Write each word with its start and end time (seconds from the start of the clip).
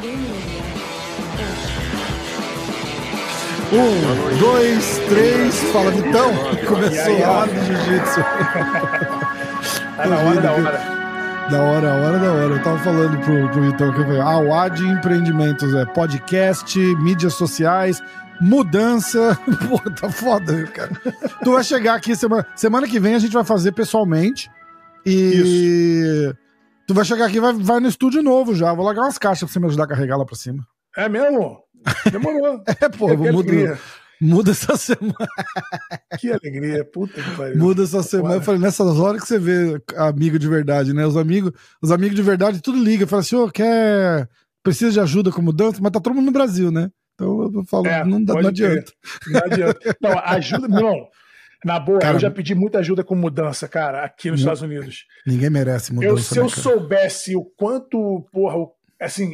Um, 0.00 0.10
dois, 4.38 4.98
três, 5.08 5.58
fala 5.72 5.90
Vitão. 5.90 6.32
Começou 6.68 7.24
a 7.24 7.30
hora 7.30 7.50
do 7.50 7.64
jiu-jitsu. 7.64 8.20
Tá 9.96 10.06
na 10.06 10.18
hora 10.18 10.40
da 10.40 10.52
hora. 10.52 10.78
Da 11.50 11.62
hora, 11.62 11.94
hora 11.94 12.18
da 12.20 12.32
hora. 12.32 12.54
Eu 12.54 12.62
tava 12.62 12.78
falando 12.78 13.18
pro, 13.24 13.48
pro 13.48 13.62
Vitão 13.62 13.92
que 13.92 13.98
eu 13.98 14.04
falei, 14.04 14.20
ah, 14.20 14.38
o 14.38 14.54
AD 14.54 14.86
Empreendimentos 14.86 15.74
é 15.74 15.84
podcast, 15.86 16.78
mídias 16.78 17.34
sociais, 17.34 18.00
mudança. 18.40 19.36
Pô, 19.68 19.80
tá 19.90 20.08
foda, 20.12 20.54
viu, 20.54 20.68
cara? 20.68 20.92
tu 21.42 21.54
vai 21.54 21.64
chegar 21.64 21.94
aqui 21.96 22.14
semana, 22.14 22.46
semana 22.54 22.86
que 22.86 23.00
vem, 23.00 23.16
a 23.16 23.18
gente 23.18 23.32
vai 23.32 23.44
fazer 23.44 23.72
pessoalmente. 23.72 24.48
E 25.04 26.28
Isso. 26.28 26.47
Tu 26.88 26.94
vai 26.94 27.04
chegar 27.04 27.26
aqui 27.26 27.36
e 27.36 27.40
vai, 27.40 27.52
vai 27.52 27.80
no 27.80 27.86
estúdio 27.86 28.22
novo 28.22 28.54
já. 28.54 28.72
Vou 28.72 28.84
largar 28.84 29.02
umas 29.02 29.18
caixas 29.18 29.44
pra 29.44 29.52
você 29.52 29.60
me 29.60 29.66
ajudar 29.66 29.84
a 29.84 29.88
carregar 29.88 30.16
lá 30.16 30.24
pra 30.24 30.34
cima. 30.34 30.66
É 30.96 31.08
mesmo? 31.08 31.62
Demorou. 32.10 32.62
é, 32.80 32.88
pô, 32.88 33.14
muda, 33.14 33.78
muda 34.20 34.50
essa 34.50 34.74
semana. 34.76 35.14
que 36.18 36.32
alegria, 36.32 36.84
puta 36.84 37.22
que 37.22 37.36
pariu. 37.36 37.58
Muda 37.58 37.84
essa 37.84 38.02
semana. 38.02 38.36
Eu 38.36 38.42
falei, 38.42 38.60
nessas 38.60 38.98
horas 38.98 39.20
que 39.20 39.28
você 39.28 39.38
vê 39.38 39.80
amigo 39.96 40.38
de 40.38 40.48
verdade, 40.48 40.94
né? 40.94 41.06
Os 41.06 41.16
amigos, 41.16 41.52
os 41.82 41.92
amigos 41.92 42.16
de 42.16 42.22
verdade 42.22 42.62
tudo 42.62 42.82
liga. 42.82 43.06
Fala 43.06 43.20
assim, 43.20 43.36
ô, 43.36 43.44
oh, 43.44 43.50
quer. 43.50 44.26
Precisa 44.62 44.90
de 44.90 45.00
ajuda 45.00 45.30
com 45.30 45.40
mudança, 45.40 45.78
mas 45.80 45.92
tá 45.92 46.00
todo 46.00 46.14
mundo 46.14 46.26
no 46.26 46.32
Brasil, 46.32 46.70
né? 46.70 46.90
Então 47.14 47.50
eu 47.54 47.64
falo, 47.64 47.86
é, 47.86 48.04
não, 48.04 48.18
não 48.18 48.38
adianta. 48.38 48.92
Não 49.26 49.40
adianta. 49.40 49.96
Não, 50.00 50.18
ajuda, 50.18 50.68
não. 50.68 51.08
Na 51.64 51.80
boa, 51.80 51.98
cara, 51.98 52.16
eu 52.16 52.20
já 52.20 52.30
pedi 52.30 52.54
muita 52.54 52.78
ajuda 52.78 53.02
com 53.02 53.16
mudança, 53.16 53.66
cara, 53.66 54.04
aqui 54.04 54.30
nos 54.30 54.40
não, 54.40 54.52
Estados 54.52 54.62
Unidos. 54.62 55.06
Ninguém 55.26 55.50
merece 55.50 55.92
mudança. 55.92 56.12
Eu, 56.12 56.18
se 56.18 56.34
né, 56.36 56.40
eu 56.42 56.48
soubesse 56.48 57.36
o 57.36 57.44
quanto, 57.44 58.28
porra, 58.32 58.56
assim, 59.00 59.32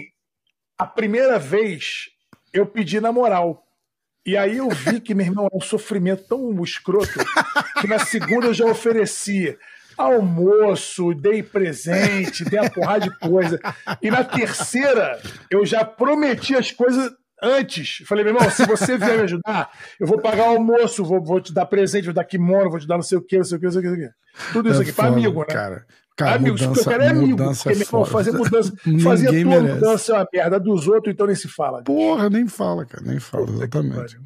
a 0.79 0.87
primeira 0.87 1.39
vez 1.39 2.09
eu 2.53 2.65
pedi 2.67 3.01
na 3.01 3.13
moral. 3.13 3.63
E 4.27 4.39
aí 4.39 4.57
eu 4.57 4.71
vi 4.71 5.01
que, 5.01 5.15
meu 5.15 5.27
irmão, 5.27 5.49
é 5.53 5.57
um 5.57 5.61
sofrimento 5.61 6.25
tão 6.27 6.63
escroto 6.63 7.13
que 7.81 7.87
na 7.87 7.99
segunda 7.99 8.47
eu 8.47 8.55
já 8.55 8.65
oferecia 8.65 9.59
almoço, 9.97 11.15
dei 11.15 11.43
presente, 11.43 12.45
dei 12.45 12.59
uma 12.59 12.71
porrada 12.71 13.05
de 13.05 13.19
coisa. 13.19 13.61
E 14.01 14.11
na 14.11 14.25
terceira 14.25 15.21
eu 15.51 15.65
já 15.67 15.85
prometi 15.85 16.55
as 16.57 16.71
coisas 16.71 17.13
antes. 17.43 18.03
Falei, 18.07 18.25
meu 18.25 18.35
irmão, 18.35 18.51
se 18.51 18.67
você 18.67 18.97
vier 18.99 19.17
me 19.17 19.25
ajudar, 19.25 19.71
eu 19.99 20.07
vou 20.07 20.21
pagar 20.21 20.51
o 20.51 20.57
almoço, 20.57 21.05
vou, 21.05 21.23
vou 21.23 21.41
te 21.41 21.53
dar 21.53 21.67
presente, 21.67 22.05
vou 22.05 22.15
dar 22.15 22.25
kimono, 22.25 22.71
vou 22.71 22.79
te 22.79 22.87
dar 22.87 22.97
não 22.97 23.03
sei 23.03 23.19
o 23.19 23.23
que, 23.23 23.37
não 23.37 23.45
sei 23.45 23.57
o 23.57 23.61
que, 23.61 23.67
não 23.67 23.73
sei 23.73 23.81
o 23.81 23.97
que. 23.97 24.09
Tudo 24.53 24.71
isso 24.71 24.81
é 24.81 24.83
aqui, 24.83 24.93
para 24.93 25.09
amigo, 25.09 25.41
né? 25.41 25.47
Cara. 25.47 25.87
Cara, 26.17 26.37
Amigos, 26.37 26.61
mudança, 26.61 26.81
eu 26.81 26.93
quero 26.93 27.03
é 27.03 27.09
amigo. 27.09 27.37
Porque, 27.37 27.69
é 27.69 27.73
irmão, 27.73 28.05
fazer 28.05 28.31
mudança. 28.33 28.73
fazer 29.03 29.27
tua 29.27 29.61
merece. 29.61 29.75
mudança 29.75 30.13
é 30.13 30.17
uma 30.17 30.29
merda 30.33 30.61
dos 30.61 30.87
outros, 30.87 31.13
então 31.13 31.27
nem 31.27 31.35
se 31.35 31.49
fala. 31.49 31.83
Porra, 31.83 32.31
nem 32.31 32.47
fala, 32.47 32.87
cara. 32.87 33.03
Nem 33.05 33.19
fala, 33.19 33.47
Porra, 33.47 33.59
exatamente. 33.59 34.19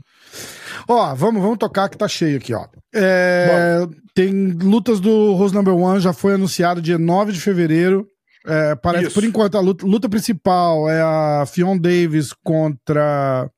Ó, 0.86 1.14
vamos, 1.14 1.41
vamos 1.41 1.56
tocar 1.56 1.89
que 1.89 1.97
tá 1.97 2.06
cheio 2.06 2.36
aqui, 2.36 2.53
ó. 2.53 2.67
É, 2.95 3.86
tem 4.14 4.51
lutas 4.51 5.01
do 5.01 5.33
Rose 5.33 5.55
Number 5.55 5.75
One, 5.75 5.98
já 5.98 6.12
foi 6.12 6.34
anunciado 6.34 6.83
dia 6.83 6.98
9 6.98 7.33
de 7.33 7.41
fevereiro. 7.41 8.06
É, 8.48 8.74
parece, 8.77 9.08
Isso. 9.08 9.14
por 9.14 9.24
enquanto, 9.24 9.58
a 9.58 9.60
luta, 9.60 9.84
luta, 9.84 10.08
principal 10.08 10.88
é 10.88 11.02
a 11.02 11.44
Fion 11.46 11.77
Davis 11.77 12.32
contra 12.42 13.50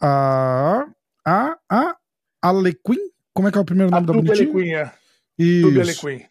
a. 0.00 0.86
A. 1.26 1.56
A. 1.68 1.96
Alequin? 2.40 2.96
Como 3.34 3.48
é 3.48 3.50
que 3.52 3.58
é 3.58 3.60
o 3.60 3.64
primeiro 3.64 3.90
nome 3.90 4.04
a 4.04 4.06
da 4.06 4.12
bonitinha? 4.12 4.48
Alequin, 4.48 4.72
é. 4.72 4.92
Isso. 5.36 5.80
Alequin. 5.80 6.24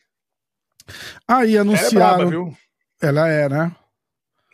Aí 1.28 1.58
anunciaram. 1.58 2.56
Ela 3.02 3.28
é, 3.28 3.50
braba, 3.50 3.58
Ela 3.60 3.66
é, 3.68 3.68
né? 3.68 3.76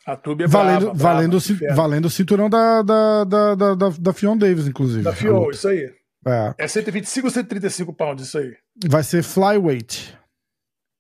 A 0.08 0.16
Tube 0.16 0.44
é 0.44 0.48
valendo, 0.48 0.94
brava, 0.94 0.98
valendo, 0.98 1.40
brava, 1.40 1.76
valendo 1.76 2.06
o 2.06 2.10
cinturão 2.10 2.50
da, 2.50 2.82
da, 2.82 3.24
da, 3.24 3.56
da, 3.56 3.76
da, 3.76 3.90
da 3.90 4.14
Fion 4.14 4.38
Davis, 4.38 4.68
inclusive. 4.68 5.04
Da 5.04 5.14
Fion, 5.14 5.50
isso 5.52 5.68
aí. 5.68 5.92
É. 6.28 6.56
é 6.58 6.68
125 6.68 7.28
ou 7.28 7.32
135 7.32 7.94
pounds, 7.94 8.28
isso 8.28 8.38
aí. 8.40 8.56
Vai 8.88 9.04
ser 9.04 9.24
flyweight. 9.24 10.18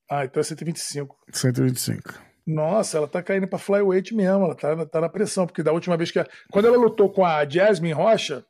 Ah, 0.09 0.25
então 0.25 0.39
é 0.39 0.43
125. 0.43 1.17
125. 1.31 2.24
Nossa, 2.45 2.97
ela 2.97 3.07
tá 3.07 3.23
caindo 3.23 3.47
pra 3.47 3.57
flyweight 3.57 4.13
mesmo, 4.13 4.45
ela 4.45 4.55
tá, 4.55 4.85
tá 4.85 5.01
na 5.01 5.09
pressão, 5.09 5.47
porque 5.47 5.63
da 5.63 5.71
última 5.71 5.97
vez 5.97 6.11
que. 6.11 6.23
Quando 6.51 6.67
ela 6.67 6.77
lutou 6.77 7.09
com 7.09 7.25
a 7.25 7.47
Jasmine 7.47 7.93
Rocha, 7.93 8.45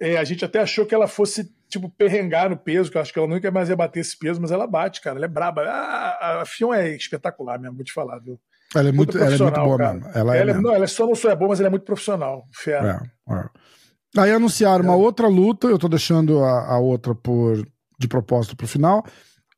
é, 0.00 0.16
a 0.16 0.24
gente 0.24 0.44
até 0.44 0.60
achou 0.60 0.86
que 0.86 0.94
ela 0.94 1.06
fosse, 1.06 1.50
tipo, 1.68 1.90
perrengar 1.90 2.48
no 2.48 2.56
peso, 2.56 2.90
que 2.90 2.96
eu 2.96 3.02
acho 3.02 3.12
que 3.12 3.18
ela 3.18 3.28
nunca 3.28 3.50
mais 3.50 3.68
ia 3.68 3.76
bater 3.76 4.00
esse 4.00 4.18
peso, 4.18 4.40
mas 4.40 4.50
ela 4.50 4.66
bate, 4.66 5.00
cara. 5.00 5.16
Ela 5.16 5.26
é 5.26 5.28
braba. 5.28 5.62
A, 5.62 6.42
a 6.42 6.46
Fion 6.46 6.72
é 6.72 6.94
espetacular 6.94 7.58
mesmo, 7.58 7.76
vou 7.76 7.84
te 7.84 7.92
falar, 7.92 8.18
viu? 8.18 8.40
Ela 8.74 8.88
é 8.88 8.92
muito, 8.92 9.16
ela 9.16 9.34
é 9.34 9.38
muito 9.38 9.60
boa 9.60 9.78
cara. 9.78 9.94
mesmo. 9.94 10.10
Ela, 10.14 10.36
ela 10.36 10.50
é, 10.50 10.54
não, 10.54 10.74
ela 10.74 10.84
é 10.84 10.88
só 10.88 11.06
não 11.06 11.14
só 11.14 11.30
é 11.30 11.36
boa, 11.36 11.50
mas 11.50 11.60
ela 11.60 11.68
é 11.68 11.70
muito 11.70 11.84
profissional. 11.84 12.46
Fera. 12.52 13.02
É, 13.28 13.34
é. 13.34 13.48
Aí 14.18 14.30
anunciaram 14.30 14.84
uma 14.84 14.94
é. 14.94 14.96
outra 14.96 15.28
luta, 15.28 15.66
eu 15.66 15.78
tô 15.78 15.88
deixando 15.88 16.42
a, 16.42 16.74
a 16.74 16.78
outra 16.78 17.14
por 17.14 17.66
de 17.98 18.08
propósito 18.08 18.56
pro 18.56 18.66
final, 18.66 19.04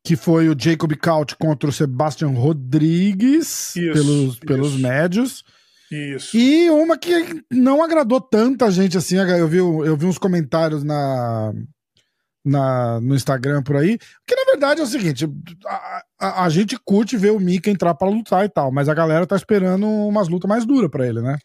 que 0.03 0.15
foi 0.15 0.49
o 0.49 0.55
Jacob 0.57 0.93
Couch 0.95 1.35
contra 1.35 1.69
o 1.69 1.73
Sebastian 1.73 2.29
Rodrigues 2.29 3.75
isso, 3.75 3.93
pelos, 3.93 4.33
isso. 4.33 4.39
pelos 4.41 4.75
médios. 4.75 5.43
Isso. 5.91 6.37
E 6.37 6.69
uma 6.69 6.97
que 6.97 7.43
não 7.51 7.83
agradou 7.83 8.21
tanta 8.21 8.69
gente 8.71 8.97
assim. 8.97 9.17
Eu 9.17 9.47
vi, 9.47 9.57
eu 9.57 9.97
vi 9.97 10.05
uns 10.05 10.19
comentários 10.19 10.83
na, 10.83 11.51
na, 12.45 13.01
no 13.01 13.15
Instagram 13.15 13.63
por 13.63 13.75
aí. 13.75 13.97
Que 14.25 14.35
na 14.35 14.45
verdade 14.45 14.81
é 14.81 14.83
o 14.83 14.87
seguinte: 14.87 15.27
a, 15.65 16.03
a, 16.19 16.45
a 16.45 16.49
gente 16.49 16.77
curte 16.85 17.17
ver 17.17 17.31
o 17.31 17.39
Mika 17.39 17.69
entrar 17.69 17.95
para 17.95 18.09
lutar 18.09 18.45
e 18.45 18.49
tal, 18.49 18.71
mas 18.71 18.87
a 18.87 18.93
galera 18.93 19.25
tá 19.25 19.35
esperando 19.35 19.87
umas 19.87 20.27
lutas 20.27 20.47
mais 20.47 20.65
duras 20.65 20.89
para 20.89 21.07
ele, 21.07 21.21
né? 21.21 21.37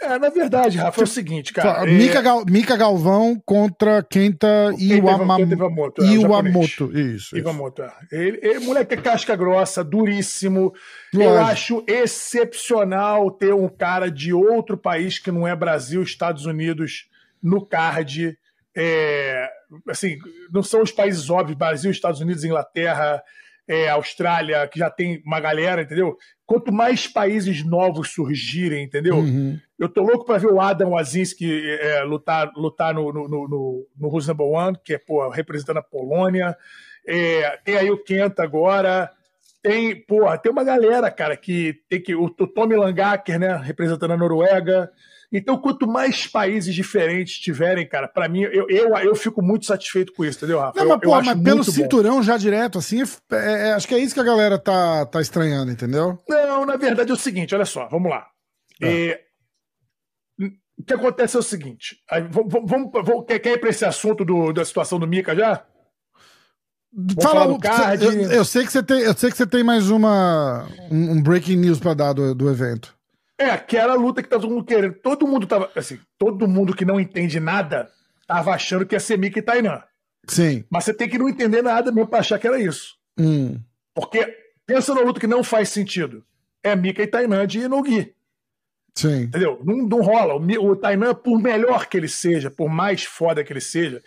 É, 0.00 0.18
na 0.18 0.28
verdade, 0.28 0.78
Rafa, 0.78 1.00
é 1.00 1.04
o 1.04 1.06
seguinte, 1.06 1.52
cara. 1.52 1.88
É... 1.88 1.92
Mika, 1.92 2.22
Gal, 2.22 2.44
Mika 2.46 2.76
Galvão 2.76 3.40
contra 3.44 4.02
Kenta 4.02 4.72
Iwamamoto. 4.78 5.52
Iwamoto, 5.52 6.02
é, 6.02 6.06
Iwamoto, 6.06 6.98
isso. 6.98 7.36
Iwamoto, 7.36 7.82
é. 7.82 7.92
Ele, 8.12 8.38
ele, 8.42 8.58
moleque 8.60 8.94
é 8.94 8.96
casca 8.96 9.34
grossa, 9.34 9.82
duríssimo. 9.82 10.72
Lógico. 11.12 11.22
Eu 11.22 11.40
acho 11.40 11.84
excepcional 11.86 13.30
ter 13.30 13.52
um 13.52 13.68
cara 13.68 14.10
de 14.10 14.32
outro 14.32 14.76
país 14.76 15.18
que 15.18 15.32
não 15.32 15.46
é 15.46 15.56
Brasil, 15.56 16.02
Estados 16.02 16.46
Unidos, 16.46 17.08
no 17.42 17.64
card. 17.66 18.38
É, 18.76 19.50
assim, 19.88 20.18
não 20.52 20.62
são 20.62 20.82
os 20.82 20.92
países 20.92 21.28
óbvios, 21.28 21.58
Brasil, 21.58 21.90
Estados 21.90 22.20
Unidos, 22.20 22.44
Inglaterra, 22.44 23.22
é, 23.66 23.88
Austrália, 23.90 24.66
que 24.68 24.78
já 24.78 24.88
tem 24.88 25.20
uma 25.26 25.40
galera, 25.40 25.82
entendeu? 25.82 26.16
Quanto 26.46 26.72
mais 26.72 27.06
países 27.06 27.64
novos 27.64 28.10
surgirem, 28.10 28.84
entendeu? 28.84 29.16
Uhum. 29.16 29.58
Eu 29.78 29.88
tô 29.88 30.02
louco 30.02 30.24
para 30.24 30.38
ver 30.38 30.48
o 30.48 30.60
Adam 30.60 30.90
Wazinski 30.90 31.70
é, 31.80 32.02
lutar, 32.02 32.50
lutar 32.56 32.92
no, 32.92 33.12
no, 33.12 33.28
no, 33.28 33.86
no 33.96 34.08
Who's 34.08 34.26
Number 34.26 34.46
One, 34.46 34.76
que 34.84 34.94
é 34.94 34.98
pô, 34.98 35.28
representando 35.28 35.76
a 35.76 35.82
Polônia. 35.82 36.56
É, 37.06 37.58
tem 37.64 37.76
aí 37.76 37.90
o 37.90 38.02
Kenta 38.02 38.42
agora. 38.42 39.10
Tem, 39.62 39.94
porra, 40.04 40.36
tem 40.38 40.50
uma 40.50 40.64
galera, 40.64 41.10
cara, 41.10 41.36
que 41.36 41.80
tem 41.88 42.02
que. 42.02 42.14
O, 42.14 42.24
o 42.24 42.46
Tommy 42.46 42.76
Langaker, 42.76 43.38
né? 43.38 43.56
Representando 43.56 44.12
a 44.12 44.16
Noruega. 44.16 44.90
Então, 45.30 45.58
quanto 45.58 45.86
mais 45.86 46.26
países 46.26 46.74
diferentes 46.74 47.38
tiverem, 47.38 47.86
cara, 47.86 48.08
para 48.08 48.28
mim, 48.28 48.42
eu, 48.44 48.66
eu, 48.68 48.96
eu 48.96 49.14
fico 49.14 49.42
muito 49.42 49.66
satisfeito 49.66 50.12
com 50.14 50.24
isso, 50.24 50.38
entendeu, 50.38 50.58
Rafa? 50.58 50.78
Não, 50.78 50.88
mas, 50.88 50.94
eu, 50.94 51.00
pô, 51.00 51.16
eu 51.16 51.22
mas 51.22 51.42
pelo 51.42 51.62
cinturão 51.62 52.16
bom. 52.16 52.22
já 52.22 52.38
direto, 52.38 52.78
assim, 52.78 53.02
é, 53.02 53.68
é, 53.68 53.72
acho 53.72 53.86
que 53.86 53.94
é 53.94 53.98
isso 53.98 54.14
que 54.14 54.20
a 54.20 54.24
galera 54.24 54.58
tá, 54.58 55.04
tá 55.04 55.20
estranhando, 55.20 55.70
entendeu? 55.70 56.18
Não, 56.26 56.64
na 56.64 56.76
verdade 56.76 57.10
é 57.10 57.14
o 57.14 57.18
seguinte, 57.18 57.54
olha 57.54 57.66
só, 57.66 57.86
vamos 57.88 58.10
lá. 58.10 58.26
É. 58.80 59.20
O 60.78 60.82
que 60.84 60.94
acontece 60.94 61.36
é 61.36 61.40
o 61.40 61.42
seguinte, 61.42 61.98
aí, 62.08 62.22
vamos, 62.22 62.52
vamos, 62.52 62.90
vamos, 62.92 63.26
quer, 63.26 63.38
quer 63.40 63.54
ir 63.54 63.58
pra 63.58 63.70
esse 63.70 63.84
assunto 63.84 64.24
do, 64.24 64.52
da 64.52 64.64
situação 64.64 64.98
do 64.98 65.08
Mika 65.08 65.34
já? 65.34 65.64
Vamos 66.92 67.22
Fala, 67.22 67.58
card. 67.58 68.04
Eu, 68.04 68.12
eu, 68.30 68.44
sei 68.44 68.64
que 68.64 68.72
você 68.72 68.82
tem, 68.82 69.00
eu 69.00 69.14
sei 69.14 69.30
que 69.30 69.36
você 69.36 69.46
tem 69.46 69.62
mais 69.62 69.90
uma 69.90 70.66
um, 70.90 71.12
um 71.12 71.22
breaking 71.22 71.56
news 71.56 71.78
para 71.78 71.94
dar 71.94 72.12
do, 72.12 72.34
do 72.34 72.50
evento. 72.50 72.96
É, 73.38 73.50
aquela 73.50 73.94
luta 73.94 74.22
que 74.22 74.28
tá 74.28 74.38
todo 74.38 74.50
mundo 74.50 74.64
querendo. 74.64 74.94
Todo 74.94 75.26
mundo 75.26 75.46
tava. 75.46 75.70
Assim, 75.76 75.98
todo 76.18 76.48
mundo 76.48 76.74
que 76.74 76.84
não 76.84 76.98
entende 76.98 77.38
nada 77.38 77.88
tava 78.26 78.52
achando 78.52 78.84
que 78.84 78.94
ia 78.94 79.00
ser 79.00 79.18
Mika 79.18 79.38
e 79.38 79.42
Tainan. 79.42 79.82
Sim. 80.26 80.64
Mas 80.70 80.84
você 80.84 80.94
tem 80.94 81.08
que 81.08 81.18
não 81.18 81.28
entender 81.28 81.62
nada 81.62 81.92
mesmo 81.92 82.08
pra 82.08 82.18
achar 82.18 82.38
que 82.38 82.46
era 82.46 82.58
isso. 82.58 82.96
Hum. 83.18 83.60
Porque 83.94 84.26
pensa 84.66 84.92
numa 84.92 85.06
luta 85.06 85.20
que 85.20 85.26
não 85.26 85.44
faz 85.44 85.68
sentido. 85.68 86.24
É 86.62 86.74
Mika 86.74 87.02
e 87.02 87.06
Tainan 87.06 87.46
de 87.46 87.60
Inogi. 87.60 88.14
Sim. 88.94 89.22
Entendeu? 89.22 89.60
Não, 89.64 89.76
não 89.76 90.00
rola. 90.00 90.34
O, 90.34 90.70
o 90.70 90.76
Tainan, 90.76 91.14
por 91.14 91.40
melhor 91.40 91.86
que 91.86 91.96
ele 91.96 92.08
seja, 92.08 92.50
por 92.50 92.68
mais 92.68 93.04
foda 93.04 93.44
que 93.44 93.52
ele 93.52 93.60
seja, 93.60 94.02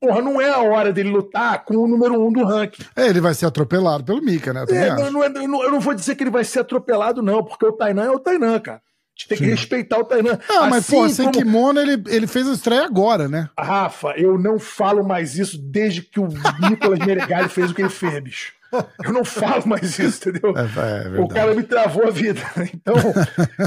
porra, 0.00 0.22
não 0.22 0.40
é 0.40 0.48
a 0.48 0.60
hora 0.60 0.92
dele 0.92 1.10
lutar 1.10 1.64
com 1.64 1.76
o 1.76 1.86
número 1.86 2.20
um 2.20 2.32
do 2.32 2.42
ranking. 2.42 2.82
É, 2.96 3.06
ele 3.06 3.20
vai 3.20 3.34
ser 3.34 3.46
atropelado 3.46 4.02
pelo 4.02 4.22
Mika, 4.22 4.52
né? 4.52 4.64
É, 4.68 4.94
não, 4.94 5.10
não 5.12 5.24
é, 5.24 5.28
não, 5.28 5.62
eu 5.62 5.70
não 5.70 5.80
vou 5.80 5.94
dizer 5.94 6.14
que 6.14 6.22
ele 6.22 6.30
vai 6.30 6.44
ser 6.44 6.60
atropelado, 6.60 7.22
não, 7.22 7.44
porque 7.44 7.66
o 7.66 7.72
Tainan 7.72 8.04
é 8.04 8.10
o 8.10 8.18
Tainan, 8.18 8.58
cara. 8.58 8.78
A 8.78 9.20
gente 9.20 9.28
tem 9.28 9.38
Sim. 9.38 9.44
que 9.44 9.50
respeitar 9.50 9.98
o 9.98 10.04
Tainan. 10.04 10.38
Ah, 10.48 10.60
assim 10.60 10.70
mas, 10.70 10.86
pô, 10.86 11.08
sem 11.10 11.26
como... 11.26 11.38
kimono 11.38 11.78
ele, 11.78 12.02
ele 12.06 12.26
fez 12.26 12.48
a 12.48 12.52
estreia 12.52 12.84
agora, 12.86 13.28
né? 13.28 13.50
Rafa, 13.58 14.14
eu 14.16 14.38
não 14.38 14.58
falo 14.58 15.06
mais 15.06 15.36
isso 15.36 15.58
desde 15.58 16.00
que 16.00 16.18
o 16.18 16.28
Nicolas 16.70 17.00
Meregali 17.00 17.50
fez 17.50 17.70
o 17.70 17.74
que 17.74 17.82
ele 17.82 17.90
fez, 17.90 18.18
bicho. 18.20 18.59
Eu 19.04 19.12
não 19.12 19.24
falo 19.24 19.66
mais 19.66 19.98
isso, 19.98 20.28
entendeu? 20.28 20.54
É, 20.56 21.16
é 21.16 21.20
o 21.20 21.28
cara 21.28 21.54
me 21.54 21.62
travou 21.62 22.06
a 22.06 22.10
vida. 22.10 22.40
Então, 22.72 22.94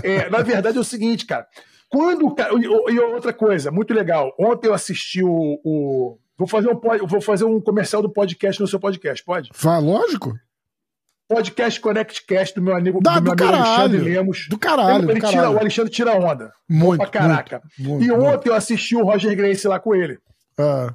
é, 0.04 0.30
na 0.30 0.42
verdade 0.42 0.78
é 0.78 0.82
o 0.82 0.84
seguinte, 0.84 1.26
cara. 1.26 1.46
Quando 1.90 2.26
o 2.26 2.34
cara. 2.34 2.52
E 2.56 3.00
outra 3.00 3.34
coisa, 3.34 3.70
muito 3.70 3.94
legal. 3.94 4.34
Ontem 4.40 4.68
eu 4.68 4.74
assisti 4.74 5.24
o. 5.24 5.60
o 5.64 6.18
vou, 6.38 6.48
fazer 6.48 6.70
um, 6.70 6.80
vou 7.06 7.22
fazer 7.22 7.46
um 7.46 7.62
comercial 7.62 8.02
do 8.02 8.12
podcast 8.12 8.60
no 8.60 8.68
seu 8.68 8.80
podcast, 8.80 9.24
pode? 9.24 9.50
Fala, 9.54 9.80
lógico. 9.80 10.34
Podcast 11.28 11.80
ConnectCast 11.80 12.56
do 12.56 12.62
meu 12.62 12.76
amigo, 12.76 13.00
do 13.00 13.10
meu 13.10 13.20
amigo 13.20 13.44
Alexandre 13.44 13.98
Lemos. 14.00 14.48
Do 14.50 14.58
caralho. 14.58 15.10
Ele 15.10 15.20
do 15.20 15.28
tira, 15.28 15.50
o 15.50 15.60
Alexandre 15.60 15.92
tira 15.92 16.14
onda. 16.14 16.52
Muito. 16.68 17.10
Caraca. 17.12 17.62
Muito, 17.78 17.90
muito, 17.90 18.06
e 18.06 18.12
ontem 18.12 18.28
muito. 18.28 18.48
eu 18.48 18.56
assisti 18.56 18.96
o 18.96 19.04
Roger 19.04 19.36
Grace 19.36 19.68
lá 19.68 19.80
com 19.80 19.96
ele. 19.96 20.18
Ah. 20.58 20.94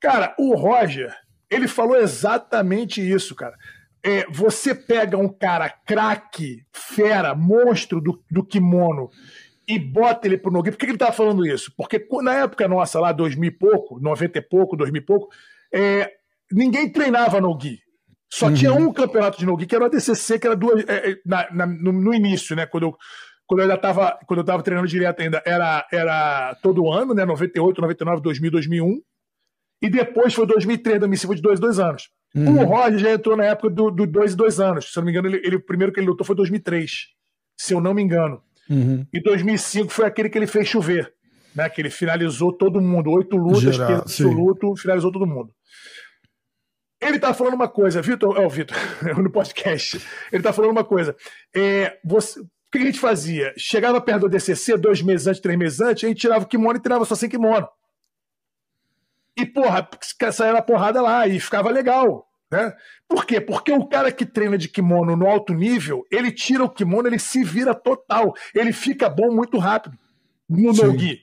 Cara, 0.00 0.34
o 0.38 0.54
Roger, 0.54 1.14
ele 1.50 1.68
falou 1.68 1.96
exatamente 1.96 3.00
isso, 3.00 3.34
cara. 3.34 3.56
É, 4.02 4.26
você 4.30 4.74
pega 4.74 5.16
um 5.16 5.28
cara 5.28 5.68
craque, 5.68 6.64
fera, 6.72 7.34
monstro 7.34 8.00
do, 8.00 8.22
do 8.30 8.44
kimono 8.44 9.10
e 9.66 9.78
bota 9.78 10.26
ele 10.26 10.38
pro 10.38 10.50
Nogi. 10.50 10.70
Por 10.70 10.78
que 10.78 10.86
ele 10.86 10.96
tá 10.96 11.12
falando 11.12 11.44
isso? 11.44 11.72
Porque 11.76 12.06
na 12.22 12.34
época 12.34 12.66
nossa, 12.66 13.00
lá, 13.00 13.12
2000 13.12 13.48
e 13.48 13.50
pouco, 13.50 14.00
90 14.00 14.38
e 14.38 14.42
pouco, 14.42 14.76
2000 14.76 15.02
e 15.02 15.04
pouco, 15.04 15.28
é, 15.72 16.12
ninguém 16.50 16.90
treinava 16.90 17.40
Nogi. 17.40 17.80
Só 18.30 18.46
uhum. 18.46 18.54
tinha 18.54 18.72
um 18.72 18.92
campeonato 18.92 19.38
de 19.38 19.46
Nogi, 19.46 19.66
que 19.66 19.74
era 19.74 19.84
o 19.84 19.86
ADCC, 19.86 20.38
que 20.38 20.46
era 20.46 20.56
duas. 20.56 20.84
É, 20.86 21.10
é, 21.10 21.16
na, 21.24 21.50
na, 21.50 21.66
no, 21.66 21.92
no, 21.92 22.14
início, 22.14 22.54
né? 22.54 22.66
Quando 22.66 22.84
eu, 22.84 22.96
quando 23.46 23.60
eu 23.60 23.64
ainda 23.64 23.78
tava, 23.78 24.18
quando 24.26 24.40
eu 24.40 24.44
tava 24.44 24.62
treinando 24.62 24.88
direto 24.88 25.20
ainda, 25.20 25.42
era, 25.46 25.86
era 25.90 26.54
todo 26.62 26.90
ano, 26.90 27.14
né? 27.14 27.24
98, 27.24 27.80
99, 27.80 28.20
2000, 28.20 28.50
2001. 28.50 29.00
E 29.80 29.88
depois 29.88 30.34
foi 30.34 30.46
2003, 30.46 30.98
2005, 30.98 31.34
de 31.36 31.42
dois, 31.42 31.60
dois 31.60 31.78
anos. 31.78 32.10
Uhum. 32.34 32.62
O 32.62 32.64
Roger 32.64 32.98
já 32.98 33.12
entrou 33.12 33.36
na 33.36 33.44
época 33.44 33.70
do, 33.70 33.90
do 33.90 34.06
dois 34.06 34.32
e 34.32 34.36
dois 34.36 34.60
anos. 34.60 34.92
Se 34.92 34.98
eu 34.98 35.02
não 35.02 35.06
me 35.06 35.12
engano, 35.12 35.28
ele, 35.28 35.46
ele, 35.46 35.56
o 35.56 35.64
primeiro 35.64 35.92
que 35.92 36.00
ele 36.00 36.08
lutou 36.08 36.26
foi 36.26 36.36
2003. 36.36 37.08
Se 37.56 37.74
eu 37.74 37.80
não 37.80 37.94
me 37.94 38.02
engano. 38.02 38.42
Uhum. 38.68 39.06
E 39.12 39.20
2005 39.20 39.90
foi 39.90 40.06
aquele 40.06 40.28
que 40.28 40.36
ele 40.36 40.46
fez 40.46 40.68
chover. 40.68 41.12
Né, 41.54 41.68
que 41.68 41.80
ele 41.80 41.90
finalizou 41.90 42.52
todo 42.52 42.80
mundo. 42.80 43.10
Oito 43.10 43.36
lutas, 43.36 43.76
Geral, 43.76 43.96
absoluto, 43.96 44.76
finalizou 44.76 45.10
todo 45.10 45.26
mundo. 45.26 45.52
Ele 47.00 47.18
tá 47.18 47.32
falando 47.32 47.54
uma 47.54 47.68
coisa, 47.68 48.02
Vitor, 48.02 48.36
é 48.36 48.44
o 48.44 48.50
Vitor, 48.50 48.76
no 49.22 49.30
podcast. 49.30 50.00
Ele 50.32 50.42
tá 50.42 50.52
falando 50.52 50.72
uma 50.72 50.84
coisa. 50.84 51.16
É, 51.54 51.96
você, 52.04 52.40
o 52.40 52.46
que 52.70 52.78
a 52.78 52.84
gente 52.84 53.00
fazia? 53.00 53.54
Chegava 53.56 54.00
perto 54.00 54.22
do 54.22 54.28
DCC, 54.28 54.76
dois 54.76 55.00
meses 55.00 55.26
antes, 55.26 55.40
três 55.40 55.58
meses 55.58 55.80
antes, 55.80 56.04
a 56.04 56.08
gente 56.08 56.20
tirava 56.20 56.44
o 56.44 56.48
kimono 56.48 56.78
e 56.78 56.82
tirava 56.82 57.04
só 57.04 57.14
sem 57.14 57.28
kimono. 57.28 57.66
E, 59.38 59.46
porra, 59.46 59.88
saia 60.32 60.52
na 60.52 60.62
porrada 60.62 61.00
lá 61.00 61.26
e 61.26 61.38
ficava 61.38 61.70
legal. 61.70 62.26
Né? 62.50 62.74
Por 63.08 63.24
quê? 63.24 63.40
Porque 63.40 63.70
o 63.72 63.86
cara 63.86 64.10
que 64.10 64.26
treina 64.26 64.58
de 64.58 64.68
kimono 64.68 65.14
no 65.14 65.28
alto 65.28 65.54
nível, 65.54 66.04
ele 66.10 66.32
tira 66.32 66.64
o 66.64 66.68
kimono, 66.68 67.06
ele 67.06 67.18
se 67.18 67.44
vira 67.44 67.74
total. 67.74 68.34
Ele 68.54 68.72
fica 68.72 69.08
bom 69.08 69.30
muito 69.30 69.58
rápido 69.58 69.96
no 70.48 70.72
no-gi. 70.72 71.20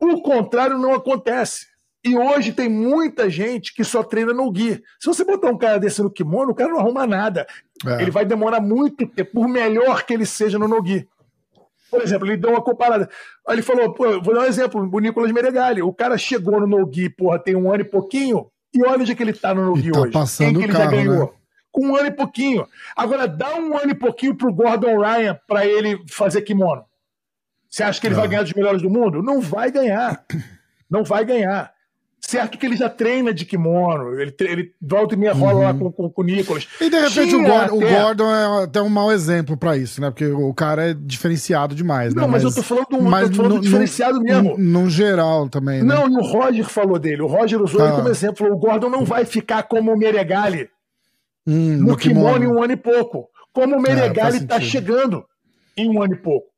O 0.00 0.22
contrário 0.22 0.78
não 0.78 0.94
acontece. 0.94 1.66
E 2.04 2.16
hoje 2.16 2.52
tem 2.52 2.68
muita 2.68 3.28
gente 3.28 3.74
que 3.74 3.82
só 3.82 4.02
treina 4.02 4.32
no 4.32 4.48
Gui. 4.52 4.80
Se 5.00 5.08
você 5.08 5.24
botar 5.24 5.50
um 5.50 5.58
cara 5.58 5.78
desse 5.78 6.00
no 6.00 6.10
kimono, 6.10 6.52
o 6.52 6.54
cara 6.54 6.70
não 6.70 6.78
arruma 6.78 7.04
nada. 7.04 7.46
É. 7.84 8.02
Ele 8.02 8.12
vai 8.12 8.24
demorar 8.24 8.60
muito 8.60 9.06
tempo, 9.08 9.32
por 9.32 9.48
melhor 9.48 10.04
que 10.04 10.14
ele 10.14 10.24
seja 10.24 10.56
no 10.56 10.68
Nogi. 10.68 11.08
Por 11.90 12.02
exemplo, 12.02 12.26
ele 12.26 12.36
deu 12.36 12.50
uma 12.50 12.62
comparada. 12.62 13.08
Ele 13.48 13.62
falou, 13.62 13.94
vou 13.96 14.34
dar 14.34 14.40
um 14.40 14.46
exemplo, 14.46 14.88
o 14.92 14.98
Nicolas 14.98 15.30
Meregali. 15.32 15.82
O 15.82 15.92
cara 15.92 16.18
chegou 16.18 16.60
no 16.60 16.66
Nogi, 16.66 17.08
porra, 17.08 17.38
tem 17.38 17.54
um 17.56 17.70
ano 17.72 17.82
e 17.82 17.84
pouquinho, 17.84 18.50
e 18.74 18.82
olha 18.82 19.00
onde 19.00 19.12
é 19.12 19.14
que 19.14 19.22
ele 19.22 19.32
tá 19.32 19.54
no 19.54 19.64
Nogi 19.66 19.90
tá 19.90 20.00
hoje. 20.00 20.12
Passando 20.12 20.46
Quem 20.48 20.58
que 20.58 20.64
ele 20.64 20.72
carro, 20.72 20.84
já 20.84 20.90
ganhou? 20.90 21.24
Né? 21.26 21.30
Com 21.70 21.86
um 21.88 21.96
ano 21.96 22.08
e 22.08 22.10
pouquinho. 22.10 22.66
Agora, 22.96 23.28
dá 23.28 23.54
um 23.54 23.76
ano 23.76 23.90
e 23.90 23.94
pouquinho 23.94 24.34
pro 24.34 24.52
Gordon 24.52 24.98
Ryan 24.98 25.38
para 25.46 25.66
ele 25.66 26.02
fazer 26.08 26.42
kimono. 26.42 26.84
Você 27.68 27.82
acha 27.82 28.00
que 28.00 28.06
ele 28.06 28.14
é. 28.14 28.18
vai 28.18 28.28
ganhar 28.28 28.42
dos 28.42 28.54
melhores 28.54 28.82
do 28.82 28.90
mundo? 28.90 29.22
Não 29.22 29.40
vai 29.40 29.70
ganhar. 29.70 30.24
Não 30.88 31.04
vai 31.04 31.24
ganhar. 31.24 31.75
Certo 32.26 32.58
que 32.58 32.66
ele 32.66 32.76
já 32.76 32.88
treina 32.88 33.32
de 33.32 33.44
kimono, 33.44 34.20
ele, 34.20 34.34
ele 34.40 34.74
volta 34.82 35.14
e 35.14 35.16
meia 35.16 35.32
rola 35.32 35.54
uhum. 35.54 35.62
lá 35.62 35.74
com, 35.74 35.92
com, 35.92 36.10
com, 36.10 36.22
o 36.22 36.24
Nicolas. 36.24 36.66
E 36.80 36.90
de 36.90 36.98
repente 36.98 37.36
o 37.36 37.42
Gordon, 37.44 37.76
até... 37.78 37.86
o 37.86 38.02
Gordon, 38.02 38.34
é 38.34 38.64
até 38.64 38.82
um 38.82 38.88
mau 38.88 39.12
exemplo 39.12 39.56
para 39.56 39.76
isso, 39.76 40.00
né? 40.00 40.10
Porque 40.10 40.26
o 40.26 40.52
cara 40.52 40.90
é 40.90 40.92
diferenciado 40.94 41.72
demais. 41.72 42.16
Não, 42.16 42.24
né? 42.24 42.28
mas, 42.28 42.42
mas, 42.42 42.56
eu 42.56 42.60
tô 42.60 42.66
falando, 42.66 42.86
um, 42.94 43.02
mas 43.02 43.30
tô 43.30 43.36
falando 43.36 43.54
no, 43.54 43.60
diferenciado 43.60 44.20
mesmo. 44.20 44.58
No, 44.58 44.82
no, 44.82 44.90
geral 44.90 45.48
também. 45.48 45.84
Né? 45.84 45.94
Não, 45.94 46.10
e 46.10 46.16
o 46.16 46.22
Roger 46.22 46.64
falou 46.64 46.98
dele. 46.98 47.22
O 47.22 47.28
Roger 47.28 47.62
usou 47.62 47.80
ah. 47.80 47.86
ele 47.86 47.96
como 47.96 48.08
exemplo. 48.08 48.38
Falou, 48.38 48.54
o 48.54 48.58
Gordon 48.58 48.90
não 48.90 49.04
vai 49.04 49.24
ficar 49.24 49.62
como 49.62 49.92
o 49.92 49.96
Meregali 49.96 50.68
hum, 51.46 51.76
no, 51.76 51.86
no 51.90 51.96
kimono, 51.96 52.26
kimono 52.26 52.44
em 52.44 52.48
um 52.48 52.60
ano 52.60 52.72
e 52.72 52.76
pouco. 52.76 53.28
Como 53.52 53.76
o 53.76 53.80
Meregali 53.80 54.38
é, 54.38 54.46
tá 54.46 54.60
chegando 54.60 55.24
em 55.76 55.88
um 55.88 56.02
ano 56.02 56.14
e 56.14 56.18
pouco. 56.18 56.48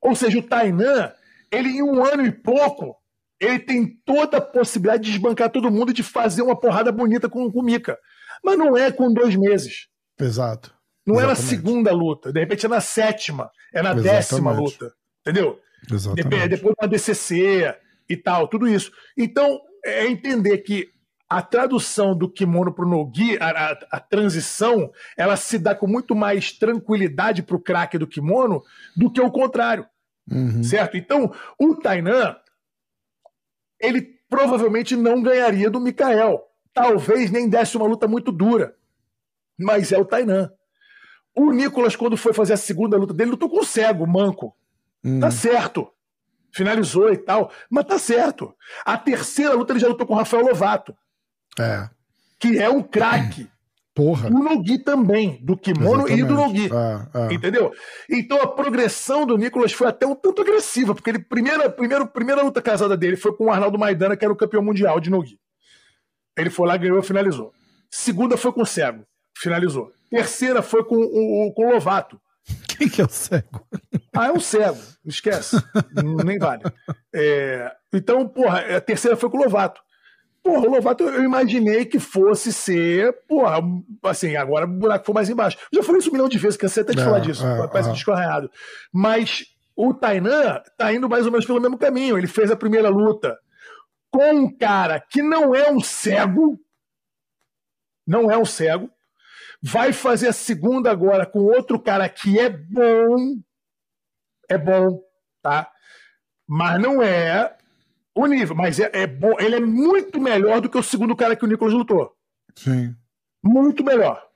Ou 0.00 0.16
seja, 0.16 0.38
o 0.38 0.42
Tainan, 0.42 1.12
ele 1.52 1.68
em 1.68 1.82
um 1.82 2.02
ano 2.02 2.24
e 2.24 2.32
pouco 2.32 2.96
ele 3.40 3.58
tem 3.58 3.86
toda 4.04 4.38
a 4.38 4.40
possibilidade 4.40 5.04
de 5.04 5.12
desbancar 5.12 5.50
todo 5.50 5.70
mundo 5.70 5.90
e 5.90 5.94
de 5.94 6.02
fazer 6.02 6.42
uma 6.42 6.58
porrada 6.58 6.90
bonita 6.90 7.28
com 7.28 7.46
o 7.46 7.62
Mika. 7.62 7.98
Mas 8.42 8.58
não 8.58 8.76
é 8.76 8.90
com 8.90 9.12
dois 9.12 9.36
meses. 9.36 9.88
Exato. 10.18 10.74
Não 11.06 11.16
Exatamente. 11.16 11.38
é 11.38 11.42
na 11.42 11.48
segunda 11.48 11.92
luta, 11.92 12.32
de 12.32 12.40
repente 12.40 12.66
é 12.66 12.68
na 12.68 12.80
sétima, 12.80 13.50
é 13.72 13.82
na 13.82 13.92
Exatamente. 13.92 14.14
décima 14.14 14.52
luta. 14.52 14.92
Entendeu? 15.20 15.58
Exatamente. 15.90 16.48
Depois 16.48 16.74
uma 16.78 16.88
DCC 16.88 17.74
e 18.08 18.16
tal, 18.16 18.48
tudo 18.48 18.68
isso. 18.68 18.92
Então, 19.16 19.60
é 19.84 20.06
entender 20.06 20.58
que 20.58 20.90
a 21.28 21.42
tradução 21.42 22.16
do 22.16 22.30
kimono 22.30 22.72
para 22.72 22.86
o 22.86 22.88
nogi, 22.88 23.36
a, 23.38 23.48
a, 23.48 23.78
a, 23.92 24.00
transição, 24.00 24.90
ela 25.16 25.36
se 25.36 25.58
dá 25.58 25.74
com 25.74 25.86
muito 25.86 26.14
mais 26.14 26.52
tranquilidade 26.52 27.42
para 27.42 27.56
o 27.56 27.60
craque 27.60 27.98
do 27.98 28.06
kimono 28.06 28.62
do 28.96 29.10
que 29.10 29.20
o 29.20 29.30
contrário. 29.30 29.86
Uhum. 30.30 30.62
Certo? 30.62 30.96
Então, 30.96 31.32
o 31.58 31.74
Tainan, 31.76 32.34
ele 33.80 34.02
provavelmente 34.28 34.96
não 34.96 35.22
ganharia 35.22 35.70
do 35.70 35.80
Mikael. 35.80 36.44
Talvez 36.72 37.30
nem 37.30 37.48
desse 37.48 37.76
uma 37.76 37.86
luta 37.86 38.06
muito 38.06 38.30
dura. 38.30 38.74
Mas 39.58 39.90
é 39.92 39.98
o 39.98 40.04
Tainan. 40.04 40.52
O 41.34 41.52
Nicolas, 41.52 41.96
quando 41.96 42.16
foi 42.16 42.32
fazer 42.32 42.52
a 42.52 42.56
segunda 42.56 42.96
luta 42.96 43.14
dele, 43.14 43.32
lutou 43.32 43.48
com 43.48 43.60
o 43.60 43.64
cego, 43.64 44.06
manco. 44.06 44.56
Hum. 45.04 45.20
Tá 45.20 45.30
certo. 45.30 45.90
Finalizou 46.52 47.12
e 47.12 47.16
tal. 47.16 47.50
Mas 47.70 47.84
tá 47.84 47.98
certo. 47.98 48.54
A 48.84 48.96
terceira 48.96 49.54
luta 49.54 49.72
ele 49.72 49.80
já 49.80 49.88
lutou 49.88 50.06
com 50.06 50.14
o 50.14 50.16
Rafael 50.16 50.44
Lovato. 50.44 50.96
É. 51.58 51.88
Que 52.38 52.58
é 52.58 52.68
um 52.68 52.82
craque. 52.82 53.48
Porra. 53.98 54.28
O 54.28 54.38
Nogi 54.44 54.78
também, 54.78 55.40
do 55.42 55.56
kimono 55.56 56.06
Exatamente. 56.06 56.20
e 56.20 56.24
do 56.24 56.34
Nogi. 56.34 56.70
É, 56.72 57.18
é. 57.18 57.34
Entendeu? 57.34 57.72
Então 58.08 58.40
a 58.40 58.46
progressão 58.46 59.26
do 59.26 59.36
Nicolas 59.36 59.72
foi 59.72 59.88
até 59.88 60.06
um 60.06 60.14
tanto 60.14 60.40
agressiva, 60.40 60.94
porque 60.94 61.10
ele 61.10 61.18
primeira, 61.18 61.68
primeira, 61.68 62.06
primeira 62.06 62.42
luta 62.42 62.62
casada 62.62 62.96
dele 62.96 63.16
foi 63.16 63.34
com 63.34 63.46
o 63.46 63.50
Arnaldo 63.50 63.76
Maidana, 63.76 64.16
que 64.16 64.24
era 64.24 64.32
o 64.32 64.36
campeão 64.36 64.62
mundial 64.62 65.00
de 65.00 65.10
Nogi. 65.10 65.36
Ele 66.36 66.48
foi 66.48 66.68
lá, 66.68 66.76
ganhou 66.76 67.00
e 67.00 67.02
finalizou. 67.02 67.52
Segunda 67.90 68.36
foi 68.36 68.52
com 68.52 68.62
o 68.62 68.66
Cego, 68.66 69.04
finalizou. 69.36 69.90
Terceira 70.08 70.62
foi 70.62 70.84
com 70.84 70.94
o, 70.94 71.52
com 71.52 71.66
o 71.66 71.72
Lovato. 71.72 72.20
Quem 72.68 72.88
que 72.88 73.00
é 73.02 73.04
o 73.04 73.08
cego? 73.08 73.66
Ah, 74.16 74.28
é 74.28 74.32
um 74.32 74.38
cego, 74.38 74.78
esquece. 75.04 75.56
Nem 76.24 76.38
vale. 76.38 76.62
É, 77.12 77.72
então, 77.92 78.28
porra, 78.28 78.60
a 78.76 78.80
terceira 78.80 79.16
foi 79.16 79.28
com 79.28 79.38
o 79.38 79.42
Lovato. 79.42 79.80
Porra, 80.48 80.66
o 80.66 80.70
Lovato 80.70 81.04
eu 81.04 81.22
imaginei 81.22 81.84
que 81.84 81.98
fosse 81.98 82.54
ser, 82.54 83.12
porra, 83.28 83.58
assim, 84.04 84.34
agora 84.34 84.64
o 84.64 84.68
buraco 84.68 85.04
foi 85.04 85.14
mais 85.14 85.28
embaixo. 85.28 85.58
Eu 85.70 85.82
já 85.82 85.86
falei 85.86 85.98
isso 85.98 86.08
um 86.08 86.12
milhão 86.12 86.26
de 86.26 86.38
vezes, 86.38 86.56
cansei 86.56 86.82
até 86.82 86.94
de 86.94 87.02
é, 87.02 87.04
falar 87.04 87.18
disso, 87.18 87.46
é, 87.46 87.68
parece 87.68 87.90
é. 87.90 87.92
descorreado. 87.92 88.50
Mas 88.90 89.44
o 89.76 89.92
Tainan 89.92 90.62
tá 90.78 90.90
indo 90.90 91.06
mais 91.06 91.26
ou 91.26 91.32
menos 91.32 91.44
pelo 91.44 91.60
mesmo 91.60 91.76
caminho. 91.76 92.16
Ele 92.16 92.26
fez 92.26 92.50
a 92.50 92.56
primeira 92.56 92.88
luta 92.88 93.38
com 94.10 94.32
um 94.32 94.56
cara 94.56 94.98
que 94.98 95.20
não 95.20 95.54
é 95.54 95.70
um 95.70 95.80
cego, 95.80 96.58
não 98.06 98.30
é 98.30 98.38
um 98.38 98.46
cego, 98.46 98.90
vai 99.60 99.92
fazer 99.92 100.28
a 100.28 100.32
segunda 100.32 100.90
agora 100.90 101.26
com 101.26 101.40
outro 101.40 101.78
cara 101.78 102.08
que 102.08 102.38
é 102.38 102.48
bom, 102.48 103.36
é 104.48 104.56
bom, 104.56 104.98
tá? 105.42 105.70
Mas 106.48 106.80
não 106.80 107.02
é 107.02 107.57
o 108.22 108.26
nível, 108.26 108.54
mas 108.56 108.78
é, 108.78 108.90
é, 108.92 109.06
bom, 109.06 109.34
ele 109.38 109.56
é 109.56 109.60
muito 109.60 110.20
melhor 110.20 110.60
do 110.60 110.68
que 110.68 110.78
o 110.78 110.82
segundo 110.82 111.16
cara 111.16 111.36
que 111.36 111.44
o 111.44 111.48
Nicolas 111.48 111.74
lutou. 111.74 112.16
Sim. 112.54 112.94
Muito 113.42 113.84
melhor. 113.84 114.26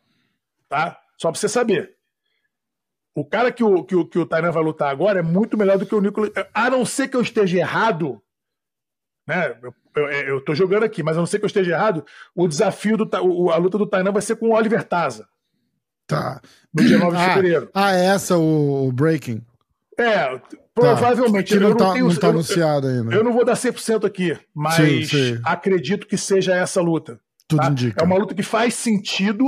Tá? 0.68 0.98
Só 1.18 1.30
pra 1.30 1.38
você 1.38 1.48
saber. 1.48 1.96
O 3.14 3.24
cara 3.24 3.52
que 3.52 3.62
o, 3.62 3.84
que 3.84 3.94
o, 3.94 4.06
que 4.06 4.18
o 4.18 4.26
Tainan 4.26 4.52
vai 4.52 4.62
lutar 4.62 4.90
agora 4.90 5.18
é 5.18 5.22
muito 5.22 5.56
melhor 5.56 5.76
do 5.78 5.84
que 5.84 5.94
o 5.94 6.00
Nicolas. 6.00 6.30
A 6.54 6.70
não 6.70 6.84
ser 6.84 7.08
que 7.08 7.16
eu 7.16 7.20
esteja 7.20 7.58
errado, 7.58 8.22
né? 9.26 9.56
Eu, 9.62 9.74
eu, 9.94 10.10
eu 10.10 10.44
tô 10.44 10.54
jogando 10.54 10.84
aqui, 10.84 11.02
mas 11.02 11.16
a 11.16 11.20
não 11.20 11.26
ser 11.26 11.38
que 11.38 11.44
eu 11.44 11.48
esteja 11.48 11.72
errado, 11.72 12.04
o 12.34 12.48
desafio 12.48 12.96
do 12.96 13.08
o, 13.22 13.50
a 13.50 13.56
luta 13.56 13.76
do 13.76 13.86
Tainan 13.86 14.12
vai 14.12 14.22
ser 14.22 14.36
com 14.36 14.48
o 14.48 14.54
Oliver 14.54 14.82
Taza. 14.84 15.28
Tá. 16.06 16.40
No 16.72 16.84
dia 16.84 16.98
9 16.98 17.16
de 17.16 17.22
ah, 17.22 17.34
fevereiro. 17.34 17.70
Ah, 17.74 17.94
é 17.94 18.06
essa 18.06 18.36
o, 18.36 18.88
o 18.88 18.92
Breaking. 18.92 19.44
É, 19.98 20.40
provavelmente. 20.74 21.54
Tá, 21.54 21.60
não, 21.60 21.76
tá, 21.76 21.92
tenho, 21.92 22.08
não 22.08 22.16
tá 22.16 22.28
anunciado 22.28 22.86
ainda. 22.86 23.14
Eu 23.14 23.22
não 23.22 23.32
vou 23.32 23.44
dar 23.44 23.54
100% 23.54 24.04
aqui, 24.04 24.36
mas 24.54 24.74
sim, 24.74 25.04
sim. 25.04 25.40
acredito 25.44 26.06
que 26.06 26.16
seja 26.16 26.54
essa 26.54 26.80
luta. 26.80 27.18
Tudo 27.46 27.60
tá? 27.60 27.68
indica. 27.68 28.02
É 28.02 28.04
uma 28.04 28.16
luta 28.16 28.34
que 28.34 28.42
faz 28.42 28.74
sentido 28.74 29.44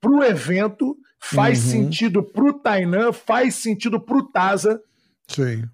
pro 0.00 0.22
evento, 0.24 0.96
faz 1.20 1.64
uhum. 1.64 1.70
sentido 1.70 2.22
pro 2.22 2.54
Tainan, 2.54 3.12
faz 3.12 3.54
sentido 3.56 4.00
pro 4.00 4.24
Taza. 4.30 4.80
Sim. 5.28 5.64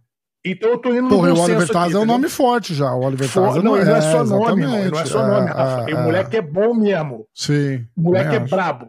Então 0.45 0.71
eu 0.71 0.79
tô 0.79 0.95
indo 0.95 1.09
Porra, 1.09 1.29
no 1.29 1.37
o 1.37 1.41
Oliver 1.41 1.69
Taza 1.69 1.99
é 1.99 2.01
um 2.01 2.07
nome 2.07 2.29
forte 2.29 2.75
já. 2.75 2.93
O 2.95 3.01
Oliver 3.03 3.29
For, 3.29 3.49
Taza 3.49 3.63
não, 3.63 3.73
não, 3.73 3.77
é, 3.77 3.85
não 3.85 3.97
é 3.97 4.01
só 4.01 4.25
nome, 4.25 4.63
não 4.63 5.01
é 5.01 5.05
só 5.05 5.27
nome, 5.27 5.49
Rafa. 5.49 5.91
É, 5.91 5.95
o 5.95 6.03
moleque 6.05 6.37
é 6.37 6.43
bom 6.43 6.75
mesmo. 6.75 7.27
Sim. 7.35 7.87
O 7.97 8.03
moleque 8.03 8.37
é 8.37 8.41
brabo. 8.41 8.89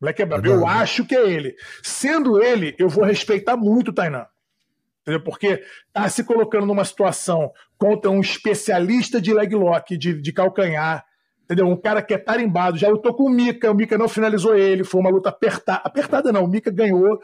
Moleque 0.00 0.22
é 0.22 0.26
brabo. 0.26 0.46
Eu 0.46 0.66
acho 0.66 1.04
que 1.04 1.14
é 1.14 1.28
ele. 1.28 1.54
Sendo 1.82 2.42
ele, 2.42 2.74
eu 2.78 2.88
vou 2.88 3.04
respeitar 3.04 3.56
muito 3.56 3.88
o 3.88 3.92
Tainan. 3.92 4.26
Entendeu? 5.02 5.22
Porque 5.22 5.62
tá 5.92 6.08
se 6.08 6.24
colocando 6.24 6.66
numa 6.66 6.84
situação 6.84 7.52
contra 7.78 8.10
um 8.10 8.20
especialista 8.20 9.20
de 9.20 9.32
leg 9.32 9.54
lock, 9.54 9.96
de, 9.96 10.20
de 10.20 10.32
calcanhar, 10.32 11.04
entendeu? 11.44 11.68
Um 11.68 11.76
cara 11.76 12.02
que 12.02 12.12
é 12.12 12.18
tarimbado, 12.18 12.76
já 12.76 12.88
lutou 12.88 13.14
com 13.14 13.24
o 13.24 13.30
Mika, 13.30 13.70
o 13.70 13.74
Mika 13.74 13.96
não 13.96 14.08
finalizou 14.08 14.56
ele, 14.56 14.82
foi 14.82 15.00
uma 15.00 15.10
luta 15.10 15.28
apertada, 15.28 15.80
apertada 15.84 16.32
não, 16.32 16.44
o 16.44 16.48
Mika 16.48 16.72
ganhou, 16.72 17.20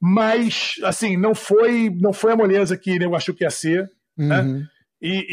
mas 0.00 0.76
assim, 0.84 1.16
não 1.16 1.34
foi 1.34 1.90
não 1.90 2.12
foi 2.12 2.32
a 2.32 2.36
moleza 2.36 2.76
que 2.76 3.02
eu 3.02 3.16
achou 3.16 3.34
que 3.34 3.42
ia 3.42 3.50
ser, 3.50 3.90
né? 4.16 4.40
uhum. 4.40 4.58
né? 4.58 4.66
E, 5.02 5.26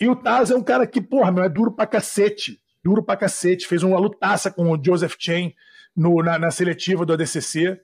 e, 0.00 0.04
e, 0.04 0.08
o 0.08 0.16
Taz 0.16 0.50
é 0.50 0.56
um 0.56 0.62
cara 0.62 0.84
que, 0.84 1.00
porra, 1.00 1.30
meu, 1.30 1.44
é 1.44 1.48
duro 1.48 1.70
pra 1.70 1.86
cacete, 1.86 2.58
duro 2.82 3.02
pra 3.02 3.16
cacete, 3.16 3.66
fez 3.66 3.82
uma 3.82 3.98
lutaça 3.98 4.50
com 4.50 4.70
o 4.70 4.82
Joseph 4.82 5.14
Chain 5.18 5.54
no, 5.96 6.22
na, 6.22 6.38
na 6.38 6.50
seletiva 6.50 7.04
do 7.04 7.12
ADCC, 7.12 7.80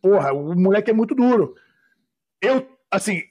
porra, 0.00 0.32
o 0.32 0.54
moleque 0.54 0.90
é 0.90 0.94
muito 0.94 1.14
duro. 1.14 1.54
Eu, 2.40 2.66
assim, 2.90 3.22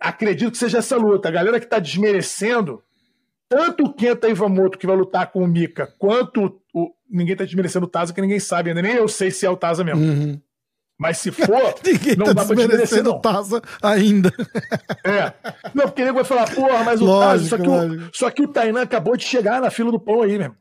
acredito 0.00 0.52
que 0.52 0.58
seja 0.58 0.78
essa 0.78 0.96
luta. 0.96 1.28
A 1.28 1.32
galera 1.32 1.60
que 1.60 1.66
tá 1.66 1.78
desmerecendo, 1.78 2.82
tanto 3.48 3.84
o 3.84 3.92
Kenta 3.92 4.28
Ivamoto, 4.28 4.78
que 4.78 4.86
vai 4.86 4.96
lutar 4.96 5.30
com 5.32 5.42
o 5.42 5.48
Mika, 5.48 5.86
quanto 5.98 6.60
o. 6.74 6.92
Ninguém 7.10 7.34
tá 7.34 7.44
desmerecendo 7.44 7.86
o 7.86 7.88
Taza, 7.88 8.12
que 8.12 8.20
ninguém 8.20 8.38
sabe 8.38 8.68
ainda. 8.68 8.82
Nem 8.82 8.94
eu 8.94 9.08
sei 9.08 9.30
se 9.30 9.46
é 9.46 9.50
o 9.50 9.56
Taza 9.56 9.82
mesmo. 9.82 10.02
Uhum. 10.02 10.40
Mas 10.98 11.18
se 11.18 11.30
for, 11.30 11.46
Ninguém 11.84 12.16
não 12.16 12.26
tá 12.26 12.32
dá 12.32 12.44
pra 12.44 12.56
desmerecer, 12.56 13.04
não. 13.04 13.20
Taza 13.20 13.62
ainda. 13.80 14.32
É. 15.04 15.32
Não, 15.72 15.84
porque 15.84 16.02
ninguém 16.02 16.14
vai 16.14 16.24
falar, 16.24 16.52
porra, 16.52 16.82
mas 16.82 17.00
o 17.00 17.04
lógico, 17.04 17.24
Taza. 17.28 17.48
Só 17.48 17.58
que 17.58 17.68
o, 17.68 18.10
só 18.12 18.30
que 18.30 18.42
o 18.42 18.48
Tainan 18.48 18.82
acabou 18.82 19.16
de 19.16 19.24
chegar 19.24 19.60
na 19.60 19.70
fila 19.70 19.92
do 19.92 20.00
pão 20.00 20.22
aí, 20.22 20.36
mesmo. 20.36 20.56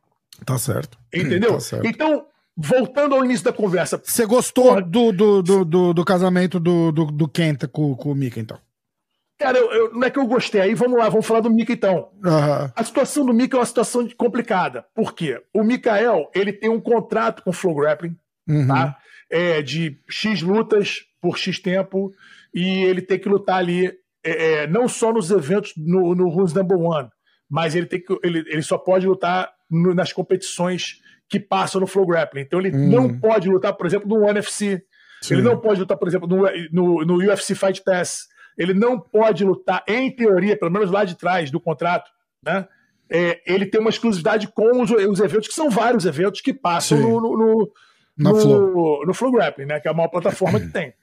Tá 0.46 0.58
certo. 0.60 0.98
Entendeu? 1.12 1.54
Tá 1.54 1.60
certo. 1.60 1.88
Então, 1.88 2.26
voltando 2.56 3.16
ao 3.16 3.26
início 3.26 3.46
da 3.46 3.52
conversa. 3.52 4.00
Você 4.04 4.26
gostou 4.26 4.80
do, 4.82 5.12
do, 5.12 5.42
do, 5.42 5.66
do, 5.66 5.94
do 5.94 6.06
casamento 6.06 6.60
do, 6.60 6.92
do, 6.92 7.06
do 7.06 7.28
Kenta 7.28 7.68
com, 7.68 7.96
com 7.96 8.12
o 8.12 8.16
Mika, 8.16 8.40
então? 8.40 8.60
Cara, 9.40 9.58
eu, 9.58 9.72
eu, 9.72 9.94
não 9.94 10.04
é 10.04 10.10
que 10.10 10.18
eu 10.18 10.26
gostei. 10.26 10.62
Aí 10.62 10.74
vamos 10.74 10.98
lá, 10.98 11.10
vamos 11.10 11.26
falar 11.26 11.42
do 11.42 11.50
Mika 11.50 11.72
então. 11.72 12.10
Uhum. 12.24 12.72
A 12.76 12.84
situação 12.84 13.26
do 13.26 13.34
Mika 13.34 13.56
é 13.56 13.60
uma 13.60 13.66
situação 13.66 14.08
complicada. 14.18 14.86
Por 14.96 15.14
quê? 15.14 15.42
O 15.54 15.64
Mikael, 15.64 16.30
ele 16.34 16.52
tem 16.52 16.70
um 16.70 16.80
contrato 16.80 17.44
com 17.44 17.52
o 17.52 17.54
Flow 17.54 17.76
Grappling, 17.76 18.18
uhum. 18.48 18.68
tá? 18.68 18.98
É, 19.30 19.62
de 19.62 19.98
X 20.10 20.42
lutas 20.42 21.06
por 21.22 21.38
X 21.38 21.60
tempo, 21.60 22.14
e 22.54 22.84
ele 22.84 23.02
tem 23.02 23.20
que 23.20 23.28
lutar 23.28 23.58
ali, 23.58 23.88
é, 24.24 24.64
é, 24.64 24.68
não 24.68 24.88
só 24.88 25.12
nos 25.12 25.32
eventos 25.32 25.74
no, 25.76 26.16
no 26.16 26.30
Who's 26.30 26.54
Number 26.54 26.78
One, 26.78 27.10
mas 27.50 27.76
ele, 27.76 27.86
tem 27.86 28.02
que, 28.02 28.18
ele, 28.24 28.40
ele 28.48 28.62
só 28.62 28.78
pode 28.78 29.08
lutar 29.08 29.52
no, 29.70 29.94
nas 29.94 30.14
competições 30.14 31.02
que 31.30 31.40
passam 31.40 31.82
no 31.82 31.88
Flow 31.88 32.06
Grappling. 32.06 32.42
Então 32.42 32.60
ele 32.60 32.76
hum. 32.76 32.90
não 32.90 33.20
pode 33.20 33.50
lutar, 33.50 33.74
por 33.74 33.86
exemplo, 33.86 34.08
no 34.08 34.28
NFC. 34.28 34.84
Sim. 35.22 35.36
Ele 35.36 35.44
não 35.44 35.60
pode 35.60 35.80
lutar, 35.80 35.98
por 35.98 36.08
exemplo, 36.08 36.28
no, 36.28 36.44
no, 36.72 37.06
no, 37.06 37.18
UFC 37.18 37.56
Fight 37.56 37.82
Pass. 37.84 38.28
Ele 38.58 38.74
não 38.74 39.00
pode 39.00 39.44
lutar, 39.44 39.84
em 39.88 40.10
teoria, 40.16 40.58
pelo 40.58 40.72
menos 40.72 40.90
lá 40.90 41.04
de 41.04 41.16
trás 41.16 41.52
do 41.52 41.60
contrato, 41.60 42.10
né? 42.44 42.68
É, 43.10 43.42
ele 43.46 43.66
tem 43.66 43.80
uma 43.80 43.90
exclusividade 43.90 44.50
com 44.50 44.82
os, 44.82 44.92
os, 44.92 45.20
eventos, 45.22 45.48
que 45.48 45.54
são 45.54 45.70
vários 45.70 46.06
eventos 46.06 46.42
que 46.42 46.54
passam 46.54 47.00
no, 47.00 47.22
no, 47.22 47.72
no, 48.18 48.32
no, 48.32 48.42
Flow. 48.42 49.06
no 49.06 49.14
Flow 49.14 49.32
Grappling, 49.32 49.66
né? 49.66 49.80
Que 49.80 49.88
é 49.88 49.92
a 49.92 49.94
maior 49.94 50.10
plataforma 50.10 50.60
que 50.60 50.70
tem. 50.70 50.94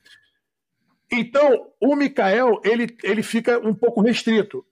Então, 1.13 1.67
o 1.81 1.95
Mikael, 1.95 2.61
ele, 2.65 2.97
ele 3.03 3.23
fica 3.23 3.59
um 3.59 3.75
pouco 3.75 4.01
restrito. 4.01 4.65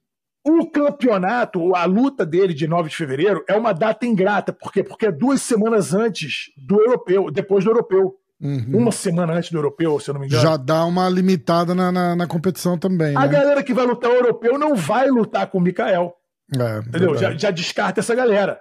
O 0.45 0.69
campeonato, 0.69 1.73
a 1.73 1.85
luta 1.85 2.25
dele 2.25 2.53
de 2.53 2.67
9 2.67 2.89
de 2.89 2.95
fevereiro, 2.97 3.45
é 3.47 3.55
uma 3.55 3.71
data 3.71 4.05
ingrata. 4.05 4.51
Por 4.51 4.73
quê? 4.73 4.83
Porque 4.83 5.05
é 5.05 5.11
duas 5.11 5.41
semanas 5.41 5.93
antes 5.93 6.51
do 6.57 6.81
europeu, 6.81 7.31
depois 7.31 7.63
do 7.63 7.71
europeu. 7.71 8.17
Uhum. 8.41 8.71
Uma 8.73 8.91
semana 8.91 9.33
antes 9.33 9.51
do 9.51 9.57
europeu, 9.57 9.97
se 10.01 10.09
eu 10.09 10.15
não 10.15 10.19
me 10.19 10.27
engano. 10.27 10.41
Já 10.41 10.57
dá 10.57 10.83
uma 10.83 11.07
limitada 11.07 11.73
na, 11.73 11.93
na, 11.93 12.13
na 12.13 12.27
competição 12.27 12.77
também. 12.77 13.15
A 13.15 13.21
né? 13.21 13.27
galera 13.29 13.63
que 13.63 13.73
vai 13.73 13.85
lutar 13.85 14.11
o 14.11 14.15
europeu 14.15 14.59
não 14.59 14.75
vai 14.75 15.07
lutar 15.07 15.47
com 15.47 15.59
o 15.59 15.61
Mikael. 15.61 16.13
É, 16.59 16.79
entendeu? 16.79 17.15
Já, 17.17 17.31
já, 17.37 17.51
descarta 17.51 18.01
essa 18.01 18.13
galera. 18.13 18.59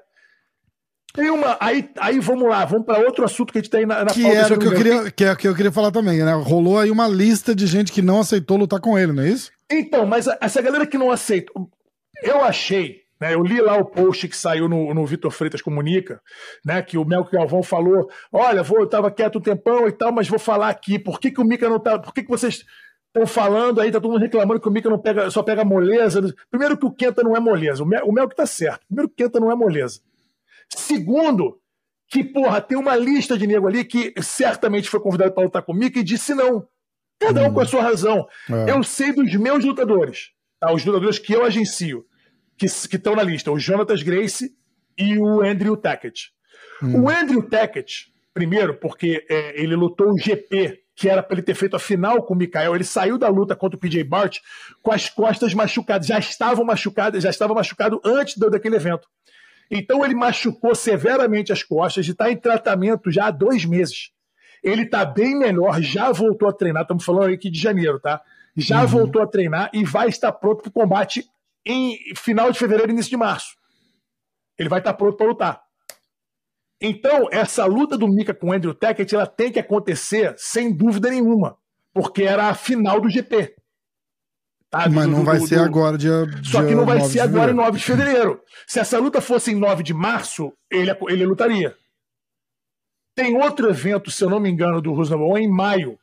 Tem 1.13 1.29
uma. 1.31 1.59
Aí, 1.61 1.91
aí 1.99 2.19
vamos 2.19 2.49
lá, 2.49 2.65
vamos 2.65 2.87
para 2.87 2.99
outro 2.99 3.25
assunto 3.25 3.53
que 3.53 3.59
a 3.59 3.63
gente 3.63 3.71
tem 3.71 3.85
na, 3.85 4.05
na 4.05 4.13
que 4.13 4.25
Era 4.25 4.57
que, 4.57 4.67
eu 4.67 4.75
queria, 4.75 5.11
que 5.11 5.25
é 5.25 5.37
que 5.37 5.47
eu 5.47 5.55
queria 5.55 5.73
falar 5.73 5.91
também, 5.91 6.19
né? 6.25 6.33
Rolou 6.33 6.79
aí 6.79 6.91
uma 6.91 7.07
lista 7.07 7.55
de 7.55 7.67
gente 7.67 7.93
que 7.93 8.01
não 8.01 8.21
aceitou 8.21 8.57
lutar 8.57 8.81
com 8.81 8.99
ele, 8.99 9.13
não 9.13 9.23
é 9.23 9.29
isso? 9.29 9.51
Então, 9.71 10.07
mas 10.07 10.27
essa 10.41 10.63
galera 10.63 10.87
que 10.87 10.97
não 10.97 11.11
aceita, 11.11 11.53
eu 12.23 12.43
achei, 12.43 13.03
né, 13.21 13.35
eu 13.35 13.43
li 13.43 13.61
lá 13.61 13.77
o 13.77 13.85
post 13.85 14.27
que 14.27 14.37
saiu 14.37 14.69
no, 14.69 14.95
no 14.95 15.05
Vitor 15.05 15.31
Freitas 15.31 15.61
Comunica, 15.61 16.21
né, 16.65 16.81
que 16.81 16.97
o 16.97 17.05
Melco 17.05 17.31
Galvão 17.31 17.63
falou: 17.63 18.09
olha, 18.33 18.63
vou, 18.63 18.81
eu 18.81 18.87
tava 18.87 19.11
quieto 19.11 19.37
um 19.37 19.43
tempão 19.43 19.87
e 19.87 19.93
tal, 19.93 20.13
mas 20.13 20.29
vou 20.29 20.39
falar 20.39 20.71
aqui, 20.71 20.99
por 20.99 21.21
que, 21.21 21.31
que 21.31 21.41
o 21.41 21.45
Mica 21.45 21.69
não 21.69 21.79
tá. 21.79 21.99
Por 21.99 22.15
que, 22.15 22.23
que 22.23 22.31
vocês 22.31 22.65
estão 23.09 23.27
falando 23.27 23.83
aí, 23.83 23.93
tá 23.93 24.01
todo 24.01 24.13
mundo 24.13 24.23
reclamando 24.23 24.61
que 24.61 24.69
o 24.69 24.73
Mica 24.73 24.89
não 24.89 24.99
pega, 24.99 25.31
só 25.31 25.43
pega 25.43 25.63
moleza. 25.63 26.23
Primeiro 26.51 26.77
que 26.79 26.87
o 26.87 26.91
Quenta 26.91 27.23
não 27.23 27.37
é 27.37 27.41
moleza, 27.41 27.83
o 27.83 27.87
Mel, 27.87 28.07
o 28.07 28.13
Mel 28.13 28.27
que 28.27 28.37
tá 28.37 28.47
certo. 28.47 28.87
Primeiro 28.87 29.11
que 29.11 29.15
o 29.15 29.17
Quenta 29.27 29.39
não 29.39 29.53
é 29.53 29.55
moleza. 29.55 30.01
Segundo, 30.77 31.59
que, 32.09 32.23
porra, 32.23 32.61
tem 32.61 32.77
uma 32.77 32.97
lista 32.97 33.39
de 33.39 33.47
nego 33.47 33.67
ali 33.67 33.85
que 33.85 34.13
certamente 34.23 34.89
foi 34.89 35.01
convidado 35.01 35.33
para 35.33 35.45
lutar 35.45 35.63
com 35.63 35.73
o 35.73 35.75
Mica 35.75 35.99
e 35.99 36.05
disse 36.05 36.35
não. 36.35 36.67
Cada 37.19 37.43
um 37.43 37.47
hum. 37.47 37.55
com 37.55 37.61
a 37.61 37.67
sua 37.67 37.83
razão. 37.83 38.27
É. 38.51 38.71
Eu 38.71 38.83
sei 38.83 39.13
dos 39.13 39.33
meus 39.35 39.65
lutadores, 39.65 40.31
tá? 40.59 40.73
Os 40.73 40.85
lutadores 40.85 41.19
que 41.19 41.33
eu 41.33 41.45
agencio, 41.45 42.05
que 42.59 42.67
estão 42.67 43.15
na 43.15 43.23
lista: 43.23 43.51
o 43.51 43.59
Jonatas 43.59 44.03
Grace 44.03 44.55
e 44.99 45.19
o 45.19 45.41
Andrew 45.41 45.77
Tackett. 45.77 46.33
Hum. 46.83 47.05
O 47.05 47.09
Andrew 47.09 47.43
Tackett, 47.43 48.13
primeiro, 48.35 48.75
porque 48.75 49.25
é, 49.31 49.63
ele 49.63 49.77
lutou 49.77 50.11
o 50.11 50.19
GP, 50.19 50.83
que 50.95 51.09
era 51.09 51.23
para 51.23 51.37
ele 51.37 51.43
ter 51.43 51.55
feito 51.55 51.77
a 51.77 51.79
final 51.79 52.23
com 52.25 52.35
o 52.35 52.37
Mikael. 52.37 52.75
Ele 52.75 52.85
saiu 52.85 53.17
da 53.17 53.29
luta 53.29 53.57
contra 53.57 53.77
o 53.77 53.81
PJ 53.81 54.05
Bart 54.05 54.39
com 54.83 54.93
as 54.93 55.09
costas 55.09 55.55
machucadas. 55.55 56.07
Já 56.07 56.19
estavam 56.19 56.65
machucadas, 56.65 57.23
já 57.23 57.31
estava 57.31 57.55
machucado 57.55 58.01
antes 58.05 58.37
do, 58.37 58.51
daquele 58.51 58.77
evento. 58.77 59.09
Então 59.75 60.05
ele 60.05 60.15
machucou 60.15 60.75
severamente 60.75 61.51
as 61.51 61.63
costas 61.63 62.07
e 62.07 62.11
está 62.11 62.31
em 62.31 62.37
tratamento 62.37 63.11
já 63.11 63.29
há 63.29 63.31
dois 63.31 63.65
meses. 63.65 64.11
Ele 64.63 64.83
está 64.83 65.03
bem 65.03 65.35
melhor, 65.35 65.81
já 65.81 66.13
voltou 66.13 66.47
a 66.47 66.53
treinar. 66.53 66.83
Estamos 66.83 67.03
falando 67.03 67.33
aqui 67.33 67.49
de 67.49 67.59
janeiro, 67.59 67.99
tá? 67.99 68.21
Já 68.55 68.83
uhum. 68.83 68.87
voltou 68.87 69.23
a 69.23 69.27
treinar 69.27 69.71
e 69.73 69.83
vai 69.83 70.11
estar 70.11 70.31
pronto 70.31 70.61
para 70.61 70.69
o 70.69 70.73
combate 70.73 71.27
em 71.65 71.97
final 72.15 72.53
de 72.53 72.59
fevereiro, 72.59 72.93
início 72.93 73.09
de 73.09 73.17
março. 73.17 73.57
Ele 74.59 74.69
vai 74.69 74.79
estar 74.79 74.93
pronto 74.93 75.17
para 75.17 75.27
lutar. 75.27 75.63
Então, 76.79 77.29
essa 77.33 77.65
luta 77.65 77.97
do 77.97 78.07
Mika 78.07 78.35
com 78.35 78.49
o 78.49 78.53
Andrew 78.53 78.75
Tackett, 78.75 79.15
ela 79.15 79.27
tem 79.27 79.51
que 79.51 79.59
acontecer 79.59 80.35
sem 80.37 80.71
dúvida 80.71 81.09
nenhuma, 81.09 81.57
porque 81.95 82.25
era 82.25 82.49
a 82.49 82.55
final 82.55 83.01
do 83.01 83.09
GP. 83.09 83.55
Tá? 84.73 84.89
Mas 84.89 85.05
do, 85.05 85.11
não 85.11 85.23
vai 85.23 85.39
do, 85.39 85.47
ser 85.47 85.57
do... 85.57 85.65
agora, 85.65 85.99
dia, 85.99 86.25
Só 86.43 86.65
que 86.67 86.75
não 86.75 86.87
vai 86.87 86.99
ser 87.03 87.21
agora 87.21 87.51
em 87.51 87.55
9 87.55 87.79
de 87.79 87.85
fevereiro. 87.85 88.41
Se 88.67 88.81
essa 88.81 88.99
luta 88.99 89.21
fosse 89.21 89.53
em 89.53 89.55
9 89.55 89.83
de 89.83 89.93
março, 89.93 90.51
ele, 90.71 90.91
ele 91.09 91.27
lutaria. 91.27 91.77
Tem 93.15 93.37
outro 93.37 93.69
evento, 93.69 94.11
se 94.11 94.25
eu 94.25 94.31
não 94.31 94.41
me 94.41 94.49
engano, 94.49 94.81
do 94.81 94.95
Roosevelt 94.95 95.43
em 95.43 95.47
maio, 95.47 95.99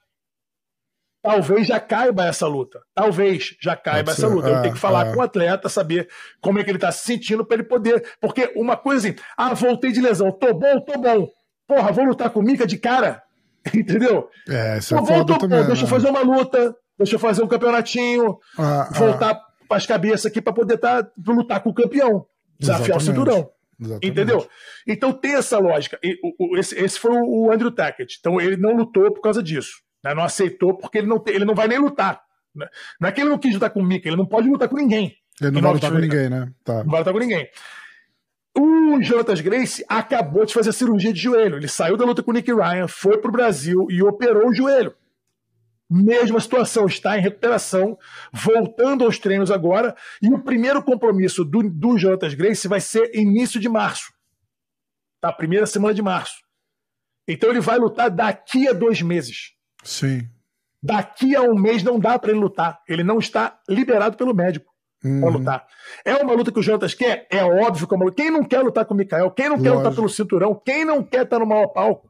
talvez 1.23 1.65
já 1.65 1.79
caiba 1.79 2.27
essa 2.27 2.45
luta. 2.45 2.79
Talvez 2.93 3.55
já 3.59 3.75
caiba 3.75 4.11
essa 4.11 4.27
luta. 4.27 4.47
Eu 4.47 4.61
tenho 4.61 4.75
que 4.75 4.79
falar 4.79 5.07
é. 5.07 5.13
com 5.13 5.19
o 5.19 5.23
atleta, 5.23 5.67
saber 5.67 6.07
como 6.39 6.59
é 6.59 6.63
que 6.63 6.69
ele 6.69 6.77
está 6.77 6.91
se 6.91 7.03
sentindo 7.07 7.43
para 7.43 7.55
ele 7.55 7.63
poder. 7.63 8.07
Porque 8.21 8.53
uma 8.55 8.77
coisa 8.77 9.07
assim, 9.07 9.17
ah, 9.35 9.55
voltei 9.55 9.91
de 9.91 9.99
lesão, 9.99 10.31
tô 10.31 10.53
bom, 10.53 10.79
tô 10.81 10.99
bom. 10.99 11.27
Porra, 11.67 11.91
vou 11.91 12.05
lutar 12.05 12.29
com 12.29 12.39
o 12.39 12.43
Mika 12.43 12.67
de 12.67 12.77
cara. 12.77 13.23
Entendeu? 13.73 14.29
É, 14.47 14.77
isso 14.77 14.95
tô 14.95 15.01
é 15.01 15.07
bom, 15.07 15.25
tô 15.25 15.39
também, 15.39 15.59
bom, 15.61 15.65
deixa 15.65 15.81
eu 15.81 15.88
né? 15.88 15.91
fazer 15.91 16.09
uma 16.09 16.21
luta, 16.21 16.75
deixa 16.99 17.15
eu 17.15 17.19
fazer 17.19 17.41
um 17.41 17.47
campeonatinho, 17.47 18.37
ah, 18.57 18.89
voltar 18.93 19.31
ah. 19.31 19.41
para 19.67 19.77
as 19.77 19.85
cabeças 19.85 20.25
aqui 20.25 20.41
para 20.41 20.53
poder 20.53 20.77
tá, 20.77 21.03
pra 21.03 21.33
lutar 21.33 21.63
com 21.63 21.69
o 21.69 21.73
campeão. 21.73 22.25
Desafiar 22.59 22.97
o 22.97 23.01
cinturão. 23.01 23.49
Exatamente. 23.79 24.07
Entendeu? 24.07 24.47
Então 24.85 25.13
tem 25.13 25.35
essa 25.35 25.57
lógica. 25.57 25.97
E, 26.03 26.19
o, 26.37 26.57
esse, 26.57 26.75
esse 26.75 26.99
foi 26.99 27.11
o 27.11 27.49
Andrew 27.49 27.71
Tackett. 27.71 28.17
Então 28.19 28.39
ele 28.39 28.57
não 28.57 28.75
lutou 28.75 29.09
por 29.13 29.21
causa 29.21 29.41
disso. 29.41 29.81
Né? 30.03 30.13
Não 30.13 30.23
aceitou 30.23 30.75
porque 30.75 30.97
ele 30.97 31.07
não, 31.07 31.23
ele 31.27 31.45
não 31.45 31.55
vai 31.55 31.69
nem 31.69 31.79
lutar. 31.79 32.21
Né? 32.53 32.67
Não 32.99 33.07
é 33.07 33.11
que 33.11 33.21
ele 33.21 33.29
não 33.29 33.37
quis 33.37 33.53
lutar 33.53 33.69
com 33.69 33.79
o 33.79 33.85
Mika, 33.85 34.09
ele 34.09 34.17
não 34.17 34.25
pode 34.25 34.49
lutar 34.49 34.67
com 34.67 34.75
ninguém. 34.75 35.15
Ele 35.41 35.51
não 35.51 35.61
vai 35.61 35.73
lutar 35.73 35.91
com 35.91 35.97
ninguém, 35.97 36.29
né? 36.29 36.51
Tá. 36.65 36.83
Não 36.83 36.91
vai 36.91 36.99
lutar 36.99 37.13
com 37.13 37.19
ninguém. 37.19 37.47
O 38.57 39.01
Jonathan 39.01 39.41
Grace 39.41 39.85
acabou 39.87 40.45
de 40.45 40.53
fazer 40.53 40.71
a 40.71 40.73
cirurgia 40.73 41.13
de 41.13 41.21
joelho. 41.21 41.55
Ele 41.55 41.67
saiu 41.67 41.95
da 41.95 42.03
luta 42.03 42.21
com 42.21 42.31
o 42.31 42.33
Nick 42.33 42.51
Ryan, 42.51 42.87
foi 42.87 43.17
pro 43.17 43.31
Brasil 43.31 43.87
e 43.89 44.03
operou 44.03 44.49
o 44.49 44.53
joelho. 44.53 44.93
Mesma 45.89 46.39
situação, 46.39 46.86
está 46.86 47.17
em 47.17 47.22
recuperação, 47.22 47.98
voltando 48.31 49.03
aos 49.03 49.17
treinos 49.17 49.50
agora. 49.50 49.96
E 50.22 50.31
o 50.31 50.43
primeiro 50.43 50.84
compromisso 50.84 51.43
do, 51.43 51.63
do 51.63 51.98
Jonatas 51.98 52.36
Grace 52.36 52.67
vai 52.67 52.79
ser 52.79 53.10
início 53.15 53.60
de 53.60 53.67
março. 53.67 54.13
Tá? 55.19 55.34
Primeira 55.34 55.65
semana 55.65 55.93
de 55.93 56.01
março. 56.01 56.36
Então 57.27 57.50
ele 57.50 57.60
vai 57.60 57.77
lutar 57.77 58.10
daqui 58.10 58.67
a 58.67 58.74
dois 58.74 59.01
meses. 59.01 59.53
Sim. 59.84 60.27
Daqui 60.81 61.36
a 61.36 61.41
um 61.41 61.55
mês 61.55 61.84
não 61.84 62.00
dá 62.00 62.17
para 62.17 62.31
ele 62.31 62.39
lutar. 62.39 62.79
Ele 62.88 63.03
não 63.03 63.19
está 63.19 63.60
liberado 63.67 64.15
pelo 64.15 64.34
médico 64.34 64.72
uhum. 65.03 65.22
para 65.22 65.29
lutar. 65.29 65.67
É 66.05 66.15
uma 66.15 66.34
luta 66.34 66.51
que 66.51 66.60
o 66.60 66.63
Jonatas 66.63 66.93
quer? 66.93 67.27
É 67.29 67.43
óbvio 67.43 67.88
que 67.88 67.93
é 67.93 67.98
uma 67.98 68.05
luta. 68.05 68.22
Quem 68.22 68.31
não 68.31 68.43
quer 68.43 68.62
lutar 68.62 68.86
com 68.86 68.93
o 68.93 68.98
Mikael? 68.98 69.31
Quem 69.31 69.46
não 69.46 69.58
Lógico. 69.58 69.72
quer 69.72 69.77
lutar 69.77 69.96
pelo 69.96 70.10
cinturão? 70.10 70.62
Quem 70.65 70.86
não 70.86 71.03
quer 71.03 71.24
estar 71.24 71.39
no 71.39 71.46
maior 71.46 71.67
palco? 71.67 72.08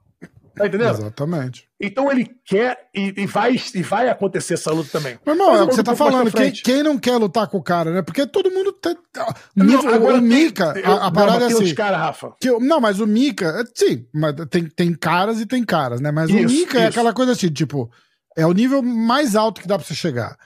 Tá 0.60 0.68
entendendo? 0.68 0.89
Exatamente. 0.89 1.70
Então 1.80 2.12
ele 2.12 2.30
quer 2.44 2.89
e, 2.94 3.13
e, 3.16 3.25
vai, 3.25 3.56
e 3.74 3.82
vai 3.82 4.10
acontecer 4.10 4.56
essa 4.56 4.74
luta 4.74 4.89
também. 4.92 5.18
Meu 5.25 5.34
irmão, 5.34 5.56
é 5.56 5.63
o 5.63 5.70
que 5.70 5.75
você 5.75 5.82
tá 5.82 5.96
falando. 5.96 6.30
Quem, 6.34 6.51
quem, 6.51 6.84
não 6.84 6.98
quer 6.98 7.16
lutar 7.16 7.48
com 7.48 7.58
o 7.58 7.63
cara, 7.63 7.92
né? 7.92 8.01
Porque 8.01 8.28
todo 8.28 8.51
mundo 8.51 8.74
tem. 8.74 8.94
Não, 9.56 9.88
agora 9.88 10.18
o 10.18 10.22
Mika, 10.22 10.74
tem, 10.74 10.84
a, 10.84 11.06
a 11.06 11.12
parada 11.12 11.46
é 11.46 11.48
assim. 11.48 11.74
Cara, 11.74 11.96
Rafa. 11.96 12.34
Que, 12.42 12.51
não, 12.60 12.82
mas 12.82 13.00
o 13.00 13.08
Mika, 13.08 13.46
é, 13.46 13.63
sim, 13.74 14.06
mas 14.13 14.36
tem, 14.50 14.66
tem 14.66 14.94
caras 14.94 15.39
e 15.39 15.46
tem 15.46 15.63
caras, 15.63 16.01
né? 16.01 16.12
Mas 16.12 16.30
isso, 16.30 16.39
o 16.39 16.51
Mika 16.51 16.78
é 16.78 16.88
aquela 16.88 17.13
coisa 17.13 17.32
assim, 17.32 17.48
tipo, 17.48 17.89
é 18.36 18.46
o 18.46 18.51
nível 18.51 18.82
mais 18.82 19.38
alto 19.38 19.62
que 19.62 19.68
dá 19.68 19.78
pra 19.78 19.88
você 19.88 19.96
chegar. 19.96 20.38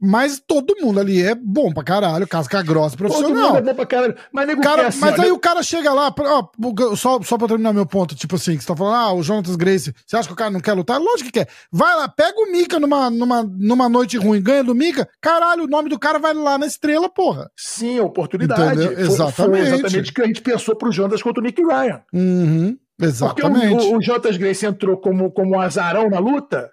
Mas 0.00 0.40
todo 0.44 0.76
mundo 0.80 1.00
ali 1.00 1.22
é 1.22 1.34
bom 1.34 1.72
pra 1.72 1.82
caralho, 1.82 2.26
casca 2.26 2.62
grossa, 2.62 2.96
profissional. 2.96 3.56
É 3.56 3.60
bom 3.62 3.74
pra 3.74 3.86
caralho. 3.86 4.14
Mas, 4.32 4.46
nego 4.46 4.62
cara, 4.62 4.86
assim, 4.86 5.00
mas 5.00 5.10
ó, 5.12 5.14
aí 5.14 5.22
nego... 5.22 5.36
o 5.36 5.40
cara 5.40 5.62
chega 5.62 5.92
lá, 5.92 6.14
ó, 6.16 6.96
só, 6.96 7.20
só 7.22 7.36
pra 7.36 7.48
terminar 7.48 7.72
meu 7.72 7.84
ponto, 7.84 8.14
tipo 8.14 8.36
assim, 8.36 8.56
que 8.56 8.62
você 8.62 8.68
tá 8.68 8.76
falando, 8.76 8.94
ah, 8.94 9.12
o 9.12 9.22
Jonathan 9.22 9.56
Grace, 9.56 9.92
você 10.06 10.16
acha 10.16 10.28
que 10.28 10.34
o 10.34 10.36
cara 10.36 10.50
não 10.50 10.60
quer 10.60 10.74
lutar? 10.74 11.00
Lógico 11.00 11.30
que 11.30 11.40
quer. 11.40 11.48
Vai 11.72 11.96
lá, 11.96 12.08
pega 12.08 12.38
o 12.40 12.50
Mika 12.52 12.78
numa, 12.78 13.10
numa, 13.10 13.42
numa 13.42 13.88
noite 13.88 14.16
ruim, 14.16 14.40
ganha 14.40 14.62
do 14.62 14.74
Mika, 14.74 15.08
caralho, 15.20 15.64
o 15.64 15.68
nome 15.68 15.88
do 15.88 15.98
cara 15.98 16.20
vai 16.20 16.32
lá 16.32 16.56
na 16.56 16.66
estrela, 16.66 17.08
porra. 17.08 17.50
Sim, 17.56 17.98
oportunidade. 17.98 18.86
Foi, 18.86 19.00
exatamente. 19.00 19.66
Foi 19.66 19.78
exatamente 19.78 20.10
o 20.10 20.14
que 20.14 20.22
a 20.22 20.26
gente 20.26 20.42
pensou 20.42 20.76
pro 20.76 20.92
Jonas 20.92 21.22
contra 21.22 21.40
o 21.42 21.44
Nick 21.44 21.60
Ryan. 21.60 22.02
Uhum, 22.12 22.76
exatamente. 23.00 23.74
Porque 23.74 23.86
o, 23.88 23.94
o, 23.94 23.98
o 23.98 24.02
Jonas 24.02 24.36
Grace 24.36 24.64
entrou 24.64 24.96
como, 24.96 25.32
como 25.32 25.60
azarão 25.60 26.08
na 26.08 26.20
luta, 26.20 26.70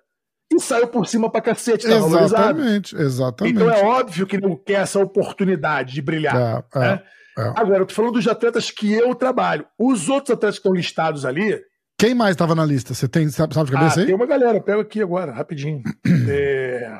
e 0.55 0.59
saiu 0.59 0.87
por 0.87 1.07
cima 1.07 1.29
pra 1.29 1.41
cacete, 1.41 1.87
tá 1.87 1.95
Exatamente, 1.95 2.95
exatamente. 2.95 3.55
Então 3.55 3.71
é 3.71 3.83
óbvio 3.83 4.25
que 4.25 4.39
não 4.39 4.55
quer 4.55 4.81
essa 4.81 4.99
oportunidade 4.99 5.93
de 5.93 6.01
brilhar. 6.01 6.35
É, 6.35 6.79
né? 6.79 7.03
é, 7.37 7.41
é. 7.41 7.53
Agora, 7.55 7.79
eu 7.79 7.85
tô 7.85 7.93
falando 7.93 8.13
dos 8.13 8.27
atletas 8.27 8.71
que 8.71 8.91
eu 8.91 9.13
trabalho. 9.15 9.65
Os 9.77 10.09
outros 10.09 10.31
atletas 10.31 10.55
que 10.55 10.59
estão 10.59 10.73
listados 10.73 11.25
ali. 11.25 11.61
Quem 11.97 12.13
mais 12.13 12.31
estava 12.31 12.55
na 12.55 12.65
lista? 12.65 12.93
Você 12.93 13.07
tem, 13.07 13.29
sabe, 13.29 13.53
sabe 13.53 13.67
de 13.67 13.71
cabeça 13.73 13.99
ah, 13.99 14.01
aí? 14.01 14.05
Tem 14.05 14.15
uma 14.15 14.25
galera, 14.25 14.61
pego 14.61 14.81
aqui 14.81 15.01
agora, 15.01 15.31
rapidinho. 15.31 15.81
é... 16.29 16.99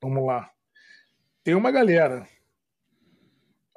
Vamos 0.00 0.26
lá. 0.26 0.48
Tem 1.44 1.54
uma 1.54 1.70
galera. 1.70 2.26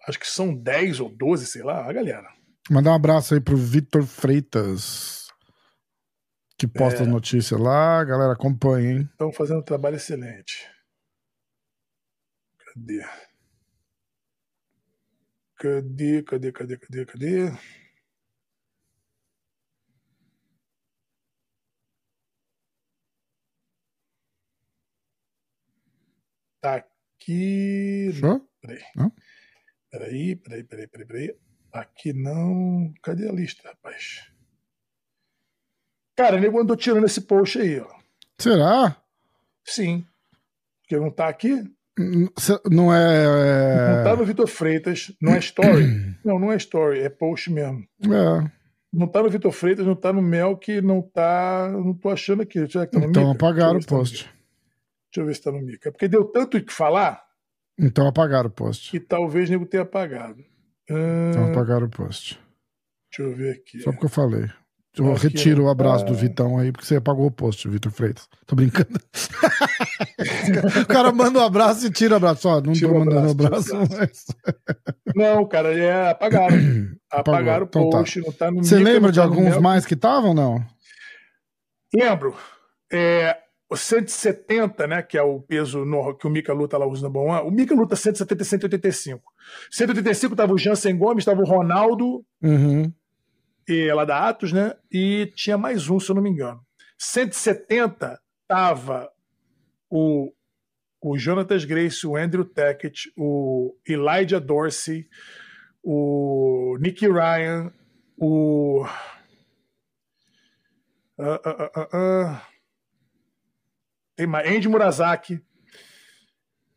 Acho 0.07 0.19
que 0.19 0.27
são 0.27 0.53
10 0.53 1.01
ou 1.01 1.09
12, 1.09 1.45
sei 1.45 1.63
lá, 1.63 1.87
a 1.87 1.93
galera. 1.93 2.27
Mandar 2.69 2.91
um 2.91 2.95
abraço 2.95 3.33
aí 3.33 3.39
pro 3.39 3.57
Vitor 3.57 4.03
Freitas 4.03 5.18
que 6.59 6.67
posta 6.67 6.99
é. 6.99 7.01
as 7.03 7.07
notícias 7.07 7.57
lá, 7.59 8.01
a 8.01 8.03
galera 8.03 8.33
acompanha, 8.33 8.91
hein? 8.91 9.09
Estão 9.13 9.31
fazendo 9.31 9.61
um 9.61 9.63
trabalho 9.63 9.95
excelente. 9.95 10.69
Cadê? 12.57 13.01
Cadê, 15.55 16.23
cadê, 16.23 16.51
cadê, 16.51 16.77
cadê, 16.77 17.05
cadê? 17.05 17.51
Tá 26.61 26.75
aqui. 26.75 28.11
Show? 28.19 28.49
Peraí. 28.61 28.81
Não? 28.97 29.13
Peraí, 29.89 30.35
peraí, 30.35 30.63
peraí, 30.65 30.87
peraí, 30.87 31.07
peraí. 31.07 31.39
Aqui 31.71 32.11
não. 32.11 32.93
Cadê 33.01 33.29
a 33.29 33.31
lista, 33.31 33.69
rapaz? 33.69 34.29
Cara, 36.19 36.35
o 36.35 36.39
nego 36.41 36.59
andou 36.59 36.75
tirando 36.75 37.05
esse 37.05 37.21
post 37.21 37.57
aí, 37.59 37.79
ó. 37.79 37.87
Será? 38.37 38.97
Sim. 39.63 40.05
Porque 40.81 40.97
não 40.97 41.09
tá 41.09 41.29
aqui? 41.29 41.63
Não 42.69 42.93
é, 42.93 43.23
é. 43.23 43.95
Não 43.95 44.03
tá 44.03 44.15
no 44.17 44.25
Vitor 44.25 44.45
Freitas, 44.45 45.13
não 45.21 45.33
é 45.33 45.39
story. 45.39 45.85
não, 46.25 46.37
não 46.37 46.51
é 46.51 46.57
story, 46.57 46.99
é 46.99 47.07
post 47.07 47.49
mesmo. 47.49 47.87
É. 48.03 48.51
Não 48.91 49.07
tá 49.07 49.23
no 49.23 49.29
Vitor 49.29 49.53
Freitas, 49.53 49.85
não 49.85 49.95
tá 49.95 50.11
no 50.11 50.21
Mel, 50.21 50.57
que 50.57 50.81
não 50.81 51.01
tá. 51.01 51.69
Não 51.71 51.93
tô 51.93 52.09
achando 52.09 52.41
aqui. 52.41 52.67
Tá 52.67 52.79
no 52.99 53.05
então 53.05 53.29
Mica? 53.29 53.31
apagaram 53.31 53.77
o 53.77 53.81
tá 53.81 53.87
post. 53.87 54.25
Tá 54.25 54.29
Deixa 54.29 55.21
eu 55.21 55.25
ver 55.25 55.35
se 55.35 55.41
tá 55.41 55.53
no 55.53 55.61
Mica. 55.61 55.87
É 55.87 55.91
porque 55.93 56.09
deu 56.09 56.25
tanto 56.25 56.57
o 56.57 56.61
que 56.61 56.73
falar. 56.73 57.23
Então 57.79 58.05
apagaram 58.05 58.49
o 58.49 58.51
post. 58.51 58.91
Que 58.91 58.99
talvez 58.99 59.47
o 59.47 59.53
nego 59.53 59.65
tenha 59.65 59.83
apagado. 59.83 60.43
Então 60.83 61.49
apagaram 61.49 61.85
o 61.85 61.89
post. 61.89 62.37
Deixa 63.09 63.31
eu 63.31 63.33
ver 63.33 63.53
aqui. 63.53 63.79
Só 63.79 63.93
porque 63.93 64.07
eu 64.07 64.09
falei. 64.09 64.49
Eu 64.97 65.13
retiro 65.13 65.65
o 65.65 65.69
abraço 65.69 66.03
do 66.05 66.13
Vitão 66.13 66.57
aí, 66.57 66.71
porque 66.71 66.85
você 66.85 66.95
apagou 66.95 67.27
o 67.27 67.31
post, 67.31 67.67
Vitor 67.69 67.91
Freitas. 67.91 68.27
Tô 68.45 68.55
brincando. 68.55 68.99
o 70.81 70.87
cara 70.87 71.11
manda 71.11 71.39
um 71.39 71.43
abraço 71.43 71.85
e 71.85 71.91
tira 71.91 72.15
o 72.15 72.17
abraço. 72.17 72.49
Ó, 72.49 72.59
não 72.59 72.73
tira 72.73 72.91
tô 72.91 72.99
mandando 72.99 73.29
abraço, 73.29 73.75
abraço 73.75 73.97
mas... 73.97 74.25
Não, 75.15 75.45
cara, 75.45 75.73
é 75.73 76.09
apagaram. 76.09 76.57
apagaram 77.11 77.65
o 77.65 77.67
então 77.67 77.89
tá. 77.89 77.97
post, 77.99 78.19
tá. 78.19 78.25
não 78.25 78.33
tá 78.33 78.51
no 78.51 78.63
Você 78.63 78.79
lembra 78.79 79.11
de 79.11 79.19
alguns 79.19 79.57
mais 79.57 79.85
que 79.85 79.93
estavam 79.93 80.29
ou 80.29 80.35
não? 80.35 80.65
Lembro. 81.95 82.35
É, 82.91 83.37
o 83.69 83.77
170, 83.77 84.87
né, 84.87 85.01
que 85.03 85.17
é 85.17 85.21
o 85.21 85.39
peso 85.39 85.85
no, 85.85 86.15
que 86.15 86.25
o 86.25 86.29
Mika 86.29 86.51
luta 86.51 86.77
lá 86.77 86.87
usa 86.87 87.07
na 87.07 87.19
One, 87.19 87.47
o 87.47 87.51
Mika 87.51 87.75
luta 87.75 87.95
170 87.95 88.41
e 88.41 88.45
185. 88.45 89.23
185 89.71 90.35
tava 90.35 90.53
o 90.53 90.57
Jansen 90.57 90.97
Gomes, 90.97 91.25
tava 91.25 91.41
o 91.41 91.45
Ronaldo, 91.45 92.23
uhum 92.41 92.91
e 93.69 93.93
lá 93.93 94.03
da 94.05 94.27
Atos, 94.27 94.51
né? 94.51 94.75
E 94.91 95.31
tinha 95.35 95.57
mais 95.57 95.89
um, 95.89 95.99
se 95.99 96.09
eu 96.09 96.15
não 96.15 96.21
me 96.21 96.29
engano. 96.29 96.61
170 96.97 98.19
tava 98.47 99.09
o, 99.89 100.33
o 101.01 101.17
Jonathan 101.17 101.57
Grace, 101.65 102.05
o 102.05 102.15
Andrew 102.15 102.43
Tackett, 102.43 103.11
o 103.15 103.75
Elijah 103.87 104.39
Dorsey, 104.39 105.07
o 105.83 106.77
Nicky 106.79 107.07
Ryan, 107.07 107.71
o. 108.17 108.85
Uh, 111.17 111.23
uh, 111.23 112.33
uh, 112.33 112.41
tem 114.15 114.27
mais. 114.27 114.49
Andy 114.49 114.67
Murazaki. 114.67 115.41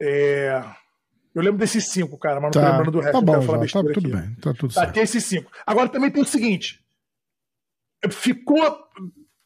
É, 0.01 0.63
eu 1.35 1.43
lembro 1.43 1.59
desses 1.59 1.89
cinco, 1.89 2.19
cara, 2.19 2.41
mas 2.41 2.55
não 2.55 2.63
tá. 2.63 2.67
tô 2.67 2.73
lembrando 2.73 2.91
do 2.91 3.01
resto. 3.01 3.13
Tá 3.13 3.21
bom, 3.21 3.67
já, 3.67 3.83
tá 3.83 3.93
tudo 3.93 4.07
aqui. 4.09 4.17
bem, 4.17 4.35
tá 4.35 4.53
tudo 4.53 4.75
tá, 4.75 4.81
certo. 4.81 4.95
Tem 4.95 5.03
esses 5.03 5.25
cinco. 5.25 5.51
Agora 5.67 5.89
também 5.89 6.11
tem 6.11 6.23
o 6.23 6.27
seguinte: 6.27 6.82
ficou. 8.11 8.79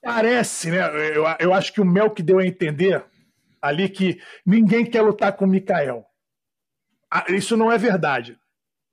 Parece, 0.02 0.70
né? 0.70 0.78
Eu, 1.16 1.24
eu 1.40 1.52
acho 1.52 1.72
que 1.72 1.80
o 1.80 1.84
Mel 1.84 2.10
que 2.10 2.22
deu 2.22 2.38
a 2.38 2.46
entender 2.46 3.04
ali 3.60 3.88
que 3.88 4.20
ninguém 4.44 4.84
quer 4.84 5.02
lutar 5.02 5.32
com 5.32 5.44
o 5.44 5.48
Mikael. 5.48 6.04
Ah, 7.10 7.24
isso 7.28 7.56
não 7.56 7.70
é 7.72 7.78
verdade. 7.78 8.38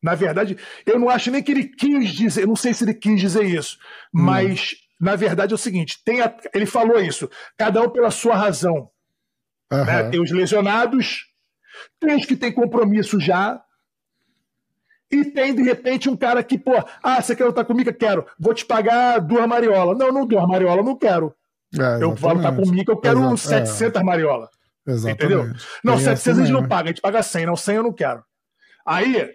Na 0.02 0.16
verdade, 0.16 0.58
eu 0.86 1.00
não 1.00 1.10
acho 1.10 1.32
nem 1.32 1.42
que 1.42 1.52
ele 1.52 1.66
quis 1.66 2.12
dizer, 2.12 2.46
não 2.46 2.56
sei 2.56 2.74
se 2.74 2.84
ele 2.84 2.94
quis 2.94 3.20
dizer 3.22 3.46
isso, 3.46 3.78
hum. 4.14 4.22
mas 4.24 4.76
na 5.00 5.16
verdade 5.16 5.54
é 5.54 5.56
o 5.56 5.58
seguinte: 5.58 6.02
tem 6.04 6.22
a, 6.22 6.36
ele 6.54 6.66
falou 6.66 7.00
isso, 7.00 7.30
cada 7.58 7.82
um 7.82 7.90
pela 7.90 8.12
sua 8.12 8.36
razão. 8.36 8.90
Uhum. 9.72 9.86
Né? 9.86 10.10
Tem 10.10 10.20
os 10.20 10.32
lesionados, 10.32 11.26
tem 12.00 12.16
os 12.16 12.26
que 12.26 12.36
têm 12.36 12.52
compromisso 12.52 13.20
já, 13.20 13.62
e 15.14 15.26
tem, 15.26 15.54
de 15.54 15.62
repente, 15.62 16.10
um 16.10 16.16
cara 16.16 16.44
que, 16.44 16.58
pô, 16.58 16.72
ah, 17.02 17.22
você 17.22 17.36
quer 17.36 17.46
lutar 17.46 17.66
comigo? 17.66 17.94
Quero. 17.94 18.26
Vou 18.40 18.54
te 18.54 18.66
pagar 18.66 19.20
duas 19.20 19.48
mariolas. 19.48 19.98
Não, 19.98 20.12
não 20.12 20.26
duas 20.26 20.48
mariolas, 20.48 20.84
não 20.84 20.96
quero. 20.96 21.34
É, 21.80 22.04
eu 22.04 22.14
vou 22.14 22.34
lutar 22.34 22.56
comigo, 22.56 22.92
eu 22.92 22.98
quero 22.98 23.20
Exato, 23.20 23.38
700 23.38 24.02
é. 24.02 24.04
mariolas. 24.04 24.50
Exatamente. 24.86 25.26
Entendeu? 25.26 25.54
Não, 25.84 25.96
tem 25.96 26.06
700 26.06 26.40
a 26.40 26.46
gente 26.46 26.54
não 26.54 26.68
paga, 26.68 26.84
a 26.84 26.88
gente 26.88 27.02
paga 27.02 27.24
100. 27.24 27.46
Não, 27.46 27.56
100 27.56 27.76
eu 27.76 27.84
não 27.84 27.94
quero. 27.94 28.24
Aí, 28.86 29.30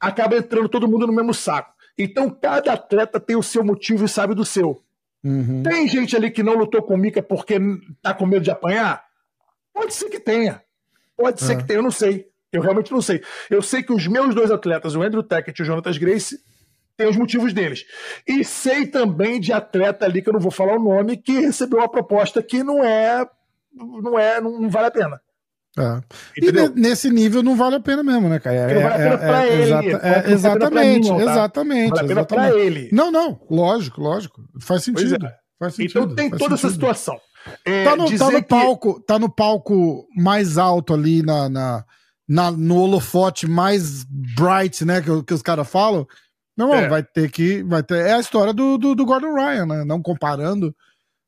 acaba 0.00 0.36
entrando 0.36 0.68
todo 0.68 0.88
mundo 0.88 1.06
no 1.06 1.12
mesmo 1.12 1.34
saco. 1.34 1.72
Então, 1.96 2.30
cada 2.30 2.72
atleta 2.72 3.20
tem 3.20 3.36
o 3.36 3.42
seu 3.42 3.64
motivo 3.64 4.04
e 4.04 4.08
sabe 4.08 4.34
do 4.34 4.44
seu. 4.44 4.82
Uhum. 5.22 5.62
Tem 5.62 5.88
gente 5.88 6.16
ali 6.16 6.30
que 6.30 6.42
não 6.42 6.54
lutou 6.54 6.82
com 6.82 6.94
o 6.94 6.98
Mika 6.98 7.22
porque 7.22 7.58
tá 8.02 8.12
com 8.12 8.26
medo 8.26 8.42
de 8.42 8.50
apanhar? 8.50 9.04
Pode 9.72 9.94
ser 9.94 10.10
que 10.10 10.20
tenha. 10.20 10.62
Pode 11.16 11.40
ser 11.40 11.52
é. 11.52 11.56
que 11.56 11.64
tenha, 11.64 11.78
eu 11.78 11.82
não 11.82 11.90
sei. 11.90 12.28
Eu 12.54 12.62
realmente 12.62 12.92
não 12.92 13.02
sei. 13.02 13.20
Eu 13.50 13.60
sei 13.60 13.82
que 13.82 13.92
os 13.92 14.06
meus 14.06 14.32
dois 14.32 14.50
atletas, 14.50 14.94
o 14.94 15.02
Andrew 15.02 15.24
Tackett 15.24 15.60
e 15.60 15.62
o 15.62 15.66
Jonathan 15.66 15.92
Grace, 15.98 16.38
têm 16.96 17.08
os 17.08 17.16
motivos 17.16 17.52
deles. 17.52 17.84
E 18.26 18.44
sei 18.44 18.86
também 18.86 19.40
de 19.40 19.52
atleta 19.52 20.04
ali, 20.04 20.22
que 20.22 20.28
eu 20.28 20.32
não 20.32 20.40
vou 20.40 20.52
falar 20.52 20.76
o 20.76 20.82
nome, 20.82 21.16
que 21.16 21.40
recebeu 21.40 21.80
uma 21.80 21.88
proposta 21.88 22.40
que 22.42 22.62
não 22.62 22.84
é. 22.84 23.26
Não 23.74 24.16
é, 24.16 24.40
não 24.40 24.70
vale 24.70 24.86
a 24.86 24.90
pena. 24.92 25.20
É. 25.76 26.00
E 26.36 26.52
nesse 26.76 27.10
nível 27.10 27.42
não 27.42 27.56
vale 27.56 27.74
a 27.74 27.80
pena 27.80 28.04
mesmo, 28.04 28.28
né, 28.28 28.38
cara? 28.38 28.54
É, 28.54 28.74
não 28.74 28.82
vale 28.82 28.94
a 28.94 28.98
pena 28.98 29.14
é, 29.14 29.16
pra 29.16 29.46
é, 29.46 29.52
ele. 29.52 29.96
É, 29.96 30.30
exatamente, 30.30 31.10
mim, 31.10 31.18
não, 31.18 31.24
tá? 31.24 31.32
exatamente. 31.32 31.90
Vale 31.90 32.04
a 32.04 32.08
pena 32.08 32.24
pra 32.24 32.56
ele. 32.56 32.88
Não, 32.92 33.10
não, 33.10 33.40
lógico, 33.50 34.00
lógico. 34.00 34.40
Faz 34.60 34.84
sentido. 34.84 35.26
É. 35.26 35.34
Faz 35.58 35.74
sentido 35.74 36.04
então 36.04 36.14
tem 36.14 36.30
toda 36.30 36.42
sentido. 36.42 36.54
essa 36.54 36.70
situação. 36.70 37.20
É, 37.64 37.84
tá, 37.84 37.96
no, 37.96 38.16
tá 38.16 38.30
no 38.30 38.42
palco, 38.44 39.00
tá 39.00 39.18
no 39.18 39.28
palco 39.28 40.06
mais 40.16 40.56
alto 40.56 40.94
ali 40.94 41.22
na, 41.22 41.48
na, 41.48 41.84
na 42.28 42.50
no 42.50 42.76
holofote 42.76 43.46
mais 43.46 44.04
bright, 44.04 44.84
né? 44.84 45.00
Que, 45.00 45.22
que 45.22 45.34
os 45.34 45.42
caras 45.42 45.68
falam. 45.68 46.06
Não, 46.56 46.72
é. 46.72 46.88
vai 46.88 47.02
ter 47.02 47.30
que. 47.30 47.62
Vai 47.62 47.82
ter, 47.82 48.06
é 48.06 48.14
a 48.14 48.20
história 48.20 48.52
do, 48.52 48.78
do, 48.78 48.94
do, 48.94 49.04
Gordon 49.04 49.34
Ryan, 49.34 49.66
né? 49.66 49.84
Não 49.84 50.00
comparando, 50.00 50.74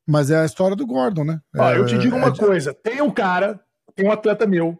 mas 0.06 0.30
é 0.30 0.40
a 0.40 0.44
história 0.44 0.76
do 0.76 0.86
Gordon, 0.86 1.24
né? 1.24 1.40
Ó, 1.56 1.70
é, 1.70 1.78
eu 1.78 1.86
te 1.86 1.98
digo 1.98 2.16
uma 2.16 2.28
é 2.28 2.36
coisa: 2.36 2.72
tem 2.72 3.00
um 3.02 3.10
cara, 3.10 3.60
tem 3.94 4.06
um 4.06 4.12
atleta 4.12 4.46
meu, 4.46 4.78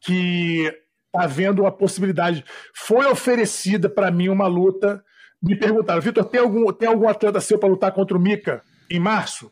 que 0.00 0.72
tá 1.12 1.26
vendo 1.26 1.66
a 1.66 1.72
possibilidade. 1.72 2.44
Foi 2.74 3.06
oferecida 3.06 3.88
para 3.88 4.10
mim 4.10 4.28
uma 4.28 4.46
luta. 4.46 5.02
Me 5.42 5.56
perguntaram, 5.56 6.02
Vitor, 6.02 6.24
tem 6.24 6.40
algum, 6.40 6.70
tem 6.72 6.88
algum 6.88 7.08
atleta 7.08 7.40
seu 7.40 7.58
para 7.58 7.68
lutar 7.68 7.92
contra 7.92 8.16
o 8.16 8.20
Mika 8.20 8.62
em 8.90 9.00
março? 9.00 9.50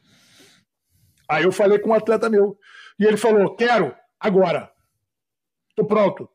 Aí 1.28 1.44
eu 1.44 1.52
falei 1.52 1.78
com 1.78 1.90
um 1.90 1.94
atleta 1.94 2.30
meu. 2.30 2.56
E 2.98 3.04
ele 3.04 3.16
falou: 3.16 3.54
quero, 3.56 3.94
agora. 4.20 4.70
Tô 5.78 5.84
pronto. 5.84 6.28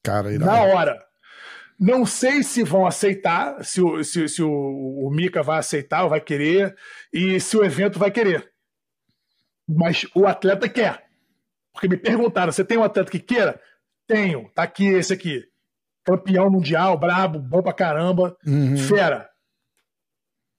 Cara, 0.00 0.30
Na 0.38 0.62
hora. 0.62 1.04
Não 1.76 2.06
sei 2.06 2.44
se 2.44 2.62
vão 2.62 2.86
aceitar, 2.86 3.64
se 3.64 3.82
o, 3.82 4.04
se, 4.04 4.28
se 4.28 4.42
o, 4.44 4.48
o 4.48 5.10
Mika 5.10 5.42
vai 5.42 5.58
aceitar 5.58 6.04
ou 6.04 6.10
vai 6.10 6.20
querer, 6.20 6.76
e 7.12 7.40
se 7.40 7.56
o 7.56 7.64
evento 7.64 7.98
vai 7.98 8.12
querer. 8.12 8.48
Mas 9.68 10.06
o 10.14 10.24
atleta 10.24 10.68
quer. 10.68 11.04
Porque 11.72 11.88
me 11.88 11.96
perguntaram: 11.96 12.52
você 12.52 12.64
tem 12.64 12.78
um 12.78 12.84
atleta 12.84 13.10
que 13.10 13.18
queira? 13.18 13.60
Tenho. 14.06 14.48
Tá 14.54 14.62
aqui 14.62 14.86
esse 14.86 15.12
aqui. 15.12 15.42
Campeão 16.04 16.48
mundial, 16.48 16.96
brabo, 16.96 17.40
bom 17.40 17.60
pra 17.60 17.72
caramba, 17.72 18.36
uhum. 18.46 18.76
fera. 18.76 19.28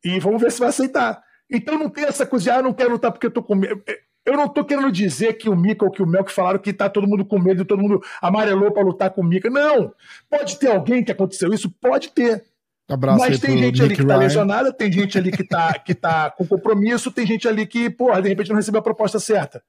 E 0.03 0.19
vamos 0.19 0.41
ver 0.41 0.51
se 0.51 0.60
vai 0.60 0.67
aceitar. 0.67 1.23
Então 1.49 1.79
não 1.79 1.89
tem 1.89 2.03
essa 2.03 2.25
coisa 2.25 2.43
de, 2.43 2.49
ah, 2.49 2.62
não 2.62 2.73
quero 2.73 2.91
lutar 2.91 3.12
porque 3.13 3.27
eu 3.27 3.31
tô 3.31 3.41
com 3.41 3.55
medo. 3.55 3.81
Eu 4.25 4.33
não 4.33 4.47
tô 4.49 4.65
querendo 4.65 4.91
dizer 4.91 5.33
que 5.33 5.47
o 5.47 5.55
Mika 5.55 5.85
ou 5.85 5.91
que 5.91 6.01
o 6.01 6.07
Melk 6.07 6.31
falaram 6.31 6.57
que 6.57 6.73
tá 6.73 6.89
todo 6.89 7.07
mundo 7.07 7.23
com 7.23 7.38
medo 7.38 7.61
e 7.61 7.65
todo 7.65 7.81
mundo 7.81 8.01
amarelou 8.19 8.71
para 8.71 8.83
lutar 8.83 9.11
com 9.11 9.21
o 9.21 9.23
Mika. 9.23 9.49
Não! 9.49 9.93
Pode 10.29 10.57
ter 10.57 10.71
alguém 10.71 11.03
que 11.03 11.11
aconteceu 11.11 11.53
isso? 11.53 11.69
Pode 11.69 12.09
ter. 12.09 12.43
Abraço 12.88 13.19
Mas 13.19 13.39
tem 13.39 13.57
gente 13.57 13.81
ali 13.81 13.95
que 13.95 14.03
tá 14.03 14.07
Ryan. 14.07 14.17
tá 14.17 14.23
lesionada, 14.23 14.73
tem 14.73 14.91
gente 14.91 15.17
ali 15.17 15.31
que 15.31 15.43
tá, 15.43 15.73
que 15.79 15.93
tá 15.93 16.29
com 16.29 16.45
compromisso, 16.45 17.11
tem 17.11 17.25
gente 17.25 17.47
ali 17.47 17.65
que, 17.65 17.89
porra, 17.89 18.21
de 18.21 18.29
repente 18.29 18.49
não 18.49 18.55
recebeu 18.55 18.79
a 18.79 18.83
proposta 18.83 19.19
certa. 19.19 19.63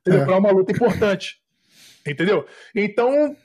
Entendeu? 0.00 0.22
É. 0.22 0.24
Pra 0.24 0.38
uma 0.38 0.50
luta 0.50 0.72
importante. 0.72 1.40
Entendeu? 2.06 2.46
Então, 2.74 3.36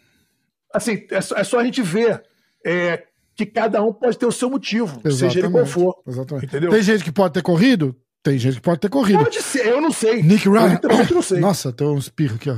assim, 0.74 1.06
é 1.12 1.22
só, 1.22 1.36
é 1.36 1.44
só 1.44 1.60
a 1.60 1.64
gente 1.64 1.82
ver 1.82 2.24
é, 2.66 3.04
que 3.36 3.46
cada 3.46 3.84
um 3.84 3.92
pode 3.92 4.18
ter 4.18 4.26
o 4.26 4.32
seu 4.32 4.50
motivo, 4.50 5.02
Exatamente. 5.04 5.18
seja 5.18 5.40
ele 5.40 5.50
qual 5.50 5.66
for. 5.66 6.02
Exatamente. 6.08 6.46
Entendeu? 6.46 6.70
Tem 6.70 6.82
gente 6.82 7.04
que 7.04 7.12
pode 7.12 7.34
ter 7.34 7.42
corrido? 7.42 7.96
Tem 8.24 8.40
gente 8.40 8.56
que 8.56 8.62
pode 8.62 8.80
ter 8.80 8.90
corrido. 8.90 9.22
Pode 9.22 9.42
ser, 9.42 9.68
eu 9.68 9.82
não 9.82 9.92
sei. 9.92 10.24
Nick 10.24 10.48
Ryan. 10.48 10.80
Eu 10.82 11.16
não 11.16 11.22
sei. 11.22 11.40
Nossa, 11.42 11.74
tem 11.74 11.86
um 11.86 11.98
espirro 11.98 12.36
aqui, 12.36 12.50
ó. 12.50 12.58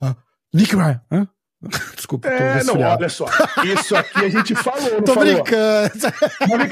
Ah, 0.00 0.14
Nick 0.54 0.76
Ryan. 0.76 1.00
Hã? 1.10 1.28
Desculpa, 1.94 2.28
é, 2.28 2.64
não, 2.64 2.80
olha 2.80 3.08
só. 3.08 3.26
Isso 3.64 3.94
aqui 3.96 4.24
a 4.24 4.28
gente 4.28 4.54
falou, 4.54 4.90
não 4.90 5.02
tô 5.02 5.14
falou? 5.14 5.34
brincando. 5.34 5.90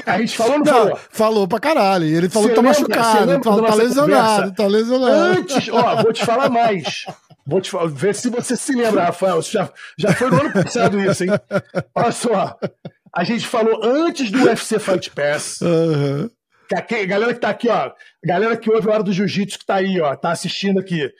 A 0.05 0.19
gente 0.19 0.35
falou 0.35 0.59
não, 0.59 0.65
não 0.65 0.65
falou? 0.65 0.99
Falou 1.09 1.47
pra 1.47 1.59
caralho. 1.59 2.05
Ele 2.05 2.29
falou 2.29 2.49
que 2.49 2.55
tá 2.55 2.61
machucado, 2.61 3.39
tá, 3.39 3.55
tá 3.55 3.75
lesionado, 3.75 4.51
tá 4.53 4.67
lesionado. 4.67 5.39
Antes, 5.39 5.69
ó, 5.69 6.01
vou 6.01 6.11
te 6.11 6.25
falar 6.25 6.49
mais. 6.49 7.05
Vou 7.45 7.61
te 7.61 7.71
falar, 7.71 7.87
ver 7.87 8.13
se 8.15 8.29
você 8.29 8.55
se 8.57 8.73
lembra, 8.73 9.05
Rafael. 9.05 9.41
Já, 9.41 9.69
já 9.97 10.13
foi 10.13 10.29
no 10.29 10.41
ano 10.41 10.51
passado 10.51 10.99
isso, 10.99 11.23
hein? 11.23 11.29
Olha 11.95 12.11
só. 12.11 12.57
A 13.15 13.23
gente 13.23 13.47
falou 13.47 13.83
antes 13.83 14.29
do 14.29 14.43
UFC 14.43 14.77
Fight 14.77 15.09
Pass. 15.11 15.61
Uhum. 15.61 16.29
A, 16.77 17.05
galera 17.05 17.33
que 17.33 17.39
tá 17.39 17.49
aqui, 17.49 17.69
ó. 17.69 17.91
Galera 18.23 18.57
que 18.57 18.71
ouve 18.71 18.89
a 18.89 18.93
hora 18.93 19.03
do 19.03 19.13
jiu-jitsu 19.13 19.59
que 19.59 19.65
tá 19.65 19.75
aí, 19.75 19.99
ó, 19.99 20.15
tá 20.15 20.31
assistindo 20.31 20.79
aqui. 20.79 21.11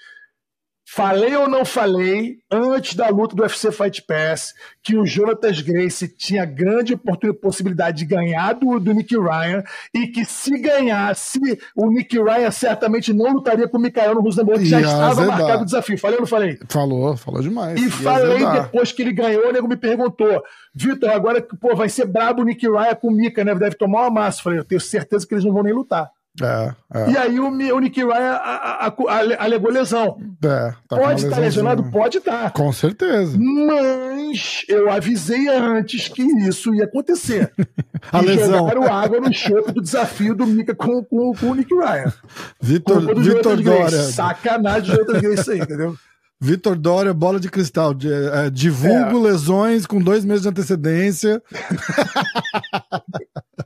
Falei 0.93 1.33
ou 1.37 1.47
não 1.47 1.63
falei, 1.63 2.39
antes 2.51 2.95
da 2.95 3.07
luta 3.07 3.33
do 3.33 3.43
UFC 3.43 3.71
Fight 3.71 4.01
Pass, 4.01 4.53
que 4.83 4.97
o 4.97 5.05
Jonatas 5.05 5.61
Grace 5.61 6.05
tinha 6.17 6.43
grande 6.43 6.97
possibilidade 7.41 7.99
de 7.99 8.05
ganhar 8.05 8.51
do, 8.51 8.77
do 8.77 8.91
Nick 8.91 9.15
Ryan 9.17 9.63
e 9.93 10.07
que 10.07 10.25
se 10.25 10.59
ganhasse, 10.59 11.39
o 11.77 11.89
Nick 11.89 12.21
Ryan 12.21 12.51
certamente 12.51 13.13
não 13.13 13.31
lutaria 13.31 13.69
com 13.69 13.77
o 13.77 13.81
Mikael 13.81 14.15
no 14.15 14.21
Rosenborg, 14.21 14.63
que 14.63 14.69
já 14.69 14.81
estava 14.81 15.11
azedar. 15.11 15.37
marcado 15.39 15.61
o 15.61 15.65
desafio. 15.65 15.97
Falei 15.97 16.17
ou 16.17 16.23
não 16.23 16.27
falei? 16.27 16.59
Falou, 16.67 17.15
falou 17.15 17.41
demais. 17.41 17.81
E 17.81 17.89
falei 17.89 18.43
azedar. 18.43 18.63
depois 18.63 18.91
que 18.91 19.01
ele 19.01 19.13
ganhou, 19.13 19.47
o 19.47 19.53
nego 19.53 19.69
me 19.69 19.77
perguntou, 19.77 20.43
Vitor, 20.75 21.09
agora 21.09 21.41
pô, 21.41 21.73
vai 21.73 21.87
ser 21.87 22.05
brabo 22.05 22.41
o 22.41 22.45
Nick 22.45 22.67
Ryan 22.67 22.95
com 22.95 23.07
o 23.07 23.11
Mika, 23.11 23.45
né? 23.45 23.55
Deve 23.55 23.77
tomar 23.77 24.01
uma 24.01 24.09
massa. 24.09 24.43
Falei, 24.43 24.59
eu 24.59 24.65
tenho 24.65 24.81
certeza 24.81 25.25
que 25.25 25.33
eles 25.33 25.45
não 25.45 25.53
vão 25.53 25.63
nem 25.63 25.73
lutar. 25.73 26.11
É, 26.39 26.73
é. 26.93 27.11
E 27.11 27.17
aí 27.17 27.39
o, 27.39 27.47
o 27.47 27.79
Nick 27.79 28.01
Ryan 28.01 28.13
a, 28.13 28.85
a, 28.85 28.87
a, 28.87 29.43
alegou 29.43 29.69
lesão. 29.69 30.17
É, 30.43 30.73
tá 30.87 30.95
Pode 30.95 31.25
estar 31.25 31.39
lesionado? 31.39 31.83
Pode 31.91 32.19
estar. 32.19 32.51
Com 32.51 32.71
certeza. 32.71 33.37
Mas 33.37 34.63
eu 34.69 34.89
avisei 34.89 35.49
antes 35.49 36.07
que 36.07 36.21
isso 36.21 36.73
ia 36.73 36.85
acontecer. 36.85 37.51
a 38.11 38.21
e 38.21 38.25
lesão. 38.25 38.59
jogaram 38.59 38.93
água 38.93 39.19
no 39.19 39.33
chope 39.33 39.73
do 39.73 39.81
desafio 39.81 40.33
do 40.33 40.47
Mika 40.47 40.73
com, 40.73 41.03
com, 41.03 41.33
com 41.33 41.47
o 41.47 41.55
Nick 41.55 41.73
Ryan. 41.73 42.13
Vitor, 42.61 43.19
Vitor 43.19 43.61
Dória. 43.61 44.03
Sacanagem 44.03 44.93
de 44.93 44.99
outras 44.99 45.21
vezes 45.21 45.41
isso 45.41 45.51
aí, 45.51 45.59
entendeu? 45.59 45.95
Vitor 46.43 46.75
Dória, 46.75 47.13
bola 47.13 47.39
de 47.39 47.51
cristal. 47.51 47.95
É, 48.33 48.49
divulgo 48.49 49.19
é. 49.19 49.31
lesões 49.31 49.85
com 49.85 50.01
dois 50.01 50.25
meses 50.25 50.41
de 50.41 50.49
antecedência. 50.49 51.39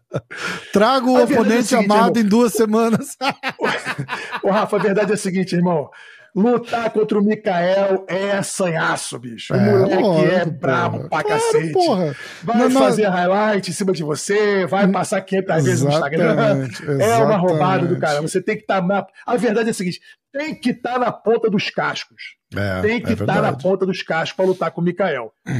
Trago 0.71 1.13
o 1.13 1.19
é 1.19 1.23
oponente 1.23 1.53
é 1.53 1.63
seguinte, 1.63 1.91
amado 1.91 2.17
irmão. 2.17 2.25
em 2.25 2.29
duas 2.29 2.53
semanas. 2.53 3.17
o 4.43 4.49
Rafa, 4.49 4.75
a 4.75 4.79
verdade 4.79 5.11
é 5.11 5.15
a 5.15 5.17
seguinte, 5.17 5.55
irmão. 5.55 5.89
Lutar 6.35 6.91
contra 6.91 7.17
o 7.17 7.23
Mikael 7.23 8.05
é 8.09 8.41
sanhaço, 8.41 9.17
bicho. 9.17 9.53
O 9.53 9.55
é, 9.55 9.71
moleque 9.71 10.01
porra, 10.01 10.25
é 10.25 10.45
brabo 10.45 10.97
porra. 10.97 11.09
pra 11.09 11.23
claro, 11.23 11.41
cacete. 11.41 11.71
Porra. 11.71 12.15
Vai 12.43 12.57
não, 12.57 12.71
fazer 12.71 13.03
não... 13.03 13.11
highlight 13.11 13.69
em 13.69 13.73
cima 13.73 13.93
de 13.93 14.03
você, 14.03 14.65
vai 14.65 14.85
passar 14.91 15.21
500 15.21 15.63
vezes 15.63 15.81
no 15.81 15.91
Instagram. 15.91 16.67
É 16.99 17.15
uma 17.23 17.37
roubada 17.37 17.87
do 17.87 17.97
caramba. 17.97 18.27
Você 18.27 18.41
tem 18.41 18.57
que 18.57 18.63
estar 18.63 18.81
tá 18.81 18.85
na. 18.85 19.07
A 19.25 19.37
verdade 19.37 19.69
é 19.69 19.71
a 19.71 19.73
seguinte: 19.73 20.01
tem 20.33 20.53
que 20.53 20.71
estar 20.71 20.93
tá 20.93 20.99
na 20.99 21.11
ponta 21.13 21.49
dos 21.49 21.69
cascos. 21.69 22.35
É, 22.53 22.81
tem 22.81 23.01
que 23.01 23.13
estar 23.13 23.23
é 23.23 23.27
tá 23.27 23.41
na 23.41 23.53
ponta 23.53 23.85
dos 23.85 24.03
cascos 24.03 24.35
para 24.35 24.45
lutar 24.45 24.71
com 24.71 24.81
o 24.81 24.83
Mikael. 24.83 25.31
É 25.47 25.55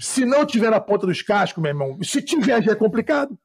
se 0.00 0.24
não 0.24 0.44
tiver 0.44 0.70
na 0.70 0.80
ponta 0.80 1.06
dos 1.06 1.22
cascos, 1.22 1.62
meu 1.62 1.70
irmão, 1.70 1.96
se 2.02 2.20
tiver 2.20 2.60
já 2.60 2.72
é 2.72 2.74
complicado. 2.74 3.38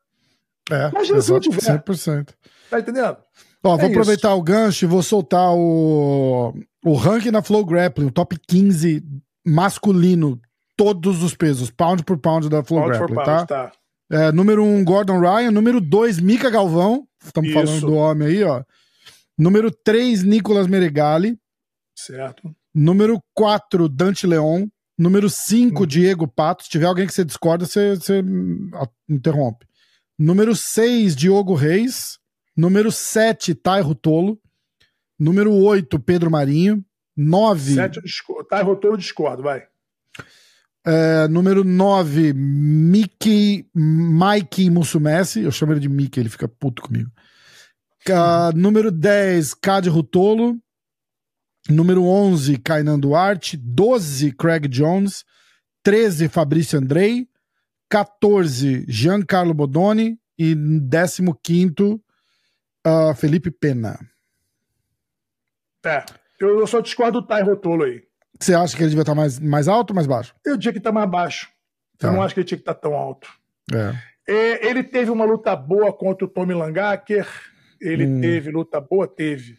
É, 0.72 0.92
não 0.92 1.40
tiver. 1.40 1.84
100%. 1.84 2.30
Tá 2.70 2.80
entendendo? 2.80 3.18
Ó, 3.64 3.76
é 3.76 3.78
vou 3.78 3.90
aproveitar 3.90 4.30
isso. 4.30 4.38
o 4.38 4.44
gancho 4.44 4.86
e 4.86 4.88
vou 4.88 5.02
soltar 5.02 5.54
o, 5.54 6.54
o 6.86 6.94
ranking 6.94 7.32
na 7.32 7.42
Flow 7.42 7.66
Grappling, 7.66 8.08
o 8.08 8.12
top 8.12 8.38
15 8.48 9.04
masculino, 9.46 10.40
todos 10.76 11.24
os 11.24 11.34
pesos, 11.36 11.72
pound 11.72 12.04
por 12.04 12.18
pound 12.18 12.50
da 12.50 12.64
Flow 12.64 12.82
pound 12.82 12.98
Grappling, 12.98 13.16
pound, 13.16 13.28
tá? 13.28 13.46
tá. 13.46 13.72
É, 14.10 14.32
número 14.32 14.64
1, 14.64 14.78
um, 14.78 14.86
Gordon 14.86 15.20
Ryan. 15.20 15.52
Número 15.52 15.82
2, 15.82 16.20
Mika 16.20 16.50
Galvão. 16.50 17.06
Estamos 17.24 17.52
falando 17.52 17.82
do 17.82 17.94
homem 17.94 18.28
aí, 18.28 18.44
ó. 18.44 18.64
Número 19.38 19.70
3, 19.70 20.24
Nicolas 20.24 20.68
Meregali. 20.68 21.38
Certo. 21.96 22.56
Número 22.74 23.20
4, 23.34 23.90
Dante 23.90 24.26
Leon. 24.26 24.68
Número 24.98 25.30
5, 25.30 25.84
hum. 25.84 25.86
Diego 25.86 26.28
Pato. 26.28 26.64
Se 26.64 26.70
tiver 26.70 26.86
alguém 26.86 27.06
que 27.06 27.14
você 27.14 27.26
discorda, 27.26 27.66
você, 27.66 27.96
você 27.96 28.24
interrompe. 29.10 29.68
Número 30.18 30.56
6, 30.56 31.16
Diogo 31.16 31.54
Reis. 31.54 32.18
Número 32.56 32.92
7, 32.92 33.54
Tairo 33.54 33.94
Tolo. 33.94 34.40
Número 35.20 35.54
8, 35.54 36.00
Pedro 36.00 36.32
Marinho. 36.32 36.84
9. 37.16 37.74
7, 37.74 38.02
Tairo 38.50 38.76
Tolo 38.76 38.98
discordo, 38.98 39.44
vai. 39.44 39.68
É, 40.86 41.28
número 41.28 41.64
9, 41.64 42.34
Mickey, 42.34 43.70
Mike 43.76 44.70
Mussumessi. 44.70 45.42
Eu 45.42 45.52
chamo 45.52 45.74
ele 45.74 45.82
de 45.82 45.90
Mickey, 45.90 46.20
ele 46.20 46.30
fica 46.30 46.48
puto 46.48 46.82
comigo. 46.82 47.12
Uh, 48.10 48.56
número 48.56 48.90
10, 48.90 49.54
Cade 49.56 49.90
Rutolo. 49.90 50.58
Número 51.70 52.06
11, 52.06 52.58
Kainan 52.60 52.98
Duarte. 52.98 53.58
12, 53.58 54.32
Craig 54.32 54.68
Jones. 54.70 55.26
13, 55.84 56.30
Fabrício 56.30 56.80
Andrei. 56.80 57.28
14, 57.90 58.86
Giancarlo 58.88 59.54
Bodoni. 59.54 60.20
E 60.40 60.56
15, 60.56 62.00
uh, 62.86 63.16
Felipe 63.16 63.50
Pena. 63.50 63.98
É, 65.84 66.06
eu, 66.40 66.60
eu 66.60 66.68
só 66.68 66.80
discordo 66.80 67.22
do 67.22 67.28
Tai 67.28 67.42
Rotolo 67.42 67.84
aí. 67.84 68.04
Você 68.40 68.54
acha 68.54 68.76
que 68.76 68.84
ele 68.84 68.90
devia 68.90 69.02
estar 69.02 69.16
mais, 69.16 69.40
mais 69.40 69.68
alto 69.68 69.92
ou 69.92 69.96
mais 69.96 70.06
baixo? 70.06 70.36
Eu 70.46 70.58
diria 70.58 70.74
que 70.74 70.78
está 70.78 70.92
mais 70.92 71.10
baixo. 71.10 71.50
Tá. 71.98 72.10
Eu 72.10 72.14
não 72.14 72.22
acho 72.22 72.36
que 72.36 72.42
ele 72.42 72.48
tinha 72.48 72.58
que 72.58 72.62
estar 72.62 72.76
tão 72.76 72.94
alto. 72.94 73.28
É. 73.74 73.96
É, 74.28 74.68
ele 74.68 74.84
teve 74.84 75.10
uma 75.10 75.26
luta 75.26 75.56
boa 75.56 75.92
contra 75.92 76.26
o 76.26 76.30
Tommy 76.30 76.54
Langacker. 76.54 77.28
Ele 77.82 78.06
hum. 78.06 78.22
teve 78.22 78.52
luta 78.52 78.80
boa? 78.80 79.08
Teve. 79.08 79.58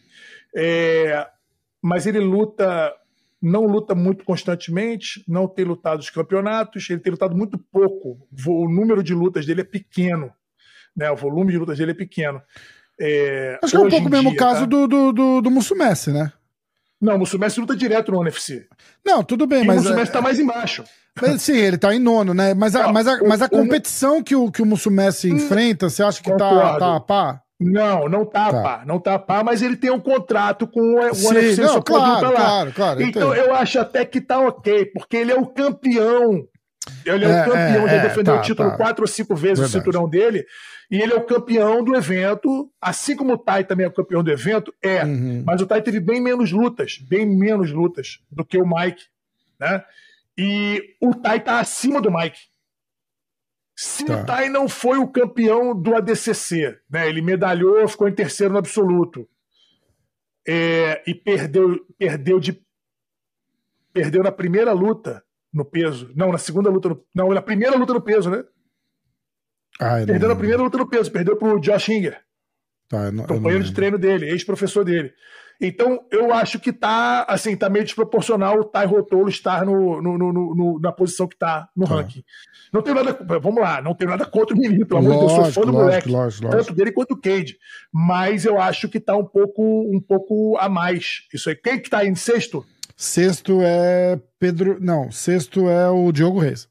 É, 0.55 1.27
mas 1.81 2.05
ele 2.05 2.19
luta, 2.19 2.93
não 3.41 3.65
luta 3.65 3.95
muito 3.95 4.23
constantemente, 4.25 5.23
não 5.27 5.47
tem 5.47 5.65
lutado 5.65 5.99
os 5.99 6.09
campeonatos, 6.09 6.89
ele 6.89 6.99
tem 6.99 7.11
lutado 7.11 7.35
muito 7.35 7.57
pouco. 7.57 8.27
O 8.47 8.69
número 8.69 9.01
de 9.01 9.13
lutas 9.13 9.45
dele 9.45 9.61
é 9.61 9.65
pequeno, 9.65 10.31
né? 10.95 11.09
O 11.11 11.15
volume 11.15 11.51
de 11.51 11.57
lutas 11.57 11.77
dele 11.77 11.91
é 11.91 11.95
pequeno. 11.95 12.41
É, 12.99 13.57
Acho 13.63 13.71
que 13.71 13.77
é 13.77 13.79
um 13.79 13.89
pouco 13.89 14.07
o 14.07 14.11
mesmo 14.11 14.31
dia, 14.31 14.39
caso 14.39 14.61
tá? 14.61 14.65
do, 14.65 14.87
do, 14.87 15.13
do, 15.13 15.41
do 15.41 15.51
Mussumessi, 15.51 16.11
né? 16.11 16.33
Não, 16.99 17.15
o 17.15 17.19
Mussumessi 17.19 17.61
luta 17.61 17.75
direto 17.75 18.11
no 18.11 18.21
NFC. 18.21 18.67
Não, 19.05 19.23
tudo 19.23 19.47
bem, 19.47 19.63
e 19.63 19.67
mas. 19.67 19.77
O 19.77 19.83
Mussumessi 19.83 20.11
é... 20.11 20.13
tá 20.13 20.21
mais 20.21 20.37
embaixo. 20.37 20.83
Mas, 21.21 21.41
sim, 21.41 21.55
ele 21.55 21.77
tá 21.77 21.93
em 21.95 21.99
nono, 21.99 22.33
né? 22.33 22.53
Mas 22.53 22.75
a, 22.75 22.83
não, 22.83 22.93
mas 22.93 23.07
a, 23.07 23.23
mas 23.23 23.41
a 23.41 23.49
competição 23.49 24.19
o... 24.19 24.23
que 24.23 24.35
o, 24.35 24.51
que 24.51 24.61
o 24.61 24.65
Mussumessi 24.65 25.31
hum, 25.31 25.35
enfrenta, 25.35 25.89
você 25.89 26.03
acha 26.03 26.21
que 26.21 26.29
tá, 26.29 26.77
tá 26.77 26.95
a 26.97 26.99
pá? 26.99 27.41
Não, 27.59 28.07
não 28.07 28.25
tá, 28.25 28.51
tá. 28.51 28.61
pá, 28.63 28.83
não 28.85 28.99
tá 28.99 29.19
pá, 29.19 29.43
mas 29.43 29.61
ele 29.61 29.75
tem 29.75 29.89
um 29.89 29.99
contrato 29.99 30.65
com 30.65 30.95
o, 30.95 31.13
Sim, 31.13 31.27
UFC, 31.27 31.61
não, 31.61 31.73
só 31.73 31.81
claro, 31.81 32.27
lá. 32.27 32.35
Claro, 32.35 32.71
claro, 32.71 33.01
então 33.01 33.35
eu 33.35 33.53
acho 33.53 33.79
até 33.79 34.05
que 34.05 34.21
tá 34.21 34.39
ok, 34.39 34.85
porque 34.85 35.17
ele 35.17 35.31
é 35.33 35.35
o 35.35 35.45
campeão. 35.45 36.47
Ele 37.05 37.25
é, 37.25 37.29
é 37.29 37.41
o 37.41 37.45
campeão, 37.45 37.87
é, 37.87 37.89
já 37.89 38.03
defendeu 38.03 38.33
tá, 38.35 38.39
o 38.39 38.43
título 38.43 38.69
tá. 38.69 38.77
quatro 38.77 39.03
ou 39.03 39.07
cinco 39.07 39.35
vezes 39.35 39.59
Verdade. 39.59 39.77
o 39.77 39.79
cinturão 39.79 40.09
dele, 40.09 40.45
e 40.89 41.01
ele 41.01 41.11
é 41.11 41.15
o 41.17 41.25
campeão 41.25 41.83
do 41.83 41.95
evento, 41.95 42.71
assim 42.81 43.13
como 43.15 43.33
o 43.33 43.37
Tai 43.37 43.65
também 43.65 43.85
é 43.85 43.89
o 43.89 43.93
campeão 43.93 44.23
do 44.23 44.31
evento, 44.31 44.73
é. 44.81 45.03
Uhum. 45.03 45.43
Mas 45.45 45.61
o 45.61 45.67
Tai 45.67 45.81
teve 45.81 45.99
bem 45.99 46.21
menos 46.21 46.53
lutas, 46.53 46.97
bem 47.09 47.25
menos 47.25 47.71
lutas 47.71 48.19
do 48.31 48.45
que 48.45 48.57
o 48.57 48.65
Mike, 48.65 49.03
né? 49.59 49.83
E 50.37 50.95
o 51.01 51.13
Tai 51.13 51.41
tá 51.41 51.59
acima 51.59 51.99
do 51.99 52.09
Mike. 52.09 52.39
Se 53.81 54.03
tá. 54.03 54.49
não 54.49 54.67
foi 54.67 54.97
o 54.97 55.07
campeão 55.07 55.73
do 55.73 55.95
ADCC, 55.95 56.77
né? 56.89 57.07
Ele 57.07 57.21
medalhou, 57.21 57.87
ficou 57.87 58.09
em 58.09 58.13
terceiro 58.13 58.51
no 58.51 58.59
absoluto. 58.59 59.25
É, 60.45 61.01
e 61.09 61.15
perdeu, 61.15 61.79
perdeu 61.97 62.41
de 62.41 62.61
perdeu 63.93 64.21
na 64.21 64.33
primeira 64.33 64.73
luta 64.73 65.23
no 65.53 65.63
peso. 65.63 66.11
Não, 66.13 66.29
na 66.29 66.37
segunda 66.37 66.69
luta 66.69 66.89
no, 66.89 67.05
não, 67.15 67.29
na 67.29 67.41
primeira 67.41 67.77
luta 67.77 67.93
no 67.93 68.01
peso, 68.01 68.29
né? 68.29 68.43
Ah, 69.79 70.05
perdeu 70.05 70.27
na 70.27 70.35
primeira 70.35 70.61
luta 70.61 70.77
no 70.77 70.89
peso, 70.89 71.09
perdeu 71.09 71.37
pro 71.37 71.57
Josh 71.57 71.87
Inger. 71.87 72.21
Tá, 72.89 73.09
não, 73.13 73.27
companheiro 73.27 73.63
de 73.63 73.73
treino 73.73 73.97
dele, 73.97 74.29
ex-professor 74.29 74.83
dele. 74.83 75.13
Então, 75.61 76.05
eu 76.09 76.33
acho 76.33 76.57
que 76.57 76.71
tá, 76.71 77.25
assim, 77.27 77.55
tá 77.55 77.69
meio 77.69 77.83
desproporcional 77.83 78.59
o 78.59 78.63
Tai 78.63 78.85
Rotolo 78.85 79.27
estar 79.27 79.65
no, 79.65 80.01
no, 80.01 80.17
no, 80.17 80.31
no, 80.31 80.79
na 80.79 80.91
posição 80.91 81.27
que 81.27 81.37
tá 81.37 81.67
no 81.75 81.85
tá. 81.85 81.95
ranking. 81.95 82.23
Não 82.71 82.81
tem 82.81 82.93
nada, 82.93 83.17
vamos 83.41 83.61
lá, 83.61 83.81
não 83.81 83.93
tem 83.93 84.07
nada 84.07 84.25
contra 84.25 84.55
o 84.55 84.57
menino, 84.57 84.85
pelo 84.85 84.99
amor 85.01 85.13
de 85.13 85.19
Deus, 85.19 85.31
sou 85.33 85.45
fã 85.45 85.61
do 85.61 85.73
moleque, 85.73 86.09
lógico, 86.09 86.45
lógico. 86.45 86.63
tanto 86.63 86.77
dele 86.77 86.93
quanto 86.93 87.15
do 87.15 87.21
Cade. 87.21 87.57
Mas 87.91 88.45
eu 88.45 88.59
acho 88.59 88.87
que 88.87 89.01
tá 89.01 89.17
um 89.17 89.25
pouco, 89.25 89.61
um 89.93 89.99
pouco 89.99 90.55
a 90.57 90.69
mais. 90.69 91.23
Isso 91.33 91.49
aí. 91.49 91.55
Quem 91.55 91.79
que 91.79 91.89
tá 91.89 92.05
em 92.05 92.15
sexto? 92.15 92.65
Sexto 92.95 93.59
é 93.61 94.19
Pedro. 94.39 94.77
Não, 94.79 95.11
sexto 95.11 95.67
é 95.67 95.89
o 95.89 96.11
Diogo 96.11 96.39
Reis. 96.39 96.68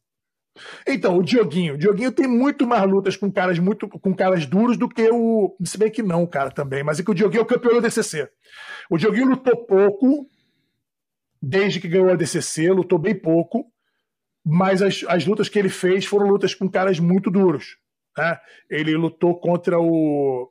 Então, 0.87 1.19
o 1.19 1.23
Dioguinho. 1.23 1.75
O 1.75 1.79
Dioguinho 1.79 2.13
tem 2.13 2.27
muito 2.27 2.67
mais 2.67 2.89
lutas 2.89 3.17
com 3.17 3.31
caras 3.31 3.59
muito 3.59 3.89
com 3.89 4.15
caras 4.15 4.47
duros 4.47 4.77
do 4.77 4.89
que 4.89 5.09
o. 5.11 5.57
Se 5.65 5.79
bem 5.79 5.91
que 5.91 6.03
não, 6.03 6.27
cara, 6.27 6.51
também. 6.51 6.83
Mas 6.83 6.99
é 6.99 7.03
que 7.03 7.11
o 7.11 7.15
Dioguinho 7.15 7.41
é 7.41 7.43
o 7.43 7.47
campeão 7.47 7.75
do 7.75 7.81
DCC. 7.81 8.29
O 8.91 8.97
Dioguinho 8.97 9.29
lutou 9.29 9.57
pouco, 9.67 10.27
desde 11.41 11.81
que 11.81 11.89
ganhou 11.89 12.11
a 12.11 12.17
DCC, 12.17 12.71
lutou 12.71 12.99
bem 12.99 13.15
pouco, 13.15 13.71
mas 14.45 14.83
as, 14.83 15.05
as 15.09 15.27
lutas 15.27 15.49
que 15.49 15.59
ele 15.59 15.69
fez 15.69 16.07
foram 16.07 16.27
lutas 16.27 16.55
com 16.55 16.71
caras 16.71 16.99
muito 16.99 17.31
duros. 17.31 17.77
Né? 18.17 18.39
Ele 18.71 18.97
lutou 18.97 19.39
contra 19.39 19.79
o. 19.79 20.51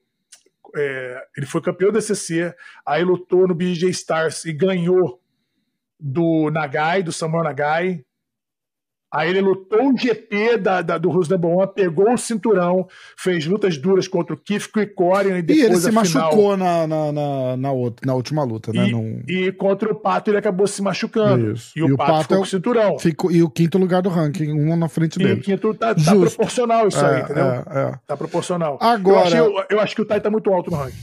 É, 0.76 1.24
ele 1.36 1.46
foi 1.46 1.62
campeão 1.62 1.92
da 1.92 2.00
DCC, 2.00 2.54
aí 2.86 3.04
lutou 3.04 3.48
no 3.48 3.56
BJ 3.56 3.90
Stars 3.90 4.46
e 4.46 4.54
ganhou 4.54 5.22
do 6.00 6.52
Nagai, 6.52 7.02
do 7.02 7.12
Samuel 7.12 7.44
Nagai, 7.44 8.06
Aí 9.14 9.30
ele 9.30 9.40
lutou 9.40 9.90
o 9.90 9.98
GP 9.98 10.58
da, 10.58 10.82
da, 10.82 10.98
do 10.98 11.10
Rus 11.10 11.30
Number 11.30 11.50
One, 11.50 11.72
pegou 11.74 12.12
o 12.12 12.18
cinturão, 12.18 12.86
fez 13.18 13.46
lutas 13.46 13.78
duras 13.78 14.06
contra 14.06 14.36
o 14.36 14.38
Keith 14.38 14.68
Krikorian 14.70 15.38
e 15.38 15.42
depois 15.42 15.64
E 15.64 15.66
ele 15.66 15.76
se 15.78 15.92
machucou 15.92 16.58
na, 16.58 16.86
na, 16.86 17.12
na, 17.14 17.58
na, 17.58 17.72
outra, 17.72 18.06
na 18.06 18.14
última 18.14 18.44
luta, 18.44 18.74
né? 18.74 18.90
E, 18.90 18.92
Num... 18.92 19.22
e, 19.26 19.52
contra 19.54 19.90
o 19.90 19.96
Pato 19.96 20.30
ele 20.30 20.38
acabou 20.38 20.68
se 20.68 20.82
machucando. 20.82 21.54
Isso. 21.54 21.72
E, 21.74 21.84
o, 21.84 21.88
e 21.88 21.94
o 21.94 21.98
Pato, 21.98 22.12
Pato 22.12 22.24
ficou 22.24 22.36
é 22.36 22.38
o, 22.38 22.42
com 22.42 22.46
o 22.46 22.50
cinturão. 22.50 23.00
Ficou, 23.00 23.32
e 23.32 23.42
o 23.42 23.50
quinto 23.50 23.78
lugar 23.78 24.02
do 24.02 24.10
ranking, 24.10 24.52
um 24.52 24.76
na 24.76 24.90
frente 24.90 25.18
dele. 25.18 25.36
E 25.36 25.40
o 25.40 25.42
quinto 25.42 25.74
tá, 25.74 25.96
tá 25.96 26.16
proporcional 26.16 26.88
isso 26.90 27.00
é, 27.00 27.16
aí, 27.16 27.22
entendeu? 27.22 27.46
É, 27.46 27.60
é. 27.60 28.00
Tá 28.06 28.18
proporcional. 28.18 28.78
Agora... 28.82 29.38
Eu, 29.38 29.58
achei, 29.58 29.66
eu, 29.70 29.80
acho 29.80 29.96
que 29.96 30.02
o 30.02 30.06
Tai 30.06 30.20
tá 30.20 30.30
muito 30.30 30.52
alto 30.52 30.70
no 30.70 30.76
ranking. 30.76 30.98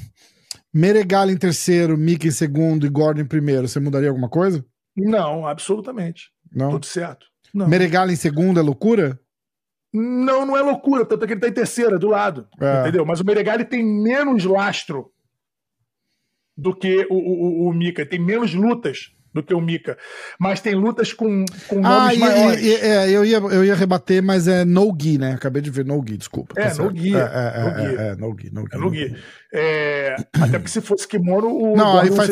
Meregali 0.74 1.32
em 1.32 1.38
terceiro, 1.38 1.96
Mickey 1.96 2.28
em 2.28 2.32
segundo 2.32 2.84
e 2.84 2.88
Gordon 2.90 3.22
em 3.22 3.26
primeiro, 3.26 3.66
você 3.66 3.80
mudaria 3.80 4.10
alguma 4.10 4.28
coisa? 4.28 4.62
Não, 4.94 5.46
absolutamente. 5.46 6.30
Não. 6.54 6.70
Tudo 6.70 6.84
certo. 6.84 7.26
Não. 7.54 7.68
Meregali 7.68 8.12
em 8.12 8.16
segundo 8.16 8.58
é 8.58 8.62
loucura? 8.62 9.18
Não, 9.92 10.44
não 10.44 10.56
é 10.56 10.60
loucura, 10.60 11.04
tanto 11.04 11.22
é 11.22 11.26
que 11.28 11.34
ele 11.34 11.40
tá 11.40 11.48
em 11.48 11.52
terceira, 11.52 11.96
do 11.96 12.08
lado. 12.08 12.48
É. 12.60 12.80
Entendeu? 12.80 13.06
Mas 13.06 13.20
o 13.20 13.24
Meregali 13.24 13.64
tem 13.64 13.84
menos 13.84 14.44
lastro 14.44 15.12
do 16.56 16.74
que 16.74 17.06
o, 17.08 17.14
o, 17.14 17.66
o, 17.66 17.68
o 17.68 17.72
Mika, 17.72 18.04
tem 18.04 18.18
menos 18.18 18.54
lutas 18.54 19.12
do 19.34 19.42
que 19.42 19.52
o 19.52 19.60
Mika. 19.60 19.98
Mas 20.38 20.60
tem 20.60 20.74
lutas 20.74 21.12
com, 21.12 21.44
com 21.68 21.84
ah, 21.84 22.00
nomes 22.00 22.16
e, 22.16 22.20
maiores. 22.20 22.62
E, 22.62 22.74
é, 22.74 23.10
eu, 23.10 23.24
ia, 23.24 23.38
eu 23.38 23.64
ia 23.64 23.74
rebater, 23.74 24.22
mas 24.22 24.46
é 24.46 24.64
no 24.64 24.96
gi, 25.00 25.18
né? 25.18 25.32
Acabei 25.32 25.60
de 25.60 25.70
ver 25.70 25.84
no 25.84 26.02
gi, 26.06 26.16
desculpa. 26.16 26.54
É, 26.56 26.70
tá 26.70 26.82
no 26.82 26.96
gi. 26.96 27.14
É, 27.14 27.18
é, 27.18 27.22
é, 27.22 28.06
é, 28.08 28.16
no 28.16 28.36
gi. 28.38 28.52
É 28.72 28.78
no 28.78 28.94
gi. 28.94 29.16
É, 29.56 30.16
até 30.32 30.58
porque 30.58 30.68
se 30.68 30.80
fosse 30.80 31.06
kimono, 31.06 31.46
o 31.46 31.76
Não, 31.76 32.00
aí 32.00 32.10
faz, 32.10 32.30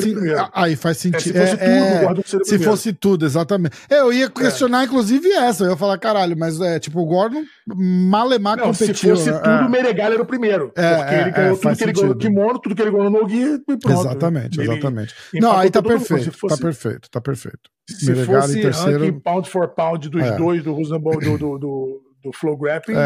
aí 0.53 0.75
faz 0.75 0.97
sentido. 0.97 1.39
É, 1.39 1.47
se 1.47 1.57
fosse 1.57 2.05
tudo, 2.05 2.21
o 2.21 2.27
seria 2.27 2.45
Se 2.45 2.59
fosse 2.59 2.93
tudo, 2.93 3.25
exatamente. 3.25 3.77
Eu 3.89 4.13
ia 4.13 4.29
questionar, 4.29 4.85
inclusive, 4.85 5.31
essa. 5.31 5.63
Eu 5.63 5.71
ia 5.71 5.77
falar, 5.77 5.97
caralho, 5.99 6.37
mas 6.37 6.61
é 6.61 6.81
tipo, 6.81 6.99
o 6.99 7.07
Gordon 7.07 7.45
malemar 7.65 8.57
Não, 8.57 8.65
competiu. 8.65 9.15
Se 9.17 9.31
fosse 9.31 9.41
tudo, 9.41 9.67
o 9.67 9.71
Meregal 9.71 10.13
era 10.13 10.21
o 10.21 10.27
primeiro. 10.27 10.73
porque 10.75 11.15
ele 11.15 11.31
ganhou 11.31 11.57
tudo 11.57 11.77
que 11.77 11.85
ele 11.85 11.93
ganhou 11.93 12.09
no 12.09 12.19
kimono, 12.19 12.59
tudo 12.59 12.75
que 12.75 12.83
ele 12.83 12.91
ganhou 12.91 13.11
no 13.11 13.29
gi 13.29 13.63
e 13.69 13.79
pronto. 13.79 14.01
Exatamente, 14.01 14.61
exatamente. 14.61 15.15
Não, 15.35 15.57
aí 15.57 15.71
tá 15.71 15.81
perfeito. 15.81 16.49
Tá 16.49 16.57
perfeito, 16.57 17.09
tá 17.09 17.21
perfeito. 17.21 17.71
Se 17.89 18.15
fosse 18.25 18.61
terceiro... 18.61 19.21
pound 19.21 19.49
for 19.49 19.69
pound 19.69 20.09
dos 20.09 20.37
dois, 20.37 20.65
do 20.65 20.75
do, 20.75 21.39
do, 21.39 21.59
do, 21.59 22.03
do 22.25 22.33
Flow 22.33 22.57
Grappling, 22.57 22.97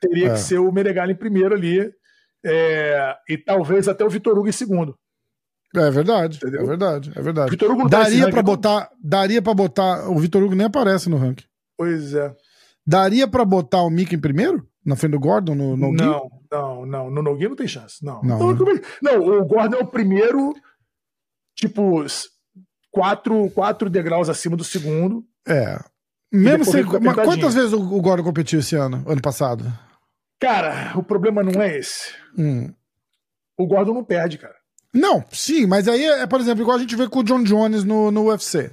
teria 0.00 0.30
que 0.30 0.38
ser 0.38 0.58
o 0.58 0.70
Meregal 0.70 1.10
em 1.10 1.16
primeiro 1.16 1.56
ali 1.56 1.92
é, 2.44 3.14
e 3.28 3.38
talvez 3.38 3.88
até 3.88 4.04
o 4.04 4.10
Vitor 4.10 4.38
Hugo 4.38 4.48
em 4.48 4.52
segundo. 4.52 4.96
É 5.76 5.90
verdade, 5.90 6.36
Entendeu? 6.36 6.62
é 6.62 6.64
verdade, 6.64 7.12
é 7.16 7.20
verdade. 7.20 7.50
Vitor 7.50 7.70
Hugo 7.72 7.88
daria 7.88 8.30
para 8.30 8.42
botar, 8.42 8.90
daria 9.02 9.42
para 9.42 9.54
botar, 9.54 10.08
o 10.08 10.18
Vitor 10.18 10.42
Hugo 10.42 10.54
nem 10.54 10.66
aparece 10.66 11.10
no 11.10 11.16
ranking. 11.16 11.46
Pois 11.76 12.14
é. 12.14 12.32
Daria 12.86 13.26
para 13.26 13.44
botar 13.44 13.82
o 13.82 13.90
Mick 13.90 14.14
em 14.14 14.20
primeiro? 14.20 14.68
Na 14.84 14.94
frente 14.94 15.12
do 15.12 15.20
Gordon, 15.20 15.54
no 15.54 15.76
Nogi? 15.76 16.04
Não, 16.04 16.30
não, 16.52 16.86
não. 16.86 17.10
No 17.10 17.22
Nogi 17.22 17.48
não 17.48 17.56
tem 17.56 17.66
chance. 17.66 18.04
Não. 18.04 18.22
Não, 18.22 18.38
não, 18.38 18.74
né? 18.74 18.80
não, 19.02 19.40
o 19.40 19.44
Gordon 19.46 19.78
é 19.78 19.80
o 19.80 19.86
primeiro, 19.86 20.52
tipo, 21.56 22.04
quatro, 22.90 23.50
quatro 23.50 23.88
degraus 23.88 24.28
acima 24.28 24.56
do 24.56 24.62
segundo. 24.62 25.24
É. 25.48 25.78
Mesmo 26.30 26.64
sem, 26.64 26.84
mas 26.84 27.14
quantas 27.14 27.54
vezes 27.54 27.72
o 27.72 28.00
Gordon 28.00 28.24
competiu 28.24 28.60
esse 28.60 28.76
ano, 28.76 29.02
ano 29.06 29.22
passado? 29.22 29.64
Cara, 30.40 30.92
o 30.96 31.02
problema 31.02 31.42
não 31.42 31.62
é 31.62 31.78
esse. 31.78 32.12
Hum. 32.36 32.72
O 33.56 33.66
Gordon 33.66 33.94
não 33.94 34.04
perde, 34.04 34.38
cara. 34.38 34.54
Não, 34.92 35.24
sim, 35.32 35.66
mas 35.66 35.88
aí 35.88 36.04
é, 36.04 36.26
por 36.26 36.40
exemplo, 36.40 36.62
igual 36.62 36.76
a 36.76 36.80
gente 36.80 36.94
vê 36.94 37.08
com 37.08 37.20
o 37.20 37.24
John 37.24 37.42
Jones 37.42 37.82
no, 37.82 38.10
no 38.10 38.28
UFC. 38.28 38.70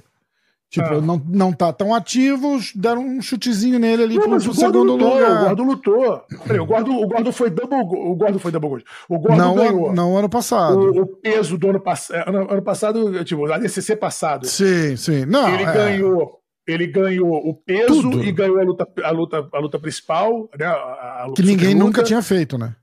Tipo, 0.72 0.94
ah. 0.94 1.00
não, 1.02 1.20
não 1.28 1.52
tá 1.52 1.70
tão 1.70 1.94
ativo, 1.94 2.58
deram 2.74 3.04
um 3.04 3.20
chutezinho 3.20 3.78
nele 3.78 4.04
ali 4.04 4.14
não, 4.14 4.22
pro, 4.22 4.42
pro 4.42 4.54
segundo 4.54 4.94
lutou, 4.94 5.14
lugar. 5.14 5.30
O 5.30 5.44
Gordon 5.44 5.64
lutou. 5.64 6.24
Peraí, 6.46 6.60
o 6.60 6.64
Gordon, 6.64 6.96
o 6.96 7.06
Gordon 7.06 7.32
foi 7.32 7.50
double 7.50 7.78
O 7.78 8.14
Gordon 8.14 8.38
foi 8.38 8.50
double 8.50 8.70
gold. 8.70 8.84
O 9.06 9.18
Gordon 9.18 9.36
não, 9.36 9.54
ganhou. 9.54 9.92
Não 9.92 10.16
ano 10.16 10.30
passado. 10.30 10.78
O, 10.78 11.02
o 11.02 11.06
peso 11.06 11.58
do 11.58 11.68
ano 11.68 11.80
passado. 11.80 12.16
É, 12.16 12.26
ano, 12.26 12.50
ano 12.50 12.62
passado, 12.62 13.22
tipo, 13.22 13.52
a 13.52 13.58
DCC 13.58 13.96
passado. 13.96 14.46
Sim, 14.46 14.96
sim. 14.96 15.26
Não, 15.26 15.46
ele 15.52 15.64
é... 15.64 15.72
ganhou 15.74 16.41
ele 16.66 16.86
ganhou 16.86 17.34
o 17.34 17.54
peso 17.54 18.02
Tudo. 18.02 18.24
e 18.24 18.32
ganhou 18.32 18.60
a 18.60 18.62
luta, 18.62 18.88
a 19.02 19.10
luta, 19.10 19.48
a 19.52 19.58
luta 19.58 19.78
principal, 19.78 20.48
né? 20.58 20.66
A, 20.66 21.24
luta 21.26 21.42
que 21.42 21.46
ninguém 21.46 21.74
nunca 21.74 22.02
tinha 22.02 22.22
feito, 22.22 22.56
né? 22.56 22.74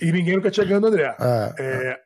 E 0.00 0.12
ninguém 0.12 0.36
nunca 0.36 0.50
tinha 0.50 0.66
ganho 0.66 0.80
do 0.80 0.86
André. 0.86 1.16
É, 1.18 1.54
é. 1.58 2.00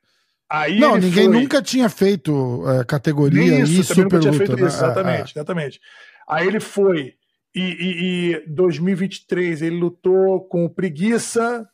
Aí 0.50 0.78
não, 0.78 0.96
ninguém 0.96 1.26
foi... 1.26 1.40
nunca 1.40 1.60
tinha 1.60 1.88
feito 1.90 2.64
é, 2.66 2.84
categoria 2.84 3.60
isso, 3.60 3.80
e 3.80 3.84
super 3.84 4.22
luta, 4.22 4.56
né? 4.56 4.66
isso, 4.66 4.76
exatamente, 4.76 5.18
é, 5.18 5.20
é. 5.20 5.40
exatamente. 5.40 5.80
Aí 6.26 6.46
ele 6.46 6.60
foi 6.60 7.14
e, 7.54 7.60
e, 7.60 8.32
e 8.32 8.46
2023 8.46 9.62
ele 9.62 9.76
lutou 9.76 10.40
com 10.48 10.68
preguiça 10.68 11.68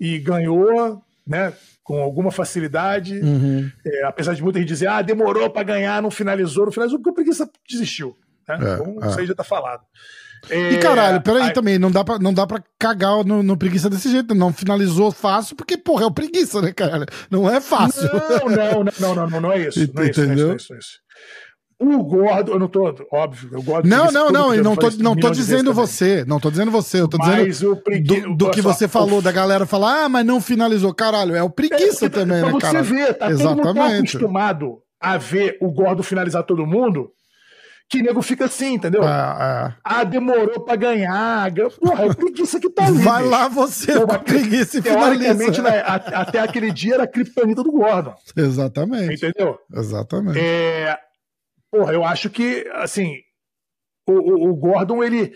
e 0.00 0.18
ganhou, 0.18 1.02
né? 1.26 1.52
Com 1.82 2.00
alguma 2.00 2.30
facilidade, 2.30 3.18
uhum. 3.20 3.70
É, 3.84 4.04
apesar 4.04 4.34
de 4.34 4.42
muita 4.42 4.58
gente 4.58 4.68
dizer, 4.68 4.88
ah, 4.88 5.02
demorou 5.02 5.50
para 5.50 5.62
ganhar, 5.62 6.02
não 6.02 6.10
finalizou, 6.10 6.66
não 6.66 6.72
finalizou, 6.72 6.98
porque 6.98 7.10
o 7.10 7.14
preguiça 7.14 7.48
desistiu. 7.68 8.16
Né? 8.48 8.56
É, 8.60 8.74
então, 8.74 8.96
é. 9.02 9.08
isso 9.08 9.20
aí 9.20 9.26
já 9.26 9.34
tá 9.34 9.44
falado. 9.44 9.82
É, 10.48 10.72
e 10.74 10.78
caralho, 10.78 11.20
peraí 11.20 11.42
aí... 11.42 11.52
também, 11.52 11.78
não 11.78 11.90
dá, 11.90 12.04
pra, 12.04 12.18
não 12.18 12.32
dá 12.32 12.46
pra 12.46 12.62
cagar 12.78 13.24
no, 13.24 13.42
no, 13.42 13.56
preguiça 13.56 13.90
desse 13.90 14.08
jeito. 14.10 14.34
Não 14.34 14.52
finalizou 14.52 15.10
fácil, 15.10 15.56
porque, 15.56 15.76
porra, 15.76 16.04
é 16.04 16.06
o 16.06 16.12
preguiça, 16.12 16.62
né, 16.62 16.72
cara? 16.72 17.06
Não 17.30 17.50
é 17.50 17.60
fácil. 17.60 18.04
Não, 18.04 18.48
não, 18.48 18.84
não, 18.84 19.14
não, 19.14 19.30
não, 19.30 19.40
não 19.40 19.52
é 19.52 19.68
isso. 19.68 19.80
Não 19.92 20.02
é 20.02 20.10
isso, 20.10 20.20
Entendeu? 20.20 20.46
Não 20.46 20.52
é 20.52 20.56
isso, 20.56 20.66
não 20.70 20.76
é 20.76 20.78
isso, 20.78 20.98
o 21.80 22.02
Gordo, 22.02 22.52
eu 22.52 22.58
não 22.58 22.66
tô, 22.66 22.92
óbvio, 23.12 23.50
eu 23.52 23.62
gosto 23.62 23.86
Não, 23.86 24.10
não, 24.10 24.30
não, 24.30 24.56
não 24.56 24.74
tô, 24.74 24.90
não 24.98 25.14
tô 25.14 25.30
dizendo 25.30 25.72
você, 25.72 26.24
não 26.26 26.40
tô 26.40 26.50
dizendo 26.50 26.72
você, 26.72 27.00
eu 27.00 27.06
tô 27.06 27.16
dizendo 27.18 27.76
pregui... 27.76 28.22
do, 28.22 28.34
do 28.34 28.50
que 28.50 28.60
só, 28.60 28.72
você 28.72 28.88
falou, 28.88 29.20
o... 29.20 29.22
da 29.22 29.30
galera 29.30 29.64
falar, 29.64 30.04
ah, 30.04 30.08
mas 30.08 30.26
não 30.26 30.40
finalizou, 30.40 30.92
caralho, 30.92 31.36
é 31.36 31.42
o 31.42 31.48
preguiça 31.48 32.06
é, 32.06 32.08
também, 32.08 32.40
pra 32.40 32.52
né, 32.52 32.58
cara? 32.58 32.82
Você 32.82 32.94
ver, 32.94 33.14
tá 33.14 33.30
Exatamente. 33.30 33.62
todo 33.62 33.76
mundo 33.76 33.88
tá 33.88 33.96
acostumado 33.96 34.78
a 35.00 35.16
ver 35.16 35.56
o 35.60 35.70
Gordo 35.70 36.02
finalizar 36.02 36.42
todo 36.42 36.66
mundo, 36.66 37.12
que 37.88 38.02
nego 38.02 38.20
fica 38.20 38.44
assim, 38.44 38.74
entendeu? 38.74 39.02
Ah, 39.02 39.36
ah. 39.38 39.76
ah 39.82 40.04
demorou 40.04 40.60
pra 40.60 40.76
ganhar. 40.76 41.50
Porra, 41.80 42.04
é 42.04 42.14
preguiça 42.14 42.60
que 42.60 42.68
tá 42.68 42.86
ali. 42.86 42.98
Vai 42.98 43.22
bicho. 43.22 43.30
lá 43.30 43.48
você 43.48 43.98
Pô, 43.98 44.06
com 44.06 44.18
preguiça 44.18 44.78
e 44.78 44.82
finaliza. 44.82 45.62
Né, 45.62 45.82
até 45.86 46.38
aquele 46.40 46.70
dia 46.70 46.94
era 46.94 47.04
a 47.04 47.08
criptonita 47.08 47.64
do 47.64 47.72
Gordon. 47.72 48.14
Exatamente. 48.36 49.14
Entendeu? 49.14 49.58
Exatamente. 49.74 50.38
É, 50.38 50.98
porra, 51.70 51.94
eu 51.94 52.04
acho 52.04 52.28
que, 52.28 52.68
assim, 52.74 53.16
o, 54.06 54.12
o, 54.12 54.50
o 54.50 54.56
Gordon, 54.56 55.02
ele, 55.02 55.32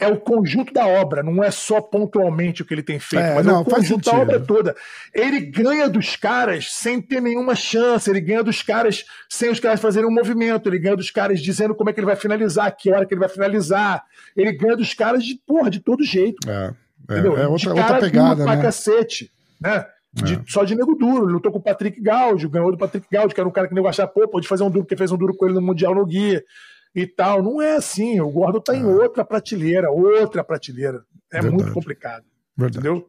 é 0.00 0.06
o 0.06 0.16
conjunto 0.16 0.72
da 0.72 0.86
obra, 0.86 1.22
não 1.22 1.42
é 1.42 1.50
só 1.50 1.80
pontualmente 1.80 2.62
o 2.62 2.64
que 2.64 2.72
ele 2.72 2.82
tem 2.82 3.00
feito, 3.00 3.24
é, 3.24 3.34
mas 3.34 3.44
não, 3.44 3.56
é 3.56 3.60
o 3.60 3.64
conjunto 3.64 4.08
da 4.08 4.16
obra 4.16 4.38
toda. 4.38 4.76
Ele 5.12 5.40
ganha 5.40 5.88
dos 5.88 6.14
caras 6.14 6.72
sem 6.72 7.00
ter 7.00 7.20
nenhuma 7.20 7.56
chance, 7.56 8.08
ele 8.08 8.20
ganha 8.20 8.44
dos 8.44 8.62
caras 8.62 9.04
sem 9.28 9.50
os 9.50 9.58
caras 9.58 9.80
fazerem 9.80 10.08
um 10.08 10.14
movimento, 10.14 10.68
ele 10.68 10.78
ganha 10.78 10.96
dos 10.96 11.10
caras 11.10 11.40
dizendo 11.40 11.74
como 11.74 11.90
é 11.90 11.92
que 11.92 11.98
ele 11.98 12.06
vai 12.06 12.16
finalizar, 12.16 12.74
que 12.76 12.92
hora 12.92 13.04
que 13.04 13.12
ele 13.12 13.20
vai 13.20 13.28
finalizar. 13.28 14.04
Ele 14.36 14.52
ganha 14.52 14.76
dos 14.76 14.94
caras 14.94 15.24
de, 15.24 15.34
porra, 15.46 15.68
de 15.68 15.80
todo 15.80 16.04
jeito. 16.04 16.48
É, 16.48 16.72
é, 17.10 17.18
é 17.18 17.48
outra, 17.48 17.70
outra 17.74 17.98
pegada, 17.98 18.44
né? 18.44 18.62
cacete, 18.62 19.32
né? 19.60 19.86
De, 20.12 20.34
é. 20.34 20.40
Só 20.46 20.62
de 20.62 20.76
nego 20.76 20.94
duro. 20.94 21.24
Ele 21.24 21.32
lutou 21.32 21.50
com 21.50 21.58
o 21.58 21.62
Patrick 21.62 22.00
Gaudio, 22.00 22.48
ganhou 22.48 22.70
do 22.70 22.78
Patrick 22.78 23.06
Gaudio, 23.10 23.34
que 23.34 23.40
era 23.40 23.48
um 23.48 23.52
cara 23.52 23.66
que 23.66 23.74
nego 23.74 23.88
achava, 23.88 24.10
pô, 24.10 24.28
pode 24.28 24.46
fazer 24.46 24.62
um 24.62 24.70
duro, 24.70 24.84
porque 24.84 24.96
fez 24.96 25.10
um 25.10 25.16
duro 25.16 25.34
com 25.34 25.46
ele 25.46 25.54
no 25.54 25.62
Mundial 25.62 25.94
no 25.94 26.06
Guia 26.06 26.44
e 26.94 27.06
tal. 27.06 27.42
Não 27.42 27.60
é 27.60 27.76
assim. 27.76 28.20
O 28.20 28.30
Gordon 28.30 28.60
tá 28.60 28.74
em 28.74 28.82
ah. 28.82 28.88
outra 28.88 29.24
prateleira, 29.24 29.90
outra 29.90 30.44
prateleira. 30.44 31.02
É 31.32 31.40
Verdade. 31.40 31.54
muito 31.54 31.72
complicado. 31.72 32.24
Verdade. 32.56 32.86
Entendeu? 32.86 33.06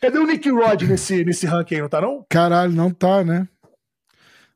Cadê 0.00 0.18
o 0.18 0.26
Nick 0.26 0.48
Rod 0.50 0.82
nesse, 0.82 1.24
nesse 1.24 1.46
ranking 1.46 1.76
aí, 1.76 1.80
não 1.80 1.88
tá 1.88 2.00
não? 2.00 2.24
Caralho, 2.28 2.72
não 2.72 2.90
tá, 2.90 3.24
né? 3.24 3.48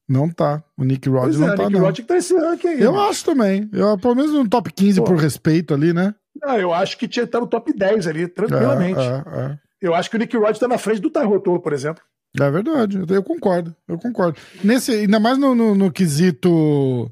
Não 0.08 0.28
tá. 0.28 0.62
O 0.76 0.84
Nick 0.84 1.08
Rod 1.08 1.24
pois 1.24 1.38
não 1.38 1.48
é, 1.48 1.56
tá, 1.56 1.62
Nick 1.64 1.72
não. 1.72 1.80
Rod 1.80 1.96
que 1.96 2.02
tá 2.02 2.14
nesse 2.14 2.36
ranking 2.36 2.68
aí. 2.68 2.80
Eu 2.80 2.98
acho 3.00 3.24
também. 3.24 3.68
Eu, 3.72 3.96
pelo 3.98 4.14
menos 4.14 4.32
no 4.32 4.48
top 4.48 4.72
15 4.72 5.00
Pô. 5.00 5.06
por 5.06 5.16
respeito 5.16 5.72
ali, 5.72 5.92
né? 5.92 6.14
Não, 6.40 6.56
eu 6.58 6.72
acho 6.72 6.96
que 6.98 7.08
tinha 7.08 7.24
estar 7.24 7.38
tá 7.38 7.44
no 7.44 7.48
top 7.48 7.72
10 7.72 8.06
ali, 8.06 8.28
tranquilamente. 8.28 9.00
É, 9.00 9.04
é, 9.04 9.40
é. 9.52 9.58
Eu 9.80 9.94
acho 9.94 10.10
que 10.10 10.16
o 10.16 10.18
Nick 10.18 10.36
Rod 10.36 10.56
tá 10.56 10.68
na 10.68 10.78
frente 10.78 11.00
do 11.00 11.10
Toro, 11.10 11.60
por 11.60 11.72
exemplo. 11.72 12.02
É 12.38 12.48
verdade, 12.48 13.00
eu 13.08 13.22
concordo, 13.24 13.74
eu 13.88 13.98
concordo. 13.98 14.38
Nesse, 14.62 14.92
ainda 14.92 15.18
mais 15.18 15.36
no, 15.36 15.52
no, 15.52 15.74
no 15.74 15.90
quesito 15.90 17.10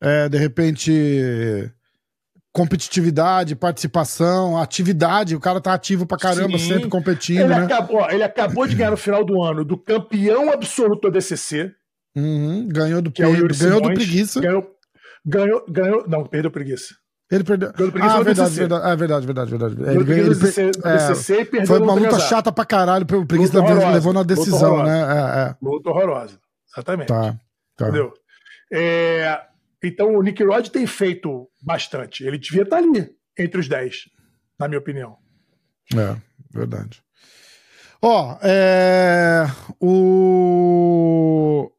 é, 0.00 0.28
de 0.28 0.38
repente, 0.38 1.72
competitividade, 2.52 3.54
participação, 3.54 4.58
atividade. 4.58 5.36
O 5.36 5.40
cara 5.40 5.60
tá 5.60 5.74
ativo 5.74 6.06
pra 6.06 6.18
caramba, 6.18 6.58
Sim. 6.58 6.68
sempre 6.68 6.88
competindo. 6.88 7.40
Ele, 7.40 7.54
né? 7.54 7.64
acabou, 7.64 8.10
ele 8.10 8.22
acabou 8.22 8.66
de 8.66 8.74
ganhar 8.74 8.90
no 8.90 8.96
final 8.96 9.24
do 9.24 9.42
ano 9.42 9.64
do 9.64 9.78
campeão 9.78 10.50
absoluto 10.50 11.02
da 11.02 11.10
DCC. 11.10 11.72
Uhum, 12.16 12.68
ganhou 12.68 13.00
do, 13.00 13.12
Pedro, 13.12 13.54
é 13.54 13.58
ganhou 13.58 13.80
do 13.80 13.94
Preguiça. 13.94 14.40
Ganhou, 14.40 14.66
ganhou, 15.24 15.64
ganhou. 15.68 16.04
Não, 16.08 16.24
perdeu 16.24 16.50
Preguiça. 16.50 16.94
Ele 17.30 17.44
perdeu. 17.44 17.68
ah, 17.68 18.22
verdade, 18.22 18.54
verdade, 18.54 18.82
ah, 18.84 18.94
verdade, 18.94 19.26
verdade, 19.26 19.50
verdade. 19.50 19.74
Ele, 19.74 20.04
ganhou, 20.04 20.26
ele 20.26 20.34
DCC, 20.34 20.70
é, 20.82 20.96
DCC 20.96 21.40
e 21.40 21.44
perdeu 21.44 21.66
Foi 21.66 21.78
uma 21.78 21.92
luta 21.92 22.18
chata 22.20 22.50
pra 22.50 22.64
caralho. 22.64 23.04
O 23.04 23.26
Preguiça 23.26 23.62
levou 23.92 24.14
na 24.14 24.22
decisão, 24.22 24.76
luta 24.78 24.84
né? 24.84 25.00
É, 25.00 25.40
é. 25.50 25.56
Luta 25.60 25.90
horrorosa. 25.90 26.40
Exatamente. 26.72 27.08
Tá, 27.08 27.38
tá. 27.76 27.88
Entendeu? 27.88 28.14
É, 28.72 29.40
então 29.82 30.14
o 30.16 30.22
Nick 30.22 30.42
Rod 30.42 30.68
tem 30.68 30.86
feito 30.86 31.48
bastante. 31.62 32.24
Ele 32.24 32.38
devia 32.38 32.62
estar 32.62 32.78
ali, 32.78 33.10
entre 33.38 33.60
os 33.60 33.68
10, 33.68 34.08
na 34.58 34.68
minha 34.68 34.78
opinião. 34.78 35.16
É, 35.94 36.16
verdade. 36.50 37.02
Ó, 38.02 38.38
é... 38.42 39.46
o. 39.80 41.70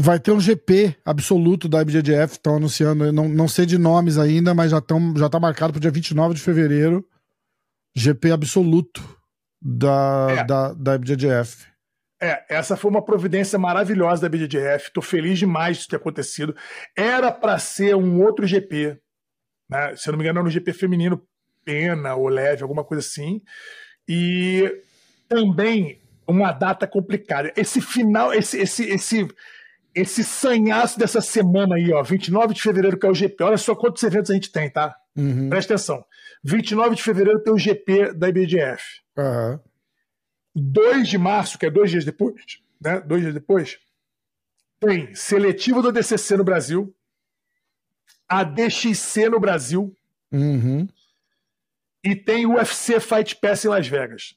Vai 0.00 0.20
ter 0.20 0.30
um 0.30 0.40
GP 0.40 0.96
absoluto 1.04 1.68
da 1.68 1.82
IBJJF, 1.82 2.34
estão 2.34 2.56
anunciando, 2.56 3.12
não, 3.12 3.28
não 3.28 3.48
sei 3.48 3.66
de 3.66 3.76
nomes 3.76 4.16
ainda, 4.16 4.54
mas 4.54 4.70
já, 4.70 4.80
tão, 4.80 5.12
já 5.16 5.28
tá 5.28 5.40
marcado 5.40 5.72
para 5.72 5.78
o 5.78 5.80
dia 5.80 5.90
29 5.90 6.34
de 6.34 6.40
fevereiro. 6.40 7.04
GP 7.96 8.30
absoluto 8.30 9.02
da, 9.60 10.26
é. 10.30 10.44
da, 10.44 10.72
da 10.72 10.94
IBJJF. 10.94 11.66
É, 12.20 12.44
essa 12.48 12.76
foi 12.76 12.90
uma 12.90 13.04
providência 13.04 13.58
maravilhosa 13.58 14.22
da 14.22 14.28
BDGF. 14.28 14.88
Estou 14.88 15.02
feliz 15.02 15.38
demais 15.38 15.78
de 15.78 15.88
ter 15.88 15.96
acontecido. 15.96 16.54
Era 16.96 17.30
para 17.30 17.58
ser 17.58 17.94
um 17.94 18.22
outro 18.22 18.46
GP, 18.46 18.98
né? 19.70 19.94
se 19.94 20.08
eu 20.08 20.12
não 20.12 20.18
me 20.18 20.24
engano, 20.24 20.40
era 20.40 20.48
um 20.48 20.50
GP 20.50 20.72
feminino, 20.72 21.22
pena 21.64 22.14
ou 22.16 22.28
leve, 22.28 22.62
alguma 22.62 22.82
coisa 22.82 23.06
assim. 23.06 23.40
E 24.08 24.82
também 25.28 26.00
uma 26.26 26.50
data 26.50 26.86
complicada. 26.86 27.52
Esse 27.56 27.80
final, 27.80 28.34
esse, 28.34 28.58
esse, 28.58 28.84
esse, 28.84 29.28
esse 29.94 30.24
sanhaço 30.24 30.98
dessa 30.98 31.20
semana 31.20 31.76
aí, 31.76 31.92
ó, 31.92 32.02
29 32.02 32.52
de 32.52 32.62
fevereiro, 32.62 32.98
que 32.98 33.06
é 33.06 33.10
o 33.10 33.14
GP. 33.14 33.44
Olha 33.44 33.56
só 33.56 33.74
quantos 33.74 34.02
eventos 34.02 34.30
a 34.30 34.34
gente 34.34 34.50
tem, 34.50 34.68
tá? 34.68 34.94
Uhum. 35.16 35.48
Presta 35.48 35.74
atenção. 35.74 36.04
29 36.44 36.96
de 36.96 37.02
fevereiro 37.02 37.42
tem 37.42 37.52
o 37.52 37.58
GP 37.58 38.14
da 38.14 38.28
IBDF. 38.28 38.82
Uhum. 39.16 39.58
2 40.58 41.08
de 41.08 41.18
março, 41.18 41.58
que 41.58 41.66
é 41.66 41.70
dois 41.70 41.90
dias 41.90 42.04
depois, 42.04 42.60
né? 42.80 43.00
Dois 43.00 43.22
dias 43.22 43.34
depois, 43.34 43.78
tem 44.80 45.14
seletivo 45.14 45.82
do 45.82 45.92
DCC 45.92 46.36
no 46.36 46.44
Brasil, 46.44 46.94
a 48.28 48.44
DXC 48.44 49.28
no 49.28 49.40
Brasil 49.40 49.94
uhum. 50.30 50.86
e 52.04 52.14
tem 52.14 52.46
o 52.46 52.54
UFC 52.54 53.00
Fight 53.00 53.36
Pass 53.36 53.64
em 53.64 53.68
Las 53.68 53.88
Vegas. 53.88 54.34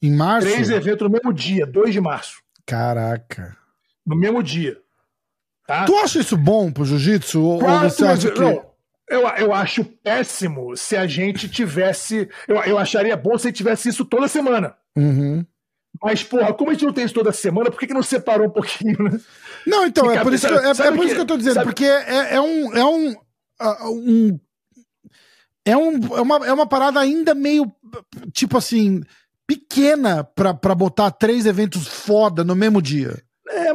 Em 0.00 0.14
março? 0.14 0.48
Três 0.48 0.68
eventos 0.70 1.02
no 1.02 1.12
mesmo 1.12 1.32
dia, 1.32 1.66
2 1.66 1.92
de 1.92 2.00
março. 2.00 2.42
Caraca. 2.66 3.56
No 4.04 4.16
mesmo 4.16 4.42
dia. 4.42 4.80
Tá? 5.66 5.84
Tu 5.84 5.96
acha 5.96 6.20
isso 6.20 6.36
bom 6.36 6.70
pro 6.70 6.84
jiu-jitsu? 6.84 7.42
Ou 7.42 7.60
você 7.60 8.04
acha 8.04 8.30
que... 8.30 8.38
Não, 8.38 8.64
eu, 9.08 9.20
eu 9.38 9.52
acho 9.52 9.84
péssimo 9.84 10.76
se 10.76 10.96
a 10.96 11.06
gente 11.06 11.48
tivesse. 11.48 12.28
Eu, 12.46 12.56
eu 12.64 12.78
acharia 12.78 13.16
bom 13.16 13.38
se 13.38 13.52
tivesse 13.52 13.88
isso 13.88 14.04
toda 14.04 14.28
semana. 14.28 14.76
Uhum. 14.96 15.44
Mas, 16.02 16.22
porra, 16.22 16.52
como 16.52 16.70
a 16.70 16.74
gente 16.74 16.84
não 16.84 16.92
tem 16.92 17.04
isso 17.04 17.14
toda 17.14 17.32
semana, 17.32 17.70
por 17.70 17.78
que, 17.78 17.86
que 17.86 17.94
não 17.94 18.02
separou 18.02 18.48
um 18.48 18.50
pouquinho, 18.50 18.96
né? 19.02 19.20
Não, 19.66 19.86
então, 19.86 20.10
é 20.10 20.22
por, 20.22 20.32
isso 20.32 20.46
que, 20.46 20.54
é, 20.54 20.86
é 20.86 20.92
por 20.92 21.04
isso 21.04 21.14
que 21.14 21.20
eu 21.20 21.26
tô 21.26 21.36
dizendo, 21.36 21.54
sabe? 21.54 21.66
porque 21.66 21.84
é, 21.84 22.34
é, 22.34 22.40
um. 22.40 22.74
É 22.74 22.84
um, 22.84 23.10
uh, 23.10 23.90
um 23.90 24.40
é, 25.64 25.76
um, 25.76 26.16
é, 26.16 26.20
uma, 26.20 26.46
é 26.46 26.52
uma 26.52 26.66
parada 26.66 27.00
ainda 27.00 27.34
meio, 27.34 27.72
tipo 28.32 28.56
assim, 28.56 29.02
pequena 29.46 30.22
pra, 30.22 30.54
pra 30.54 30.76
botar 30.76 31.10
três 31.10 31.44
eventos 31.44 31.88
foda 31.88 32.44
no 32.44 32.54
mesmo 32.54 32.80
dia. 32.80 33.20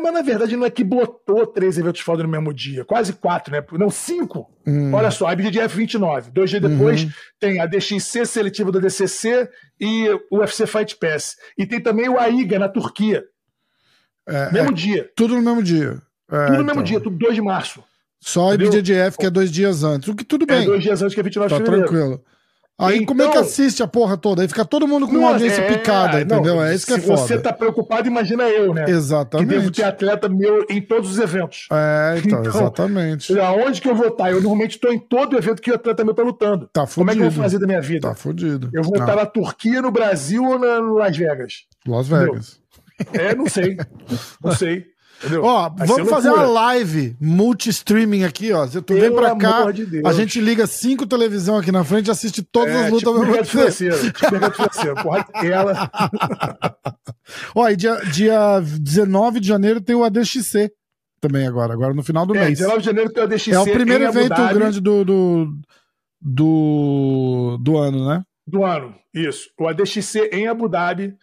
É, 0.01 0.03
mas 0.03 0.13
na 0.13 0.21
verdade 0.21 0.57
não 0.57 0.65
é 0.65 0.69
que 0.69 0.83
botou 0.83 1.45
três 1.45 1.77
eventos 1.77 2.01
foda 2.01 2.23
no 2.23 2.29
mesmo 2.29 2.51
dia, 2.51 2.83
quase 2.83 3.13
quatro, 3.13 3.53
né? 3.53 3.63
Não, 3.73 3.89
cinco. 3.89 4.51
Hum. 4.65 4.91
Olha 4.93 5.11
só, 5.11 5.27
a 5.27 5.33
IBDF 5.33 5.75
29. 5.75 6.31
Dois 6.31 6.49
dias 6.49 6.61
depois 6.61 7.03
uhum. 7.03 7.11
tem 7.39 7.59
a 7.59 7.65
DXC 7.65 8.25
seletiva 8.25 8.71
da 8.71 8.79
DCC 8.79 9.47
e 9.79 10.09
o 10.31 10.39
UFC 10.39 10.65
Fight 10.65 10.97
Pass. 10.97 11.37
E 11.57 11.65
tem 11.65 11.79
também 11.79 12.09
o 12.09 12.19
AIGA 12.19 12.59
na 12.59 12.67
Turquia. 12.67 13.23
É, 14.27 14.51
mesmo 14.51 14.71
é, 14.71 14.73
dia. 14.73 15.09
Tudo 15.15 15.35
no 15.35 15.41
mesmo 15.41 15.63
dia. 15.63 16.01
É, 16.31 16.45
tudo 16.45 16.57
no 16.57 16.63
mesmo 16.63 16.71
então. 16.71 16.83
dia, 16.83 16.99
tudo 16.99 17.17
2 17.17 17.35
de 17.35 17.41
março. 17.41 17.83
Só 18.19 18.51
a 18.51 18.55
IBJJF, 18.55 19.17
que 19.17 19.25
é 19.25 19.29
dois 19.31 19.51
dias 19.51 19.83
antes. 19.83 20.07
O 20.07 20.15
que 20.15 20.23
tudo 20.23 20.43
é 20.43 20.45
bem. 20.45 20.63
É 20.63 20.65
dois 20.65 20.83
dias 20.83 21.01
antes, 21.01 21.13
que 21.13 21.19
é 21.19 21.23
29 21.23 21.49
tá 21.49 21.57
de 21.57 21.63
fevereiro. 21.63 21.89
tranquilo. 21.89 22.23
Aí 22.79 22.95
então, 22.95 23.05
como 23.07 23.21
é 23.21 23.25
que 23.25 23.31
então- 23.31 23.41
assiste 23.43 23.83
a 23.83 23.87
porra 23.87 24.17
toda? 24.17 24.41
Aí 24.41 24.47
fica 24.47 24.65
todo 24.65 24.87
mundo 24.87 25.07
com 25.07 25.15
uma 25.15 25.29
audiência 25.29 25.61
é, 25.61 25.67
picada, 25.67 26.21
entendeu? 26.21 26.55
Não, 26.55 26.63
é 26.63 26.73
isso 26.73 26.87
que 26.87 26.93
é 26.93 26.99
foda. 26.99 27.17
Se 27.17 27.27
você 27.27 27.39
tá 27.39 27.53
preocupado, 27.53 28.07
imagina 28.07 28.43
eu, 28.49 28.73
né? 28.73 28.85
Exatamente. 28.87 29.47
Que 29.47 29.55
devo 29.55 29.71
ter 29.71 29.83
atleta 29.83 30.27
meu 30.27 30.65
em 30.67 30.81
todos 30.81 31.11
os 31.11 31.19
eventos. 31.19 31.67
É, 31.71 32.15
então, 32.17 32.39
então 32.41 32.51
exatamente. 32.51 33.39
Aonde 33.39 33.79
que 33.81 33.87
eu 33.89 33.95
vou 33.95 34.07
estar? 34.07 34.31
Eu 34.31 34.41
normalmente 34.41 34.71
estou 34.71 34.91
em 34.91 34.97
todo 34.97 35.37
evento 35.37 35.61
que 35.61 35.69
o 35.71 35.75
atleta 35.75 36.03
meu 36.03 36.13
tá 36.15 36.23
lutando. 36.23 36.69
Tá 36.73 36.87
fudido. 36.87 36.95
Como 36.95 37.11
é 37.11 37.13
que 37.13 37.19
eu 37.21 37.29
vou 37.29 37.43
fazer 37.43 37.59
da 37.59 37.67
minha 37.67 37.81
vida? 37.81 38.07
Tá 38.07 38.15
fudido. 38.15 38.69
Eu 38.73 38.81
vou 38.83 38.97
estar 38.97 39.15
na 39.15 39.25
Turquia, 39.27 39.81
no 39.81 39.91
Brasil 39.91 40.43
ou 40.43 40.57
na 40.57 40.79
Las 40.79 41.15
Vegas? 41.15 41.53
Las 41.87 42.07
Vegas. 42.07 42.59
Entendeu? 42.99 43.29
É, 43.29 43.35
não 43.35 43.47
sei. 43.47 43.77
Não 44.43 44.51
sei. 44.53 44.85
Entendeu? 45.21 45.43
Ó, 45.43 45.69
Vai 45.69 45.87
vamos 45.87 46.09
fazer 46.09 46.31
uma 46.31 46.47
live 46.47 47.15
multi-streaming 47.21 48.23
aqui, 48.23 48.51
ó. 48.51 48.65
Tu 48.65 48.93
vem 48.95 49.13
pra 49.13 49.35
cá, 49.35 49.69
de 49.69 50.01
a 50.03 50.11
gente 50.13 50.41
liga 50.41 50.65
cinco 50.65 51.05
televisão 51.05 51.57
aqui 51.57 51.71
na 51.71 51.83
frente 51.83 52.07
e 52.07 52.11
assiste 52.11 52.41
todas 52.41 52.73
é, 52.73 52.85
as 52.85 52.91
lutas 52.91 53.13
tipo 53.13 53.25
mercado 53.25 53.45
financeiro, 53.45 54.11
tipo 54.11 54.31
mercado 54.31 54.55
financeiro, 54.55 54.95
porra 54.95 55.27
ela. 55.43 55.91
ó, 57.55 57.69
e 57.69 57.75
dia, 57.75 57.95
dia 58.11 58.59
19 58.59 59.39
de 59.39 59.47
janeiro 59.47 59.79
tem 59.79 59.95
o 59.95 60.03
ADXC 60.03 60.71
também 61.21 61.45
agora, 61.45 61.71
agora 61.71 61.93
no 61.93 62.01
final 62.01 62.25
do 62.25 62.35
é, 62.35 62.45
mês. 62.45 62.57
19 62.57 62.79
de 62.79 62.85
janeiro 62.85 63.13
tem 63.13 63.21
o 63.21 63.25
ADXC. 63.25 63.51
É 63.51 63.59
o 63.59 63.63
primeiro 63.63 64.03
evento 64.05 64.35
grande 64.53 64.81
do, 64.81 65.05
do, 65.05 65.53
do, 66.19 67.57
do 67.61 67.77
ano, 67.77 68.09
né? 68.09 68.23
Do 68.47 68.65
ano, 68.65 68.95
isso. 69.13 69.51
O 69.59 69.67
ADXC 69.67 70.31
em 70.33 70.47
Abu 70.47 70.67
Dhabi 70.67 71.13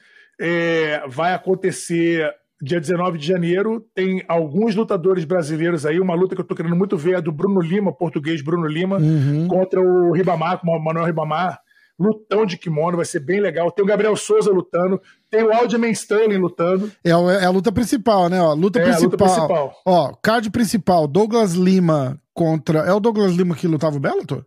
é, 0.40 1.02
vai 1.08 1.34
acontecer 1.34 2.32
dia 2.60 2.80
19 2.80 3.18
de 3.18 3.26
janeiro, 3.26 3.84
tem 3.94 4.24
alguns 4.28 4.74
lutadores 4.74 5.24
brasileiros 5.24 5.86
aí. 5.86 6.00
Uma 6.00 6.14
luta 6.14 6.34
que 6.34 6.40
eu 6.40 6.46
tô 6.46 6.54
querendo 6.54 6.76
muito 6.76 6.96
ver 6.96 7.16
é 7.16 7.20
do 7.20 7.32
Bruno 7.32 7.60
Lima, 7.60 7.92
português 7.92 8.42
Bruno 8.42 8.66
Lima, 8.66 8.98
uhum. 8.98 9.46
contra 9.48 9.80
o 9.80 10.12
Ribamar, 10.12 10.60
o 10.64 10.78
Manuel 10.78 11.06
Ribamar. 11.06 11.60
Lutão 12.00 12.46
de 12.46 12.56
kimono, 12.56 12.96
vai 12.96 13.04
ser 13.04 13.18
bem 13.18 13.40
legal. 13.40 13.72
Tem 13.72 13.84
o 13.84 13.88
Gabriel 13.88 14.14
Souza 14.14 14.52
lutando, 14.52 15.00
tem 15.28 15.42
o 15.42 15.52
Aljamain 15.52 15.90
Sterling 15.90 16.36
lutando. 16.36 16.92
É, 17.02 17.10
é, 17.10 17.44
a 17.44 17.50
luta 17.50 17.72
principal, 17.72 18.28
né? 18.28 18.40
Ó, 18.40 18.54
luta, 18.54 18.78
é, 18.78 18.84
principal. 18.84 19.10
luta 19.10 19.24
principal. 19.24 19.82
Ó, 19.84 20.12
card 20.22 20.48
principal, 20.50 21.08
Douglas 21.08 21.54
Lima 21.54 22.20
contra. 22.32 22.80
É 22.80 22.92
o 22.92 23.00
Douglas 23.00 23.32
Lima 23.32 23.56
que 23.56 23.66
lutava 23.66 23.96
o 23.96 24.00
Bellator? 24.00 24.44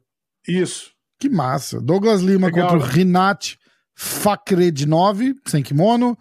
Isso. 0.48 0.92
Que 1.20 1.30
massa. 1.30 1.82
Douglas 1.82 2.22
Lima 2.22 2.48
legal, 2.48 2.70
contra 2.70 2.78
o 2.78 2.88
né? 2.88 2.94
Rinat 2.94 3.58
Fakredinov, 3.94 5.20
sem 5.46 5.62
kimono. 5.62 6.18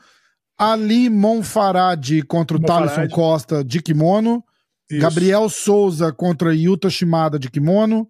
Ali 0.62 1.08
Monfarad 1.08 2.22
contra 2.28 2.58
o 2.58 2.60
Thaleson 2.60 3.08
Costa 3.08 3.64
de 3.64 3.80
kimono. 3.80 4.44
Isso. 4.90 5.00
Gabriel 5.00 5.48
Souza 5.48 6.12
contra 6.12 6.54
Yuta 6.54 6.90
Shimada 6.90 7.38
de 7.38 7.50
kimono. 7.50 8.06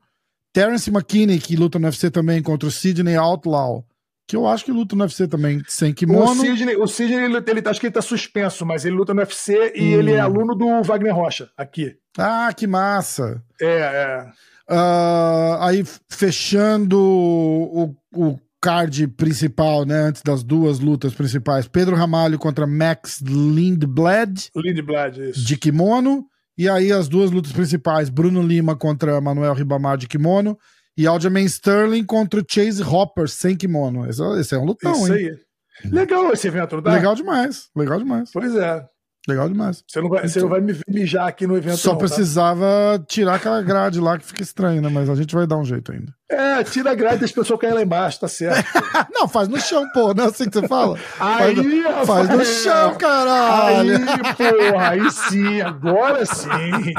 Terence 0.52 0.90
McKinney, 0.90 1.38
que 1.38 1.54
luta 1.54 1.78
no 1.78 1.86
UFC 1.86 2.10
também, 2.10 2.42
contra 2.42 2.68
o 2.68 2.72
Sidney 2.72 3.14
Outlaw, 3.14 3.84
que 4.26 4.34
eu 4.34 4.48
acho 4.48 4.64
que 4.64 4.72
luta 4.72 4.96
no 4.96 5.04
UFC 5.04 5.28
também, 5.28 5.62
sem 5.68 5.94
kimono. 5.94 6.32
O 6.32 6.34
Sidney, 6.34 6.76
o 6.76 6.88
Sidney 6.88 7.24
ele, 7.24 7.36
ele, 7.36 7.68
acho 7.68 7.78
que 7.78 7.86
ele 7.86 7.94
tá 7.94 8.02
suspenso, 8.02 8.66
mas 8.66 8.84
ele 8.84 8.96
luta 8.96 9.14
no 9.14 9.20
UFC 9.20 9.72
e 9.76 9.94
hum. 9.94 10.00
ele 10.00 10.12
é 10.14 10.18
aluno 10.18 10.56
do 10.56 10.82
Wagner 10.82 11.14
Rocha, 11.14 11.50
aqui. 11.56 11.94
Ah, 12.18 12.52
que 12.52 12.66
massa! 12.66 13.40
É, 13.60 13.66
é. 13.66 14.26
Uh, 14.68 15.56
aí, 15.60 15.84
fechando 16.08 16.98
o, 16.98 17.94
o 18.12 18.38
card 18.60 19.08
principal, 19.08 19.84
né, 19.84 20.00
antes 20.02 20.22
das 20.22 20.42
duas 20.42 20.78
lutas 20.78 21.14
principais, 21.14 21.66
Pedro 21.66 21.96
Ramalho 21.96 22.38
contra 22.38 22.66
Max 22.66 23.20
Lindblad. 23.20 24.50
Lindblad, 24.54 25.30
isso. 25.30 25.44
De 25.44 25.56
kimono. 25.56 26.26
E 26.58 26.68
aí 26.68 26.92
as 26.92 27.08
duas 27.08 27.30
lutas 27.30 27.52
principais, 27.52 28.10
Bruno 28.10 28.42
Lima 28.42 28.76
contra 28.76 29.18
Manuel 29.18 29.54
Ribamar 29.54 29.96
de 29.96 30.06
kimono 30.06 30.58
e 30.96 31.06
Aljamain 31.06 31.46
Sterling 31.46 32.04
contra 32.04 32.44
Chase 32.46 32.82
Hopper 32.82 33.28
sem 33.28 33.56
kimono. 33.56 34.06
Esse, 34.08 34.22
esse 34.38 34.54
é 34.54 34.58
um 34.58 34.66
lutão, 34.66 34.92
Isso 34.92 35.14
hein? 35.14 35.30
Aí. 35.30 35.90
Legal 35.90 36.30
esse 36.32 36.46
evento, 36.46 36.76
não 36.76 36.82
dá? 36.82 36.92
Legal 36.92 37.14
demais, 37.14 37.70
legal 37.74 37.98
demais. 37.98 38.30
Pois 38.30 38.54
é. 38.54 38.84
Legal 39.26 39.48
demais. 39.48 39.82
Você 39.86 40.00
não 40.00 40.08
vai, 40.08 40.28
você 40.28 40.40
não 40.40 40.48
vai 40.48 40.60
me 40.60 40.78
mijar 40.88 41.28
aqui 41.28 41.46
no 41.46 41.56
evento. 41.56 41.78
Só 41.78 41.92
não, 41.92 41.98
tá? 41.98 42.06
precisava 42.06 42.98
tá? 42.98 43.04
tirar 43.06 43.36
aquela 43.36 43.62
grade 43.62 44.00
lá 44.00 44.18
que 44.18 44.24
fica 44.26 44.42
estranho, 44.42 44.82
né? 44.82 44.88
Mas 44.88 45.08
a 45.08 45.14
gente 45.14 45.34
vai 45.34 45.46
dar 45.46 45.56
um 45.56 45.64
jeito 45.64 45.92
ainda. 45.92 46.12
É, 46.30 46.62
tira 46.62 46.92
a 46.92 46.94
grade 46.94 47.22
e 47.22 47.24
as 47.24 47.32
pessoas 47.32 47.58
caem 47.58 47.74
lá 47.74 47.82
embaixo, 47.82 48.20
tá 48.20 48.28
certo. 48.28 48.64
não, 49.12 49.26
faz 49.26 49.48
no 49.48 49.60
chão, 49.60 49.84
pô. 49.92 50.14
Não 50.14 50.24
é 50.24 50.26
assim 50.28 50.48
que 50.48 50.60
você 50.60 50.68
fala? 50.68 50.96
Aí, 51.18 51.82
faz, 51.82 52.06
faz 52.06 52.28
no 52.28 52.44
chão, 52.44 52.94
caralho. 52.94 53.96
Aí, 53.96 54.70
porra, 54.70 54.88
aí 54.90 55.10
sim, 55.10 55.60
agora 55.60 56.24
sim. 56.24 56.94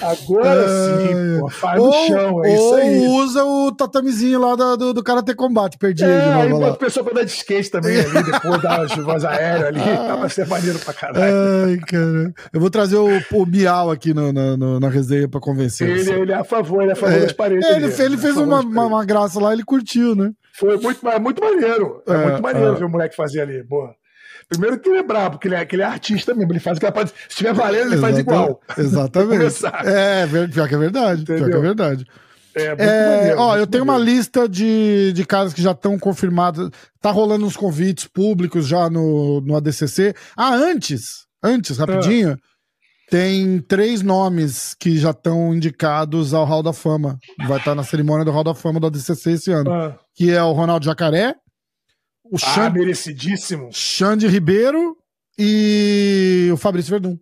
Agora 0.00 0.64
é... 0.64 0.96
sim, 0.96 1.40
pô. 1.40 1.48
Faz 1.50 1.80
ou, 1.80 1.86
no 1.86 2.06
chão, 2.06 2.44
é 2.44 2.54
isso 2.54 2.74
aí. 2.74 3.00
Ou 3.00 3.16
usa 3.16 3.44
o 3.44 3.72
tatamezinho 3.72 4.40
lá 4.40 4.56
do, 4.56 4.76
do, 4.76 4.94
do 4.94 5.02
Karate 5.02 5.34
Combate, 5.34 5.76
perdi 5.76 6.04
é, 6.04 6.06
ele. 6.46 6.54
Aí 6.54 6.70
a 6.70 6.72
pessoa 6.72 7.04
pra 7.04 7.14
dar 7.14 7.24
de 7.24 7.30
skate 7.30 7.70
também 7.70 8.00
ali, 8.00 8.22
depois 8.22 8.62
umas 8.62 8.96
voz 9.04 9.24
aéreas 9.24 9.66
ali. 9.66 9.80
Vai 10.18 10.30
ser 10.30 10.46
maneiro 10.46 10.78
pra 10.78 10.94
caralho. 10.94 11.34
Ai, 11.66 11.76
cara. 11.78 12.34
Eu 12.52 12.60
vou 12.60 12.70
trazer 12.70 12.96
o, 12.96 13.08
o 13.32 13.46
Bial 13.46 13.90
aqui 13.90 14.14
no, 14.14 14.32
no, 14.32 14.56
no, 14.56 14.80
na 14.80 14.88
resenha 14.88 15.28
pra 15.28 15.40
convencer. 15.40 15.88
Ele, 15.88 16.10
ele 16.10 16.32
é 16.32 16.36
a 16.36 16.44
favor, 16.44 16.82
ele 16.82 16.90
é 16.90 16.92
a 16.92 16.96
favor 16.96 17.16
é. 17.16 17.20
das 17.20 17.32
paredes. 17.32 17.68
Ele, 17.68 17.92
ele 18.02 18.16
fez 18.16 18.36
uma, 18.36 18.61
uma, 18.66 18.86
uma, 18.86 19.04
graça 19.04 19.40
lá, 19.40 19.52
ele 19.52 19.64
curtiu, 19.64 20.14
né? 20.14 20.32
Foi 20.54 20.78
muito, 20.78 21.00
muito 21.20 21.42
maneiro. 21.42 22.02
É, 22.06 22.12
é 22.12 22.26
muito 22.26 22.42
maneiro 22.42 22.74
é. 22.74 22.78
ver 22.78 22.84
o 22.84 22.88
moleque 22.88 23.16
fazer 23.16 23.40
ali. 23.40 23.62
Boa. 23.62 23.94
Primeiro 24.48 24.78
que 24.78 24.88
ele 24.88 24.98
é 24.98 25.02
brabo, 25.02 25.36
porque 25.36 25.48
ele 25.48 25.54
é, 25.54 25.64
que 25.64 25.76
ele 25.76 25.82
é 25.82 25.86
artista 25.86 26.34
mesmo. 26.34 26.52
Ele 26.52 26.60
faz 26.60 26.76
o 26.76 26.80
que 26.80 26.86
ele 26.86 26.92
pode. 26.92 27.10
Se 27.10 27.16
estiver 27.30 27.54
valendo, 27.54 27.92
ele 27.92 28.00
faz 28.00 28.18
igual. 28.18 28.60
Exatamente. 28.76 29.64
é, 29.86 30.26
pior 30.48 30.68
que 30.68 30.74
é 30.74 30.78
verdade. 30.78 31.22
Entendeu? 31.22 31.44
Pior 31.44 31.50
que 31.50 31.56
é 31.56 31.60
verdade. 31.60 32.06
É, 32.54 32.68
muito 32.68 32.82
é, 32.82 33.16
maneiro, 33.16 33.40
ó, 33.40 33.56
eu 33.56 33.66
tenho 33.66 33.86
maneiro. 33.86 34.10
uma 34.10 34.14
lista 34.14 34.46
de, 34.46 35.12
de 35.14 35.24
caras 35.24 35.54
que 35.54 35.62
já 35.62 35.70
estão 35.70 35.98
confirmados. 35.98 36.70
Tá 37.00 37.10
rolando 37.10 37.46
uns 37.46 37.56
convites 37.56 38.06
públicos 38.06 38.66
já 38.66 38.90
no, 38.90 39.40
no 39.40 39.56
ADCC. 39.56 40.14
Ah, 40.36 40.54
antes, 40.54 41.26
antes, 41.42 41.78
rapidinho. 41.78 42.32
Ah 42.38 42.51
tem 43.10 43.60
três 43.60 44.02
nomes 44.02 44.74
que 44.74 44.96
já 44.96 45.10
estão 45.10 45.54
indicados 45.54 46.32
ao 46.32 46.44
Hall 46.44 46.62
da 46.62 46.72
Fama. 46.72 47.18
Vai 47.46 47.58
estar 47.58 47.74
na 47.74 47.82
cerimônia 47.82 48.24
do 48.24 48.30
Hall 48.30 48.44
da 48.44 48.54
Fama 48.54 48.80
do 48.80 48.86
ADCC 48.86 49.32
esse 49.32 49.52
ano. 49.52 49.72
Ah. 49.72 49.98
Que 50.14 50.30
é 50.30 50.42
o 50.42 50.52
Ronaldo 50.52 50.84
Jacaré, 50.84 51.34
o 52.32 52.36
ah, 52.36 52.38
Xande, 52.38 52.78
merecidíssimo. 52.78 53.68
Xande 53.70 54.26
Ribeiro 54.26 54.96
e 55.38 56.48
o 56.50 56.56
Fabrício 56.56 56.90
Verdun. 56.90 57.18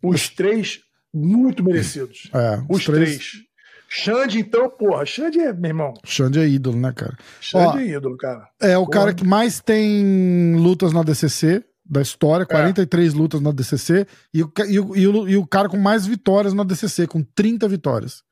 Os 0.00 0.28
três 0.28 0.80
muito 1.12 1.64
merecidos. 1.64 2.30
É, 2.32 2.58
os, 2.68 2.78
os 2.78 2.84
três. 2.84 3.16
três. 3.16 3.46
Xande, 3.88 4.38
então, 4.38 4.68
porra, 4.68 5.04
Xande 5.04 5.40
é, 5.40 5.52
meu 5.52 5.70
irmão. 5.70 5.94
Xande 6.04 6.38
é 6.38 6.46
ídolo, 6.46 6.78
né, 6.78 6.92
cara? 6.92 7.16
Xande 7.40 7.66
Ó, 7.66 7.78
é 7.78 7.86
ídolo, 7.86 8.16
cara. 8.16 8.48
É 8.60 8.78
o 8.78 8.86
porra. 8.86 8.92
cara 8.92 9.14
que 9.14 9.24
mais 9.24 9.60
tem 9.60 10.54
lutas 10.56 10.92
na 10.92 11.02
DCC 11.02 11.64
da 11.88 12.02
história, 12.02 12.44
43 12.44 13.12
é. 13.12 13.16
lutas 13.16 13.40
na 13.40 13.52
DCC, 13.52 14.06
e 14.32 14.42
o, 14.42 14.52
e, 14.68 14.80
o, 14.80 14.96
e, 14.96 15.06
o, 15.06 15.28
e 15.28 15.36
o 15.36 15.46
cara 15.46 15.68
com 15.68 15.76
mais 15.76 16.06
vitórias 16.06 16.52
na 16.52 16.64
DCC, 16.64 17.06
com 17.06 17.22
30 17.22 17.68
vitórias. 17.68 18.22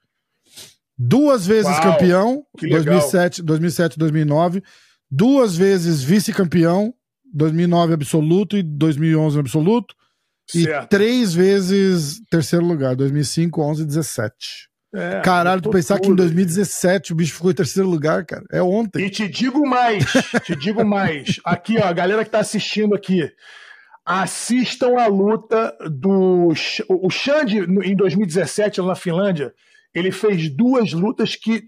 Duas 0.96 1.46
vezes 1.46 1.72
Uau, 1.72 1.82
campeão, 1.82 2.46
2007, 2.60 3.42
2007 3.42 3.98
2009. 3.98 4.62
Duas 5.10 5.56
vezes 5.56 6.02
vice-campeão, 6.02 6.94
2009 7.32 7.94
absoluto 7.94 8.56
e 8.56 8.62
2011 8.62 9.38
absoluto. 9.38 9.94
Certo. 10.46 10.84
E 10.84 10.88
três 10.88 11.34
vezes 11.34 12.20
terceiro 12.30 12.64
lugar, 12.64 12.94
2005, 12.94 13.62
11 13.62 13.82
e 13.82 13.86
17. 13.86 14.68
É, 14.94 15.20
Caralho, 15.22 15.60
tu 15.60 15.70
pensar 15.70 15.98
que 15.98 16.08
em 16.08 16.14
2017 16.14 17.12
o 17.12 17.16
bicho 17.16 17.34
ficou 17.34 17.50
em 17.50 17.54
terceiro 17.54 17.88
lugar, 17.88 18.24
cara. 18.24 18.44
É 18.52 18.62
ontem. 18.62 19.04
E 19.04 19.10
te 19.10 19.26
digo 19.26 19.66
mais, 19.68 20.04
te 20.44 20.54
digo 20.54 20.84
mais. 20.84 21.40
Aqui, 21.44 21.76
ó, 21.78 21.86
a 21.86 21.92
galera 21.92 22.24
que 22.24 22.30
tá 22.30 22.38
assistindo 22.38 22.94
aqui. 22.94 23.28
Assistam 24.06 24.96
a 25.00 25.06
luta 25.06 25.76
do. 25.90 26.52
O 26.88 27.10
Xande, 27.10 27.58
em 27.58 27.96
2017, 27.96 28.80
lá 28.82 28.88
na 28.88 28.94
Finlândia, 28.94 29.52
ele 29.92 30.12
fez 30.12 30.48
duas 30.48 30.92
lutas 30.92 31.34
que 31.34 31.64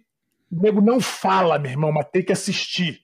o 0.52 0.62
nego 0.62 0.80
não 0.80 1.00
fala, 1.00 1.58
meu 1.58 1.72
irmão, 1.72 1.90
mas 1.90 2.06
tem 2.12 2.22
que 2.22 2.32
assistir. 2.32 3.00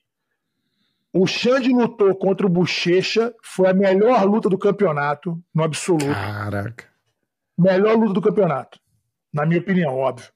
O 1.11 1.27
Xande 1.27 1.69
lutou 1.69 2.15
contra 2.15 2.45
o 2.45 2.49
Bochecha, 2.49 3.33
foi 3.43 3.67
a 3.67 3.73
melhor 3.73 4.23
luta 4.23 4.47
do 4.49 4.57
campeonato, 4.57 5.37
no 5.53 5.63
absoluto. 5.63 6.05
Caraca. 6.05 6.85
Melhor 7.57 7.97
luta 7.97 8.13
do 8.13 8.21
campeonato. 8.21 8.79
Na 9.33 9.45
minha 9.45 9.59
opinião, 9.59 9.95
óbvio. 9.95 10.27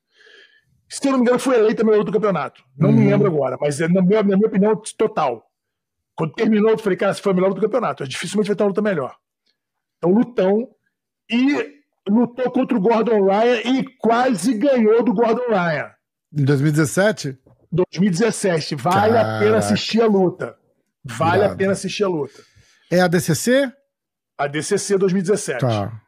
Se 0.90 1.06
eu 1.06 1.12
não 1.12 1.20
me 1.20 1.26
engano, 1.26 1.40
foi 1.40 1.58
eleita 1.58 1.84
melhor 1.84 2.00
luta 2.00 2.12
do 2.12 2.16
campeonato. 2.16 2.64
Não 2.78 2.92
me 2.92 3.04
uhum. 3.04 3.10
lembro 3.10 3.28
agora, 3.28 3.58
mas 3.60 3.80
é 3.82 3.88
na 3.88 4.02
minha, 4.02 4.24
na 4.24 4.38
minha 4.38 4.48
opinião, 4.48 4.82
total. 4.98 5.46
Quando 6.16 6.34
terminou, 6.34 6.72
eu 6.72 6.78
falei, 6.78 6.98
cara, 6.98 7.14
se 7.14 7.22
foi 7.22 7.32
a 7.32 7.36
melhor 7.36 7.50
luta 7.50 7.62
do 7.62 7.68
campeonato. 7.68 8.08
Dificilmente 8.08 8.48
vai 8.48 8.56
ter 8.56 8.64
uma 8.64 8.70
luta 8.70 8.82
melhor. 8.82 9.16
Então, 9.98 10.12
lutão. 10.12 10.70
E 11.30 11.78
lutou 12.10 12.50
contra 12.52 12.78
o 12.78 12.82
Gordon 12.82 13.26
Ryan 13.26 13.62
e 13.66 13.86
quase 14.00 14.54
ganhou 14.54 15.04
do 15.04 15.14
Gordon 15.14 15.48
Ryan. 15.50 15.92
Em 16.34 16.44
2017? 16.44 17.38
2017. 17.72 18.76
Vale 18.76 19.14
Caraca. 19.14 19.36
a 19.36 19.40
pena 19.40 19.58
assistir 19.58 20.02
a 20.02 20.08
luta. 20.08 20.56
Vale 21.04 21.44
a 21.44 21.56
pena 21.56 21.74
assistir 21.74 22.04
a 22.04 22.08
luta. 22.08 22.42
É 22.90 23.02
a 23.02 23.08
DCC? 23.08 23.72
A 24.38 24.48
DCC 24.48 24.98
2017. 24.98 25.62
Tá. 25.62 26.02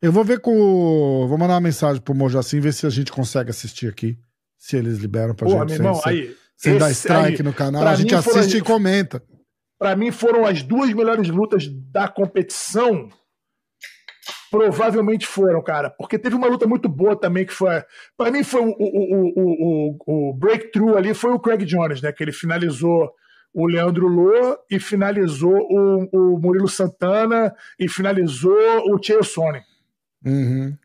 Eu 0.00 0.12
vou 0.12 0.24
ver 0.24 0.40
com. 0.40 1.26
Vou 1.28 1.38
mandar 1.38 1.54
uma 1.54 1.60
mensagem 1.60 2.00
pro 2.00 2.14
Mojacim, 2.14 2.60
ver 2.60 2.72
se 2.72 2.86
a 2.86 2.90
gente 2.90 3.10
consegue 3.10 3.50
assistir 3.50 3.88
aqui. 3.88 4.18
Se 4.56 4.76
eles 4.76 4.98
liberam 4.98 5.34
pra 5.34 5.46
Porra, 5.46 5.60
gente. 5.60 5.80
Meu 5.80 5.88
irmão, 5.88 5.94
sem, 5.94 6.12
aí, 6.12 6.36
sem 6.56 6.78
dar 6.78 6.90
strike 6.90 7.36
aí, 7.38 7.42
no 7.42 7.52
canal. 7.52 7.86
A 7.86 7.94
gente 7.94 8.14
assiste 8.14 8.58
e 8.58 8.60
comenta. 8.60 9.22
Para 9.78 9.94
mim, 9.94 10.10
foram 10.10 10.44
as 10.44 10.62
duas 10.62 10.92
melhores 10.92 11.28
lutas 11.28 11.68
da 11.92 12.08
competição. 12.08 13.08
Provavelmente 14.50 15.26
foram, 15.26 15.62
cara. 15.62 15.90
Porque 15.90 16.18
teve 16.18 16.34
uma 16.34 16.48
luta 16.48 16.66
muito 16.66 16.88
boa 16.88 17.14
também 17.14 17.44
que 17.44 17.52
foi. 17.52 17.82
Para 18.16 18.30
mim, 18.30 18.42
foi 18.42 18.62
o, 18.62 18.74
o, 18.78 19.96
o, 19.96 20.30
o, 20.30 20.34
breakthrough 20.34 20.96
ali 20.96 21.12
foi 21.14 21.32
o 21.32 21.38
Craig 21.38 21.64
Jones, 21.64 22.00
né? 22.00 22.12
Que 22.12 22.24
ele 22.24 22.32
finalizou 22.32 23.10
o 23.52 23.66
Leandro 23.66 24.06
Lô 24.06 24.56
e 24.70 24.78
finalizou 24.78 25.54
o, 25.54 26.08
o 26.12 26.40
Murilo 26.40 26.68
Santana 26.68 27.54
e 27.78 27.88
finalizou 27.88 28.56
o 28.92 29.02
Chael 29.02 29.22
Sonnen. 29.22 29.62
Uhum. 30.24 30.76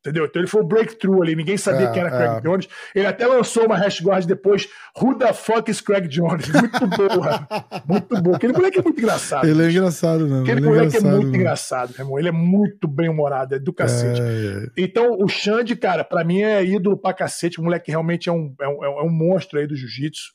Entendeu? 0.00 0.26
Então 0.26 0.40
ele 0.40 0.48
foi 0.48 0.62
o 0.62 0.66
breakthrough 0.66 1.22
ali, 1.22 1.34
ninguém 1.34 1.56
sabia 1.56 1.88
é, 1.88 1.90
quem 1.90 2.00
era 2.00 2.10
Craig 2.10 2.38
é. 2.38 2.40
Jones. 2.40 2.68
Ele 2.94 3.06
até 3.06 3.26
lançou 3.26 3.66
uma 3.66 3.76
hashtag 3.76 4.26
depois, 4.26 4.68
Who 4.96 5.18
the 5.18 5.32
fuck 5.32 5.68
is 5.68 5.80
Craig 5.80 6.06
Jones? 6.06 6.48
Muito 6.48 6.86
boa. 6.86 7.48
muito 7.86 8.22
boa. 8.22 8.36
Aquele 8.36 8.52
moleque 8.52 8.78
é 8.78 8.82
muito 8.82 9.00
engraçado. 9.00 9.46
Ele 9.46 9.64
é 9.64 9.70
engraçado, 9.70 10.26
não. 10.26 10.42
Aquele 10.42 10.60
ele 10.60 10.66
é 10.66 10.70
moleque 10.70 10.96
é, 10.96 11.00
é 11.00 11.02
muito 11.02 11.36
engraçado, 11.36 11.90
meu 11.90 12.00
irmão. 12.00 12.18
Ele 12.18 12.28
é 12.28 12.32
muito 12.32 12.86
bem 12.86 13.08
humorado, 13.08 13.56
é 13.56 13.58
do 13.58 13.72
cacete. 13.72 14.20
É, 14.20 14.24
é. 14.24 14.66
Então, 14.76 15.16
o 15.20 15.28
Xande, 15.28 15.74
cara, 15.74 16.04
pra 16.04 16.24
mim 16.24 16.42
é 16.42 16.64
ídolo 16.64 16.96
pra 16.96 17.12
cacete. 17.12 17.60
O 17.60 17.64
moleque 17.64 17.90
realmente 17.90 18.28
é 18.28 18.32
um, 18.32 18.54
é 18.60 18.68
um, 18.68 18.84
é 18.84 19.02
um 19.02 19.10
monstro 19.10 19.58
aí 19.58 19.66
do 19.66 19.74
jiu-jitsu. 19.74 20.32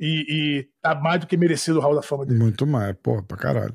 E, 0.00 0.24
e 0.28 0.68
tá 0.80 0.94
mais 0.94 1.20
do 1.20 1.26
que 1.26 1.36
merecido 1.36 1.78
o 1.78 1.82
Hall 1.82 1.94
da 1.94 2.02
Fama 2.02 2.24
dele. 2.24 2.40
Muito 2.40 2.66
mais, 2.66 2.96
porra, 3.02 3.22
pra 3.22 3.36
caralho. 3.36 3.74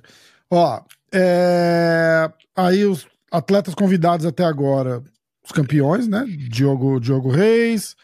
Ó, 0.51 0.81
é... 1.13 2.29
aí 2.55 2.83
os 2.83 3.07
atletas 3.31 3.73
convidados 3.73 4.25
até 4.25 4.43
agora, 4.43 5.03
os 5.43 5.51
campeões, 5.51 6.07
né? 6.07 6.25
Diogo, 6.49 6.99
Diogo 6.99 7.29
Reis, 7.29 7.95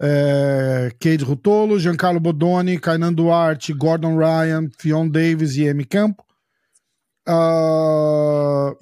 é... 0.00 0.90
Cade 0.98 1.24
Rutolo, 1.24 1.78
Giancarlo 1.78 2.20
Bodoni, 2.20 2.78
Kainan 2.78 3.12
Duarte, 3.12 3.72
Gordon 3.72 4.16
Ryan, 4.16 4.68
Fion 4.78 5.08
Davis 5.08 5.56
e 5.56 5.64
M. 5.64 5.84
Campo. 5.84 6.24
Uh... 7.28 8.76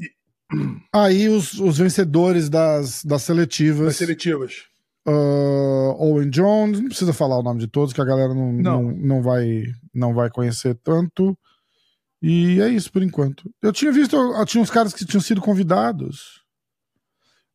Aí 0.92 1.28
os, 1.28 1.60
os 1.60 1.78
vencedores 1.78 2.48
das, 2.48 3.04
das 3.04 3.22
seletivas. 3.22 3.86
Das 3.86 3.96
seletivas. 3.96 4.68
Uh, 5.06 5.94
Owen 5.98 6.30
Jones, 6.30 6.80
não 6.80 6.88
precisa 6.88 7.12
falar 7.12 7.38
o 7.38 7.42
nome 7.42 7.60
de 7.60 7.66
todos, 7.66 7.92
que 7.92 8.00
a 8.00 8.04
galera 8.04 8.34
não, 8.34 8.52
não. 8.52 8.82
não, 8.82 8.92
não 8.96 9.22
vai, 9.22 9.62
não 9.94 10.14
vai 10.14 10.30
conhecer 10.30 10.74
tanto. 10.82 11.36
E 12.20 12.60
é 12.60 12.68
isso 12.68 12.90
por 12.90 13.02
enquanto. 13.02 13.50
Eu 13.62 13.72
tinha 13.72 13.92
visto, 13.92 14.16
eu 14.16 14.46
tinha 14.46 14.62
uns 14.62 14.70
caras 14.70 14.92
que 14.92 15.04
tinham 15.04 15.20
sido 15.20 15.40
convidados. 15.40 16.42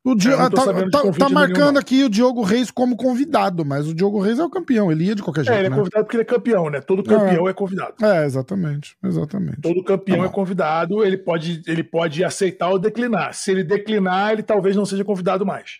O 0.06 0.16
Di... 0.16 0.34
ah, 0.34 0.50
tá, 0.50 0.66
tá, 0.92 1.12
tá 1.18 1.30
marcando 1.30 1.80
aqui 1.80 2.04
o 2.04 2.10
Diogo 2.10 2.42
Reis 2.44 2.70
como 2.70 2.98
convidado, 2.98 3.64
mas 3.64 3.88
o 3.88 3.96
Diogo 3.96 4.20
Reis 4.20 4.38
é 4.38 4.44
o 4.44 4.50
campeão, 4.50 4.92
ele 4.92 5.06
ia 5.06 5.16
de 5.16 5.24
qualquer 5.24 5.46
jeito. 5.46 5.56
É, 5.56 5.60
ele 5.60 5.68
é 5.68 5.70
né? 5.70 5.78
convidado 5.78 6.04
porque 6.04 6.18
ele 6.18 6.24
é 6.24 6.26
campeão, 6.26 6.70
né? 6.70 6.82
Todo 6.82 7.04
campeão 7.04 7.48
é, 7.48 7.52
é 7.52 7.54
convidado. 7.54 8.06
É, 8.06 8.26
exatamente, 8.26 8.98
exatamente. 9.02 9.62
Todo 9.62 9.82
campeão 9.82 10.20
tá 10.20 10.26
é 10.26 10.30
convidado, 10.30 11.06
ele 11.06 11.18
pode, 11.18 11.62
ele 11.66 11.84
pode 11.86 12.22
aceitar 12.22 12.70
ou 12.70 12.78
declinar. 12.78 13.34
Se 13.34 13.52
ele 13.52 13.64
declinar, 13.64 14.34
ele 14.34 14.44
talvez 14.44 14.76
não 14.76 14.86
seja 14.86 15.06
convidado 15.06 15.46
mais. 15.46 15.80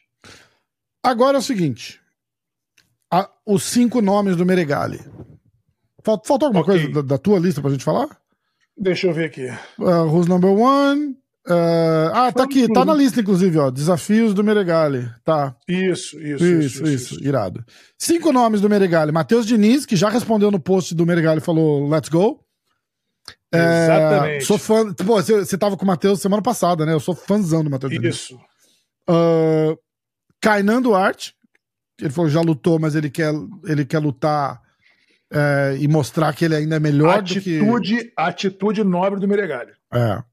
Agora 1.04 1.36
é 1.36 1.40
o 1.40 1.44
seguinte: 1.44 2.00
a, 3.12 3.30
os 3.46 3.64
cinco 3.64 4.02
nomes 4.02 4.38
do 4.38 4.46
Meregali. 4.46 5.02
Faltou 6.02 6.48
alguma 6.48 6.62
okay. 6.62 6.80
coisa 6.80 6.94
da, 6.94 7.16
da, 7.16 7.18
tua 7.18 7.40
lista 7.40 7.62
pra 7.62 7.72
gente 7.72 7.84
falar? 7.84 8.08
Deixa 8.78 9.08
eu 9.08 9.14
ver 9.14 9.26
aqui. 9.26 9.48
Uh, 9.80 10.08
who's 10.08 10.28
number 10.28 10.52
one? 10.52 11.16
Uh, 11.46 12.10
ah, 12.14 12.32
tá 12.32 12.44
aqui, 12.44 12.72
tá 12.72 12.86
na 12.86 12.94
lista, 12.94 13.20
inclusive, 13.20 13.58
ó. 13.58 13.70
Desafios 13.70 14.34
do 14.34 14.44
Meregali. 14.44 15.10
Tá. 15.26 15.56
Isso, 15.68 16.18
isso, 16.20 16.44
isso, 16.44 16.46
isso, 16.46 16.84
isso, 16.84 17.16
isso. 17.16 17.24
Irado. 17.24 17.64
Cinco 17.98 18.32
nomes 18.32 18.62
do 18.62 18.70
Meregali. 18.70 19.12
Matheus 19.12 19.46
Diniz, 19.46 19.86
que 19.86 19.96
já 19.96 20.10
respondeu 20.10 20.50
no 20.50 20.60
post 20.60 20.96
do 20.96 21.06
Meregali 21.06 21.42
falou 21.42 21.88
let's 21.90 22.10
go. 22.10 22.40
É, 23.54 23.84
Exatamente. 23.84 24.46
Sou 24.46 24.58
fã. 24.58 24.94
Pô, 24.94 25.22
você, 25.22 25.46
você 25.46 25.58
tava 25.58 25.76
com 25.76 25.84
o 25.84 25.88
Matheus 25.88 26.22
semana 26.22 26.42
passada, 26.42 26.86
né? 26.86 26.94
Eu 26.94 27.00
sou 27.00 27.14
fãzão 27.14 27.64
do 27.64 27.70
Matheus 27.70 27.92
Diniz. 27.92 28.16
Isso. 28.16 28.36
Uh, 29.10 29.78
Kainan 30.42 30.82
Duarte. 30.82 31.36
Ele 32.00 32.10
falou 32.10 32.30
já 32.30 32.42
lutou, 32.42 32.80
mas 32.80 32.96
ele 32.96 33.10
quer, 33.10 33.32
ele 33.66 33.86
quer 33.86 34.00
lutar 34.00 34.63
é, 35.34 35.78
e 35.80 35.88
mostrar 35.88 36.34
que 36.34 36.46
ele 36.46 36.56
ainda 36.56 36.76
é 36.76 36.80
melhor 36.80 37.20
atitude, 37.20 37.60
do 37.60 37.82
que... 37.82 38.14
Atitude 38.16 38.84
nobre 38.84 39.20
do 39.20 39.28
Meregali. 39.28 39.72
É. 39.92 40.24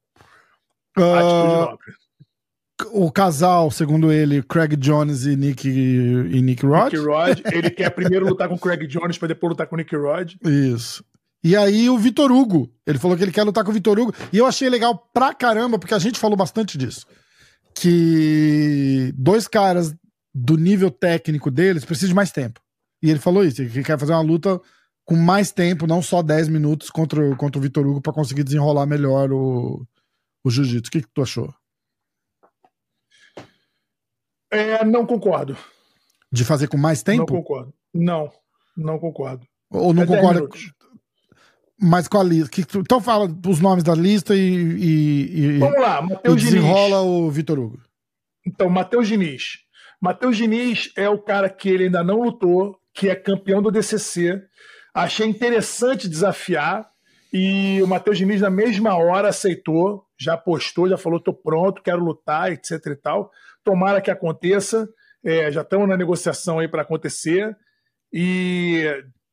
Uh, 0.98 1.78
o 2.92 3.10
casal, 3.10 3.70
segundo 3.70 4.10
ele, 4.12 4.42
Craig 4.42 4.76
Jones 4.76 5.24
e 5.24 5.36
Nick, 5.36 5.68
e 5.68 6.42
Nick 6.42 6.64
Rod. 6.64 6.92
Nick 6.92 7.04
Rod. 7.04 7.40
Ele 7.52 7.70
quer 7.70 7.90
primeiro 7.90 8.26
lutar 8.26 8.48
com 8.48 8.58
Craig 8.58 8.86
Jones 8.86 9.18
para 9.18 9.28
depois 9.28 9.50
lutar 9.50 9.66
com 9.66 9.76
Nick 9.76 9.94
Rod. 9.94 10.34
Isso. 10.44 11.04
E 11.42 11.56
aí 11.56 11.88
o 11.88 11.98
Vitor 11.98 12.30
Hugo. 12.30 12.70
Ele 12.86 12.98
falou 12.98 13.16
que 13.16 13.22
ele 13.22 13.32
quer 13.32 13.42
lutar 13.42 13.64
com 13.64 13.70
o 13.70 13.74
Vitor 13.74 13.98
Hugo. 13.98 14.14
E 14.32 14.38
eu 14.38 14.46
achei 14.46 14.68
legal 14.68 14.96
pra 15.12 15.32
caramba, 15.34 15.78
porque 15.78 15.94
a 15.94 15.98
gente 15.98 16.18
falou 16.18 16.36
bastante 16.36 16.76
disso. 16.76 17.06
Que 17.74 19.12
dois 19.16 19.46
caras 19.48 19.94
do 20.34 20.56
nível 20.56 20.90
técnico 20.90 21.50
deles 21.50 21.84
precisam 21.84 22.10
de 22.10 22.14
mais 22.14 22.30
tempo. 22.30 22.60
E 23.02 23.10
ele 23.10 23.18
falou 23.18 23.44
isso, 23.44 23.62
ele 23.62 23.82
quer 23.82 23.98
fazer 23.98 24.12
uma 24.12 24.20
luta 24.20 24.60
com 25.10 25.16
mais 25.16 25.50
tempo, 25.50 25.88
não 25.88 26.00
só 26.00 26.22
10 26.22 26.46
minutos 26.46 26.88
contra, 26.88 27.34
contra 27.34 27.58
o 27.58 27.62
Vitor 27.62 27.84
Hugo 27.84 28.00
para 28.00 28.12
conseguir 28.12 28.44
desenrolar 28.44 28.86
melhor 28.86 29.32
o, 29.32 29.84
o 30.44 30.48
jiu-jitsu. 30.48 30.86
O 30.86 30.92
que, 30.92 31.02
que 31.02 31.08
tu 31.12 31.20
achou? 31.20 31.52
É, 34.52 34.84
não 34.84 35.04
concordo. 35.04 35.56
De 36.30 36.44
fazer 36.44 36.68
com 36.68 36.76
mais 36.76 37.02
tempo? 37.02 37.18
Não 37.18 37.26
concordo. 37.26 37.74
Não, 37.92 38.30
não 38.76 39.00
concordo. 39.00 39.44
Ou 39.68 39.92
não 39.92 40.04
é 40.04 40.06
concorda? 40.06 40.48
Mas 41.76 42.06
com 42.06 42.18
a 42.18 42.22
lista. 42.22 42.48
Que, 42.48 42.78
então 42.78 43.00
fala 43.00 43.28
os 43.48 43.58
nomes 43.58 43.82
da 43.82 43.96
lista 43.96 44.36
e. 44.36 44.38
e, 44.38 45.36
e 45.36 45.58
Vamos 45.58 45.80
lá, 45.80 46.02
Matheus 46.02 46.36
Diniz. 46.36 46.54
desenrola 46.54 47.00
o 47.00 47.28
Vitor 47.32 47.58
Hugo. 47.58 47.82
Então, 48.46 48.70
Matheus 48.70 49.08
Diniz. 49.08 49.58
Matheus 50.00 50.36
Diniz 50.36 50.92
é 50.96 51.08
o 51.08 51.18
cara 51.18 51.50
que 51.50 51.68
ele 51.68 51.84
ainda 51.86 52.04
não 52.04 52.22
lutou, 52.22 52.78
que 52.94 53.08
é 53.08 53.16
campeão 53.16 53.60
do 53.60 53.72
DCC. 53.72 54.40
Achei 54.94 55.26
interessante 55.26 56.08
desafiar. 56.08 56.90
E 57.32 57.80
o 57.82 57.86
Matheus 57.86 58.18
Diniz, 58.18 58.40
na 58.40 58.50
mesma 58.50 58.96
hora, 58.96 59.28
aceitou 59.28 60.04
já 60.20 60.36
postou, 60.36 60.86
já 60.86 60.98
falou, 60.98 61.18
tô 61.18 61.32
pronto, 61.32 61.82
quero 61.82 62.04
lutar, 62.04 62.52
etc 62.52 62.72
e 62.86 62.96
tal. 62.96 63.32
Tomara 63.64 64.02
que 64.02 64.10
aconteça. 64.10 64.86
É, 65.24 65.50
já 65.50 65.62
estamos 65.62 65.88
na 65.88 65.96
negociação 65.96 66.58
aí 66.58 66.68
para 66.68 66.82
acontecer. 66.82 67.56
E 68.12 68.84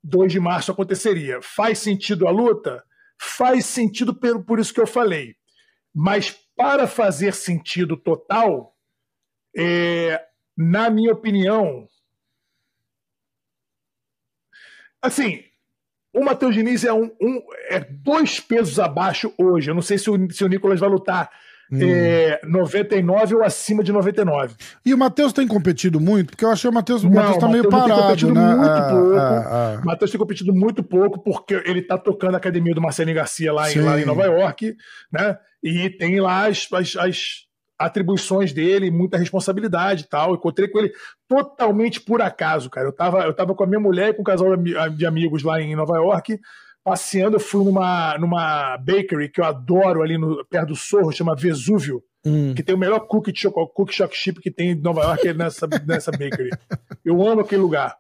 2 0.02 0.32
de 0.32 0.40
março 0.40 0.72
aconteceria. 0.72 1.42
Faz 1.42 1.80
sentido 1.80 2.26
a 2.26 2.32
luta? 2.32 2.82
Faz 3.20 3.66
sentido 3.66 4.16
por, 4.16 4.46
por 4.46 4.60
isso 4.60 4.74
que 4.74 4.80
eu 4.80 4.88
falei. 4.88 5.36
Mas 5.94 6.32
para 6.56 6.88
fazer 6.88 7.34
sentido 7.34 7.98
total, 7.98 8.74
é, 9.58 10.24
na 10.56 10.90
minha 10.90 11.12
opinião, 11.12 11.86
assim, 15.02 15.44
o 16.18 16.26
Matheus 16.26 16.56
Diniz 16.56 16.84
é, 16.84 16.92
um, 16.92 17.12
um, 17.22 17.42
é 17.70 17.80
dois 17.80 18.40
pesos 18.40 18.80
abaixo 18.80 19.32
hoje. 19.38 19.70
Eu 19.70 19.76
não 19.76 19.82
sei 19.82 19.98
se 19.98 20.10
o, 20.10 20.32
se 20.32 20.44
o 20.44 20.48
Nicolas 20.48 20.80
vai 20.80 20.90
lutar 20.90 21.30
hum. 21.72 21.80
é, 21.82 22.42
99 22.44 23.36
ou 23.36 23.44
acima 23.44 23.84
de 23.84 23.92
99. 23.92 24.56
E 24.84 24.94
o 24.94 24.98
Matheus 24.98 25.32
tem 25.32 25.48
competido 25.48 26.00
muito? 26.00 26.32
Porque 26.32 26.44
eu 26.44 26.52
achei 26.52 26.70
o 26.70 26.74
Matheus 26.74 27.04
o 27.04 27.10
Matheus 27.10 27.38
tá 27.38 27.48
meio 27.48 27.70
parado, 27.70 28.34
né? 28.34 28.56
Muito 28.56 28.70
ah, 28.70 28.90
pouco. 28.90 29.16
Ah, 29.16 29.44
ah. 29.78 29.82
Matheus 29.86 30.12
tem 30.12 30.20
competido 30.20 30.54
muito 30.54 30.84
pouco 30.84 31.20
porque 31.20 31.62
ele 31.66 31.82
tá 31.82 31.98
tocando 31.98 32.36
a 32.36 32.38
academia 32.38 32.74
do 32.74 32.82
Marcelinho 32.82 33.16
Garcia 33.16 33.54
lá 33.54 33.72
em, 33.72 33.80
lá 33.80 34.00
em 34.02 34.06
Nova 34.06 34.26
York, 34.26 34.76
né? 35.12 35.38
E 35.64 35.90
tem 35.90 36.20
lá 36.20 36.48
as, 36.48 36.68
as, 36.74 36.96
as 36.96 37.47
atribuições 37.78 38.52
dele, 38.52 38.90
muita 38.90 39.18
responsabilidade 39.18 40.04
e 40.04 40.08
tal. 40.08 40.34
Encontrei 40.34 40.68
com 40.68 40.80
ele 40.80 40.92
totalmente 41.28 42.02
por 42.02 42.22
acaso, 42.22 42.70
cara. 42.70 42.88
Eu 42.88 42.94
tava, 42.94 43.20
eu 43.24 43.34
tava 43.34 43.54
com 43.54 43.64
a 43.64 43.68
minha 43.68 43.80
mulher 43.80 44.10
e 44.10 44.14
com 44.14 44.22
um 44.22 44.26
casal 44.26 44.56
de 44.58 45.06
amigos 45.06 45.44
lá 45.44 45.62
em 45.62 45.76
Nova 45.76 45.96
York, 45.98 46.40
passeando. 46.84 47.36
Eu 47.36 47.40
fui 47.40 47.64
numa, 47.64 48.18
numa 48.18 48.78
bakery 48.78 49.30
que 49.30 49.40
eu 49.40 49.46
adoro 49.46 50.02
ali 50.02 50.18
no, 50.18 50.44
perto 50.46 50.70
do 50.70 50.76
Sorro, 50.76 51.12
chama 51.12 51.36
Vesúvio, 51.36 52.02
hum. 52.26 52.54
que 52.56 52.64
tem 52.64 52.74
o 52.74 52.80
melhor 52.80 53.02
cookie, 53.02 53.32
de 53.32 53.42
chocolate, 53.42 53.74
cookie 53.76 53.94
choc 53.94 54.16
chip 54.16 54.42
que 54.42 54.50
tem 54.50 54.72
em 54.72 54.82
Nova 54.82 55.02
York 55.02 55.28
é 55.28 55.34
nessa, 55.34 55.68
nessa 55.86 56.12
bakery. 56.12 56.50
Eu 57.06 57.26
amo 57.28 57.42
aquele 57.42 57.62
lugar. 57.62 57.96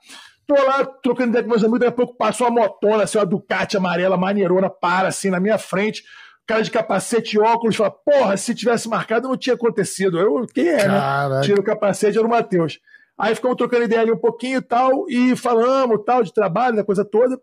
Tô 0.47 0.55
lá 0.55 0.85
trocando 0.85 1.29
ideia 1.29 1.43
com 1.43 1.49
meus 1.49 1.61
amigos, 1.61 1.81
daqui 1.81 1.91
a 1.91 1.95
pouco 1.95 2.15
passou 2.15 2.47
uma 2.47 2.61
motona, 2.61 3.03
assim, 3.03 3.17
uma 3.17 3.25
Ducati 3.25 3.75
amarela, 3.75 4.15
maneirona, 4.15 4.69
para 4.69 5.09
assim 5.09 5.29
na 5.29 5.41
minha 5.41 5.57
frente 5.57 6.03
cara 6.47 6.61
de 6.61 6.71
capacete 6.71 7.35
e 7.35 7.39
óculos 7.39 7.75
fala: 7.75 7.91
Porra, 7.91 8.37
se 8.37 8.55
tivesse 8.55 8.87
marcado 8.87 9.27
não 9.27 9.37
tinha 9.37 9.55
acontecido. 9.55 10.17
Eu, 10.17 10.47
quem 10.47 10.69
é, 10.69 10.87
né? 10.87 10.97
Tira 11.41 11.59
o 11.59 11.63
capacete, 11.63 12.17
era 12.17 12.25
o 12.25 12.29
Matheus. 12.29 12.79
Aí 13.19 13.35
ficamos 13.35 13.57
trocando 13.57 13.83
ideia 13.83 14.01
ali 14.01 14.11
um 14.11 14.17
pouquinho 14.17 14.59
e 14.59 14.61
tal, 14.61 15.09
e 15.09 15.35
falamos 15.35 16.03
tal, 16.05 16.23
de 16.23 16.33
trabalho, 16.33 16.75
da 16.77 16.83
coisa 16.83 17.03
toda. 17.03 17.37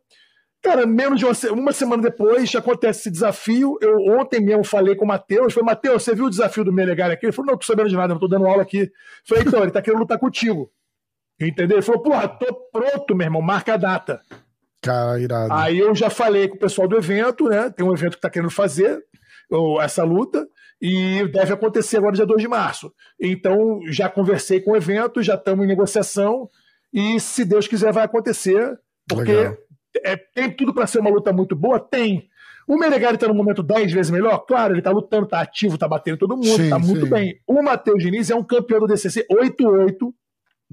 Cara, 0.62 0.86
menos 0.86 1.18
de 1.18 1.26
uma, 1.26 1.34
uma 1.52 1.72
semana 1.72 2.02
depois 2.02 2.54
acontece 2.54 3.00
esse 3.00 3.10
desafio. 3.10 3.76
Eu 3.82 3.98
ontem 4.18 4.40
mesmo 4.40 4.64
falei 4.64 4.94
com 4.96 5.04
o 5.04 5.08
Matheus. 5.08 5.52
Falei, 5.52 5.66
Matheus, 5.66 6.02
você 6.02 6.14
viu 6.14 6.24
o 6.24 6.30
desafio 6.30 6.64
do 6.64 6.72
Menegar 6.72 7.10
aqui? 7.10 7.26
Ele 7.26 7.32
falou, 7.32 7.50
não, 7.50 7.58
tô 7.58 7.66
sabendo 7.66 7.90
de 7.90 7.96
nada, 7.96 8.14
não 8.14 8.20
tô 8.20 8.26
dando 8.26 8.46
aula 8.46 8.62
aqui. 8.62 8.90
Falei, 9.28 9.44
então, 9.46 9.60
ele 9.60 9.70
tá 9.70 9.82
querendo 9.82 10.00
lutar 10.00 10.18
contigo. 10.18 10.70
Entendeu? 11.38 11.76
Ele 11.76 11.84
falou, 11.84 12.00
porra, 12.00 12.26
tô 12.28 12.54
pronto, 12.72 13.14
meu 13.14 13.26
irmão, 13.26 13.42
marca 13.42 13.74
a 13.74 13.76
data. 13.76 14.22
Cara, 14.84 15.18
irado. 15.18 15.52
Aí 15.52 15.78
eu 15.78 15.94
já 15.94 16.10
falei 16.10 16.48
com 16.48 16.56
o 16.56 16.60
pessoal 16.60 16.86
do 16.86 16.96
evento, 16.96 17.48
né? 17.48 17.70
Tem 17.70 17.86
um 17.86 17.92
evento 17.92 18.12
que 18.12 18.18
está 18.18 18.30
querendo 18.30 18.50
fazer 18.50 19.02
essa 19.80 20.02
luta 20.04 20.46
e 20.80 21.26
deve 21.28 21.52
acontecer 21.52 21.98
agora 21.98 22.14
dia 22.14 22.26
2 22.26 22.42
de 22.42 22.48
março. 22.48 22.92
Então 23.20 23.80
já 23.88 24.08
conversei 24.08 24.60
com 24.60 24.72
o 24.72 24.76
evento, 24.76 25.22
já 25.22 25.34
estamos 25.34 25.64
em 25.64 25.68
negociação 25.68 26.48
e 26.92 27.18
se 27.18 27.44
Deus 27.44 27.66
quiser 27.66 27.92
vai 27.92 28.04
acontecer, 28.04 28.78
porque 29.08 29.56
é, 30.04 30.16
tem 30.16 30.50
tudo 30.50 30.74
para 30.74 30.86
ser 30.86 30.98
uma 30.98 31.10
luta 31.10 31.32
muito 31.32 31.56
boa? 31.56 31.80
Tem. 31.80 32.28
O 32.66 32.78
Menegari 32.78 33.14
está 33.14 33.28
no 33.28 33.34
momento 33.34 33.62
10 33.62 33.92
vezes 33.92 34.10
melhor? 34.10 34.38
Claro, 34.46 34.72
ele 34.72 34.80
está 34.80 34.90
lutando, 34.90 35.24
está 35.24 35.40
ativo, 35.40 35.74
está 35.74 35.86
batendo 35.86 36.16
todo 36.16 36.36
mundo, 36.36 36.62
está 36.62 36.78
muito 36.78 37.06
bem. 37.06 37.40
O 37.46 37.62
Matheus 37.62 38.02
Diniz 38.02 38.30
é 38.30 38.34
um 38.34 38.44
campeão 38.44 38.80
do 38.80 38.86
DCC 38.86 39.26
8-8, 39.30 40.12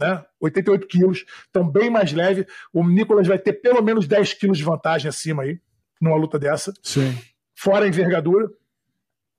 né? 0.01 0.25
88 0.39 0.87
quilos, 0.87 1.25
então 1.49 1.69
bem 1.69 1.89
mais 1.89 2.11
leve. 2.11 2.47
O 2.73 2.85
Nicolas 2.85 3.27
vai 3.27 3.37
ter 3.37 3.53
pelo 3.53 3.81
menos 3.81 4.07
10 4.07 4.33
quilos 4.33 4.57
de 4.57 4.63
vantagem 4.63 5.07
acima 5.07 5.43
aí, 5.43 5.59
numa 6.01 6.17
luta 6.17 6.39
dessa. 6.39 6.73
Sim. 6.81 7.15
Fora 7.55 7.85
a 7.85 7.87
envergadura, 7.87 8.49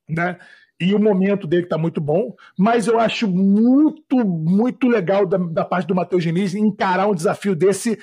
né? 0.09 0.39
E 0.81 0.95
o 0.95 0.99
momento 0.99 1.47
dele 1.47 1.65
está 1.65 1.77
muito 1.77 2.01
bom, 2.01 2.35
mas 2.59 2.87
eu 2.87 2.99
acho 2.99 3.29
muito, 3.29 4.17
muito 4.27 4.89
legal 4.89 5.27
da, 5.27 5.37
da 5.37 5.65
parte 5.65 5.87
do 5.87 5.95
Matheus 5.95 6.23
Diniz 6.23 6.55
encarar 6.55 7.09
um 7.09 7.15
desafio 7.15 7.55
desse 7.55 7.99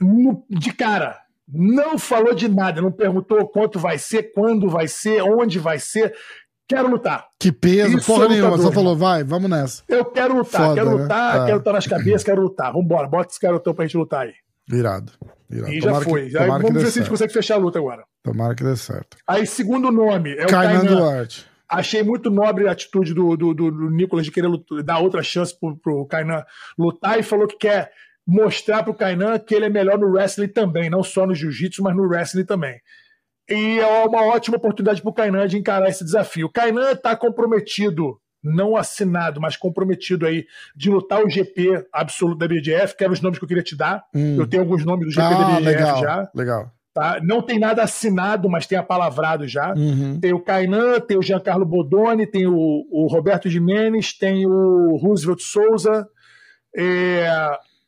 no, 0.00 0.44
de 0.48 0.72
cara. 0.72 1.20
Não 1.46 1.98
falou 1.98 2.34
de 2.34 2.48
nada, 2.48 2.80
não 2.80 2.90
perguntou 2.90 3.46
quanto 3.48 3.78
vai 3.78 3.98
ser, 3.98 4.32
quando 4.32 4.70
vai 4.70 4.88
ser, 4.88 5.22
onde 5.22 5.58
vai 5.58 5.78
ser. 5.78 6.14
Quero 6.66 6.88
lutar. 6.88 7.26
Que 7.38 7.52
peso, 7.52 7.98
Isso 7.98 8.06
porra 8.06 8.24
é 8.24 8.28
nenhuma. 8.28 8.58
Só 8.58 8.72
falou, 8.72 8.96
vai, 8.96 9.22
vamos 9.22 9.50
nessa. 9.50 9.82
Eu 9.86 10.04
quero 10.06 10.34
lutar, 10.34 10.62
Foda, 10.62 10.74
quero 10.74 10.96
né? 10.96 11.02
lutar, 11.02 11.38
né? 11.40 11.46
quero 11.46 11.58
lutar 11.58 11.74
nas 11.74 11.86
cabeças, 11.86 12.24
quero 12.24 12.42
lutar. 12.42 12.72
Vambora, 12.72 13.06
bota 13.06 13.30
esse 13.30 13.40
garotão 13.40 13.74
pra 13.74 13.84
gente 13.84 13.96
lutar 13.96 14.22
aí. 14.22 14.32
Virado. 14.66 15.12
virado. 15.48 15.72
E 15.72 15.80
já 15.80 16.00
foi. 16.00 16.30
Que, 16.30 16.38
vamos 16.38 16.72
ver 16.72 16.90
se 16.90 16.98
a 16.98 17.02
gente 17.02 17.10
consegue 17.10 17.32
fechar 17.32 17.56
a 17.56 17.58
luta 17.58 17.78
agora. 17.78 18.04
Tomara 18.22 18.54
que 18.54 18.64
dê 18.64 18.76
certo. 18.76 19.18
Aí, 19.26 19.46
segundo 19.46 19.90
nome, 19.90 20.34
é 20.36 20.44
o 20.44 20.48
Kainan 20.48 20.84
Duarte. 20.86 21.46
Achei 21.68 22.02
muito 22.02 22.30
nobre 22.30 22.66
a 22.68 22.72
atitude 22.72 23.12
do, 23.12 23.36
do, 23.36 23.52
do, 23.52 23.70
do 23.70 23.90
Nicolas 23.90 24.24
de 24.24 24.30
querer 24.30 24.46
lutar, 24.46 24.82
dar 24.82 24.98
outra 25.00 25.22
chance 25.22 25.58
pro, 25.58 25.76
pro 25.76 26.06
Kainan 26.06 26.44
lutar 26.78 27.18
e 27.18 27.22
falou 27.22 27.46
que 27.46 27.56
quer 27.56 27.90
mostrar 28.26 28.82
pro 28.82 28.94
Kainan 28.94 29.38
que 29.38 29.54
ele 29.54 29.66
é 29.66 29.70
melhor 29.70 29.98
no 29.98 30.10
wrestling 30.12 30.48
também, 30.48 30.88
não 30.88 31.02
só 31.02 31.26
no 31.26 31.34
jiu-jitsu, 31.34 31.82
mas 31.82 31.94
no 31.94 32.06
wrestling 32.06 32.44
também. 32.44 32.80
E 33.48 33.78
é 33.78 34.06
uma 34.06 34.24
ótima 34.24 34.56
oportunidade 34.56 35.02
para 35.02 35.10
o 35.10 35.14
Kainan 35.14 35.46
de 35.46 35.58
encarar 35.58 35.88
esse 35.88 36.04
desafio. 36.04 36.46
O 36.46 36.50
Kainan 36.50 36.92
está 36.92 37.14
comprometido, 37.14 38.18
não 38.42 38.76
assinado, 38.76 39.40
mas 39.40 39.56
comprometido 39.56 40.26
aí 40.26 40.46
de 40.74 40.90
lutar 40.90 41.22
o 41.22 41.28
GP 41.28 41.86
absoluto 41.92 42.38
da 42.38 42.48
BDF, 42.48 42.96
que 42.96 43.04
eram 43.04 43.12
os 43.12 43.20
nomes 43.20 43.38
que 43.38 43.44
eu 43.44 43.48
queria 43.48 43.62
te 43.62 43.76
dar. 43.76 44.04
Hum. 44.14 44.36
Eu 44.38 44.46
tenho 44.46 44.62
alguns 44.62 44.84
nomes 44.84 45.06
do 45.06 45.12
GP 45.12 45.26
ah, 45.26 45.30
da 45.30 45.44
BDF 45.56 45.64
legal, 45.64 46.00
já. 46.00 46.30
Legal. 46.34 46.72
Tá? 46.94 47.18
Não 47.22 47.42
tem 47.42 47.58
nada 47.58 47.82
assinado, 47.82 48.48
mas 48.48 48.66
tem 48.66 48.78
apalavrado 48.78 49.48
já. 49.48 49.74
Uhum. 49.74 50.20
Tem 50.20 50.32
o 50.32 50.38
Kainan, 50.38 51.00
tem 51.00 51.18
o 51.18 51.22
Giancarlo 51.22 51.66
Bodoni, 51.66 52.24
tem 52.24 52.46
o, 52.46 52.54
o 52.54 53.08
Roberto 53.08 53.50
Jimenez, 53.50 54.12
tem 54.16 54.46
o 54.46 54.96
Roosevelt 54.96 55.40
Souza. 55.40 56.08
É, 56.76 57.28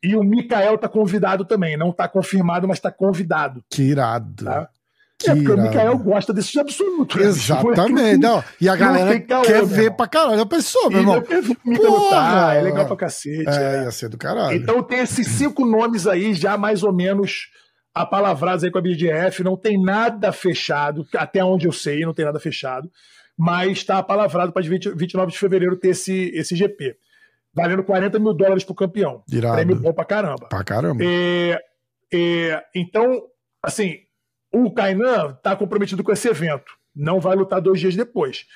e 0.02 0.16
o 0.16 0.24
Mikael 0.24 0.74
está 0.74 0.88
convidado 0.88 1.44
também. 1.44 1.76
Não 1.76 1.90
está 1.90 2.08
confirmado, 2.08 2.66
mas 2.66 2.78
está 2.78 2.90
convidado. 2.90 3.62
Que 3.70 3.82
irado. 3.82 4.44
Tá? 4.44 4.68
Que 5.18 5.30
é 5.30 5.34
porque 5.34 5.50
irado. 5.50 5.60
o 5.60 5.64
Mikael 5.64 5.98
gosta 5.98 6.32
desses 6.32 6.54
absolutos. 6.56 7.20
Exatamente. 7.20 8.18
Não, 8.20 8.44
e 8.60 8.68
a 8.68 8.76
galera 8.76 9.18
quer 9.18 9.64
ver 9.64 9.90
pra 9.96 10.06
caralho. 10.06 10.38
Eu 10.38 10.46
pensou, 10.46 10.90
meu 10.90 11.00
irmão. 11.00 11.22
Quer 11.22 11.42
ver 11.42 11.56
Mika 11.64 11.88
lutar, 11.88 12.56
é 12.56 12.60
legal 12.60 12.86
pra 12.86 12.96
cacete. 12.96 13.48
É, 13.48 13.80
é, 13.80 13.84
ia 13.84 13.90
ser 13.90 14.08
do 14.08 14.18
caralho. 14.18 14.56
Então 14.56 14.82
tem 14.82 14.98
esses 14.98 15.26
cinco 15.26 15.64
nomes 15.64 16.06
aí 16.06 16.34
já 16.34 16.58
mais 16.58 16.82
ou 16.82 16.92
menos 16.92 17.48
apalavrados 17.94 18.62
aí 18.62 18.70
com 18.70 18.78
a 18.78 18.82
BDF. 18.82 19.42
Não 19.42 19.56
tem 19.56 19.82
nada 19.82 20.32
fechado, 20.32 21.06
até 21.16 21.42
onde 21.42 21.66
eu 21.66 21.72
sei, 21.72 22.04
não 22.04 22.12
tem 22.12 22.26
nada 22.26 22.38
fechado. 22.38 22.90
Mas 23.38 23.78
está 23.78 23.98
apalavrado 23.98 24.52
para 24.52 24.62
29 24.62 25.32
de 25.32 25.38
fevereiro 25.38 25.76
ter 25.76 25.88
esse, 25.88 26.30
esse 26.34 26.54
GP 26.54 26.94
valendo 27.56 27.82
40 27.82 28.18
mil 28.18 28.34
dólares 28.34 28.64
pro 28.64 28.74
campeão. 28.74 29.22
Irado. 29.32 29.54
Prêmio 29.54 29.76
bom 29.76 29.94
pra 29.94 30.04
caramba. 30.04 30.46
Pra 30.50 30.62
caramba. 30.62 31.02
É, 31.02 31.58
é, 32.12 32.62
então, 32.74 33.22
assim, 33.62 33.94
o 34.64 34.72
Kainan 34.72 35.34
tá 35.42 35.54
comprometido 35.56 36.02
com 36.02 36.12
esse 36.12 36.28
evento. 36.28 36.72
Não 36.94 37.20
vai 37.20 37.36
lutar 37.36 37.60
dois 37.60 37.80
dias 37.80 37.94
depois. 37.94 38.46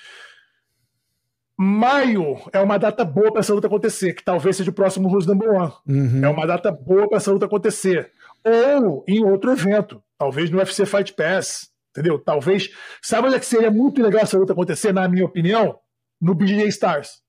Maio 1.62 2.38
é 2.54 2.60
uma 2.60 2.78
data 2.78 3.04
boa 3.04 3.30
para 3.30 3.40
essa 3.40 3.52
luta 3.52 3.66
acontecer, 3.66 4.14
que 4.14 4.24
talvez 4.24 4.56
seja 4.56 4.70
o 4.70 4.74
próximo 4.74 5.08
Rus 5.08 5.26
Number 5.26 5.50
One. 5.50 5.72
Uhum. 5.86 6.24
É 6.24 6.28
uma 6.28 6.46
data 6.46 6.72
boa 6.72 7.06
para 7.06 7.18
essa 7.18 7.30
luta 7.30 7.44
acontecer. 7.44 8.12
Ou 8.42 9.04
em 9.06 9.22
outro 9.22 9.52
evento, 9.52 10.02
talvez 10.16 10.48
no 10.48 10.56
UFC 10.56 10.86
Fight 10.86 11.12
Pass, 11.12 11.70
entendeu? 11.90 12.18
Talvez. 12.18 12.70
Sabe 13.02 13.26
onde 13.26 13.36
é 13.36 13.38
que 13.38 13.44
seria 13.44 13.70
muito 13.70 14.00
legal 14.02 14.22
essa 14.22 14.38
luta 14.38 14.54
acontecer, 14.54 14.92
na 14.92 15.06
minha 15.06 15.26
opinião? 15.26 15.78
No 16.18 16.34
BJ 16.34 16.66
Stars. 16.68 17.20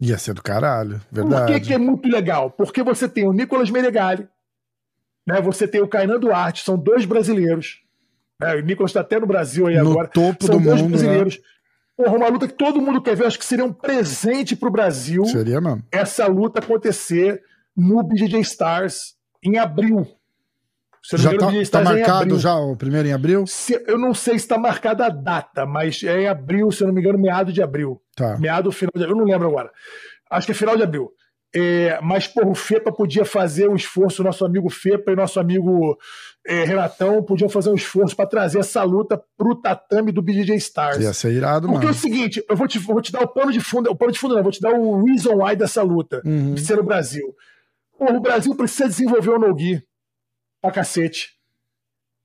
Ia 0.00 0.16
ser 0.18 0.34
do 0.34 0.42
caralho, 0.42 1.00
verdade. 1.10 1.52
Por 1.52 1.60
que, 1.60 1.66
que 1.66 1.74
é 1.74 1.78
muito 1.78 2.08
legal? 2.08 2.50
Porque 2.50 2.84
você 2.84 3.08
tem 3.08 3.26
o 3.26 3.32
Nicolas 3.32 3.70
Menegali, 3.70 4.28
né? 5.26 5.40
você 5.40 5.66
tem 5.66 5.82
o 5.82 5.88
Kainan 5.88 6.20
Duarte, 6.20 6.62
são 6.62 6.78
dois 6.78 7.04
brasileiros. 7.04 7.80
Né? 8.40 8.56
O 8.56 8.60
Nicolas 8.60 8.90
está 8.90 9.00
até 9.00 9.18
no 9.18 9.26
Brasil 9.26 9.66
aí 9.66 9.76
no 9.76 9.90
agora. 9.90 10.08
topo 10.08 10.46
são 10.46 10.58
do 10.58 10.64
dois 10.64 10.80
mundo. 10.80 10.92
Né? 10.92 10.96
brasileiros. 10.96 11.36
Né? 11.36 11.42
Porra, 11.96 12.16
uma 12.16 12.28
luta 12.28 12.48
que 12.48 12.54
todo 12.54 12.80
mundo 12.80 13.02
quer 13.02 13.14
ver. 13.14 13.26
Acho 13.26 13.38
que 13.38 13.44
seria 13.44 13.64
um 13.64 13.72
presente 13.72 14.56
pro 14.56 14.70
Brasil. 14.70 15.24
Seria 15.26 15.60
mesmo. 15.60 15.82
Essa 15.92 16.26
luta 16.26 16.60
acontecer 16.60 17.42
no 17.76 18.02
BJJ 18.02 18.40
Stars 18.40 19.14
em 19.42 19.58
abril. 19.58 20.06
Se 21.02 21.16
já 21.16 21.32
está 21.32 21.46
tá, 21.46 21.84
tá 21.84 21.84
marcado 21.84 22.38
já 22.38 22.54
o 22.54 22.76
primeiro 22.76 23.08
em 23.08 23.12
abril? 23.12 23.46
Se, 23.46 23.82
eu 23.86 23.98
não 23.98 24.12
sei 24.12 24.38
se 24.38 24.44
está 24.44 24.58
marcada 24.58 25.06
a 25.06 25.08
data, 25.08 25.64
mas 25.64 26.02
é 26.02 26.22
em 26.22 26.28
abril, 26.28 26.70
se 26.70 26.82
eu 26.82 26.88
não 26.88 26.94
me 26.94 27.00
engano, 27.00 27.18
meado 27.18 27.52
de 27.52 27.62
abril. 27.62 28.00
Tá. 28.14 28.36
Meado, 28.38 28.70
final 28.70 28.92
de 28.94 29.04
abril, 29.04 29.16
eu 29.16 29.24
não 29.24 29.30
lembro 29.30 29.48
agora. 29.48 29.70
Acho 30.30 30.46
que 30.46 30.52
é 30.52 30.54
final 30.54 30.76
de 30.76 30.82
abril. 30.82 31.10
É, 31.54 31.98
mas, 32.02 32.28
porra, 32.28 32.50
o 32.50 32.54
FEPA 32.54 32.92
podia 32.92 33.24
fazer 33.24 33.68
um 33.68 33.74
esforço, 33.74 34.22
nosso 34.22 34.44
amigo 34.44 34.68
FEPA 34.68 35.12
e 35.12 35.16
nosso 35.16 35.40
amigo 35.40 35.98
é, 36.46 36.64
Renatão 36.64 37.22
podiam 37.22 37.48
fazer 37.48 37.70
um 37.70 37.74
esforço 37.74 38.16
para 38.16 38.26
trazer 38.26 38.58
essa 38.58 38.82
luta 38.82 39.22
pro 39.36 39.54
tatame 39.54 40.10
do 40.10 40.22
BJJ 40.22 40.56
Stars. 40.56 40.98
Ia 40.98 41.12
ser 41.12 41.32
irado, 41.32 41.66
Porque 41.66 41.86
mano. 41.86 41.88
é 41.88 41.92
o 41.92 41.94
seguinte, 41.94 42.44
eu 42.48 42.56
vou 42.56 42.66
te, 42.66 42.78
vou 42.78 43.00
te 43.00 43.12
dar 43.12 43.22
o 43.22 43.28
pano 43.28 43.52
de 43.52 43.60
fundo, 43.60 43.90
o 43.90 43.96
pano 43.96 44.12
de 44.12 44.18
fundo 44.18 44.34
não, 44.34 44.42
vou 44.42 44.52
te 44.52 44.60
dar 44.60 44.72
o 44.72 45.04
reason 45.04 45.34
why 45.36 45.54
dessa 45.54 45.82
luta, 45.82 46.22
uhum. 46.24 46.54
de 46.54 46.60
ser 46.60 46.76
no 46.76 46.82
Brasil. 46.82 47.34
Porra, 47.98 48.16
o 48.16 48.20
Brasil 48.20 48.54
precisa 48.54 48.88
desenvolver 48.88 49.30
o 49.30 49.38
Nogi 49.38 49.82
pra 50.62 50.70
cacete. 50.70 51.34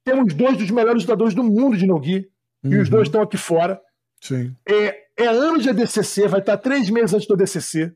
Temos 0.05 0.33
dois 0.33 0.57
dos 0.57 0.71
melhores 0.71 1.03
lutadores 1.03 1.33
do 1.33 1.43
mundo 1.43 1.75
de 1.75 1.85
Nogi, 1.85 2.29
uhum. 2.63 2.71
e 2.71 2.77
os 2.77 2.87
uhum. 2.87 2.95
dois 2.95 3.07
estão 3.07 3.21
aqui 3.21 3.37
fora. 3.37 3.81
Sim. 4.21 4.55
É, 4.67 4.95
é 5.17 5.27
ano 5.27 5.59
de 5.59 5.69
ADCC, 5.69 6.27
vai 6.27 6.39
estar 6.39 6.57
três 6.57 6.89
meses 6.89 7.13
antes 7.13 7.27
do 7.27 7.33
ADCC. 7.33 7.93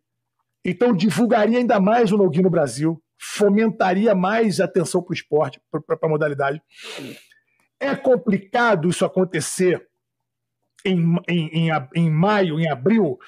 Então 0.65 0.93
divulgaria 0.93 1.57
ainda 1.57 1.80
mais 1.80 2.11
o 2.11 2.17
Nogi 2.17 2.41
no 2.41 2.49
Brasil, 2.49 3.01
fomentaria 3.20 4.15
mais 4.15 4.61
atenção 4.61 5.03
para 5.03 5.11
o 5.11 5.13
esporte, 5.13 5.61
para 5.70 5.97
a 6.01 6.07
modalidade. 6.07 6.61
É 7.78 7.93
complicado 7.93 8.89
isso 8.89 9.03
acontecer 9.03 9.86
em, 10.86 11.17
em, 11.28 11.70
em, 11.70 11.88
em 11.95 12.09
maio, 12.09 12.57
em 12.59 12.70
abril, 12.70 13.20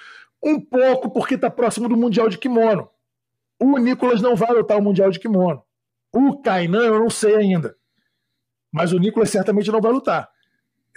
um 0.42 0.60
pouco 0.60 1.12
porque 1.12 1.36
está 1.36 1.52
próximo 1.52 1.90
do 1.90 1.98
Mundial 1.98 2.30
de 2.30 2.38
Kimono. 2.38 2.90
O 3.60 3.78
Nicolas 3.78 4.22
não 4.22 4.36
vai 4.36 4.52
lutar 4.54 4.78
o 4.78 4.82
Mundial 4.82 5.12
de 5.12 5.20
Kimono. 5.20 5.62
O 6.14 6.42
Kainan 6.42 6.86
eu 6.86 7.00
não 7.00 7.10
sei 7.10 7.36
ainda. 7.36 7.76
Mas 8.72 8.94
o 8.94 8.98
Nicolas 8.98 9.30
certamente 9.30 9.70
não 9.70 9.82
vai 9.82 9.92
lutar. 9.92 10.30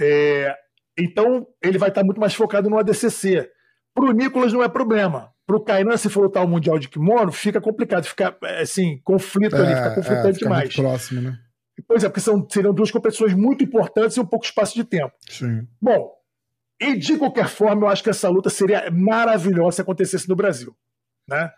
É, 0.01 0.57
então 0.97 1.47
ele 1.61 1.79
vai 1.79 1.89
estar 1.89 2.05
muito 2.05 2.21
mais 2.21 2.35
focado 2.35 2.71
no 2.71 2.79
ADCC. 2.79 3.51
Para 3.93 4.05
o 4.05 4.13
Nicolas 4.13 4.53
não 4.53 4.63
é 4.63 4.69
problema. 4.69 5.34
Para 5.47 5.57
o 5.57 5.61
Kainan, 5.61 5.97
se 5.97 6.09
for 6.09 6.23
lutar 6.23 6.45
o 6.45 6.49
Mundial 6.49 6.79
de 6.79 6.89
Kimono, 6.89 7.31
fica 7.31 7.61
complicado, 7.61 8.05
fica 8.05 8.37
assim, 8.61 8.99
conflito 9.05 9.57
é, 9.57 9.59
ali, 9.59 9.75
fica 9.75 9.95
conflitante 9.95 10.29
é, 10.29 10.33
fica 10.33 10.45
demais. 10.45 10.63
Muito 10.65 10.83
próximo, 10.83 11.21
né? 11.21 11.39
Pois 11.87 12.05
é, 12.05 12.09
porque 12.09 12.21
são, 12.21 12.47
seriam 12.49 12.73
duas 12.73 12.91
competições 12.91 13.35
muito 13.35 13.63
importantes 13.63 14.17
e 14.17 14.21
um 14.21 14.27
pouco 14.27 14.47
espaço 14.47 14.75
de 14.75 14.85
tempo. 14.85 15.13
Sim. 15.29 15.67
Bom, 15.81 16.13
e 16.81 16.97
de 16.97 17.17
qualquer 17.17 17.49
forma, 17.49 17.87
eu 17.87 17.89
acho 17.89 18.03
que 18.03 18.11
essa 18.11 18.29
luta 18.29 18.49
seria 18.49 18.91
maravilhosa 18.91 19.77
se 19.77 19.83
acontecesse 19.83 20.29
no 20.29 20.37
Brasil. 20.37 20.75
Né? 21.29 21.51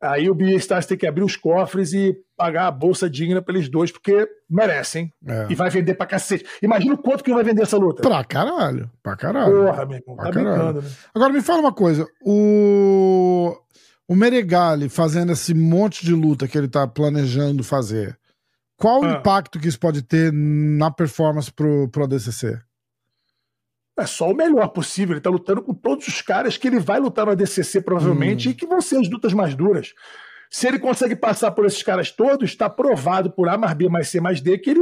Aí 0.00 0.30
o 0.30 0.34
Beastars 0.34 0.86
tem 0.86 0.96
que 0.96 1.06
abrir 1.06 1.24
os 1.24 1.36
cofres 1.36 1.92
e 1.92 2.16
pagar 2.36 2.68
a 2.68 2.70
bolsa 2.70 3.10
digna 3.10 3.42
para 3.42 3.54
eles 3.54 3.68
dois, 3.68 3.90
porque 3.90 4.28
merecem. 4.48 5.12
É. 5.26 5.46
E 5.50 5.56
vai 5.56 5.68
vender 5.70 5.94
pra 5.94 6.06
cacete. 6.06 6.46
Imagina 6.62 6.94
o 6.94 6.98
quanto 6.98 7.24
que 7.24 7.34
vai 7.34 7.42
vender 7.42 7.62
essa 7.62 7.76
luta. 7.76 8.00
Pra 8.00 8.22
caralho. 8.22 8.88
Pra 9.02 9.16
caralho. 9.16 9.64
Porra, 9.64 9.84
meu 9.86 9.98
irmão. 9.98 10.16
Pra 10.16 10.26
tá 10.26 10.30
brincando, 10.30 10.82
né? 10.82 10.88
Agora 11.12 11.32
me 11.32 11.40
fala 11.40 11.60
uma 11.60 11.72
coisa. 11.72 12.06
O. 12.24 12.97
O 14.08 14.16
Meregali 14.16 14.88
fazendo 14.88 15.32
esse 15.32 15.52
monte 15.52 16.04
de 16.04 16.14
luta 16.14 16.48
que 16.48 16.56
ele 16.56 16.68
tá 16.68 16.88
planejando 16.88 17.62
fazer. 17.62 18.18
Qual 18.76 19.04
ah. 19.04 19.06
o 19.06 19.10
impacto 19.18 19.60
que 19.60 19.68
isso 19.68 19.78
pode 19.78 20.02
ter 20.02 20.32
na 20.32 20.90
performance 20.90 21.52
pro, 21.52 21.88
pro 21.90 22.04
ADCC? 22.04 22.58
é 24.00 24.06
só 24.06 24.30
o 24.30 24.34
melhor 24.34 24.68
possível. 24.68 25.12
Ele 25.12 25.18
está 25.18 25.30
lutando 25.30 25.62
com 25.62 25.74
todos 25.74 26.06
os 26.06 26.22
caras 26.22 26.56
que 26.56 26.68
ele 26.68 26.78
vai 26.78 27.00
lutar 27.00 27.26
no 27.26 27.32
ADCC 27.32 27.80
provavelmente 27.80 28.48
hum. 28.48 28.52
e 28.52 28.54
que 28.54 28.66
vão 28.66 28.80
ser 28.80 28.98
as 28.98 29.08
lutas 29.08 29.32
mais 29.32 29.54
duras. 29.54 29.92
Se 30.50 30.66
ele 30.66 30.78
consegue 30.78 31.14
passar 31.14 31.50
por 31.50 31.66
esses 31.66 31.82
caras 31.82 32.10
todos, 32.10 32.50
está 32.50 32.70
provado 32.70 33.30
por 33.30 33.48
A 33.48 33.58
mais 33.58 33.74
B 33.74 33.88
mais 33.88 34.08
C 34.08 34.20
mais 34.20 34.40
D 34.40 34.56
que 34.58 34.70
ele, 34.70 34.80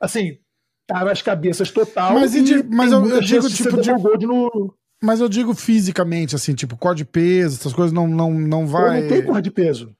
assim, 0.00 0.38
tá 0.86 1.04
nas 1.04 1.20
cabeças 1.20 1.70
total. 1.70 2.14
Mas, 2.14 2.34
e, 2.34 2.62
mas 2.62 2.92
eu, 2.92 3.04
eu 3.06 3.20
digo 3.20 3.48
tipo 3.50 3.80
de 3.80 4.26
no... 4.26 4.74
Mas 5.04 5.20
eu 5.20 5.28
digo 5.28 5.54
fisicamente, 5.54 6.34
assim, 6.34 6.54
tipo, 6.54 6.76
cor 6.76 6.94
de 6.94 7.04
peso, 7.04 7.58
essas 7.58 7.72
coisas 7.72 7.92
não, 7.92 8.08
não, 8.08 8.32
não 8.32 8.66
vai. 8.66 9.02
não 9.02 9.08
tem 9.08 9.22
cor 9.22 9.42
de 9.42 9.50
peso. 9.50 9.94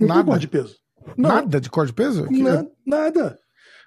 Não 0.00 0.08
nada. 0.08 0.24
cor 0.24 0.38
de 0.38 0.48
peso. 0.48 0.76
Não. 1.16 1.30
Nada 1.30 1.60
de 1.60 1.70
cor 1.70 1.86
de 1.86 1.92
peso? 1.92 2.26
Na, 2.30 2.66
nada. 2.86 3.38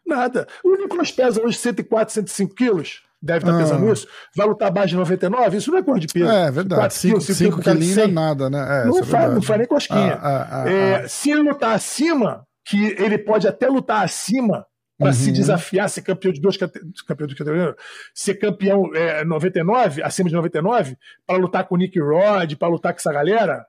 Nada. 0.05 0.47
O 0.63 0.75
Nicolas 0.75 1.11
pesa 1.11 1.41
hoje 1.41 1.57
104, 1.57 2.13
105 2.15 2.55
quilos 2.55 3.03
deve 3.21 3.47
estar 3.47 3.75
ah. 3.75 3.79
nisso, 3.79 4.07
vai 4.35 4.47
lutar 4.47 4.69
abaixo 4.69 4.89
de 4.89 4.95
99, 4.95 5.57
isso 5.57 5.69
não 5.69 5.77
é 5.77 5.83
cor 5.83 5.99
de 5.99 6.07
peso. 6.07 6.31
É 6.31 6.49
verdade. 6.49 6.93
5 6.93 7.19
quilos 7.61 7.95
não 7.95 8.03
é 8.03 8.07
nada, 8.07 8.49
né? 8.49 8.81
É, 8.81 8.85
não, 8.87 8.99
é 8.99 9.03
faz, 9.03 9.33
não 9.33 9.41
faz 9.41 9.59
nem 9.59 9.67
cosquinha. 9.67 10.15
Ah, 10.15 10.47
ah, 10.49 10.63
ah 10.63 10.69
é, 10.69 11.07
se 11.07 11.29
ele 11.29 11.43
lutar 11.43 11.75
acima, 11.75 12.43
que 12.65 12.95
ele 12.97 13.19
pode 13.19 13.47
até 13.47 13.67
lutar 13.67 14.03
acima 14.03 14.65
para 15.01 15.07
uhum. 15.07 15.13
se 15.13 15.31
desafiar, 15.31 15.89
ser 15.89 16.03
campeão 16.03 16.31
de 16.31 16.39
duas 16.39 16.55
campeão 16.55 17.27
de 17.27 17.35
categoria, 17.35 17.75
ser 18.13 18.35
campeão 18.35 18.91
é, 18.93 19.25
99, 19.25 20.03
acima 20.03 20.29
de 20.29 20.35
99, 20.35 20.95
para 21.25 21.37
lutar 21.37 21.67
com 21.67 21.73
o 21.73 21.77
Nick 21.79 21.99
Rod, 21.99 22.53
para 22.53 22.67
lutar 22.67 22.93
com 22.93 22.99
essa 22.99 23.11
galera, 23.11 23.65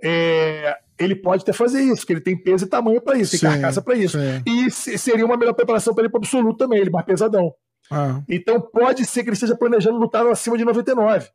é, 0.00 0.76
ele 0.96 1.16
pode 1.16 1.42
até 1.42 1.52
fazer 1.52 1.82
isso, 1.82 2.02
porque 2.02 2.12
ele 2.12 2.20
tem 2.20 2.40
peso 2.40 2.66
e 2.66 2.68
tamanho 2.68 3.00
para 3.00 3.18
isso, 3.18 3.32
tem 3.32 3.40
sim, 3.40 3.46
carcaça 3.46 3.82
para 3.82 3.96
isso. 3.96 4.16
Sim. 4.16 4.42
E 4.46 4.70
seria 4.70 5.26
uma 5.26 5.36
melhor 5.36 5.54
preparação 5.54 5.92
para 5.92 6.04
ele 6.04 6.10
para 6.10 6.18
absoluto 6.18 6.56
também, 6.56 6.78
ele 6.78 6.90
mais 6.90 7.04
pesadão. 7.04 7.52
Ah. 7.90 8.22
Então 8.28 8.60
pode 8.60 9.04
ser 9.04 9.24
que 9.24 9.28
ele 9.28 9.34
esteja 9.34 9.56
planejando 9.56 9.98
lutar 9.98 10.24
acima 10.28 10.56
de 10.56 10.64
99. 10.64 11.28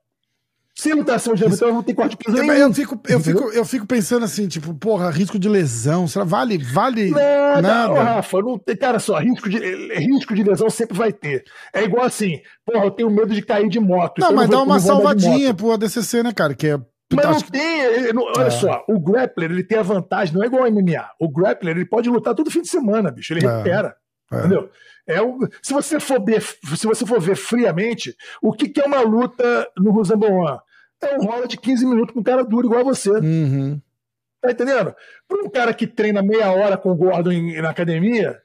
Se 0.73 0.93
lutar 0.93 1.17
acima 1.17 1.35
de 1.35 1.43
99, 1.43 1.73
não 1.73 1.83
tem 1.83 1.93
corte 1.93 2.11
de 2.11 2.17
peso 2.17 2.37
eu, 2.37 2.73
fico, 2.73 3.01
eu, 3.07 3.19
fico, 3.19 3.51
eu 3.51 3.65
fico 3.65 3.85
pensando 3.85 4.23
assim, 4.23 4.47
tipo, 4.47 4.73
porra, 4.73 5.09
risco 5.09 5.37
de 5.37 5.49
lesão, 5.49 6.07
será 6.07 6.23
vale, 6.23 6.57
vale 6.57 7.09
nada? 7.11 7.61
nada. 7.61 8.03
Rafa, 8.03 8.41
não 8.41 8.57
tem, 8.57 8.77
cara, 8.77 8.97
só, 8.97 9.19
risco 9.19 9.49
de, 9.49 9.59
risco 9.95 10.33
de 10.33 10.43
lesão 10.43 10.69
sempre 10.69 10.97
vai 10.97 11.11
ter. 11.11 11.43
É 11.73 11.83
igual 11.83 12.05
assim, 12.05 12.39
porra, 12.65 12.85
eu 12.85 12.91
tenho 12.91 13.09
medo 13.09 13.33
de 13.33 13.41
cair 13.41 13.67
de 13.67 13.79
moto. 13.79 14.19
Não, 14.19 14.27
então 14.27 14.35
mas 14.35 14.49
dá 14.49 14.61
uma 14.61 14.79
salvadinha 14.79 15.53
pro 15.53 15.71
ADCC, 15.71 16.23
né, 16.23 16.31
cara, 16.33 16.55
que 16.55 16.67
é 16.67 16.79
mas 17.13 17.25
não 17.25 17.41
tem. 17.41 18.13
Não, 18.13 18.23
olha 18.23 18.47
é. 18.47 18.49
só, 18.49 18.83
o 18.87 18.99
grappler 18.99 19.51
ele 19.51 19.63
tem 19.63 19.77
a 19.77 19.83
vantagem, 19.83 20.33
não 20.33 20.43
é 20.43 20.47
igual 20.47 20.63
ao 20.63 20.71
MMA. 20.71 21.09
O 21.19 21.29
grappler 21.29 21.75
ele 21.75 21.85
pode 21.85 22.09
lutar 22.09 22.33
todo 22.33 22.49
fim 22.49 22.61
de 22.61 22.69
semana, 22.69 23.11
bicho. 23.11 23.33
Ele 23.33 23.45
é. 23.45 23.49
recupera. 23.49 23.95
É. 24.31 24.39
Entendeu? 24.39 24.69
É 25.07 25.21
o, 25.21 25.39
se, 25.61 25.73
você 25.73 25.99
for 25.99 26.23
ver, 26.23 26.41
se 26.41 26.85
você 26.85 27.05
for 27.05 27.19
ver 27.19 27.35
friamente, 27.35 28.15
o 28.41 28.53
que, 28.53 28.69
que 28.69 28.81
é 28.81 28.85
uma 28.85 29.01
luta 29.01 29.67
no 29.77 29.91
Rosambouan? 29.91 30.59
É 31.01 31.17
um 31.17 31.25
rola 31.25 31.47
de 31.47 31.57
15 31.57 31.85
minutos 31.85 32.13
com 32.13 32.19
um 32.19 32.23
cara 32.23 32.43
duro 32.43 32.67
igual 32.67 32.81
a 32.81 32.85
você. 32.85 33.09
Uhum. 33.09 33.81
Tá 34.39 34.51
entendendo? 34.51 34.95
Para 35.27 35.43
um 35.43 35.49
cara 35.49 35.73
que 35.73 35.87
treina 35.87 36.21
meia 36.21 36.51
hora 36.51 36.77
com 36.77 36.91
o 36.91 36.95
Gordon 36.95 37.31
em, 37.31 37.61
na 37.61 37.69
academia, 37.69 38.41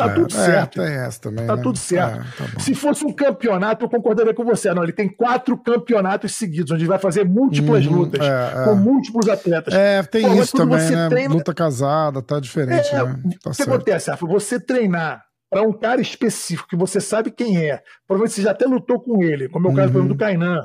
Tá 0.00 0.06
é, 0.06 0.14
tudo 0.14 0.32
certo. 0.32 0.80
É, 0.80 0.86
tem 0.86 0.94
essa 0.96 1.20
também. 1.20 1.46
Tá 1.46 1.56
né? 1.56 1.62
tudo 1.62 1.76
certo. 1.76 2.20
É, 2.20 2.46
tá 2.46 2.60
Se 2.60 2.74
fosse 2.74 3.04
um 3.04 3.12
campeonato, 3.12 3.84
eu 3.84 3.90
concordaria 3.90 4.32
com 4.32 4.44
você. 4.44 4.72
Não, 4.72 4.82
ele 4.82 4.92
tem 4.92 5.08
quatro 5.08 5.58
campeonatos 5.58 6.34
seguidos, 6.34 6.72
onde 6.72 6.86
vai 6.86 6.98
fazer 6.98 7.24
múltiplas 7.24 7.84
uhum, 7.86 7.96
lutas 7.96 8.26
é, 8.26 8.62
é. 8.62 8.64
com 8.64 8.74
múltiplos 8.76 9.28
atletas. 9.28 9.74
É, 9.74 10.02
tem 10.02 10.22
Pô, 10.22 10.34
isso 10.34 10.56
também, 10.56 10.90
né? 10.90 11.08
Treina... 11.08 11.34
Luta 11.34 11.52
casada, 11.52 12.22
tá 12.22 12.40
diferente, 12.40 12.88
é, 12.94 13.04
né? 13.04 13.20
Tá 13.42 13.50
o 13.50 13.52
que 13.52 13.62
acontece, 13.62 14.10
Rafa? 14.10 14.26
Você 14.26 14.58
treinar 14.58 15.22
para 15.50 15.62
um 15.62 15.72
cara 15.72 16.00
específico 16.00 16.68
que 16.68 16.76
você 16.76 17.00
sabe 17.00 17.30
quem 17.30 17.58
é, 17.58 17.82
provavelmente 18.06 18.36
você 18.36 18.42
já 18.42 18.52
até 18.52 18.64
lutou 18.66 19.00
com 19.00 19.22
ele, 19.22 19.48
como 19.48 19.68
é 19.68 19.72
o 19.72 19.74
caso, 19.74 19.92
por 19.92 19.98
exemplo, 19.98 20.14
do 20.16 20.22
uhum. 20.22 20.28
Kainan 20.28 20.62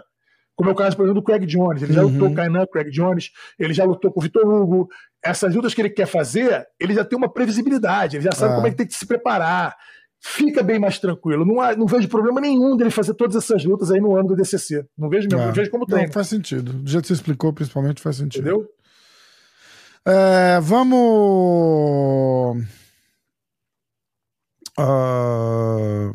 como 0.56 0.70
é 0.70 0.74
o 0.74 0.76
caso, 0.76 0.96
por 0.96 1.04
exemplo, 1.04 1.22
do 1.22 1.26
Craig 1.26 1.46
Jones. 1.46 1.82
Ele 1.82 1.94
já 1.94 2.02
uhum. 2.02 2.12
lutou 2.12 2.28
com 2.28 2.34
o 2.34 2.36
Kainan, 2.36 2.66
Craig 2.66 2.90
Jones, 2.90 3.30
ele 3.60 3.74
já 3.74 3.84
lutou 3.84 4.12
com 4.12 4.20
o 4.20 4.24
Vitor 4.24 4.48
Hugo. 4.48 4.88
Essas 5.22 5.54
lutas 5.54 5.74
que 5.74 5.82
ele 5.82 5.90
quer 5.90 6.06
fazer, 6.06 6.66
ele 6.80 6.94
já 6.94 7.04
tem 7.04 7.18
uma 7.18 7.32
previsibilidade, 7.32 8.16
ele 8.16 8.24
já 8.24 8.32
sabe 8.32 8.54
ah. 8.54 8.56
como 8.56 8.68
é 8.68 8.70
que 8.70 8.78
tem 8.78 8.88
que 8.88 8.94
se 8.94 9.06
preparar. 9.06 9.76
Fica 10.22 10.64
bem 10.64 10.80
mais 10.80 10.98
tranquilo. 10.98 11.46
Não, 11.46 11.60
há, 11.60 11.76
não 11.76 11.86
vejo 11.86 12.08
problema 12.08 12.40
nenhum 12.40 12.78
dele 12.78 12.90
fazer 12.90 13.14
todas 13.14 13.36
essas 13.36 13.64
lutas 13.66 13.92
aí 13.92 14.00
no 14.00 14.16
ano 14.16 14.30
do 14.30 14.36
DCC. 14.36 14.86
Não 14.98 15.10
vejo 15.10 15.28
mesmo, 15.28 15.44
ah. 15.44 15.48
não 15.48 15.54
vejo 15.54 15.70
como 15.70 15.86
tem. 15.86 16.08
faz 16.08 16.28
sentido. 16.28 16.72
Do 16.72 16.90
jeito 16.90 17.04
que 17.04 17.08
você 17.10 17.14
explicou, 17.14 17.52
principalmente, 17.52 18.02
faz 18.02 18.16
sentido. 18.16 18.42
Entendeu? 18.42 18.66
É, 20.08 20.60
vamos. 20.62 20.96
Uh, 24.78 26.14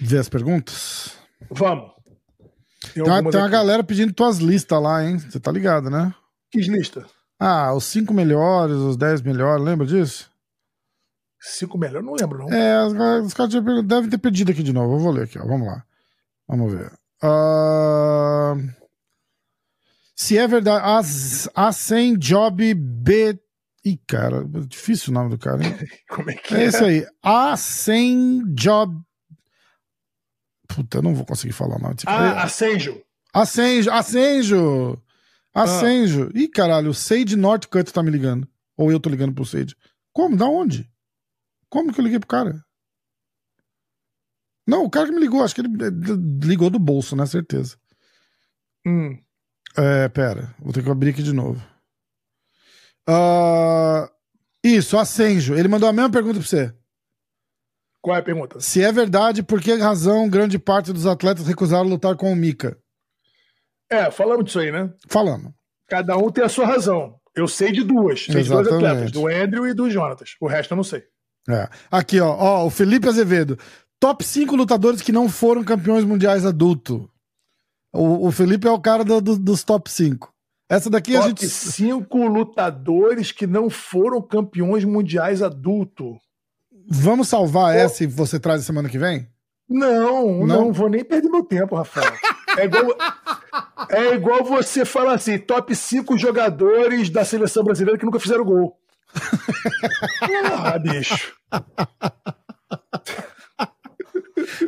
ver 0.00 0.18
as 0.18 0.28
perguntas? 0.28 1.16
Vamos. 1.50 1.92
Tem, 2.92 3.02
tem, 3.02 3.30
tem 3.30 3.40
uma 3.40 3.48
galera 3.48 3.82
pedindo 3.82 4.12
tuas 4.12 4.38
listas 4.38 4.80
lá, 4.82 5.04
hein? 5.04 5.18
Você 5.18 5.40
tá 5.40 5.50
ligado, 5.50 5.88
né? 5.88 6.14
Que 6.50 6.60
lista? 6.60 7.06
Ah, 7.38 7.74
os 7.74 7.84
cinco 7.84 8.14
melhores, 8.14 8.76
os 8.76 8.96
dez 8.96 9.20
melhores, 9.22 9.64
lembra 9.64 9.86
disso? 9.86 10.30
Cinco 11.40 11.76
melhores? 11.76 12.06
Não 12.06 12.14
lembro, 12.14 12.38
não. 12.38 12.48
É, 12.48 12.86
os, 13.20 13.34
caras 13.34 13.52
devem 13.84 14.08
ter 14.08 14.18
pedido 14.18 14.50
aqui 14.50 14.62
de 14.62 14.72
novo. 14.72 14.94
Eu 14.94 14.98
vou 14.98 15.12
ler 15.12 15.24
aqui, 15.24 15.38
ó. 15.38 15.46
Vamos 15.46 15.66
lá. 15.66 15.84
Vamos 16.48 16.72
ver. 16.72 16.92
Uh... 17.22 18.84
Se 20.16 20.38
é 20.38 20.46
verdade. 20.46 20.82
As, 20.86 21.48
a 21.54 21.70
100 21.70 22.18
Job 22.18 22.74
B. 22.74 23.38
Ih, 23.84 23.98
cara, 24.06 24.44
difícil 24.66 25.10
o 25.10 25.14
nome 25.14 25.30
do 25.30 25.38
cara, 25.38 25.62
hein? 25.62 25.76
Como 26.08 26.30
é 26.30 26.34
que 26.34 26.54
é? 26.54 26.64
É 26.64 26.66
isso 26.66 26.84
aí. 26.84 27.06
A 27.22 27.56
100 27.56 28.54
Job 28.54 29.04
Puta, 30.74 30.98
eu 30.98 31.02
não 31.02 31.14
vou 31.14 31.24
conseguir 31.24 31.52
falar 31.52 31.76
o 31.76 31.78
nome 31.78 31.94
desse 31.94 32.06
cara. 32.06 32.32
Ah, 32.32 32.44
Ascenjo. 32.44 33.00
Ascenjo, 33.32 33.90
Ascenjo. 33.92 35.02
Ascenjo. 35.54 36.30
Ah. 36.34 36.38
Ih, 36.38 36.48
caralho, 36.48 36.90
o 36.90 36.94
Sage 36.94 37.36
Northcutt 37.36 37.92
tá 37.92 38.02
me 38.02 38.10
ligando. 38.10 38.48
Ou 38.76 38.90
eu 38.90 38.98
tô 38.98 39.08
ligando 39.08 39.34
pro 39.34 39.44
Sage. 39.44 39.76
Como? 40.12 40.36
Da 40.36 40.46
onde? 40.46 40.90
Como 41.68 41.92
que 41.92 42.00
eu 42.00 42.04
liguei 42.04 42.18
pro 42.18 42.28
cara? 42.28 42.64
Não, 44.66 44.84
o 44.84 44.90
cara 44.90 45.06
que 45.06 45.12
me 45.12 45.20
ligou, 45.20 45.44
acho 45.44 45.54
que 45.54 45.60
ele 45.60 45.68
ligou 46.42 46.70
do 46.70 46.78
bolso, 46.78 47.14
né? 47.14 47.24
Certeza. 47.26 47.76
Hum. 48.86 49.18
É, 49.76 50.08
pera, 50.08 50.54
vou 50.58 50.72
ter 50.72 50.82
que 50.82 50.90
abrir 50.90 51.10
aqui 51.10 51.22
de 51.22 51.32
novo. 51.32 51.62
Uh, 53.08 54.08
isso, 54.62 54.98
Ascenjo. 54.98 55.54
Ele 55.54 55.68
mandou 55.68 55.88
a 55.88 55.92
mesma 55.92 56.10
pergunta 56.10 56.38
pra 56.38 56.48
você. 56.48 56.74
Qual 58.00 58.16
é 58.16 58.20
a 58.20 58.22
pergunta? 58.22 58.60
Se 58.60 58.82
é 58.82 58.92
verdade, 58.92 59.42
por 59.42 59.60
que 59.60 59.74
razão 59.74 60.28
grande 60.28 60.58
parte 60.58 60.92
dos 60.92 61.06
atletas 61.06 61.46
recusaram 61.46 61.88
lutar 61.88 62.16
com 62.16 62.30
o 62.30 62.36
Mika? 62.36 62.78
É, 63.90 64.10
falamos 64.10 64.44
disso 64.44 64.58
aí, 64.58 64.70
né? 64.70 64.92
Falando. 65.08 65.54
Cada 65.88 66.16
um 66.16 66.30
tem 66.30 66.44
a 66.44 66.48
sua 66.48 66.66
razão. 66.66 67.16
Eu 67.34 67.48
sei 67.48 67.72
de 67.72 67.82
duas. 67.82 68.24
Sei 68.24 68.42
de 68.42 68.48
dois 68.48 68.68
atletas, 68.68 69.10
do 69.10 69.26
Andrew 69.26 69.66
e 69.66 69.74
do 69.74 69.90
Jonatas. 69.90 70.34
O 70.40 70.46
resto 70.46 70.72
eu 70.72 70.76
não 70.76 70.84
sei. 70.84 71.02
É. 71.48 71.68
Aqui, 71.90 72.20
ó, 72.20 72.28
ó, 72.28 72.66
o 72.66 72.70
Felipe 72.70 73.08
Azevedo. 73.08 73.58
Top 74.00 74.24
5 74.24 74.54
lutadores 74.54 75.00
que 75.00 75.12
não 75.12 75.28
foram 75.28 75.64
campeões 75.64 76.04
mundiais 76.04 76.44
adulto. 76.44 77.10
O, 77.92 78.28
o 78.28 78.32
Felipe 78.32 78.66
é 78.66 78.70
o 78.70 78.80
cara 78.80 79.04
do, 79.04 79.20
do, 79.20 79.38
dos 79.38 79.64
top 79.64 79.90
5. 79.90 80.33
Essa 80.68 80.88
daqui 80.88 81.12
top 81.12 81.24
a 81.24 81.28
gente. 81.28 81.40
Top 81.40 81.52
5 81.52 82.26
lutadores 82.26 83.32
que 83.32 83.46
não 83.46 83.68
foram 83.68 84.22
campeões 84.22 84.84
mundiais 84.84 85.42
adulto. 85.42 86.16
Vamos 86.88 87.28
salvar 87.28 87.74
essa 87.74 88.04
e 88.04 88.06
você 88.06 88.38
traz 88.38 88.64
semana 88.64 88.88
que 88.88 88.98
vem? 88.98 89.28
Não, 89.68 90.40
não, 90.40 90.46
não 90.46 90.72
vou 90.72 90.88
nem 90.90 91.02
perder 91.02 91.28
meu 91.30 91.42
tempo, 91.44 91.74
Rafael. 91.74 92.12
É 92.58 92.66
igual, 92.66 92.96
é 93.88 94.14
igual 94.14 94.44
você 94.44 94.84
falar 94.84 95.14
assim: 95.14 95.38
top 95.38 95.74
5 95.74 96.16
jogadores 96.18 97.08
da 97.10 97.24
seleção 97.24 97.64
brasileira 97.64 97.98
que 97.98 98.04
nunca 98.04 98.20
fizeram 98.20 98.44
gol. 98.44 98.78
ah, 100.64 100.78
bicho. 100.78 101.34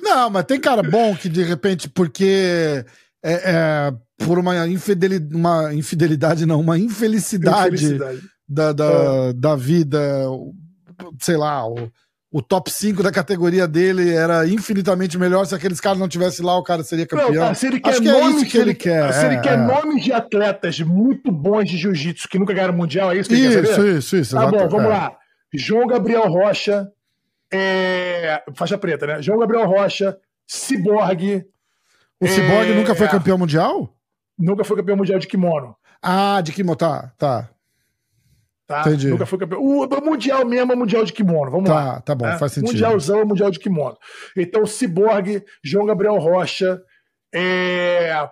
Não, 0.02 0.30
mas 0.30 0.44
tem 0.44 0.58
cara 0.60 0.82
bom 0.82 1.14
que 1.16 1.28
de 1.28 1.42
repente, 1.42 1.88
porque 1.88 2.84
é, 3.22 3.32
é 3.32 3.92
por 4.18 4.38
uma, 4.38 4.66
infidelidade, 4.66 5.34
uma 5.34 5.74
infidelidade, 5.74 6.46
não, 6.46 6.60
uma 6.60 6.78
infelicidade, 6.78 7.74
infelicidade. 7.74 8.22
Da, 8.48 8.72
da, 8.72 8.84
é. 8.84 9.32
da 9.32 9.56
vida, 9.56 9.98
sei 11.20 11.36
lá, 11.36 11.68
o 11.68 11.90
o 12.36 12.42
top 12.42 12.70
5 12.70 13.02
da 13.02 13.10
categoria 13.10 13.66
dele 13.66 14.12
era 14.12 14.46
infinitamente 14.46 15.16
melhor. 15.16 15.46
Se 15.46 15.54
aqueles 15.54 15.80
caras 15.80 15.98
não 15.98 16.06
tivessem 16.06 16.44
lá, 16.44 16.58
o 16.58 16.62
cara 16.62 16.82
seria 16.82 17.06
campeão. 17.06 17.32
Não, 17.32 17.48
tá, 17.48 17.54
se 17.54 17.66
ele 17.66 17.80
quer 17.80 17.88
Acho 17.88 18.02
que 18.02 18.08
é 18.10 18.28
isso 18.28 18.46
que 18.46 18.58
ele, 18.58 18.70
ele 18.70 18.74
quer. 18.74 19.12
Se 19.14 19.24
é, 19.24 19.26
ele 19.26 19.40
quer 19.40 19.54
é. 19.54 19.56
nomes 19.56 20.04
de 20.04 20.12
atletas 20.12 20.78
muito 20.80 21.32
bons 21.32 21.64
de 21.64 21.78
jiu-jitsu 21.78 22.28
que 22.28 22.38
nunca 22.38 22.52
ganharam 22.52 22.74
mundial, 22.74 23.10
é 23.10 23.16
isso 23.16 23.30
que 23.30 23.36
ele 23.36 23.46
isso, 23.46 23.60
quer 23.62 23.66
saber? 23.74 23.98
Isso, 23.98 24.16
isso, 24.18 24.36
Tá 24.36 24.46
bom, 24.48 24.68
vamos 24.68 24.84
é. 24.84 24.88
lá. 24.88 25.16
João 25.54 25.86
Gabriel 25.86 26.28
Rocha, 26.28 26.86
é... 27.50 28.42
faixa 28.54 28.76
preta, 28.76 29.06
né? 29.06 29.22
João 29.22 29.38
Gabriel 29.38 29.66
Rocha, 29.66 30.18
Cyborg. 30.46 31.42
O 32.20 32.26
Cyborg 32.26 32.74
nunca 32.74 32.94
foi 32.94 33.08
campeão 33.08 33.38
mundial? 33.38 33.95
Nunca 34.38 34.64
foi 34.64 34.76
campeão 34.76 34.96
mundial 34.96 35.18
de 35.18 35.26
kimono. 35.26 35.76
Ah, 36.02 36.40
de 36.40 36.52
kimono, 36.52 36.76
tá, 36.76 37.12
tá. 37.16 37.50
Tá? 38.66 38.80
Entendi. 38.80 39.08
Nunca 39.08 39.24
foi 39.24 39.38
campeão. 39.38 39.62
O, 39.62 39.84
o 39.84 40.04
Mundial 40.04 40.44
mesmo 40.44 40.72
é 40.72 40.76
Mundial 40.76 41.04
de 41.04 41.12
Kimono. 41.12 41.52
Vamos 41.52 41.68
tá, 41.70 41.74
lá. 41.74 42.00
Tá 42.00 42.14
bom, 42.16 42.26
né? 42.26 42.36
faz 42.36 42.52
sentido. 42.52 42.72
Mundialzão 42.72 43.20
é 43.20 43.24
Mundial 43.24 43.50
de 43.50 43.60
Kimono. 43.60 43.96
Então, 44.36 44.66
Cyborg, 44.66 45.44
João 45.62 45.86
Gabriel 45.86 46.18
Rocha. 46.18 46.82
É... 47.32 48.28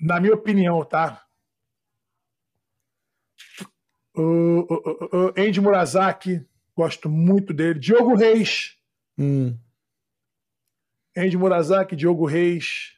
Na 0.00 0.18
minha 0.18 0.34
opinião, 0.34 0.82
tá? 0.84 1.22
Uh, 4.16 4.60
uh, 4.60 5.26
uh, 5.26 5.34
Andy 5.36 5.60
Murazaki, 5.60 6.46
gosto 6.74 7.10
muito 7.10 7.52
dele. 7.52 7.78
Diogo 7.78 8.14
Reis. 8.14 8.76
Hum. 9.18 9.58
Andy 11.16 11.36
Murazaki, 11.36 11.96
Diogo 11.96 12.26
Reis 12.26 12.96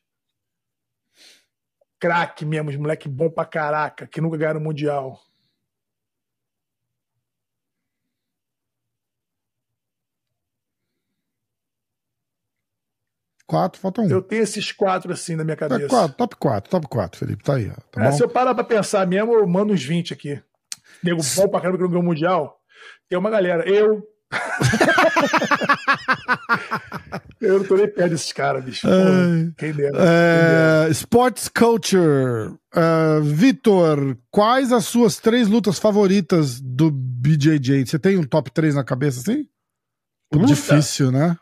craque 1.98 2.44
mesmo, 2.44 2.70
moleque 2.72 3.08
bom 3.08 3.30
pra 3.30 3.44
caraca, 3.44 4.06
que 4.06 4.20
nunca 4.20 4.36
ganharam 4.36 4.60
o 4.60 4.62
Mundial. 4.62 5.20
Quatro, 13.46 13.80
falta 13.80 14.02
um. 14.02 14.10
Eu 14.10 14.20
tenho 14.20 14.42
esses 14.42 14.72
quatro 14.72 15.10
assim 15.10 15.34
na 15.34 15.42
minha 15.42 15.56
cabeça. 15.56 15.86
É 15.86 15.88
quatro, 15.88 16.16
top 16.18 16.36
4, 16.36 16.70
top 16.70 16.86
4, 16.86 17.18
Felipe, 17.18 17.42
tá 17.42 17.54
aí. 17.54 17.70
Ó, 17.70 17.74
tá 17.90 18.04
é, 18.04 18.12
se 18.12 18.22
eu 18.22 18.28
parar 18.28 18.54
pra 18.54 18.62
pensar 18.62 19.06
mesmo, 19.06 19.32
eu 19.32 19.46
mando 19.46 19.72
uns 19.72 19.82
20 19.82 20.12
aqui. 20.12 20.42
Nego 21.02 21.22
bom 21.34 21.48
pra 21.48 21.60
caramba 21.60 21.78
que 21.78 21.82
não 21.82 21.90
ganhou 21.90 22.02
o 22.02 22.06
Mundial. 22.06 22.60
Tem 23.08 23.18
uma 23.18 23.30
galera. 23.30 23.66
Eu. 23.66 24.06
Eu 27.40 27.58
não 27.58 27.64
tô 27.64 27.76
nem 27.76 27.88
perto 27.88 28.10
desses 28.10 28.32
caras, 28.32 28.64
bicho. 28.64 28.86
Porra, 28.86 29.52
quem 29.56 29.72
dera, 29.72 29.92
quem 29.92 30.00
É, 30.00 30.82
dera. 30.82 30.90
Sports 30.90 31.48
Culture. 31.48 32.54
Uh, 32.74 33.22
Vitor, 33.22 34.16
quais 34.30 34.72
as 34.72 34.84
suas 34.84 35.16
três 35.16 35.48
lutas 35.48 35.78
favoritas 35.78 36.60
do 36.60 36.90
BJJ? 36.90 37.86
Você 37.86 37.98
tem 37.98 38.18
um 38.18 38.24
top 38.24 38.50
3 38.50 38.74
na 38.74 38.84
cabeça 38.84 39.20
assim? 39.20 39.46
Luta? 40.32 40.46
Difícil, 40.46 41.10
né? 41.10 41.36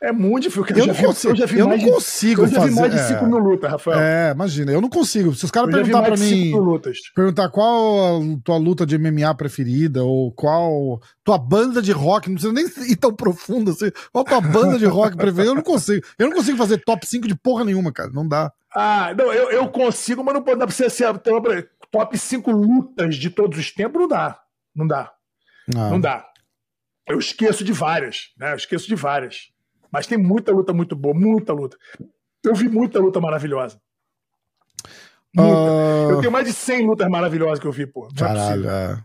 É 0.00 0.12
muito 0.12 0.44
difícil. 0.44 0.64
cara. 0.64 0.78
Eu 0.80 0.86
já 0.86 0.92
vi- 0.92 1.04
consigo, 1.04 1.32
eu 1.32 1.36
já 1.36 1.46
vi 1.46 1.58
eu 1.58 1.66
mais 1.68 1.80
não 1.80 1.88
de- 1.88 1.94
consigo 1.94 2.42
Eu 2.42 2.46
já 2.46 2.60
fazer. 2.60 2.70
vi 2.70 2.76
mais 2.80 2.92
de 2.92 2.98
é. 2.98 3.02
5 3.02 3.26
mil 3.26 3.38
lutas, 3.38 3.70
Rafael. 3.70 3.98
É, 3.98 4.30
imagina, 4.30 4.70
eu 4.70 4.80
não 4.80 4.88
consigo. 4.88 5.34
Se 5.34 5.44
os 5.44 5.50
caras 5.50 5.68
eu 5.74 5.82
perguntar 5.82 6.10
de 6.10 6.18
5 6.20 6.62
mim, 6.62 6.80
perguntar 7.14 7.48
qual 7.48 8.18
a 8.18 8.20
tua 8.44 8.56
luta 8.58 8.86
de 8.86 8.96
MMA 8.96 9.34
preferida, 9.34 10.04
ou 10.04 10.30
qual 10.32 11.00
tua 11.24 11.36
banda 11.36 11.82
de 11.82 11.90
rock, 11.90 12.28
não 12.28 12.36
precisa 12.36 12.52
nem 12.52 12.66
ir 12.92 12.96
tão 12.96 13.12
profundo 13.12 13.72
assim, 13.72 13.90
qual 14.12 14.24
tua 14.24 14.40
banda 14.40 14.78
de 14.78 14.86
rock 14.86 15.16
preferida, 15.16 15.50
eu 15.50 15.54
não 15.56 15.62
consigo. 15.62 16.06
Eu 16.16 16.28
não 16.28 16.36
consigo 16.36 16.56
fazer 16.56 16.78
top 16.84 17.04
5 17.04 17.26
de 17.26 17.34
porra 17.34 17.64
nenhuma, 17.64 17.92
cara, 17.92 18.10
não 18.12 18.26
dá. 18.26 18.52
Ah, 18.72 19.12
não, 19.18 19.32
eu, 19.32 19.50
eu 19.50 19.68
consigo, 19.68 20.22
mas 20.22 20.32
não 20.34 20.42
pode 20.42 20.60
dar 20.60 20.66
pra 20.66 20.74
você 20.76 20.88
ser 20.88 21.06
top 21.90 22.16
5 22.16 22.50
lutas 22.52 23.16
de 23.16 23.30
todos 23.30 23.58
os 23.58 23.72
tempos, 23.72 24.00
não 24.00 24.06
dá. 24.08 24.38
Não 24.76 24.86
dá. 24.86 25.10
Ah. 25.74 25.90
Não 25.90 26.00
dá. 26.00 26.24
Eu 27.08 27.18
esqueço 27.18 27.64
de 27.64 27.72
várias, 27.72 28.28
né? 28.38 28.52
Eu 28.52 28.56
esqueço 28.56 28.86
de 28.86 28.94
várias. 28.94 29.48
Mas 29.92 30.06
tem 30.06 30.18
muita 30.18 30.52
luta 30.52 30.72
muito 30.72 30.94
boa, 30.94 31.14
muita 31.14 31.52
luta. 31.52 31.76
Eu 32.44 32.54
vi 32.54 32.68
muita 32.68 32.98
luta 33.00 33.20
maravilhosa. 33.20 33.80
Muita. 35.34 35.52
Ah, 35.52 36.08
Eu 36.10 36.20
tenho 36.20 36.32
mais 36.32 36.46
de 36.46 36.52
100 36.52 36.86
lutas 36.86 37.08
maravilhosas 37.08 37.58
que 37.58 37.66
eu 37.66 37.72
vi, 37.72 37.86
pô. 37.86 38.02
Não 38.02 38.08
é 38.26 38.28
Caralho, 38.28 38.68
é. 38.70 39.04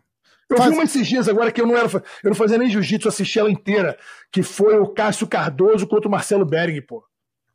Eu 0.50 0.58
Faz- 0.58 0.70
vi 0.70 0.76
uma 0.76 0.84
esses 0.84 1.08
dias 1.08 1.28
agora 1.28 1.52
que 1.52 1.60
eu 1.62 1.66
não 1.66 1.76
era. 1.76 1.88
Eu 2.24 2.30
não 2.30 2.36
fazia 2.36 2.58
nem 2.58 2.70
jiu-jitsu, 2.70 3.08
assisti 3.08 3.40
ela 3.40 3.50
inteira. 3.52 3.98
Que 4.32 4.44
foi 4.44 4.78
o 4.78 4.88
Cássio 4.88 5.28
Cardoso 5.28 5.88
contra 5.88 6.08
o 6.08 6.12
Marcelo 6.12 6.46
Bering, 6.46 6.82
pô. 6.82 7.04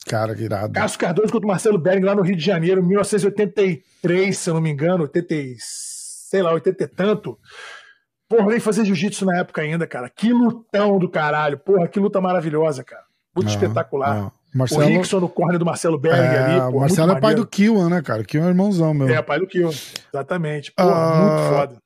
Cara, 0.07 0.35
que 0.35 0.43
irado. 0.43 0.72
Cássio 0.72 0.99
Cardoso 0.99 1.31
contra 1.33 1.47
o 1.47 1.49
Marcelo 1.49 1.79
Bering 1.79 2.03
lá 2.05 2.14
no 2.14 2.22
Rio 2.22 2.35
de 2.37 2.45
Janeiro, 2.45 2.83
1983, 2.85 4.37
se 4.37 4.51
eu 4.51 4.55
não 4.55 4.61
me 4.61 4.70
engano, 4.70 5.03
80, 5.03 5.35
e- 5.35 5.57
sei 5.61 6.43
lá, 6.43 6.53
80 6.53 6.85
e 6.85 6.89
tanto. 6.89 7.39
Porra, 8.29 8.47
nem 8.47 8.61
fazia 8.61 8.85
jiu-jitsu 8.85 9.24
na 9.24 9.39
época 9.39 9.62
ainda, 9.62 9.87
cara. 9.87 10.11
Que 10.11 10.33
lutão 10.33 10.99
do 10.99 11.09
caralho. 11.09 11.59
Porra, 11.59 11.89
que 11.89 11.99
luta 12.01 12.20
maravilhosa, 12.20 12.83
cara. 12.85 13.05
Ah, 13.47 13.51
espetacular. 13.51 14.16
ah. 14.16 14.32
O 14.55 14.59
Marcelo, 14.59 14.86
Rickson 14.86 15.20
no 15.20 15.28
corner 15.28 15.59
do 15.59 15.64
Marcelo 15.66 15.99
Bering 15.99 16.16
é, 16.16 16.39
ali. 16.39 16.61
o 16.61 16.72
Pô, 16.72 16.80
Marcelo 16.80 17.07
muito 17.09 17.18
é 17.18 17.20
pai 17.20 17.34
do. 17.34 17.47
Kiwan, 17.47 17.91
né, 17.91 18.01
cara? 18.03 18.24
Kiwan 18.24 18.47
é 18.47 18.49
irmãozão 18.49 18.95
meu. 18.95 19.07
É, 19.09 19.20
pai 19.20 19.39
do 19.39 19.47
Kill. 19.47 19.68
Exatamente. 20.12 20.72
Ah, 20.76 20.84
muito 21.20 21.55
foda. 21.55 21.76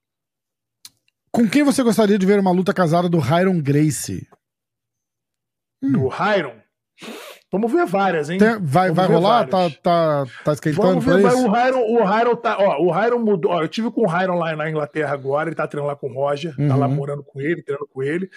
Com 1.32 1.48
quem 1.48 1.64
você 1.64 1.82
gostaria 1.82 2.16
de 2.18 2.24
ver 2.26 2.38
uma 2.38 2.52
luta 2.52 2.72
casada 2.72 3.08
do 3.08 3.18
Hiron 3.18 3.60
Gracie? 3.60 4.28
Do 5.82 6.06
Hyron. 6.08 6.54
Vamos 7.50 7.70
ver 7.70 7.84
várias, 7.84 8.30
hein? 8.30 8.38
Tem- 8.38 8.58
vai 8.60 8.90
Vamos 8.90 8.96
vai 8.96 9.06
rolar? 9.08 9.46
Tá, 9.48 9.56
várias. 9.58 9.78
tá, 9.80 10.24
tá 10.44 10.52
esquentando 10.52 11.00
Vamos 11.00 11.04
ver, 11.04 11.20
vai, 11.20 11.34
o 11.34 11.50
Hyron, 11.50 11.80
o 11.80 12.04
Hyron 12.04 12.36
tá, 12.36 12.56
ó, 12.58 12.80
o 12.82 12.90
Hyron 12.90 13.18
mudou, 13.18 13.50
ó, 13.50 13.60
eu 13.62 13.68
tive 13.68 13.90
com 13.90 14.02
o 14.02 14.06
Hyron 14.08 14.38
lá 14.38 14.54
na 14.56 14.70
Inglaterra 14.70 15.12
agora, 15.12 15.48
ele 15.50 15.56
tá 15.56 15.66
treinando 15.66 15.90
lá 15.92 15.96
com 15.96 16.08
o 16.08 16.14
Roger, 16.14 16.54
tá 16.56 16.76
lá 16.76 16.86
Uhum. 16.86 16.94
morando 16.94 17.22
com 17.24 17.40
ele, 17.40 17.62
treinando 17.62 17.88
com 17.92 18.02
ele. 18.02 18.30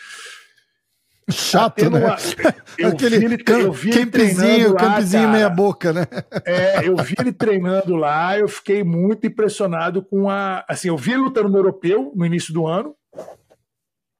Chato, 1.29 1.89
né? 1.89 1.99
uma- 2.05 2.15
eu 2.77 2.89
Aquele 2.89 3.17
vi 3.19 3.25
ele- 3.25 3.43
eu 3.47 3.71
vi 3.73 4.05
treinando 4.05 4.73
lá, 4.73 4.79
campzinho 4.79 5.21
cara. 5.23 5.31
meia 5.33 5.49
boca, 5.49 5.91
né? 5.91 6.05
É, 6.45 6.87
eu 6.87 6.95
vi 6.97 7.15
ele 7.19 7.31
treinando 7.33 7.95
lá, 7.95 8.37
eu 8.37 8.47
fiquei 8.47 8.83
muito 8.83 9.25
impressionado 9.25 10.03
com 10.03 10.29
a. 10.29 10.63
Assim, 10.69 10.89
eu 10.89 10.97
vi 10.97 11.11
ele 11.13 11.21
lutando 11.21 11.49
no 11.49 11.57
europeu 11.57 12.11
no 12.15 12.25
início 12.25 12.53
do 12.53 12.67
ano. 12.67 12.95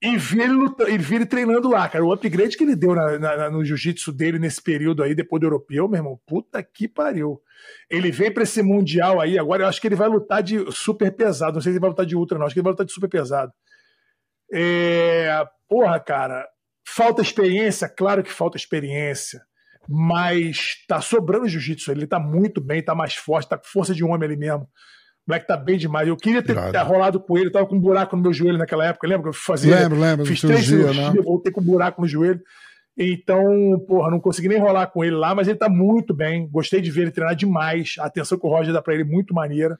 E 0.01 0.17
vi 0.17 0.41
ele, 0.41 0.53
luta, 0.53 0.89
e 0.89 0.97
vi 0.97 1.15
ele 1.15 1.25
treinando 1.25 1.69
lá, 1.69 1.87
cara. 1.89 2.03
O 2.05 2.11
upgrade 2.11 2.57
que 2.57 2.63
ele 2.63 2.75
deu 2.75 2.93
na- 2.93 3.17
na- 3.17 3.49
no 3.49 3.63
jiu-jitsu 3.63 4.11
dele 4.11 4.37
nesse 4.37 4.61
período 4.61 5.01
aí, 5.01 5.15
depois 5.15 5.39
do 5.39 5.45
europeu, 5.47 5.87
meu 5.87 5.97
irmão, 5.99 6.19
puta 6.27 6.61
que 6.61 6.87
pariu. 6.87 7.39
Ele 7.89 8.11
vem 8.11 8.31
pra 8.31 8.43
esse 8.43 8.61
mundial 8.61 9.19
aí, 9.21 9.39
agora 9.39 9.63
eu 9.63 9.67
acho 9.67 9.79
que 9.81 9.87
ele 9.87 9.95
vai 9.95 10.07
lutar 10.07 10.43
de 10.43 10.63
super 10.71 11.11
pesado. 11.11 11.53
Não 11.55 11.61
sei 11.61 11.71
se 11.71 11.75
ele 11.77 11.81
vai 11.81 11.89
lutar 11.89 12.05
de 12.05 12.15
ultra, 12.15 12.37
não. 12.37 12.45
Acho 12.45 12.53
que 12.53 12.59
ele 12.59 12.63
vai 12.65 12.73
lutar 12.73 12.85
de 12.85 12.91
super 12.93 13.09
pesado. 13.09 13.51
É, 14.51 15.43
porra, 15.67 15.99
cara, 15.99 16.45
falta 16.95 17.21
experiência? 17.21 17.89
Claro 17.89 18.23
que 18.23 18.31
falta 18.31 18.57
experiência. 18.57 19.41
Mas 19.87 20.77
tá 20.87 21.01
sobrando 21.01 21.47
jiu-jitsu. 21.47 21.91
Ele 21.91 22.07
tá 22.07 22.19
muito 22.19 22.61
bem, 22.61 22.81
tá 22.81 22.95
mais 22.95 23.15
forte, 23.15 23.49
tá 23.49 23.57
com 23.57 23.65
força 23.65 23.93
de 23.93 24.03
homem 24.03 24.23
ali 24.23 24.37
mesmo. 24.37 24.63
O 24.63 25.31
moleque 25.31 25.47
tá 25.47 25.57
bem 25.57 25.77
demais. 25.77 26.07
Eu 26.07 26.15
queria 26.15 26.41
ter, 26.41 26.55
ter 26.71 26.77
rolado 26.79 27.19
com 27.19 27.37
ele, 27.37 27.51
tava 27.51 27.65
com 27.65 27.75
um 27.75 27.79
buraco 27.79 28.15
no 28.15 28.21
meu 28.21 28.33
joelho 28.33 28.57
naquela 28.57 28.85
época. 28.85 29.07
Lembra 29.07 29.23
que 29.23 29.29
eu 29.29 29.33
fazia? 29.33 29.75
Lembro, 29.75 29.99
lembro, 29.99 30.25
Fiz 30.25 30.39
três 30.39 30.65
cirurgia, 30.65 30.93
cirurgias, 30.93 31.15
né? 31.15 31.21
voltei 31.21 31.51
com 31.51 31.61
um 31.61 31.63
buraco 31.63 32.01
no 32.01 32.07
joelho. 32.07 32.41
Então, 32.97 33.43
porra, 33.87 34.09
não 34.09 34.19
consegui 34.19 34.47
nem 34.47 34.59
rolar 34.59 34.87
com 34.87 35.03
ele 35.03 35.15
lá, 35.15 35.35
mas 35.35 35.47
ele 35.47 35.57
tá 35.57 35.67
muito 35.67 36.13
bem. 36.13 36.47
Gostei 36.47 36.79
de 36.79 36.89
ver 36.91 37.01
ele 37.01 37.11
treinar 37.11 37.35
demais. 37.35 37.95
A 37.99 38.05
atenção 38.05 38.39
que 38.39 38.45
o 38.45 38.49
Roger 38.49 38.73
dá 38.73 38.81
pra 38.81 38.93
ele 38.93 39.03
é 39.03 39.05
muito 39.05 39.33
maneira. 39.33 39.77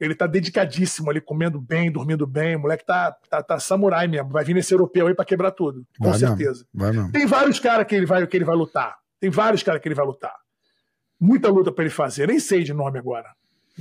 Ele 0.00 0.14
tá 0.14 0.26
dedicadíssimo 0.26 1.10
ali, 1.10 1.20
comendo 1.20 1.60
bem, 1.60 1.92
dormindo 1.92 2.26
bem. 2.26 2.56
O 2.56 2.60
moleque 2.60 2.86
tá, 2.86 3.12
tá, 3.28 3.42
tá 3.42 3.60
samurai 3.60 4.08
mesmo. 4.08 4.30
Vai 4.30 4.42
vir 4.44 4.54
nesse 4.54 4.72
europeu 4.72 5.06
aí 5.06 5.14
pra 5.14 5.24
quebrar 5.26 5.50
tudo. 5.50 5.86
Com 5.98 6.08
Vai 6.10 6.18
certeza. 6.18 6.64
Vai 6.72 6.90
mesmo. 6.90 7.12
Tem 7.12 7.26
vários 7.26 7.60
caras 7.60 7.86
que 7.86 7.94
ele 7.94 8.06
vai 8.06 8.26
que 8.26 8.36
ele 8.36 8.44
vai 8.46 8.56
lutar. 8.56 8.96
Tem 9.20 9.28
vários 9.28 9.62
caras 9.62 9.82
que 9.82 9.86
ele 9.88 9.94
vai 9.94 10.06
lutar. 10.06 10.34
Muita 11.20 11.48
luta 11.50 11.70
pra 11.70 11.84
ele 11.84 11.92
fazer. 11.92 12.26
Nem 12.28 12.40
sei 12.40 12.64
de 12.64 12.72
nome 12.72 12.98
agora. 12.98 13.28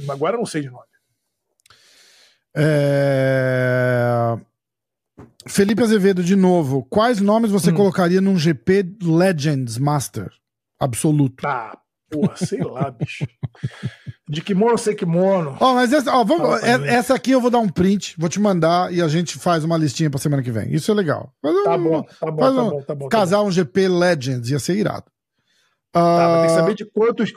Agora 0.10 0.36
eu 0.36 0.40
não 0.40 0.46
sei 0.46 0.62
de 0.62 0.70
nome. 0.70 0.84
É... 2.56 4.38
Felipe 5.48 5.82
Azevedo, 5.82 6.24
de 6.24 6.36
novo. 6.36 6.84
Quais 6.90 7.20
nomes 7.22 7.50
você 7.52 7.72
Hum. 7.72 7.76
colocaria 7.76 8.20
num 8.22 8.38
GP 8.38 8.98
Legends 9.02 9.78
Master? 9.78 10.32
Absoluto. 10.80 11.42
Tá, 11.42 11.78
porra, 12.10 12.36
sei 12.38 12.62
lá, 12.64 12.92
bicho. 12.92 13.26
De 14.28 14.42
kimono 14.42 14.78
sem 14.78 14.96
kimono. 14.96 15.58
Ó, 15.60 15.74
mas 15.74 15.92
essa, 15.92 16.14
ó, 16.16 16.24
vamos, 16.24 16.62
é- 16.64 16.88
essa 16.96 17.16
aqui 17.16 17.32
eu 17.32 17.42
vou 17.42 17.50
dar 17.50 17.60
um 17.60 17.70
print, 17.70 18.16
vou 18.18 18.30
te 18.30 18.40
mandar 18.40 18.94
e 18.94 19.02
a 19.02 19.08
gente 19.08 19.38
faz 19.40 19.64
uma 19.64 19.78
listinha 19.78 20.10
pra 20.10 20.20
semana 20.20 20.44
que 20.44 20.52
vem. 20.52 20.74
Isso 20.74 20.92
é 20.92 20.94
legal. 20.94 21.32
Tá 21.42 21.50
um- 21.76 21.84
bom, 21.84 22.04
tá 22.04 22.32
bom, 22.32 22.38
tá 22.38 22.50
um- 22.52 22.70
bom, 22.70 22.82
tá 22.84 22.96
bom. 22.96 23.10
tá 23.10 23.18
Casar 23.18 23.42
um 23.42 23.52
GP 23.52 23.88
Legends 23.88 24.50
ia 24.50 24.60
ser 24.60 24.76
irado. 24.76 25.06
Tá, 25.92 26.02
mas 26.04 26.42
tem 26.42 26.46
que 26.46 26.54
Ah, 26.54 26.56
saber 26.60 26.76
de 26.76 26.86
quantos. 26.86 27.34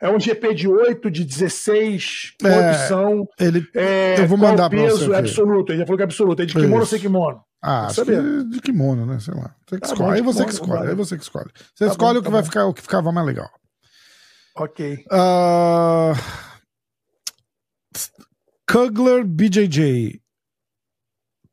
É 0.00 0.10
um 0.10 0.18
GP 0.18 0.54
de 0.54 0.66
8, 0.66 1.08
de 1.08 1.24
16, 1.24 2.32
É, 2.42 2.48
quantos 2.48 2.80
são? 2.88 3.28
ele, 3.38 3.64
É, 3.76 4.18
eu 4.20 4.26
vou 4.26 4.36
mandar 4.36 4.68
pra 4.68 4.76
peso 4.80 4.98
você 4.98 5.04
aqui. 5.04 5.14
absoluto. 5.14 5.70
Ele 5.70 5.78
já 5.78 5.84
falou 5.86 5.96
que 5.98 6.02
é 6.02 6.06
absoluto. 6.06 6.42
É 6.42 6.44
de 6.44 6.52
kimono 6.52 6.80
ou 6.80 6.86
sem 6.86 6.98
kimono? 6.98 7.40
ah, 7.62 7.82
Tem 7.82 7.86
acho 7.86 8.04
que 8.04 8.12
saber. 8.16 8.22
que 8.42 8.50
de 8.50 8.60
kimono, 8.60 9.06
né? 9.06 9.20
Sei 9.20 9.32
lá. 9.32 9.54
Você 9.68 9.76
que 9.76 9.80
Tá 9.82 9.86
escolhe. 9.86 10.08
bom, 10.08 10.14
aí 10.16 10.20
você 10.20 10.44
que 10.44 10.50
kimono, 10.50 10.50
escolhe. 10.64 10.78
vale. 10.80 10.90
Aí 10.90 10.96
você 10.96 11.16
que 11.16 11.22
escolhe. 11.22 11.50
Você 11.76 11.84
Tá 11.84 11.90
escolhe 11.92 12.14
bom, 12.14 12.18
o 12.18 12.22
que 12.22 12.24
tá 12.28 12.32
vai 12.32 12.40
bom. 12.42 12.46
ficar, 12.46 12.66
o 12.66 12.74
que 12.74 12.82
ficava 12.82 13.12
mais 13.12 13.24
legal. 13.26 13.48
Ok. 14.54 15.04
Ah, 15.10 16.12
Kugler 18.70 19.24
BJJ. 19.24 20.20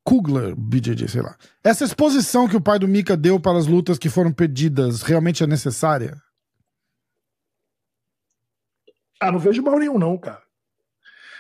Kugler 0.04 0.56
BJJ, 0.56 1.08
sei 1.08 1.22
lá. 1.22 1.38
Essa 1.64 1.86
exposição 1.86 2.48
que 2.48 2.56
o 2.56 2.62
pai 2.62 2.80
do 2.80 2.88
Mika 2.88 3.16
deu 3.16 3.40
para 3.40 3.58
as 3.58 3.68
lutas 3.68 3.98
que 3.98 4.10
foram 4.10 4.34
pedidas 4.34 5.02
realmente 5.02 5.44
é 5.44 5.48
necessária? 5.48 6.18
Ah, 9.20 9.32
não 9.32 9.40
vejo 9.40 9.62
mal 9.62 9.78
nenhum, 9.78 10.00
não, 10.00 10.18
cara. 10.18 10.42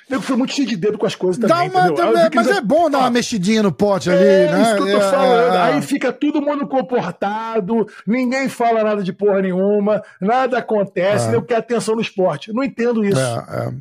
Nego 0.10 0.24
foi 0.24 0.36
muito 0.36 0.54
cheio 0.54 0.68
de 0.68 0.76
dedo 0.76 0.98
com 0.98 1.06
as 1.06 1.14
coisas 1.16 1.40
também. 1.40 1.70
uma, 1.70 1.88
eu 1.88 2.30
que 2.30 2.36
mas 2.36 2.48
é 2.48 2.62
bom 2.62 2.90
dar 2.90 2.98
uma 3.00 3.08
Ah, 3.08 3.12
mexidinha 3.12 3.62
no 3.62 3.72
pote 3.72 4.10
ali, 4.10 4.24
É 4.24 4.52
né? 4.52 4.62
isso 4.64 4.76
que 4.76 4.90
eu 4.90 5.00
tô 5.00 5.06
É, 5.06 5.12
falando. 5.12 5.54
é, 5.54 5.56
é. 5.56 5.62
Aí 5.74 5.82
fica 5.84 6.12
todo 6.12 6.42
mundo 6.42 6.68
comportado, 6.68 7.88
ninguém 8.08 8.50
fala 8.50 8.84
nada 8.84 9.04
de 9.04 9.14
porra 9.14 9.42
nenhuma, 9.42 10.02
nada 10.20 10.58
acontece, 10.58 11.28
É. 11.28 11.32
nem 11.32 11.42
quer 11.44 11.58
atenção 11.58 11.96
no 11.96 12.02
esporte. 12.02 12.52
Não 12.52 12.64
entendo 12.64 13.06
isso. 13.06 13.20
É. 13.20 13.72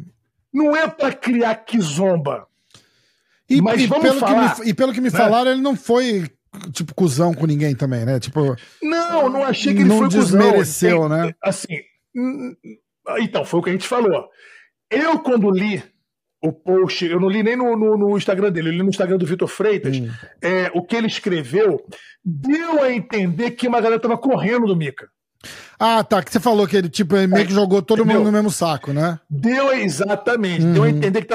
Não 0.52 0.76
é 0.76 0.86
pra 0.86 1.12
criar 1.12 1.54
quizomba. 1.56 2.46
E, 3.48 3.62
Mas 3.62 3.80
e 3.80 3.86
vamos 3.86 4.04
pelo 4.04 4.20
falar, 4.20 4.54
que 4.56 4.60
me, 4.62 4.68
e 4.70 4.74
pelo 4.74 4.92
que 4.92 5.00
me 5.00 5.10
né? 5.10 5.16
falaram, 5.18 5.50
ele 5.52 5.62
não 5.62 5.74
foi, 5.74 6.28
tipo, 6.72 6.94
cuzão 6.94 7.32
com 7.32 7.46
ninguém 7.46 7.74
também, 7.74 8.04
né? 8.04 8.20
Tipo, 8.20 8.54
Não, 8.82 9.30
não 9.30 9.42
achei 9.44 9.72
que 9.72 9.80
ele 9.80 9.88
Não 9.88 9.96
foi 9.98 10.06
cuzão. 10.08 10.20
desmereceu, 10.22 11.08
né? 11.08 11.32
Assim, 11.42 11.78
então, 13.20 13.44
foi 13.46 13.60
o 13.60 13.62
que 13.62 13.70
a 13.70 13.72
gente 13.72 13.88
falou. 13.88 14.28
Eu, 14.90 15.18
quando 15.18 15.50
li 15.50 15.82
o 16.42 16.52
post, 16.52 17.04
eu 17.04 17.18
não 17.20 17.28
li 17.28 17.42
nem 17.42 17.56
no, 17.56 17.76
no- 17.76 17.96
no 17.98 18.16
Instagram 18.16 18.50
dele, 18.52 18.68
eu 18.68 18.72
li 18.72 18.82
no 18.82 18.88
Instagram 18.90 19.18
do 19.18 19.26
Vitor 19.26 19.48
Freitas, 19.48 19.96
Hum. 19.98 20.08
é, 20.40 20.70
o 20.74 20.82
que 20.82 20.94
ele 20.96 21.06
escreveu 21.08 21.80
deu 22.24 22.82
a 22.82 22.92
entender 22.92 23.52
que 23.52 23.66
uma 23.66 23.80
galera 23.80 24.00
tava 24.00 24.16
correndo 24.18 24.66
do 24.66 24.76
Mika. 24.76 25.08
Ah, 25.78 26.02
tá. 26.02 26.20
Que 26.22 26.32
você 26.32 26.40
falou 26.40 26.66
que 26.66 26.76
ele, 26.76 26.88
tipo, 26.88 27.14
meio 27.14 27.46
que 27.46 27.52
jogou 27.52 27.80
todo 27.80 28.00
É, 28.00 28.02
entendeu? 28.02 28.18
mundo 28.20 28.26
no 28.26 28.32
mesmo 28.32 28.50
saco, 28.50 28.92
né? 28.92 29.18
Deu 29.30 29.72
exatamente, 29.72 30.64
deu 30.66 30.82
a 30.82 30.90
entender 30.90 31.22
que 31.22 31.28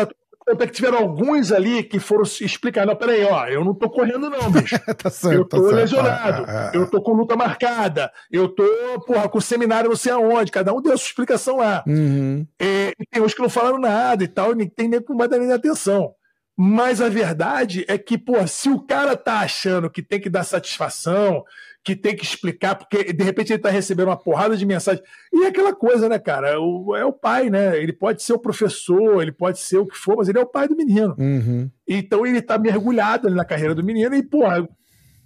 tá 0.45 0.53
até 0.53 0.67
que 0.67 0.73
tiveram 0.73 0.97
alguns 0.99 1.51
ali 1.51 1.83
que 1.83 1.99
foram 1.99 2.23
explicar. 2.23 2.85
Não, 2.85 2.95
peraí, 2.95 3.23
ó, 3.25 3.47
eu 3.47 3.63
não 3.63 3.73
tô 3.73 3.89
correndo, 3.89 4.29
não, 4.29 4.51
bicho. 4.51 4.77
tá 4.95 5.09
certo, 5.09 5.33
Eu 5.35 5.45
tá 5.45 5.57
tô 5.57 5.63
certo. 5.63 5.75
lesionado, 5.75 6.45
É, 6.49 6.55
é, 6.55 6.77
é. 6.77 6.77
eu 6.77 6.89
tô 6.89 7.01
com 7.01 7.13
luta 7.13 7.35
marcada, 7.35 8.11
eu 8.31 8.47
tô, 8.49 8.63
porra, 9.05 9.27
com 9.29 9.39
seminário 9.41 9.89
não 9.89 9.95
sei 9.95 10.11
aonde, 10.11 10.51
cada 10.51 10.73
um 10.73 10.81
deu 10.81 10.93
a 10.93 10.97
sua 10.97 11.07
explicação 11.07 11.57
lá. 11.57 11.83
Uhum. 11.87 12.45
É, 12.59 12.93
e 12.99 13.05
tem 13.09 13.21
uns 13.21 13.33
que 13.33 13.41
não 13.41 13.49
falaram 13.49 13.79
nada 13.79 14.23
e 14.23 14.27
tal, 14.27 14.51
e 14.59 14.69
tem 14.69 14.87
nem 14.87 15.01
nem 15.39 15.51
atenção. 15.51 16.13
Mas 16.55 17.01
a 17.01 17.09
verdade 17.09 17.83
é 17.87 17.97
que, 17.97 18.17
pô, 18.17 18.45
se 18.45 18.69
o 18.69 18.79
cara 18.79 19.15
tá 19.17 19.39
achando 19.39 19.89
que 19.89 20.03
tem 20.03 20.21
que 20.21 20.29
dar 20.29 20.43
satisfação, 20.43 21.43
que 21.83 21.95
tem 21.95 22.15
que 22.15 22.23
explicar, 22.23 22.75
porque 22.75 23.11
de 23.11 23.23
repente 23.23 23.51
ele 23.51 23.61
tá 23.61 23.69
recebendo 23.69 24.07
uma 24.07 24.17
porrada 24.17 24.55
de 24.55 24.65
mensagem. 24.65 25.03
E 25.33 25.43
é 25.43 25.47
aquela 25.47 25.75
coisa, 25.75 26.07
né, 26.07 26.17
cara? 26.17 26.59
O, 26.59 26.95
é 26.95 27.03
o 27.03 27.11
pai, 27.11 27.49
né? 27.49 27.77
Ele 27.77 27.91
pode 27.91 28.23
ser 28.23 28.31
o 28.33 28.39
professor, 28.39 29.21
ele 29.21 29.33
pode 29.33 29.59
ser 29.59 29.79
o 29.79 29.85
que 29.85 29.97
for, 29.97 30.15
mas 30.15 30.29
ele 30.29 30.39
é 30.39 30.41
o 30.41 30.47
pai 30.47 30.67
do 30.67 30.77
menino. 30.77 31.13
Uhum. 31.19 31.69
Então 31.85 32.25
ele 32.25 32.41
tá 32.41 32.57
mergulhado 32.57 33.27
ali 33.27 33.35
na 33.35 33.43
carreira 33.43 33.75
do 33.75 33.83
menino 33.83 34.15
e, 34.15 34.23
porra, 34.23 34.65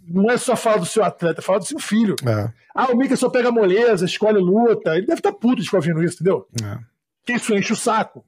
não 0.07 0.31
é 0.31 0.37
só 0.37 0.55
falar 0.55 0.77
do 0.77 0.85
seu 0.85 1.03
atleta, 1.03 1.41
é 1.41 1.43
falar 1.43 1.59
do 1.59 1.65
seu 1.65 1.79
filho. 1.79 2.15
É. 2.25 2.51
Ah, 2.73 2.91
o 2.91 2.97
Mika 2.97 3.15
só 3.15 3.29
pega 3.29 3.51
moleza, 3.51 4.05
escolhe 4.05 4.39
luta. 4.39 4.95
Ele 4.95 5.05
deve 5.05 5.19
estar 5.19 5.31
tá 5.31 5.37
puto 5.37 5.57
de 5.57 5.65
ficar 5.65 5.77
ouvindo 5.77 6.03
isso, 6.03 6.15
entendeu? 6.15 6.47
É. 6.63 6.79
Que 7.23 7.33
isso 7.33 7.53
enche 7.53 7.73
o 7.73 7.75
saco. 7.75 8.25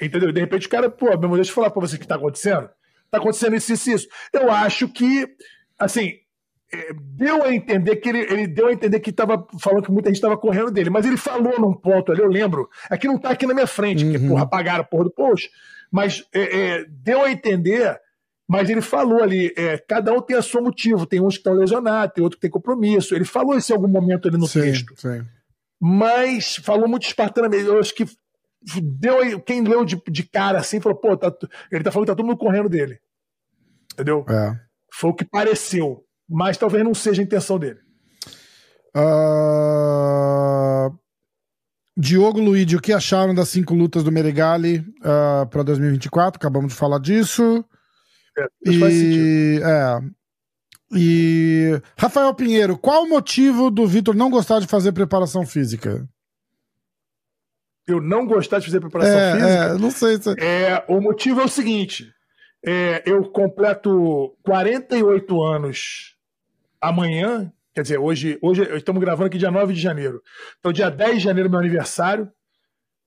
Entendeu? 0.00 0.32
De 0.32 0.40
repente 0.40 0.66
o 0.66 0.70
cara, 0.70 0.90
pô, 0.90 1.06
meu 1.06 1.22
irmão, 1.22 1.36
deixa 1.36 1.52
eu 1.52 1.54
falar 1.54 1.70
pra 1.70 1.80
você 1.80 1.94
o 1.94 2.00
que 2.00 2.06
tá 2.06 2.16
acontecendo. 2.16 2.68
Tá 3.12 3.18
acontecendo 3.18 3.54
isso, 3.54 3.72
isso, 3.72 3.90
isso. 3.90 4.08
Eu 4.32 4.50
acho 4.50 4.88
que, 4.88 5.28
assim, 5.78 6.14
deu 7.16 7.42
a 7.42 7.54
entender 7.54 7.96
que 7.96 8.08
ele, 8.08 8.20
ele 8.20 8.46
deu 8.46 8.68
a 8.68 8.72
entender 8.72 9.00
que 9.00 9.10
estava 9.10 9.46
falando 9.60 9.84
que 9.84 9.90
muita 9.90 10.08
gente 10.08 10.16
estava 10.16 10.36
correndo 10.36 10.70
dele, 10.70 10.90
mas 10.90 11.04
ele 11.06 11.16
falou 11.16 11.58
num 11.60 11.72
ponto 11.72 12.12
ali, 12.12 12.20
eu 12.20 12.28
lembro, 12.28 12.68
aqui 12.90 13.06
não 13.06 13.18
tá 13.18 13.30
aqui 13.30 13.46
na 13.46 13.54
minha 13.54 13.66
frente, 13.66 14.04
uhum. 14.04 14.12
que 14.12 14.18
porra, 14.18 14.42
apagaram 14.44 14.80
a 14.80 14.86
porra 14.86 15.04
do 15.04 15.10
post, 15.10 15.50
mas 15.90 16.24
é, 16.32 16.40
é, 16.60 16.84
deu 16.88 17.22
a 17.22 17.30
entender, 17.30 18.00
mas 18.48 18.68
ele 18.68 18.80
falou 18.80 19.22
ali, 19.22 19.52
é, 19.56 19.78
cada 19.78 20.12
um 20.12 20.20
tem 20.20 20.36
a 20.36 20.42
seu 20.42 20.62
motivo, 20.62 21.06
tem 21.06 21.20
uns 21.20 21.34
que 21.34 21.40
estão 21.40 21.54
lesionados, 21.54 22.14
tem 22.14 22.24
outro 22.24 22.38
que 22.38 22.42
tem 22.42 22.50
compromisso, 22.50 23.14
ele 23.14 23.24
falou 23.24 23.56
isso 23.56 23.72
em 23.72 23.76
algum 23.76 23.88
momento 23.88 24.28
ali 24.28 24.36
no 24.36 24.46
sim, 24.46 24.60
texto. 24.60 24.94
Sim. 24.96 25.24
Mas 25.80 26.56
falou 26.56 26.88
muito 26.88 27.06
espartanamente, 27.06 27.66
eu 27.66 27.78
acho 27.78 27.94
que 27.94 28.06
deu 28.82 29.40
quem 29.40 29.62
leu 29.62 29.84
de, 29.84 30.00
de 30.08 30.22
cara 30.22 30.58
assim 30.58 30.80
falou, 30.80 30.98
pô, 30.98 31.16
tá, 31.16 31.32
ele 31.70 31.84
tá 31.84 31.90
falando 31.90 32.06
que 32.06 32.12
tá 32.12 32.16
todo 32.16 32.26
mundo 32.26 32.38
correndo 32.38 32.68
dele. 32.68 32.98
Entendeu? 33.92 34.24
É. 34.28 34.58
Foi 34.92 35.10
o 35.10 35.14
que 35.14 35.24
pareceu, 35.24 36.03
mas 36.28 36.56
talvez 36.56 36.84
não 36.84 36.94
seja 36.94 37.22
a 37.22 37.24
intenção 37.24 37.58
dele. 37.58 37.80
Uh... 38.96 40.92
Diogo 41.96 42.40
Luigi, 42.40 42.76
o 42.76 42.80
que 42.80 42.92
acharam 42.92 43.34
das 43.34 43.48
cinco 43.48 43.74
lutas 43.74 44.02
do 44.02 44.10
Meregali 44.10 44.78
uh, 45.00 45.46
para 45.48 45.62
2024? 45.62 46.38
Acabamos 46.38 46.72
de 46.72 46.78
falar 46.78 46.98
disso. 46.98 47.64
É, 48.36 48.46
e. 48.70 49.60
É. 49.62 50.00
E 50.96 51.80
Rafael 51.98 52.34
Pinheiro, 52.34 52.78
qual 52.78 53.02
o 53.04 53.08
motivo 53.08 53.70
do 53.70 53.86
Vitor 53.86 54.14
não 54.14 54.30
gostar 54.30 54.60
de 54.60 54.66
fazer 54.66 54.92
preparação 54.92 55.44
física? 55.44 56.08
eu 57.86 58.00
não 58.00 58.26
gostar 58.26 58.58
de 58.58 58.66
fazer 58.66 58.80
preparação 58.80 59.18
é, 59.18 59.32
física. 59.32 59.50
É, 59.50 59.78
não 59.78 59.90
sei 59.90 60.16
se... 60.16 60.30
é, 60.40 60.84
o 60.88 61.00
motivo 61.00 61.40
é 61.40 61.44
o 61.44 61.48
seguinte: 61.48 62.10
é, 62.64 63.02
eu 63.06 63.24
completo 63.30 64.36
48 64.42 65.42
anos 65.42 66.13
amanhã. 66.88 67.52
Quer 67.74 67.82
dizer, 67.82 67.98
hoje, 67.98 68.38
hoje 68.40 68.62
estamos 68.76 69.00
gravando 69.00 69.26
aqui 69.26 69.38
dia 69.38 69.50
9 69.50 69.72
de 69.72 69.80
janeiro. 69.80 70.22
Então, 70.58 70.72
dia 70.72 70.90
10 70.90 71.18
de 71.18 71.24
janeiro 71.24 71.48
é 71.48 71.50
meu 71.50 71.58
aniversário. 71.58 72.30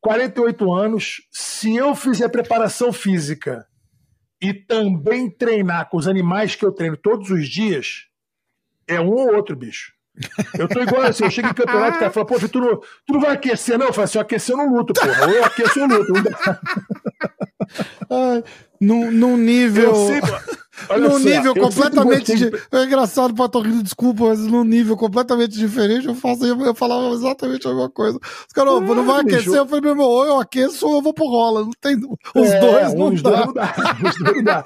48 0.01 0.73
anos. 0.73 1.21
Se 1.31 1.75
eu 1.75 1.95
fizer 1.95 2.29
preparação 2.29 2.91
física 2.91 3.65
e 4.41 4.53
também 4.53 5.29
treinar 5.29 5.89
com 5.89 5.97
os 5.97 6.07
animais 6.07 6.55
que 6.55 6.65
eu 6.65 6.71
treino 6.71 6.97
todos 6.97 7.31
os 7.31 7.47
dias, 7.47 8.07
é 8.87 8.99
um 8.99 9.13
ou 9.13 9.35
outro 9.35 9.55
bicho. 9.55 9.93
Eu 10.57 10.67
tô 10.67 10.81
igual 10.81 11.03
assim, 11.03 11.23
eu 11.23 11.31
chego 11.31 11.49
em 11.49 11.53
campeonato, 11.53 11.97
o 11.97 11.99
cara 11.99 12.11
fala, 12.11 12.25
pô, 12.25 12.39
tu 12.39 12.59
não, 12.59 12.77
tu 12.77 13.13
não 13.13 13.19
vai 13.19 13.31
aquecer, 13.31 13.77
não? 13.77 13.87
Eu 13.87 13.93
falo 13.93 14.05
assim, 14.05 14.17
eu 14.17 14.23
aquecer 14.23 14.53
eu 14.53 14.57
não 14.57 14.73
luto, 14.73 14.93
porra. 14.93 15.31
Eu 15.31 15.45
aqueço 15.45 15.79
eu 15.79 15.87
luto. 15.87 16.13
Num, 18.79 19.11
num 19.11 19.37
nível. 19.37 19.93
Num 20.99 21.19
nível 21.19 21.55
completamente. 21.55 22.35
De... 22.35 22.51
É 22.71 22.83
engraçado 22.83 23.33
pra 23.33 23.61
rindo, 23.61 23.83
desculpa, 23.83 24.25
mas 24.25 24.39
num 24.39 24.63
nível 24.63 24.95
completamente 24.95 25.57
diferente, 25.57 26.07
eu 26.07 26.15
faço 26.15 26.45
eu, 26.45 26.75
falava 26.75 27.13
exatamente 27.13 27.67
a 27.67 27.71
mesma 27.71 27.89
coisa. 27.89 28.19
Os 28.19 28.53
caras, 28.53 28.81
não 28.81 29.05
vai 29.05 29.21
aquecer, 29.21 29.55
eu 29.55 29.65
falei, 29.65 29.81
meu 29.81 29.91
irmão, 29.91 30.07
ou 30.07 30.25
eu 30.25 30.39
aqueço 30.39 30.87
ou 30.87 30.95
eu 30.95 31.01
vou 31.01 31.13
pro 31.13 31.25
rola. 31.25 31.61
Não 31.61 31.71
tem. 31.81 31.95
Os 32.35 32.49
é, 32.49 32.59
dois 32.59 32.93
não 32.93 33.13
os 33.13 33.21
dá. 33.21 33.29
Dois 33.29 33.45
não 33.45 33.53
dá. 33.53 33.73
Os 34.09 34.17
dois 34.17 34.35
não 34.37 34.43
dá. 34.43 34.63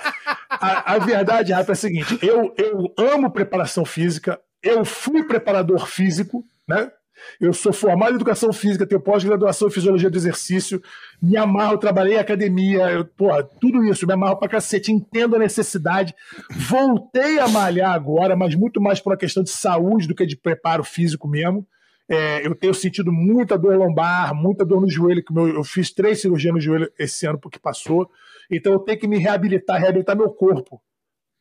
A, 0.50 0.94
a 0.94 1.00
verdade, 1.00 1.54
Rafa, 1.54 1.72
é 1.72 1.74
a 1.74 1.76
seguinte: 1.76 2.20
eu, 2.22 2.54
eu 2.58 2.94
amo 2.98 3.32
preparação 3.32 3.86
física, 3.86 4.40
eu 4.62 4.84
fui 4.84 5.24
preparador 5.24 5.88
físico, 5.88 6.44
né? 6.68 6.92
Eu 7.40 7.54
sou 7.54 7.74
formado 7.74 8.12
em 8.12 8.16
educação 8.16 8.52
física, 8.54 8.86
tenho 8.86 9.02
pós-graduação 9.02 9.68
em 9.68 9.72
fisiologia 9.72 10.10
do 10.10 10.18
exercício, 10.18 10.82
me 11.22 11.38
amarro, 11.38 11.78
trabalhei 11.78 12.16
em 12.16 12.20
academia, 12.20 12.90
eu, 12.92 13.06
porra, 13.06 13.44
tudo 13.44 13.84
isso, 13.84 14.06
me 14.06 14.14
amarro 14.14 14.38
pra 14.38 14.50
cacete, 14.50 14.92
entendo 14.92 15.36
a 15.36 15.40
necessidade. 15.40 16.14
Voltei 16.52 17.40
a 17.40 17.48
malhar 17.48 17.92
agora, 17.92 18.36
mas 18.36 18.56
muito 18.56 18.82
mais 18.82 19.00
por 19.00 19.12
uma 19.12 19.18
questão 19.18 19.44
de 19.44 19.50
saúde 19.50 20.08
do 20.08 20.16
que 20.16 20.26
de 20.26 20.36
preparo 20.36 20.84
físico 20.84 21.28
mesmo. 21.28 21.66
É, 22.10 22.46
eu 22.46 22.54
tenho 22.54 22.74
sentido 22.74 23.12
muita 23.12 23.58
dor 23.58 23.78
lombar, 23.78 24.36
muita 24.36 24.66
dor 24.66 24.82
no 24.82 24.90
joelho, 24.90 25.24
que 25.24 25.34
meu, 25.34 25.48
eu 25.48 25.64
fiz 25.64 25.92
três 25.92 26.20
cirurgias 26.20 26.54
no 26.54 26.60
joelho 26.60 26.92
esse 27.00 27.26
ano 27.26 27.40
porque 27.40 27.58
passou. 27.58 28.10
Então 28.52 28.74
eu 28.74 28.80
tenho 28.80 29.00
que 29.00 29.08
me 29.08 29.18
reabilitar, 29.18 29.80
reabilitar 29.80 30.18
meu 30.18 30.30
corpo. 30.30 30.82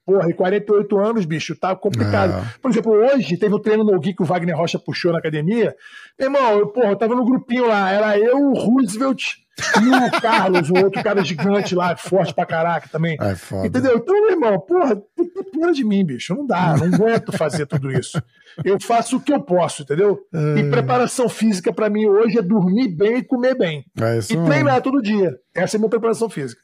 Porra, 0.04 0.28
e 0.28 0.34
48 0.34 0.98
anos, 0.98 1.24
bicho, 1.24 1.54
tá 1.54 1.74
complicado. 1.76 2.32
É. 2.32 2.58
Por 2.60 2.70
exemplo, 2.70 2.92
hoje 2.92 3.36
teve 3.36 3.54
o 3.54 3.58
um 3.58 3.60
treino 3.60 3.84
no 3.84 3.98
Gui 4.00 4.14
que 4.14 4.22
o 4.22 4.26
Wagner 4.26 4.56
Rocha 4.56 4.78
puxou 4.78 5.12
na 5.12 5.18
academia. 5.18 5.74
Meu 6.18 6.28
irmão, 6.28 6.58
eu, 6.58 6.66
porra, 6.68 6.88
eu 6.88 6.96
tava 6.96 7.14
no 7.14 7.24
grupinho 7.24 7.68
lá, 7.68 7.90
era 7.90 8.18
eu, 8.18 8.36
o 8.36 8.54
Roosevelt 8.54 9.36
e 9.80 9.88
o 9.88 10.10
Carlos, 10.20 10.70
o 10.70 10.74
outro 10.74 11.02
cara 11.02 11.22
gigante 11.22 11.74
lá, 11.74 11.96
forte 11.96 12.34
pra 12.34 12.46
caraca 12.46 12.88
também. 12.88 13.16
É 13.20 13.66
Entendeu? 13.66 13.96
Então, 13.96 14.14
meu 14.14 14.30
irmão, 14.30 14.58
porra, 14.60 14.96
tem 15.16 15.28
pena 15.52 15.72
de 15.72 15.84
mim, 15.84 16.04
bicho. 16.04 16.34
Não 16.34 16.46
dá, 16.46 16.76
não 16.76 16.86
aguento 16.94 17.36
fazer 17.36 17.66
tudo 17.66 17.92
isso. 17.92 18.20
Eu 18.64 18.80
faço 18.80 19.16
o 19.16 19.20
que 19.20 19.32
eu 19.32 19.40
posso, 19.40 19.82
entendeu? 19.82 20.18
É. 20.32 20.60
E 20.60 20.70
preparação 20.70 21.28
física 21.28 21.72
para 21.72 21.90
mim 21.90 22.06
hoje 22.06 22.38
é 22.38 22.42
dormir 22.42 22.88
bem 22.88 23.18
e 23.18 23.24
comer 23.24 23.56
bem. 23.56 23.84
É 24.00 24.18
e 24.18 24.44
treinar 24.46 24.82
todo 24.82 25.02
dia. 25.02 25.36
Essa 25.54 25.76
é 25.76 25.78
a 25.78 25.80
minha 25.80 25.90
preparação 25.90 26.28
física. 26.28 26.60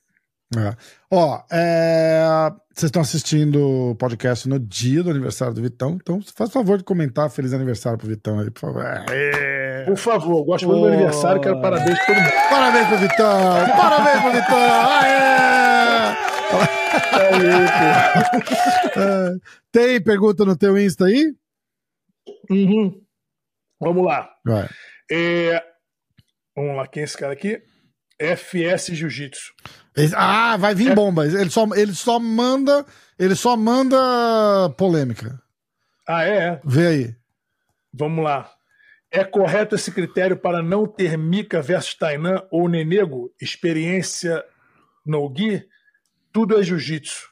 É. 0.55 0.77
Ó, 1.11 1.43
é... 1.51 2.25
vocês 2.73 2.85
estão 2.89 3.03
assistindo 3.03 3.91
o 3.91 3.97
podcast 3.97 4.49
no 4.49 4.61
dia 4.61 5.03
do 5.03 5.11
aniversário 5.11 5.53
do 5.53 5.61
Vitão, 5.61 5.99
então 6.01 6.21
faz 6.37 6.53
favor 6.53 6.79
de 6.79 6.85
comentar 6.85 7.29
feliz 7.31 7.53
aniversário 7.53 7.99
pro 7.99 8.07
Vitão 8.07 8.39
aí, 8.39 8.49
por 8.51 8.61
favor. 8.61 8.85
É. 9.11 9.85
Por 9.85 9.97
favor, 9.97 10.45
gosto 10.45 10.69
muito 10.69 10.83
oh. 10.83 10.87
do 10.87 10.93
aniversário, 10.93 11.41
quero 11.41 11.61
parabéns 11.61 11.99
mundo. 11.99 12.31
Parabéns 12.49 12.87
pro 12.87 12.99
Vitão! 12.99 13.77
parabéns 13.77 14.23
pro 14.23 14.33
Vitão! 14.33 14.59
Aê! 15.01 15.47
é, 18.97 19.37
tem 19.73 20.01
pergunta 20.01 20.45
no 20.45 20.57
teu 20.57 20.79
Insta 20.79 21.07
aí? 21.07 21.35
Uhum. 22.49 23.03
Vamos 23.81 24.05
lá. 24.05 24.31
Vai. 24.45 24.69
É... 25.11 25.63
Vamos 26.55 26.77
lá, 26.77 26.87
quem 26.87 27.03
é 27.03 27.05
esse 27.05 27.19
cara 27.19 27.33
aqui? 27.33 27.61
FS 28.19 28.87
Jiu-Jitsu. 28.87 29.53
Ah, 30.15 30.57
vai 30.57 30.75
vir 30.75 30.93
é. 30.93 30.95
bomba. 30.95 31.27
Ele 31.27 31.51
só, 31.51 31.67
ele 31.75 31.95
só 31.95 32.19
manda. 32.19 32.85
Ele 33.19 33.35
só 33.35 33.57
manda 33.57 33.97
polêmica. 34.77 35.41
Ah, 36.07 36.25
é? 36.25 36.61
Vê 36.65 36.87
aí. 36.87 37.17
Vamos 37.93 38.23
lá. 38.23 38.51
É 39.11 39.25
correto 39.25 39.75
esse 39.75 39.91
critério 39.91 40.37
para 40.37 40.63
não 40.63 40.87
ter 40.87 41.17
Mika 41.17 41.63
versus 41.63 41.95
Tainan 41.95 42.43
ou 42.51 42.69
Nenego? 42.69 43.33
Experiência 43.41 44.45
no 45.05 45.29
Gui? 45.31 45.65
Tudo 46.33 46.59
é 46.59 46.63
jiu-jitsu. 46.63 47.31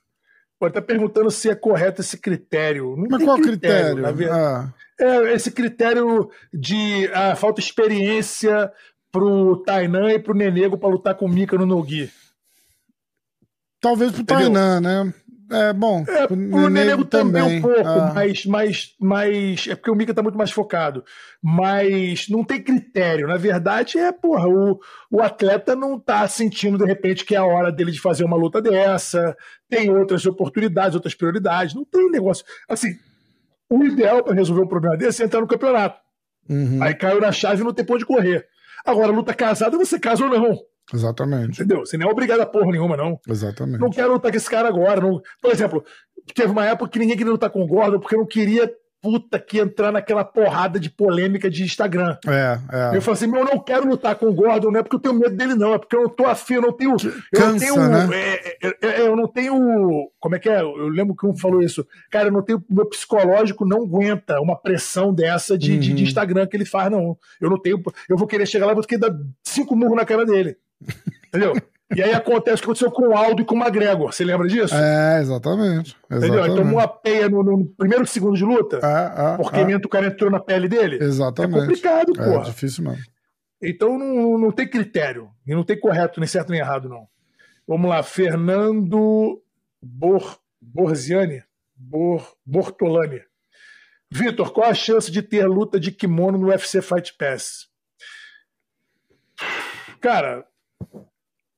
Pode 0.59 0.71
estar 0.71 0.83
perguntando 0.83 1.31
se 1.31 1.51
é 1.51 1.55
correto 1.55 2.01
esse 2.01 2.17
critério. 2.17 2.97
Não 2.97 3.07
Mas 3.11 3.23
qual 3.23 3.39
critério? 3.39 4.03
critério? 4.03 4.33
Ah. 4.33 4.73
É 4.99 5.35
esse 5.35 5.51
critério 5.51 6.31
de 6.53 7.11
ah, 7.13 7.37
falta 7.37 7.61
experiência 7.61 8.73
pro 9.15 9.63
Tainan 9.65 10.11
e 10.11 10.19
pro 10.19 10.35
Nenego 10.35 10.77
para 10.77 10.89
lutar 10.89 11.15
com 11.15 11.27
o 11.27 11.29
Mika 11.29 11.57
no 11.57 11.65
Nogi. 11.65 12.11
Talvez 13.81 14.11
pro 14.11 14.25
Tainan, 14.25 14.81
né? 14.81 15.15
É, 15.53 15.73
bom. 15.73 16.05
É, 16.09 16.27
pro 16.27 16.69
Nenego 16.69 17.05
também, 17.05 17.43
também 17.43 17.59
um 17.59 17.63
pouco, 17.63 17.89
ah. 17.89 18.13
mas, 18.13 18.45
mas, 18.45 18.95
mas. 18.99 19.69
É 19.69 19.77
porque 19.77 19.91
o 19.91 19.95
Mika 19.95 20.13
tá 20.13 20.21
muito 20.21 20.37
mais 20.37 20.51
focado. 20.51 21.05
Mas 21.41 22.29
não 22.29 22.43
tem 22.43 22.61
critério. 22.61 23.29
Na 23.29 23.37
verdade, 23.37 23.99
é, 23.99 24.11
porra, 24.11 24.49
o, 24.49 24.81
o 25.09 25.23
atleta 25.23 25.77
não 25.77 25.97
tá 25.97 26.27
sentindo, 26.27 26.77
de 26.77 26.85
repente, 26.85 27.25
que 27.25 27.37
é 27.37 27.39
a 27.39 27.45
hora 27.45 27.71
dele 27.71 27.93
de 27.93 28.01
fazer 28.01 28.25
uma 28.25 28.37
luta 28.37 28.61
dessa. 28.61 29.37
Tem 29.69 29.91
outras 29.91 30.27
oportunidades, 30.27 30.97
outras 30.97 31.15
prioridades. 31.15 31.73
Não 31.73 31.85
tem 31.85 32.11
negócio. 32.11 32.45
Assim, 32.69 32.99
o 33.71 33.85
ideal 33.85 34.25
para 34.25 34.35
resolver 34.35 34.63
um 34.63 34.69
problema 34.69 34.97
desse 34.97 35.23
é 35.23 35.27
entrar 35.27 35.41
no 35.41 35.47
campeonato. 35.47 36.01
Uhum. 36.49 36.83
Aí 36.83 36.95
caiu 36.95 37.21
na 37.21 37.31
chave 37.31 37.61
e 37.61 37.65
não 37.65 37.73
tem 37.73 37.85
ponto 37.85 38.01
de 38.01 38.07
correr. 38.07 38.49
Agora, 38.85 39.13
luta 39.13 39.33
casada, 39.33 39.79
você 39.79 39.99
casa 39.99 40.25
ou 40.25 40.31
não. 40.31 40.59
Exatamente. 40.93 41.63
Entendeu? 41.63 41.81
Você 41.81 41.97
não 41.97 42.09
é 42.09 42.13
obrigado 42.13 42.41
a 42.41 42.47
porra 42.47 42.71
nenhuma, 42.71 42.97
não. 42.97 43.19
Exatamente. 43.27 43.81
Não 43.81 43.91
quero 43.91 44.13
lutar 44.13 44.31
com 44.31 44.37
esse 44.37 44.51
cara 44.51 44.69
agora. 44.69 45.01
Não... 45.01 45.21
Por 45.41 45.51
exemplo, 45.51 45.85
teve 46.35 46.53
uma 46.53 46.67
época 46.67 46.91
que 46.91 46.99
ninguém 46.99 47.17
queria 47.17 47.33
lutar 47.33 47.51
com 47.51 47.63
o 47.63 47.67
Gordon 47.67 47.99
porque 47.99 48.17
não 48.17 48.27
queria 48.27 48.71
puta 49.05 49.39
que 49.39 49.59
entrar 49.59 49.93
naquela 49.93 50.25
porrada 50.25 50.81
de 50.81 50.89
polêmica 50.89 51.51
de 51.51 51.63
Instagram. 51.63 52.17
É, 52.27 52.59
é. 52.73 52.97
Eu 52.97 53.03
falo 53.03 53.13
assim, 53.15 53.27
meu, 53.27 53.41
eu 53.43 53.45
não 53.47 53.59
quero 53.59 53.87
lutar 53.87 54.15
com 54.15 54.25
o 54.27 54.33
Gordon, 54.33 54.71
não 54.71 54.81
é 54.81 54.83
porque 54.83 54.97
eu 54.97 55.01
tenho 55.01 55.15
medo 55.15 55.37
dele, 55.37 55.55
não, 55.55 55.75
é 55.75 55.79
porque 55.79 55.95
eu 55.95 56.05
não 56.05 56.09
tô 56.09 56.25
afim, 56.25 56.55
eu 56.55 56.63
não 56.63 56.73
tenho. 56.73 56.93
Eu 56.93 57.39
Cansa, 57.39 57.67
não 57.67 57.77
tenho. 57.77 57.89
né? 58.09 58.09
é, 58.15 58.67
é, 58.67 58.77
é, 58.81 59.01
eu 59.07 59.15
não 59.15 59.29
tenho. 59.29 60.11
Como 60.19 60.35
é 60.35 60.39
que 60.39 60.49
é? 60.49 60.63
Eu 60.63 60.89
lembro 60.89 61.15
que 61.15 61.27
um 61.27 61.37
falou 61.37 61.63
isso. 61.63 61.87
Cara, 62.11 62.29
eu 62.29 62.33
não 62.33 62.41
tenho. 62.41 62.65
Meu 62.71 62.87
psicológico 62.87 63.67
não 63.67 63.83
aguenta 63.83 64.41
uma 64.41 64.57
pressão 64.57 65.13
dessa 65.13 65.59
de, 65.59 65.77
de, 65.79 65.93
de 65.93 66.03
Uhum. 66.03 66.09
Instagram 66.09 66.47
que 66.47 66.57
ele 66.57 66.65
faz, 66.65 66.91
não. 66.91 67.19
Eu 67.39 67.51
não 67.51 67.61
tenho. 67.61 67.83
Eu 68.09 68.17
vou 68.17 68.27
querer 68.27 68.47
chegar 68.47 68.65
lá 68.65 68.73
e 68.73 68.75
vou 68.75 68.85
querer 68.85 69.01
dar 69.01 69.15
cinco 69.45 69.77
murros 69.77 69.97
na 69.97 70.07
cara 70.07 70.25
dele. 70.25 70.57
Entendeu? 71.29 71.55
E 71.95 72.03
aí 72.03 72.13
acontece 72.15 72.57
o 72.57 72.59
que 72.61 72.65
aconteceu 72.65 72.91
com 72.91 73.09
o 73.09 73.17
Aldo 73.17 73.43
e 73.43 73.45
com 73.45 73.55
o 73.55 73.59
McGregor. 73.59 74.13
Você 74.13 74.25
lembra 74.25 74.49
disso? 74.49 74.75
É, 74.75 75.21
exatamente. 75.21 75.97
Entendeu? 76.07 76.29
exatamente. 76.29 76.51
Ele 76.51 76.57
tomou 76.57 76.79
uma 76.79 76.89
peia 76.89 77.29
no, 77.29 77.43
no 77.43 77.67
primeiro 77.67 78.07
segundo 78.07 78.37
de 78.37 78.45
luta, 78.45 78.79
É, 78.83 79.35
é, 79.35 79.37
porque 79.37 79.61
é, 79.61 79.77
o 79.77 79.89
cara 79.89 80.07
entrou 80.07 80.31
na 80.31 80.41
pele 80.41 80.69
dele. 80.69 80.97
Exatamente. 81.03 81.57
É 81.57 81.61
complicado, 81.61 82.13
É 82.19 82.25
porra. 82.25 82.45
difícil 82.45 82.85
mesmo. 82.85 83.03
Então 83.63 83.99
não, 83.99 84.39
não 84.39 84.51
tem 84.51 84.69
critério. 84.69 85.31
E 85.47 85.55
não 85.55 85.63
tem 85.63 85.79
correto, 85.79 86.21
nem 86.21 86.27
certo 86.27 86.51
nem 86.51 86.61
errado, 86.61 86.89
não. 86.89 87.07
Vamos 87.67 87.89
lá, 87.89 88.03
Fernando 88.03 89.43
Bor, 89.83 90.39
Borziani. 90.61 91.43
Bor, 91.77 92.35
Bortolani. 92.47 93.21
Vitor, 94.11 94.53
qual 94.53 94.71
a 94.71 94.75
chance 94.75 95.11
de 95.11 95.23
ter 95.23 95.47
luta 95.47 95.79
de 95.79 95.91
kimono 95.91 96.39
no 96.39 96.49
UFC 96.49 96.81
Fight 96.81 97.15
Pass? 97.19 97.69
Cara, 100.01 100.45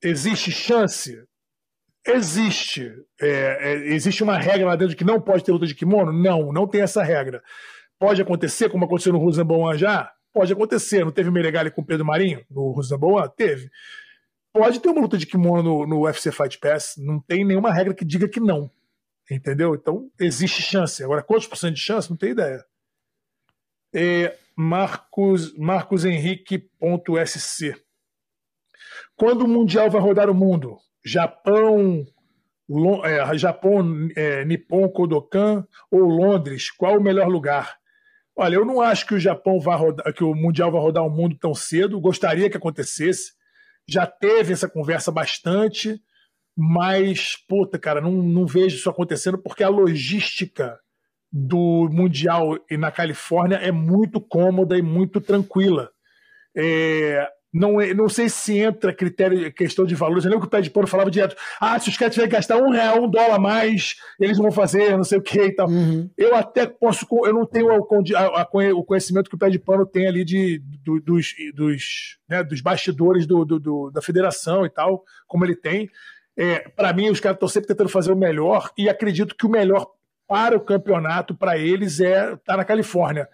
existe 0.01 0.51
chance? 0.51 1.23
Existe. 2.05 2.91
É, 3.21 3.71
é, 3.71 3.73
existe 3.93 4.23
uma 4.23 4.37
regra 4.37 4.67
lá 4.67 4.75
dentro 4.75 4.95
que 4.95 5.03
não 5.03 5.19
pode 5.19 5.43
ter 5.43 5.51
luta 5.51 5.65
de 5.65 5.75
kimono? 5.75 6.13
Não, 6.13 6.53
não 6.53 6.67
tem 6.67 6.81
essa 6.81 7.03
regra. 7.03 7.43
Pode 7.99 8.21
acontecer, 8.21 8.69
como 8.69 8.85
aconteceu 8.85 9.11
no 9.11 9.19
Rosenbaum 9.19 9.75
já? 9.77 10.11
Pode 10.33 10.53
acontecer. 10.53 11.03
Não 11.03 11.11
teve 11.11 11.31
Meregali 11.31 11.71
com 11.71 11.83
Pedro 11.83 12.05
Marinho 12.05 12.45
no 12.49 12.71
Rosenbaum? 12.71 13.27
Teve. 13.35 13.69
Pode 14.53 14.79
ter 14.79 14.89
uma 14.89 15.01
luta 15.01 15.17
de 15.17 15.25
kimono 15.25 15.63
no, 15.63 15.87
no 15.87 16.01
UFC 16.03 16.31
Fight 16.31 16.57
Pass. 16.59 16.95
Não 16.97 17.19
tem 17.19 17.45
nenhuma 17.45 17.73
regra 17.73 17.93
que 17.93 18.05
diga 18.05 18.27
que 18.27 18.39
não. 18.39 18.71
Entendeu? 19.29 19.75
Então, 19.75 20.09
existe 20.19 20.61
chance. 20.61 21.03
Agora, 21.03 21.21
quantos 21.21 21.47
por 21.47 21.57
cento 21.57 21.75
de 21.75 21.81
chance? 21.81 22.09
Não 22.09 22.17
tenho 22.17 22.31
ideia. 22.31 22.63
É, 23.93 24.37
Marcos, 24.55 25.53
Marcos 25.57 26.05
Henrique.sc. 26.05 27.75
Quando 29.17 29.43
o 29.45 29.47
Mundial 29.47 29.89
vai 29.89 29.99
rodar 29.99 30.29
o 30.29 30.33
mundo? 30.35 30.77
Japão, 31.03 32.05
Lo- 32.69 33.03
é, 33.03 33.37
Japão, 33.37 34.07
é, 34.15 34.45
Nippon 34.45 34.87
Kodokan 34.89 35.65
ou 35.89 36.01
Londres? 36.01 36.69
Qual 36.69 36.97
o 36.97 37.03
melhor 37.03 37.27
lugar? 37.27 37.77
Olha, 38.35 38.55
eu 38.55 38.63
não 38.65 38.79
acho 38.79 39.07
que 39.07 39.15
o 39.15 39.19
Japão 39.19 39.59
vai 39.59 39.75
rodar, 39.75 40.13
que 40.13 40.23
o 40.23 40.35
Mundial 40.35 40.71
vai 40.71 40.79
rodar 40.79 41.03
o 41.03 41.09
mundo 41.09 41.35
tão 41.39 41.55
cedo. 41.55 41.99
Gostaria 41.99 42.49
que 42.49 42.57
acontecesse. 42.57 43.31
Já 43.89 44.05
teve 44.05 44.53
essa 44.53 44.69
conversa 44.69 45.11
bastante, 45.11 45.99
mas, 46.55 47.35
puta, 47.47 47.79
cara, 47.79 47.99
não, 47.99 48.11
não 48.11 48.45
vejo 48.45 48.75
isso 48.75 48.89
acontecendo 48.89 49.39
porque 49.39 49.63
a 49.63 49.69
logística 49.69 50.77
do 51.31 51.89
Mundial 51.91 52.57
e 52.69 52.77
na 52.77 52.91
Califórnia 52.91 53.55
é 53.55 53.71
muito 53.71 54.21
cômoda 54.21 54.77
e 54.77 54.81
muito 54.83 55.19
tranquila. 55.19 55.89
É, 56.55 57.27
não, 57.53 57.79
é- 57.81 57.93
não 57.93 58.09
sei 58.09 58.27
se 58.29 58.57
entra 58.57 58.93
critério, 58.93 59.51
questão 59.53 59.85
de 59.85 59.95
valores. 59.95 60.25
Eu 60.25 60.31
lembro 60.31 60.41
que 60.43 60.47
o 60.47 60.51
Pé 60.51 60.61
de 60.61 60.69
Pano 60.69 60.85
falava 60.87 61.09
direto: 61.09 61.35
ah, 61.59 61.79
se 61.79 61.89
os 61.89 61.97
caras 61.97 62.13
tiverem 62.13 62.29
que 62.29 62.35
gastar 62.35 62.57
um 62.57 62.69
real, 62.69 63.03
um 63.03 63.09
dólar 63.09 63.35
a 63.35 63.39
mais, 63.39 63.95
eles 64.19 64.37
vão 64.37 64.51
fazer, 64.51 64.95
não 64.97 65.03
sei 65.03 65.17
o 65.17 65.21
que 65.21 65.41
e 65.41 65.51
tal. 65.55 65.67
Uhum. 65.69 66.09
Eu 66.17 66.35
até 66.35 66.65
posso, 66.67 67.05
eu 67.25 67.33
não 67.33 67.45
tenho 67.45 67.67
o 67.73 68.83
conhecimento 68.83 69.29
que 69.29 69.35
o 69.35 69.39
Pé 69.39 69.49
de 69.49 69.59
Pano 69.59 69.85
tem 69.85 70.07
ali 70.07 70.23
de, 70.25 70.59
do- 70.83 70.99
dos, 71.01 71.33
dos, 71.53 72.17
né, 72.29 72.43
dos 72.43 72.61
bastidores 72.61 73.25
do, 73.25 73.45
do- 73.45 73.59
do- 73.59 73.91
da 73.91 74.01
federação 74.01 74.65
e 74.65 74.69
tal, 74.69 75.03
como 75.27 75.45
ele 75.45 75.55
tem. 75.55 75.89
É, 76.37 76.59
para 76.69 76.93
mim, 76.93 77.09
os 77.09 77.19
caras 77.19 77.35
estão 77.37 77.47
sempre 77.47 77.67
tentando 77.67 77.89
fazer 77.89 78.11
o 78.11 78.15
melhor 78.15 78.69
e 78.77 78.87
acredito 78.87 79.35
que 79.35 79.45
o 79.45 79.49
melhor 79.49 79.87
para 80.27 80.55
o 80.57 80.59
campeonato, 80.61 81.33
para 81.33 81.57
eles, 81.57 81.99
é 82.01 82.33
estar 82.33 82.57
na 82.57 82.65
Califórnia. 82.65 83.27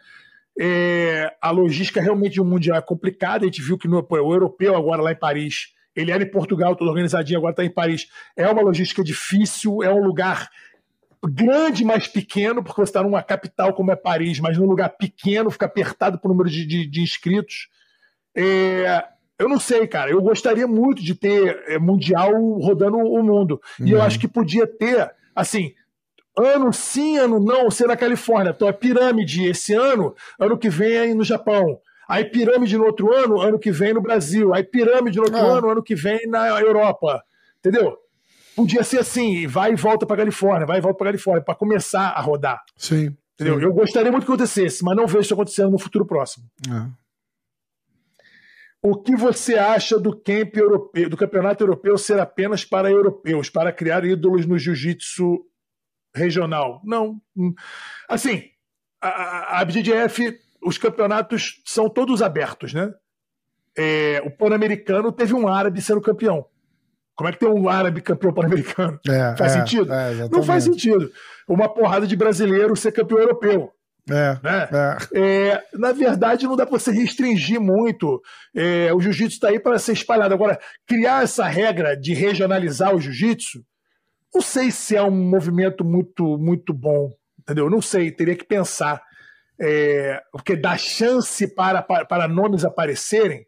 É, 0.59 1.33
a 1.41 1.49
logística 1.51 1.99
realmente 2.01 2.33
de 2.33 2.41
um 2.41 2.45
mundial 2.45 2.77
é 2.77 2.81
complicada. 2.81 3.43
A 3.43 3.47
gente 3.47 3.61
viu 3.61 3.77
que 3.77 3.87
no, 3.87 4.03
pô, 4.03 4.15
o 4.15 4.33
europeu, 4.33 4.75
agora 4.75 5.01
lá 5.01 5.11
em 5.11 5.15
Paris, 5.15 5.73
ele 5.95 6.11
era 6.11 6.23
em 6.23 6.29
Portugal, 6.29 6.75
todo 6.75 6.87
organizadinho, 6.89 7.39
agora 7.39 7.53
está 7.53 7.63
em 7.65 7.69
Paris. 7.73 8.07
É 8.37 8.47
uma 8.47 8.61
logística 8.61 9.03
difícil, 9.03 9.81
é 9.83 9.91
um 9.93 10.03
lugar 10.03 10.49
grande, 11.25 11.85
mas 11.85 12.07
pequeno, 12.07 12.61
porque 12.63 12.81
você 12.81 12.89
está 12.89 13.01
numa 13.01 13.23
capital 13.23 13.73
como 13.73 13.91
é 13.91 13.95
Paris, 13.95 14.39
mas 14.39 14.57
num 14.57 14.65
lugar 14.65 14.89
pequeno, 14.89 15.49
fica 15.49 15.65
apertado 15.65 16.19
por 16.19 16.27
número 16.27 16.49
de, 16.49 16.65
de- 16.65 16.85
de 16.87 17.01
inscritos. 17.01 17.69
É, 18.35 19.05
eu 19.39 19.47
não 19.47 19.59
sei, 19.59 19.87
cara. 19.87 20.11
Eu 20.11 20.21
gostaria 20.21 20.67
muito 20.67 21.01
de 21.01 21.15
ter 21.15 21.63
é, 21.67 21.77
mundial 21.79 22.31
rodando 22.59 22.97
o 22.97 23.23
mundo. 23.23 23.61
E 23.79 23.91
eu 23.91 23.99
Uhum. 23.99 24.03
acho 24.03 24.19
que 24.19 24.27
podia 24.27 24.67
ter, 24.67 25.09
assim, 25.35 25.73
ano 26.37 26.73
sim, 26.73 27.17
ano 27.17 27.39
não, 27.39 27.69
ser 27.69 27.87
na 27.87 27.95
Califórnia. 27.97 28.51
Então 28.55 28.67
é 28.67 28.73
pirâmide 28.73 29.45
esse 29.45 29.73
ano, 29.73 30.15
ano 30.39 30.57
que 30.57 30.69
vem 30.69 30.97
aí 30.97 31.13
no 31.13 31.23
Japão. 31.23 31.79
Aí 32.07 32.25
pirâmide 32.25 32.77
no 32.77 32.85
outro 32.85 33.13
ano, 33.13 33.39
ano 33.39 33.57
que 33.57 33.71
vem 33.71 33.93
no 33.93 34.01
Brasil. 34.01 34.53
Aí 34.53 34.63
pirâmide 34.63 35.17
no 35.17 35.23
outro 35.23 35.39
Ah. 35.39 35.57
ano, 35.57 35.69
ano 35.69 35.83
que 35.83 35.95
vem 35.95 36.27
na 36.27 36.59
Europa. 36.59 37.23
Entendeu? 37.59 37.97
Podia 38.55 38.83
ser 38.83 38.99
assim, 38.99 39.47
vai 39.47 39.71
e 39.71 39.75
volta 39.75 40.05
para 40.05 40.17
Califórnia, 40.17 40.65
vai 40.67 40.77
e 40.77 40.81
volta 40.81 40.97
para 40.97 41.07
Califórnia, 41.07 41.43
para 41.43 41.55
começar 41.55 42.09
a 42.09 42.21
rodar. 42.21 42.61
Sim. 42.77 43.15
Entendeu? 43.33 43.57
sim. 43.59 43.65
Eu 43.65 43.73
gostaria 43.73 44.11
muito 44.11 44.25
que 44.25 44.31
acontecesse, 44.31 44.83
mas 44.83 44.95
não 44.95 45.07
vejo 45.07 45.21
isso 45.21 45.33
acontecendo 45.33 45.71
no 45.71 45.79
futuro 45.79 46.05
próximo. 46.05 46.45
É. 46.69 47.03
O 48.85 48.97
que 49.01 49.15
você 49.15 49.55
acha 49.55 49.97
do 49.97 50.11
camp 50.15 50.57
europeu, 50.57 51.09
do 51.09 51.15
campeonato 51.15 51.63
europeu 51.63 51.97
ser 51.97 52.19
apenas 52.19 52.65
para 52.65 52.91
europeus, 52.91 53.49
para 53.49 53.71
criar 53.71 54.03
ídolos 54.03 54.45
no 54.45 54.59
jiu-jitsu 54.59 55.39
regional? 56.15 56.81
Não. 56.83 57.21
Hum. 57.35 57.53
Assim, 58.07 58.43
a, 59.01 59.59
a, 59.59 59.65
BJJF, 59.65 60.39
os 60.63 60.77
campeonatos 60.77 61.61
são 61.65 61.89
todos 61.89 62.21
abertos, 62.21 62.73
né? 62.73 62.93
É, 63.77 64.21
o 64.23 64.31
Pan-Americano 64.31 65.11
teve 65.11 65.33
um 65.33 65.47
árabe 65.47 65.81
sendo 65.81 66.01
campeão. 66.01 66.45
Como 67.15 67.29
é 67.29 67.31
que 67.31 67.39
tem 67.39 67.49
um 67.49 67.69
árabe 67.69 68.01
campeão 68.01 68.33
pan-americano? 68.33 68.99
É, 69.07 69.35
Faz 69.37 69.55
é, 69.55 69.59
sentido? 69.59 69.93
é. 69.93 70.29
Não 70.31 70.43
faz 70.43 70.63
sentido. 70.63 71.11
Uma 71.47 71.71
porrada 71.71 72.07
de 72.07 72.15
brasileiro 72.15 72.75
ser 72.75 72.91
campeão 72.91 73.19
europeu. 73.19 73.71
É, 74.09 74.37
Né? 74.43 74.69
é. 75.13 75.19
É, 75.19 75.63
na 75.73 75.91
verdade, 75.93 76.45
não 76.45 76.55
dá 76.55 76.65
para 76.65 76.77
você 76.77 76.91
restringir 76.91 77.61
muito. 77.61 78.21
É, 78.55 78.93
o 78.93 78.99
jiu-jitsu 78.99 79.35
está 79.35 79.49
aí 79.49 79.59
para 79.59 79.79
ser 79.79 79.93
espalhado. 79.93 80.33
Agora, 80.33 80.59
criar 80.87 81.23
essa 81.23 81.45
regra 81.45 81.95
de 81.95 82.13
regionalizar 82.13 82.93
o 82.93 82.99
jiu-jitsu, 82.99 83.63
não 84.33 84.41
sei 84.41 84.71
se 84.71 84.95
é 84.95 85.03
um 85.03 85.11
movimento 85.11 85.83
muito, 85.83 86.37
muito 86.37 86.73
bom. 86.73 87.11
Entendeu? 87.39 87.69
Não 87.69 87.81
sei, 87.81 88.11
teria 88.11 88.35
que 88.35 88.45
pensar. 88.45 89.01
É, 89.59 90.21
porque 90.31 90.55
dá 90.55 90.77
chance 90.77 91.47
para, 91.53 91.81
para, 91.81 92.05
para 92.05 92.27
nomes 92.27 92.65
aparecerem. 92.65 93.45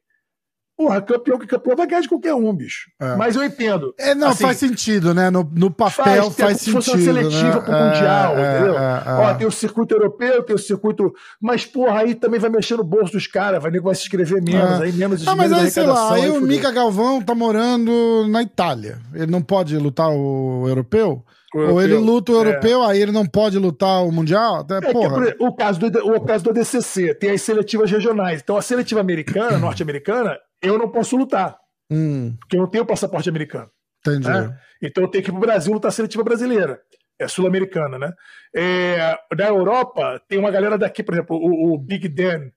Porra, 0.77 1.01
campeão 1.01 1.39
que 1.39 1.47
campeão 1.47 1.75
vai 1.75 1.87
ganhar 1.87 2.01
de 2.01 2.09
qualquer 2.09 2.33
um, 2.33 2.53
bicho. 2.53 2.89
É. 3.01 3.15
Mas 3.15 3.35
eu 3.35 3.43
entendo. 3.45 3.93
É, 3.97 4.13
não, 4.13 4.27
Assim, 4.29 4.43
faz 4.43 4.57
sentido, 4.57 5.13
né? 5.13 5.29
No, 5.29 5.49
no 5.53 5.71
papel 5.71 6.29
faz, 6.31 6.57
se 6.57 6.65
sentido. 6.65 6.73
fosse 6.75 6.89
uma 6.91 6.99
seletiva 6.99 7.55
né? 7.55 7.59
pro 7.61 7.71
Mundial, 7.73 8.37
É, 8.37 8.55
entendeu? 8.57 8.77
é, 8.77 9.03
é, 9.05 9.11
Ó, 9.13 9.29
é. 9.29 9.33
tem 9.35 9.47
o 9.47 9.51
circuito 9.51 9.95
europeu, 9.95 10.43
tem 10.43 10.55
o 10.55 10.59
circuito. 10.59 11.13
Mas, 11.41 11.65
porra, 11.65 11.99
aí 12.01 12.13
também 12.13 12.39
vai 12.41 12.49
mexer 12.49 12.75
no 12.75 12.83
bolso 12.83 13.13
dos 13.13 13.25
caras, 13.25 13.61
vai, 13.61 13.71
nego 13.71 13.85
vai 13.85 13.95
se 13.95 14.01
inscrever 14.01 14.41
menos, 14.43 14.81
É. 14.81 14.83
aí 14.83 14.91
menos 14.91 15.25
Ah, 15.25 15.33
mas 15.35 15.53
aí, 15.53 15.71
sei 15.71 15.83
lá, 15.83 15.93
arrecadação, 15.93 16.23
aí 16.23 16.29
o. 16.37 16.41
Mika 16.41 16.71
Galvão 16.71 17.21
tá 17.21 17.33
morando 17.33 18.27
na 18.29 18.41
Itália. 18.41 18.97
Ele 19.13 19.31
não 19.31 19.41
pode 19.41 19.77
lutar 19.77 20.09
o 20.09 20.65
europeu? 20.67 21.23
O 21.53 21.59
Ou 21.71 21.81
ele 21.81 21.93
europeu, 21.93 22.13
luta 22.13 22.31
o 22.33 22.35
é. 22.35 22.37
europeu, 22.39 22.83
aí 22.83 23.01
ele 23.01 23.13
não 23.13 23.25
pode 23.25 23.57
lutar 23.57 24.03
o 24.03 24.11
mundial? 24.11 24.55
Até, 24.57 24.77
É 24.77 24.81
que, 24.81 24.91
porra. 24.91 25.13
por 25.13 25.23
exemplo, 25.23 25.47
o, 25.47 25.55
caso 25.55 25.79
do, 25.79 25.99
o 26.13 26.19
caso 26.19 26.43
do 26.43 26.49
ADCC, 26.49 27.13
tem 27.15 27.31
as 27.31 27.41
seletivas 27.43 27.89
regionais. 27.89 28.41
Então, 28.43 28.57
a 28.57 28.61
seletiva 28.61 28.99
americana, 28.99 29.57
norte-americana, 29.57 30.37
eu 30.67 30.77
não 30.77 30.89
posso 30.89 31.15
lutar, 31.17 31.57
Hum, 31.91 32.35
porque 32.39 32.55
eu 32.57 32.61
não 32.61 32.69
tenho 32.69 32.85
passaporte 32.85 33.29
americano. 33.29 33.69
entendi. 34.05 34.27
né? 34.27 34.57
Então 34.81 35.03
eu 35.03 35.09
tenho 35.09 35.23
que 35.23 35.29
ir 35.29 35.33
pro 35.33 35.41
Brasil 35.41 35.73
lutar 35.73 35.89
a 35.89 35.91
seletiva 35.91 36.23
brasileira. 36.23 36.79
É 37.17 37.27
sul-americana, 37.29 37.97
né? 37.97 38.11
É, 38.53 39.17
da 39.35 39.47
Europa, 39.47 40.21
tem 40.27 40.37
uma 40.37 40.51
galera 40.51 40.77
daqui, 40.77 41.01
por 41.01 41.13
exemplo, 41.15 41.37
o, 41.37 41.73
o 41.73 41.77
Big 41.77 42.09
Dan, 42.09 42.49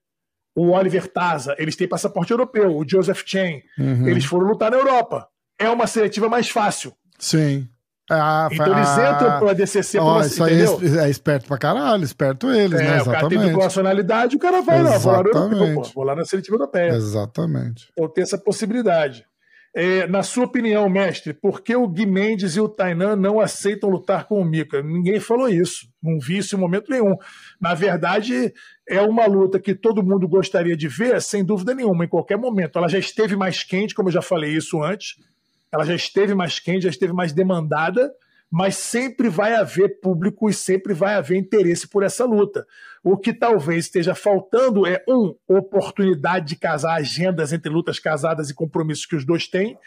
o 0.55 0.71
Oliver 0.71 1.07
Taza, 1.07 1.55
eles 1.57 1.75
têm 1.77 1.87
passaporte 1.87 2.31
europeu, 2.31 2.75
o 2.75 2.83
Joseph 2.87 3.23
Chen, 3.25 3.63
Uhum. 3.77 4.07
eles 4.07 4.25
foram 4.25 4.47
lutar 4.47 4.69
na 4.71 4.77
Europa. 4.77 5.27
É 5.57 5.69
uma 5.69 5.87
seletiva 5.87 6.27
mais 6.27 6.49
fácil. 6.49 6.93
Sim. 7.17 7.69
Ah, 8.09 8.49
Então 8.51 8.65
eles 8.75 8.87
ah, 8.89 9.11
entram 9.13 9.37
pro 9.39 9.49
ADCC, 9.49 9.99
ó, 9.99 10.17
pra- 10.17 10.25
isso 10.25 10.43
aí 10.43 10.61
entendeu? 10.63 10.99
é, 11.01 11.05
é 11.05 11.09
esperto 11.09 11.47
pra 11.47 11.57
caralho, 11.57 12.03
esperto 12.03 12.49
eles, 12.51 12.79
É, 12.79 12.83
né? 12.83 13.01
o 13.01 13.05
cara 13.05 13.19
tem 13.19 13.29
dupla 13.29 13.35
Exatamente. 13.43 13.63
nacionalidade, 13.63 14.35
o 14.35 14.39
cara 14.39 14.61
vai 14.61 14.81
lá, 14.81 14.97
vou 14.97 15.11
lá 15.11 15.17
no 15.23 15.29
europeu, 15.29 15.49
pô, 15.49 15.55
Exatamente. 15.63 15.93
vou 15.95 16.03
lá 16.03 16.15
na 16.15 16.25
seletiva 16.25 16.55
europeia. 16.55 16.89
Exatamente. 16.93 17.87
Então 17.91 18.07
tem 18.09 18.23
essa 18.23 18.37
possibilidade. 18.37 19.25
É, 19.75 20.07
na 20.07 20.23
sua 20.23 20.45
opinião, 20.45 20.89
mestre, 20.89 21.31
por 21.31 21.61
que 21.61 21.75
o 21.75 21.87
Gui 21.87 22.07
Mendes 22.07 22.55
e 22.55 22.59
o 22.59 22.67
Tainan 22.67 23.15
não 23.15 23.39
aceitam 23.39 23.87
lutar 23.87 24.25
com 24.25 24.41
o 24.41 24.43
Mika? 24.43 24.81
Ninguém 24.81 25.19
falou 25.19 25.47
isso. 25.47 25.87
Não 26.01 26.17
vi 26.19 26.39
isso 26.39 26.55
em 26.55 26.59
momento 26.59 26.89
nenhum. 26.89 27.15
Na 27.61 27.75
verdade, 27.75 28.51
é 28.89 28.99
uma 28.99 29.27
luta 29.27 29.59
que 29.59 29.75
todo 29.75 30.01
mundo 30.01 30.27
gostaria 30.27 30.75
de 30.75 30.87
ver, 30.87 31.21
sem 31.21 31.45
dúvida 31.45 31.75
nenhuma, 31.75 32.03
em 32.03 32.07
qualquer 32.07 32.35
momento. 32.39 32.79
Ela 32.79 32.87
já 32.87 32.97
esteve 32.97 33.35
mais 33.35 33.61
quente, 33.63 33.93
como 33.93 34.09
eu 34.09 34.13
já 34.13 34.23
falei 34.23 34.51
isso 34.57 34.81
antes. 34.81 35.13
Ela 35.71 35.85
já 35.85 35.95
esteve 35.95 36.33
mais 36.33 36.59
quente, 36.59 36.83
já 36.83 36.89
esteve 36.89 37.13
mais 37.13 37.33
demandada 37.33 38.11
mas 38.51 38.75
sempre 38.75 39.29
vai 39.29 39.53
haver 39.53 39.99
público 40.01 40.49
e 40.49 40.53
sempre 40.53 40.93
vai 40.93 41.13
haver 41.15 41.37
interesse 41.37 41.87
por 41.87 42.03
essa 42.03 42.25
luta. 42.25 42.65
O 43.03 43.15
que 43.15 43.31
talvez 43.31 43.85
esteja 43.85 44.15
faltando 44.15 44.87
é, 44.87 45.03
um, 45.07 45.35
oportunidade 45.47 46.47
de 46.47 46.55
casar 46.55 46.95
agendas 46.95 47.53
entre 47.53 47.71
lutas 47.71 47.99
casadas 47.99 48.49
e 48.49 48.55
compromissos 48.55 49.05
que 49.05 49.15
os 49.15 49.25
dois 49.25 49.47
têm, 49.47 49.77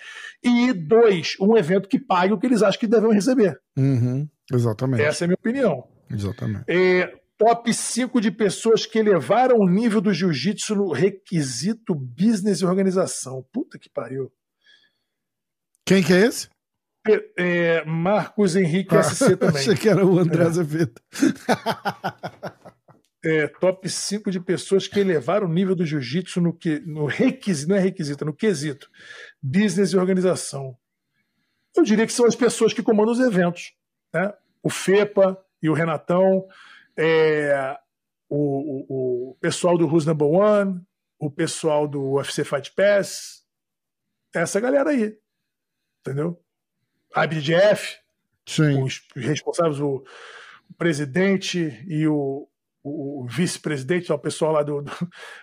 e 0.42 0.72
dois, 0.72 1.36
um 1.40 1.56
evento 1.56 1.88
que 1.88 1.98
pague 1.98 2.32
o 2.32 2.38
que 2.38 2.46
eles 2.46 2.62
acham 2.62 2.78
que 2.78 2.86
devem 2.86 3.12
receber. 3.12 3.60
Uhum, 3.76 4.28
exatamente. 4.52 5.02
Essa 5.02 5.24
é 5.24 5.26
a 5.26 5.28
minha 5.28 5.38
opinião. 5.38 5.84
Exatamente. 6.09 6.64
É, 6.68 7.12
top 7.36 7.72
5 7.74 8.20
de 8.20 8.30
pessoas 8.30 8.86
que 8.86 8.98
elevaram 8.98 9.56
o 9.59 9.68
nível 9.68 10.00
do 10.00 10.12
jiu-jitsu 10.12 10.76
no 10.76 10.92
requisito 10.92 11.94
business 11.94 12.60
e 12.60 12.64
organização. 12.64 13.44
Puta 13.52 13.78
que 13.78 13.90
pariu. 13.90 14.30
Quem 15.86 16.02
que 16.02 16.12
é 16.12 16.26
esse? 16.26 16.48
É, 17.36 17.84
Marcos 17.84 18.54
Henrique 18.54 18.96
ah, 18.96 19.02
SC 19.02 19.36
também. 19.36 19.60
Achei 19.60 19.74
que 19.74 19.88
era 19.88 20.06
o 20.06 20.18
André 20.18 20.44
é. 20.44 20.46
Azevedo. 20.46 21.00
É, 23.24 23.46
top 23.46 23.88
5 23.88 24.32
de 24.32 24.40
pessoas 24.40 24.88
que 24.88 24.98
elevaram 24.98 25.46
o 25.46 25.52
nível 25.52 25.76
do 25.76 25.86
jiu-jitsu 25.86 26.40
no, 26.40 26.52
que, 26.52 26.80
no 26.80 27.06
requisito, 27.06 27.68
não 27.68 27.76
é 27.76 27.78
requisito, 27.78 28.24
no 28.24 28.34
quesito, 28.34 28.90
business 29.40 29.92
e 29.92 29.96
organização. 29.96 30.76
Eu 31.76 31.84
diria 31.84 32.04
que 32.04 32.12
são 32.12 32.26
as 32.26 32.34
pessoas 32.34 32.72
que 32.72 32.82
comandam 32.82 33.12
os 33.12 33.20
eventos. 33.20 33.74
Né? 34.12 34.32
O 34.60 34.68
FEPA 34.68 35.38
e 35.62 35.70
o 35.70 35.72
Renatão, 35.72 36.44
é, 36.96 37.78
o, 38.28 38.36
o, 38.36 39.30
o, 39.30 39.34
pessoal 39.40 39.78
do 39.78 39.86
Who's 39.86 40.04
Number 40.04 40.26
One, 40.26 40.80
o 41.16 41.30
pessoal 41.30 41.86
do 41.86 42.14
UFC 42.14 42.42
Fight 42.42 42.72
Pass, 42.74 43.44
essa 44.34 44.59
galera 44.59 44.90
aí. 44.90 45.16
Entendeu? 46.02 46.38
IBJF, 47.16 47.98
Sim. 48.46 48.82
os 48.82 49.06
responsáveis, 49.14 49.80
o, 49.80 50.04
presidente 50.76 51.84
e 51.86 52.06
o, 52.06 52.48
o, 52.82 53.26
vice-presidente, 53.28 54.12
o 54.12 54.18
pessoal 54.18 54.52
lá 54.52 54.62
do, 54.62 54.82
do, 54.82 54.92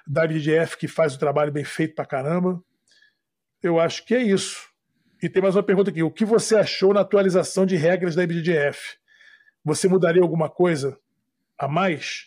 da 0.06 0.26
IBJF 0.26 0.78
que 0.78 0.88
faz 0.88 1.16
o 1.16 1.20
trabalho 1.20 1.52
bem 1.52 1.64
feito 1.64 1.96
pra 1.96 2.06
caramba. 2.06 2.62
Eu 3.62 3.80
acho 3.80 4.06
que 4.06 4.14
é 4.14 4.22
isso. 4.22 4.68
E 5.22 5.30
tem 5.30 5.42
mais 5.42 5.56
uma 5.56 5.64
pergunta 5.64 5.90
aqui. 5.90 6.02
O 6.02 6.12
que 6.12 6.26
você 6.26 6.56
achou 6.56 6.94
na 6.94 7.02
atualização 7.02 7.66
de 7.66 7.76
regras 7.76 8.16
da 8.16 8.24
IBJF? 8.24 8.98
Você 9.64 9.88
mudaria 9.88 10.22
alguma 10.22 10.50
coisa 10.50 10.98
a 11.58 11.68
mais? 11.68 12.26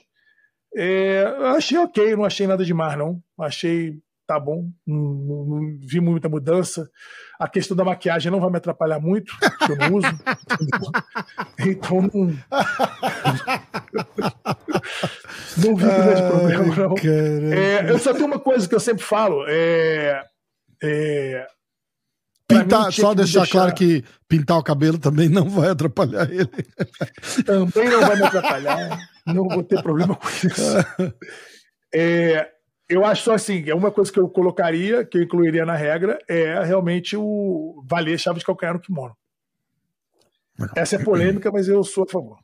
É, 0.74 1.24
achei 1.56 1.78
ok, 1.78 2.16
não 2.16 2.24
achei 2.24 2.46
nada 2.46 2.64
demais, 2.64 2.96
não. 2.96 3.22
Achei 3.38 3.98
tá 4.26 4.38
bom, 4.38 4.70
não, 4.86 4.96
não, 4.96 5.44
não, 5.44 5.78
vi 5.80 6.00
muita 6.00 6.28
mudança. 6.28 6.88
A 7.38 7.48
questão 7.48 7.76
da 7.76 7.84
maquiagem 7.84 8.30
não 8.30 8.40
vai 8.40 8.50
me 8.50 8.56
atrapalhar 8.56 9.00
muito, 9.00 9.32
porque 9.38 9.72
eu 9.72 9.76
não 9.76 9.96
uso. 9.96 10.08
então 11.58 12.02
não. 12.02 12.26
não 15.58 15.76
vi 15.76 15.84
grande 15.84 16.22
problema, 16.22 16.76
não. 16.76 16.94
É, 17.52 17.90
eu 17.90 17.98
só 17.98 18.12
tenho 18.12 18.26
uma 18.26 18.38
coisa 18.38 18.68
que 18.68 18.74
eu 18.74 18.80
sempre 18.80 19.02
falo: 19.02 19.44
é. 19.48 20.24
é 20.82 21.46
Pintar, 22.48 22.86
mim, 22.86 22.92
só 22.92 23.14
deixar, 23.14 23.40
deixar, 23.40 23.46
claro 23.50 23.74
que 23.74 24.04
pintar 24.28 24.58
o 24.58 24.62
cabelo 24.62 24.98
também 24.98 25.28
não 25.28 25.48
vai 25.48 25.70
atrapalhar 25.70 26.30
ele. 26.30 26.50
Também 27.46 27.88
não 27.88 28.00
vai 28.00 28.16
me 28.16 28.24
atrapalhar. 28.24 28.98
não 29.26 29.48
vou 29.48 29.62
ter 29.62 29.82
problema 29.82 30.14
com 30.14 30.28
isso. 30.28 30.52
É, 31.94 32.48
eu 32.92 33.04
acho 33.04 33.24
só 33.24 33.34
assim, 33.34 33.64
é 33.68 33.74
uma 33.74 33.90
coisa 33.90 34.12
que 34.12 34.18
eu 34.18 34.28
colocaria, 34.28 35.04
que 35.04 35.18
eu 35.18 35.22
incluiria 35.22 35.64
na 35.64 35.74
regra, 35.74 36.18
é 36.28 36.62
realmente 36.64 37.16
o 37.16 37.82
valer 37.88 38.18
chave 38.18 38.38
de 38.38 38.44
calcanhar 38.44 38.74
no 38.74 38.80
kimono. 38.80 39.16
Essa 40.76 40.96
é 40.96 40.98
polêmica, 41.02 41.50
mas 41.50 41.66
eu 41.68 41.82
sou 41.82 42.04
a 42.04 42.06
favor. 42.06 42.38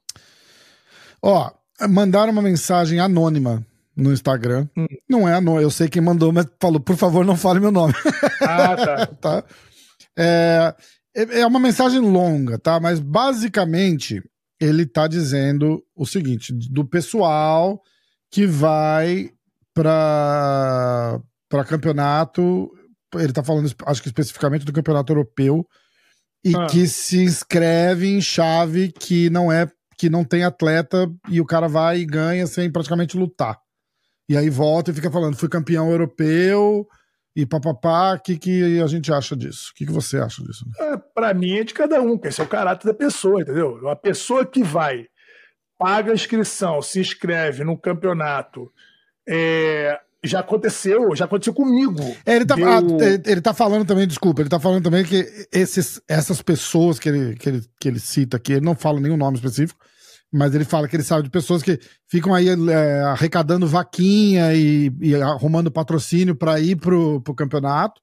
Ó, 1.22 1.50
mandaram 1.88 2.32
uma 2.32 2.42
mensagem 2.42 2.98
anônima 2.98 3.64
no 3.94 4.12
Instagram. 4.12 4.66
Hum. 4.76 4.86
Não 5.08 5.28
é 5.28 5.34
anônimo, 5.34 5.60
eu 5.60 5.70
sei 5.70 5.88
quem 5.88 6.00
mandou, 6.00 6.32
mas 6.32 6.46
falou, 6.60 6.80
por 6.80 6.96
favor, 6.96 7.24
não 7.24 7.36
fale 7.36 7.60
meu 7.60 7.70
nome. 7.70 7.92
Ah, 8.40 8.76
tá. 8.76 9.06
tá? 9.20 9.44
É, 10.16 10.74
é 11.14 11.46
uma 11.46 11.60
mensagem 11.60 12.00
longa, 12.00 12.58
tá? 12.58 12.80
Mas 12.80 12.98
basicamente 13.00 14.22
ele 14.60 14.86
tá 14.86 15.06
dizendo 15.06 15.84
o 15.94 16.06
seguinte: 16.06 16.52
do 16.52 16.84
pessoal 16.84 17.80
que 18.30 18.46
vai 18.46 19.30
para 19.82 21.64
campeonato. 21.66 22.70
Ele 23.14 23.26
está 23.26 23.42
falando, 23.42 23.70
acho 23.86 24.02
que 24.02 24.08
especificamente 24.08 24.64
do 24.64 24.72
campeonato 24.72 25.12
europeu, 25.12 25.66
e 26.44 26.54
ah. 26.54 26.66
que 26.66 26.86
se 26.86 27.22
inscreve 27.22 28.06
em 28.06 28.20
chave 28.20 28.92
que 28.92 29.30
não 29.30 29.50
é 29.50 29.70
que 29.96 30.08
não 30.08 30.24
tem 30.24 30.44
atleta 30.44 31.10
e 31.28 31.40
o 31.40 31.44
cara 31.44 31.66
vai 31.66 31.98
e 31.98 32.06
ganha 32.06 32.46
sem 32.46 32.70
praticamente 32.70 33.16
lutar. 33.16 33.58
E 34.28 34.36
aí 34.36 34.48
volta 34.48 34.90
e 34.90 34.94
fica 34.94 35.10
falando, 35.10 35.36
fui 35.36 35.48
campeão 35.48 35.90
europeu 35.90 36.86
e 37.34 37.44
papapá, 37.44 38.14
o 38.14 38.20
que, 38.20 38.38
que 38.38 38.80
a 38.80 38.86
gente 38.86 39.12
acha 39.12 39.34
disso? 39.34 39.70
O 39.70 39.74
que, 39.74 39.86
que 39.86 39.92
você 39.92 40.18
acha 40.18 40.42
disso? 40.44 40.64
É, 40.78 40.96
para 40.96 41.34
mim 41.34 41.58
é 41.58 41.64
de 41.64 41.74
cada 41.74 42.00
um, 42.00 42.18
esse 42.22 42.40
é 42.40 42.44
o 42.44 42.48
caráter 42.48 42.86
da 42.86 42.94
pessoa, 42.94 43.40
entendeu? 43.40 43.88
A 43.88 43.96
pessoa 43.96 44.46
que 44.46 44.62
vai, 44.62 45.06
paga 45.76 46.12
a 46.12 46.14
inscrição, 46.14 46.80
se 46.80 47.00
inscreve 47.00 47.64
no 47.64 47.76
campeonato 47.76 48.70
é, 49.28 49.98
já 50.24 50.40
aconteceu, 50.40 51.14
já 51.14 51.26
aconteceu 51.26 51.54
comigo. 51.54 52.02
É, 52.24 52.36
ele, 52.36 52.46
tá, 52.46 52.54
Deu... 52.54 52.68
ah, 52.68 52.80
ele 53.24 53.40
tá 53.40 53.54
falando 53.54 53.86
também, 53.86 54.06
desculpa, 54.06 54.42
ele 54.42 54.48
tá 54.48 54.58
falando 54.58 54.82
também 54.82 55.04
que 55.04 55.46
esses, 55.52 56.00
essas 56.08 56.42
pessoas 56.42 56.98
que 56.98 57.08
ele, 57.08 57.36
que, 57.36 57.48
ele, 57.48 57.62
que 57.80 57.88
ele 57.88 58.00
cita 58.00 58.36
aqui, 58.36 58.52
ele 58.52 58.64
não 58.64 58.74
fala 58.74 59.00
nenhum 59.00 59.16
nome 59.16 59.36
específico, 59.36 59.78
mas 60.32 60.54
ele 60.54 60.64
fala 60.64 60.88
que 60.88 60.96
ele 60.96 61.02
sabe 61.02 61.22
de 61.22 61.30
pessoas 61.30 61.62
que 61.62 61.78
ficam 62.08 62.34
aí 62.34 62.48
é, 62.48 63.00
arrecadando 63.02 63.66
vaquinha 63.66 64.54
e, 64.54 64.92
e 65.00 65.14
arrumando 65.14 65.70
patrocínio 65.70 66.34
para 66.34 66.58
ir 66.60 66.76
pro, 66.76 67.20
pro 67.22 67.34
campeonato. 67.34 68.00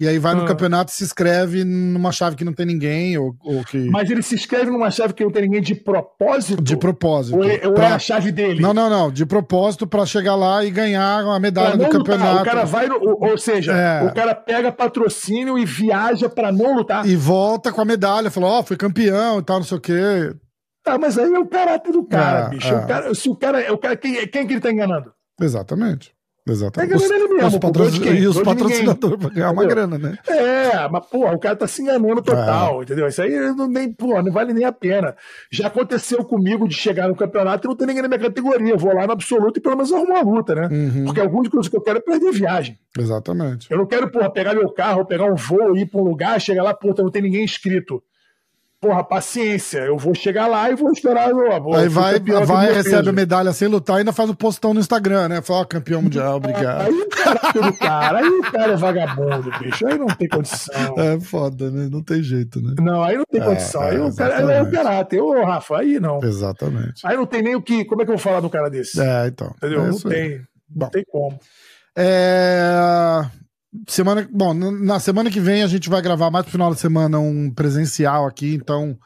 E 0.00 0.08
aí 0.08 0.18
vai 0.18 0.34
no 0.34 0.44
ah. 0.44 0.46
campeonato 0.46 0.90
e 0.90 0.94
se 0.94 1.04
inscreve 1.04 1.62
numa 1.62 2.10
chave 2.10 2.34
que 2.34 2.42
não 2.42 2.54
tem 2.54 2.64
ninguém. 2.64 3.18
Ou, 3.18 3.36
ou, 3.44 3.62
que... 3.62 3.76
Mas 3.90 4.08
ele 4.08 4.22
se 4.22 4.34
inscreve 4.34 4.70
numa 4.70 4.90
chave 4.90 5.12
que 5.12 5.22
não 5.22 5.30
tem 5.30 5.42
ninguém 5.42 5.60
de 5.60 5.74
propósito? 5.74 6.62
De 6.62 6.74
propósito. 6.74 7.36
Ou, 7.36 7.44
é, 7.44 7.60
ou 7.66 7.74
pra... 7.74 7.88
é 7.88 7.92
a 7.92 7.98
chave 7.98 8.32
dele? 8.32 8.62
Não, 8.62 8.72
não, 8.72 8.88
não. 8.88 9.10
De 9.10 9.26
propósito 9.26 9.86
para 9.86 10.06
chegar 10.06 10.36
lá 10.36 10.64
e 10.64 10.70
ganhar 10.70 11.20
a 11.20 11.38
medalha 11.38 11.76
do 11.76 11.86
campeonato. 11.90 12.40
O 12.40 12.44
cara 12.46 12.64
vai, 12.64 12.86
no, 12.86 12.98
ou, 12.98 13.36
seja, 13.36 13.72
é. 13.72 14.02
o 14.06 14.14
cara 14.14 14.34
pega 14.34 14.72
patrocínio 14.72 15.58
e 15.58 15.66
viaja 15.66 16.30
para 16.30 16.50
não 16.50 16.76
lutar. 16.76 17.06
E 17.06 17.14
volta 17.14 17.70
com 17.70 17.82
a 17.82 17.84
medalha. 17.84 18.30
Falou, 18.30 18.48
ó, 18.48 18.60
oh, 18.60 18.62
fui 18.62 18.78
campeão 18.78 19.38
e 19.38 19.42
tal, 19.42 19.58
não 19.58 19.66
sei 19.66 19.76
o 19.76 19.80
quê. 19.82 20.34
Tá, 20.82 20.96
mas 20.96 21.18
aí 21.18 21.30
é 21.30 21.38
o 21.38 21.46
caráter 21.46 21.92
do 21.92 22.04
cara, 22.04 22.46
é, 22.46 22.48
bicho. 22.48 22.74
O 22.74 22.78
é. 22.78 22.86
cara, 22.86 23.14
se 23.14 23.28
o 23.28 23.36
cara, 23.36 23.60
é 23.60 23.70
o 23.70 23.76
cara 23.76 23.98
quem, 23.98 24.26
quem 24.28 24.46
que 24.46 24.54
ele 24.54 24.60
tá 24.60 24.72
enganando? 24.72 25.12
Exatamente. 25.38 26.14
Exatamente. 26.50 26.94
Os, 26.94 27.10
ele 27.10 27.28
mesmo, 27.28 27.46
os 27.48 27.58
patrocin... 27.58 28.04
E 28.04 28.26
os 28.26 28.40
patrocinadores 28.42 29.18
para 29.18 29.30
ganhar 29.30 29.50
uma 29.50 29.64
grana, 29.64 29.98
né? 29.98 30.18
É, 30.28 30.88
mas, 30.88 31.06
porra, 31.06 31.34
o 31.34 31.38
cara 31.38 31.56
tá 31.56 31.66
se 31.66 31.82
enganando 31.82 32.22
total, 32.22 32.80
é. 32.80 32.82
entendeu? 32.84 33.06
Isso 33.08 33.22
aí 33.22 33.30
não, 33.54 33.68
nem, 33.68 33.92
porra, 33.92 34.22
não 34.22 34.32
vale 34.32 34.52
nem 34.52 34.64
a 34.64 34.72
pena. 34.72 35.14
Já 35.50 35.68
aconteceu 35.68 36.24
comigo 36.24 36.68
de 36.68 36.74
chegar 36.74 37.08
no 37.08 37.16
campeonato 37.16 37.66
e 37.66 37.68
não 37.68 37.76
ter 37.76 37.86
ninguém 37.86 38.02
na 38.02 38.08
minha 38.08 38.20
categoria. 38.20 38.72
Eu 38.72 38.78
vou 38.78 38.94
lá 38.94 39.06
no 39.06 39.12
absoluto 39.12 39.58
e 39.58 39.60
pelo 39.62 39.76
menos 39.76 39.92
arrumo 39.92 40.12
uma 40.12 40.22
luta, 40.22 40.54
né? 40.54 40.68
Uhum. 40.70 41.04
Porque 41.04 41.20
algumas 41.20 41.48
coisas 41.48 41.68
que 41.68 41.76
eu 41.76 41.80
quero 41.80 41.98
é 41.98 42.02
perder 42.02 42.32
viagem. 42.32 42.78
Exatamente. 42.98 43.70
Eu 43.70 43.78
não 43.78 43.86
quero, 43.86 44.10
porra, 44.10 44.30
pegar 44.30 44.54
meu 44.54 44.70
carro, 44.70 45.06
pegar 45.06 45.24
um 45.24 45.36
voo, 45.36 45.76
ir 45.76 45.86
para 45.86 46.00
um 46.00 46.04
lugar, 46.04 46.40
chegar 46.40 46.62
lá, 46.62 46.74
porra, 46.74 46.94
não 46.98 47.10
tem 47.10 47.22
ninguém 47.22 47.44
inscrito 47.44 48.02
porra, 48.80 49.04
paciência, 49.04 49.80
eu 49.80 49.98
vou 49.98 50.14
chegar 50.14 50.46
lá 50.46 50.70
e 50.70 50.74
vou 50.74 50.90
esperar. 50.90 51.28
Aí 51.76 51.88
vai, 51.88 52.18
vai 52.18 52.72
recebe 52.72 53.10
a 53.10 53.12
medalha 53.12 53.52
sem 53.52 53.68
lutar 53.68 53.96
e 53.96 53.98
ainda 54.00 54.12
faz 54.12 54.30
o 54.30 54.34
postão 54.34 54.72
no 54.72 54.80
Instagram, 54.80 55.28
né? 55.28 55.42
Fala, 55.42 55.60
ó, 55.60 55.64
campeão 55.64 56.00
mundial, 56.00 56.36
obrigado. 56.36 56.86
Aí 56.86 56.94
o 56.94 57.08
cara, 57.08 57.72
cara, 57.72 58.18
aí 58.18 58.28
o 58.28 58.42
cara 58.50 58.72
é 58.72 58.76
vagabundo, 58.76 59.50
bicho, 59.58 59.86
aí 59.86 59.98
não 59.98 60.06
tem 60.06 60.28
condição. 60.28 60.94
É 60.96 61.20
foda, 61.20 61.70
né? 61.70 61.88
Não 61.90 62.02
tem 62.02 62.22
jeito, 62.22 62.60
né? 62.62 62.74
Não, 62.80 63.02
aí 63.02 63.18
não 63.18 63.24
tem 63.30 63.40
é, 63.40 63.44
condição. 63.44 63.82
É, 63.82 63.90
aí 63.90 64.00
o 64.00 64.14
cara 64.16 64.34
é 64.34 64.62
o 64.62 64.70
caráter. 64.70 65.20
Ô, 65.20 65.44
Rafa, 65.44 65.78
aí 65.78 66.00
não. 66.00 66.20
Exatamente. 66.22 67.06
Aí 67.06 67.16
não 67.16 67.26
tem 67.26 67.42
nem 67.42 67.54
o 67.54 67.62
que. 67.62 67.84
Como 67.84 68.00
é 68.00 68.04
que 68.04 68.10
eu 68.10 68.16
vou 68.16 68.22
falar 68.22 68.40
do 68.40 68.48
cara 68.48 68.70
desse? 68.70 69.00
É, 69.00 69.26
então. 69.26 69.52
Entendeu? 69.58 69.84
É 69.84 69.88
não 69.88 69.98
tem. 69.98 70.30
Não 70.38 70.46
Bom. 70.68 70.88
tem 70.88 71.04
como. 71.10 71.38
É. 71.96 73.26
Semana, 73.88 74.28
bom, 74.32 74.52
na 74.52 74.98
semana 74.98 75.30
que 75.30 75.38
vem 75.38 75.62
a 75.62 75.66
gente 75.68 75.88
vai 75.88 76.02
gravar 76.02 76.30
mais 76.30 76.44
pro 76.44 76.52
final 76.52 76.70
da 76.70 76.76
semana 76.76 77.18
um 77.20 77.50
presencial 77.52 78.26
aqui, 78.26 78.54
então 78.54 78.98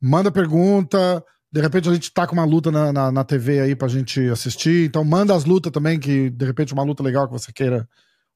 manda 0.00 0.32
pergunta. 0.32 1.22
De 1.52 1.60
repente 1.60 1.88
a 1.88 1.92
gente 1.92 2.12
tá 2.12 2.26
com 2.26 2.32
uma 2.32 2.44
luta 2.44 2.70
na, 2.70 2.92
na, 2.92 3.12
na 3.12 3.24
TV 3.24 3.60
aí 3.60 3.76
pra 3.76 3.88
gente 3.88 4.20
assistir. 4.28 4.86
Então 4.86 5.04
manda 5.04 5.34
as 5.34 5.44
lutas 5.44 5.70
também, 5.70 5.98
que 6.00 6.30
de 6.30 6.44
repente 6.46 6.72
uma 6.72 6.82
luta 6.82 7.02
legal 7.02 7.26
que 7.26 7.32
você 7.32 7.52
queira 7.52 7.88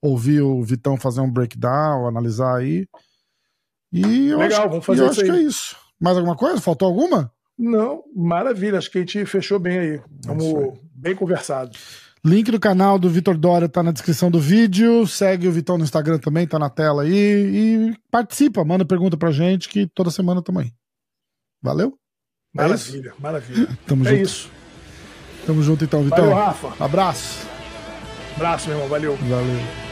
ouvir 0.02 0.40
o 0.42 0.62
Vitão 0.62 0.96
fazer 0.96 1.20
um 1.20 1.30
breakdown, 1.30 2.06
analisar 2.06 2.56
aí. 2.56 2.86
E 3.92 4.28
eu 4.28 4.38
Legal, 4.38 4.60
acho, 4.60 4.68
vamos 4.70 4.86
fazer 4.86 5.02
isso 5.02 5.10
acho 5.10 5.20
aí. 5.22 5.30
que 5.30 5.36
é 5.36 5.42
isso. 5.42 5.76
Mais 5.98 6.16
alguma 6.16 6.36
coisa? 6.36 6.60
Faltou 6.60 6.88
alguma? 6.88 7.32
Não, 7.58 8.02
maravilha. 8.14 8.78
Acho 8.78 8.90
que 8.90 8.98
a 8.98 9.00
gente 9.02 9.26
fechou 9.26 9.58
bem 9.58 9.78
aí. 9.78 10.00
Vamos 10.24 10.78
bem 10.94 11.14
conversado. 11.14 11.76
Link 12.24 12.50
do 12.50 12.60
canal 12.60 12.98
do 12.98 13.08
Vitor 13.08 13.36
Dória 13.36 13.68
tá 13.68 13.82
na 13.82 13.92
descrição 13.92 14.30
do 14.30 14.38
vídeo. 14.38 15.06
Segue 15.06 15.48
o 15.48 15.52
Vitão 15.52 15.78
no 15.78 15.84
Instagram 15.84 16.18
também, 16.18 16.46
tá 16.46 16.58
na 16.58 16.68
tela 16.68 17.02
aí. 17.02 17.12
E 17.12 17.96
participa, 18.10 18.64
manda 18.64 18.84
pergunta 18.84 19.16
pra 19.16 19.30
gente 19.30 19.68
que 19.68 19.86
toda 19.86 20.10
semana 20.10 20.42
tamo 20.42 20.58
aí. 20.60 20.70
Valeu? 21.62 21.94
É 22.56 22.62
Maravilha, 22.62 23.14
maravilha. 23.18 23.68
Tamo 23.86 24.06
é 24.06 24.10
junto. 24.10 24.22
isso. 24.22 24.50
Tamo 25.46 25.62
junto 25.62 25.84
então, 25.84 26.02
Vitão. 26.02 26.18
Valeu, 26.18 26.34
Rafa. 26.34 26.84
Abraço. 26.84 27.46
Abraço, 28.34 28.68
meu 28.68 28.76
irmão. 28.76 28.88
Valeu. 28.88 29.16
Valeu. 29.16 29.89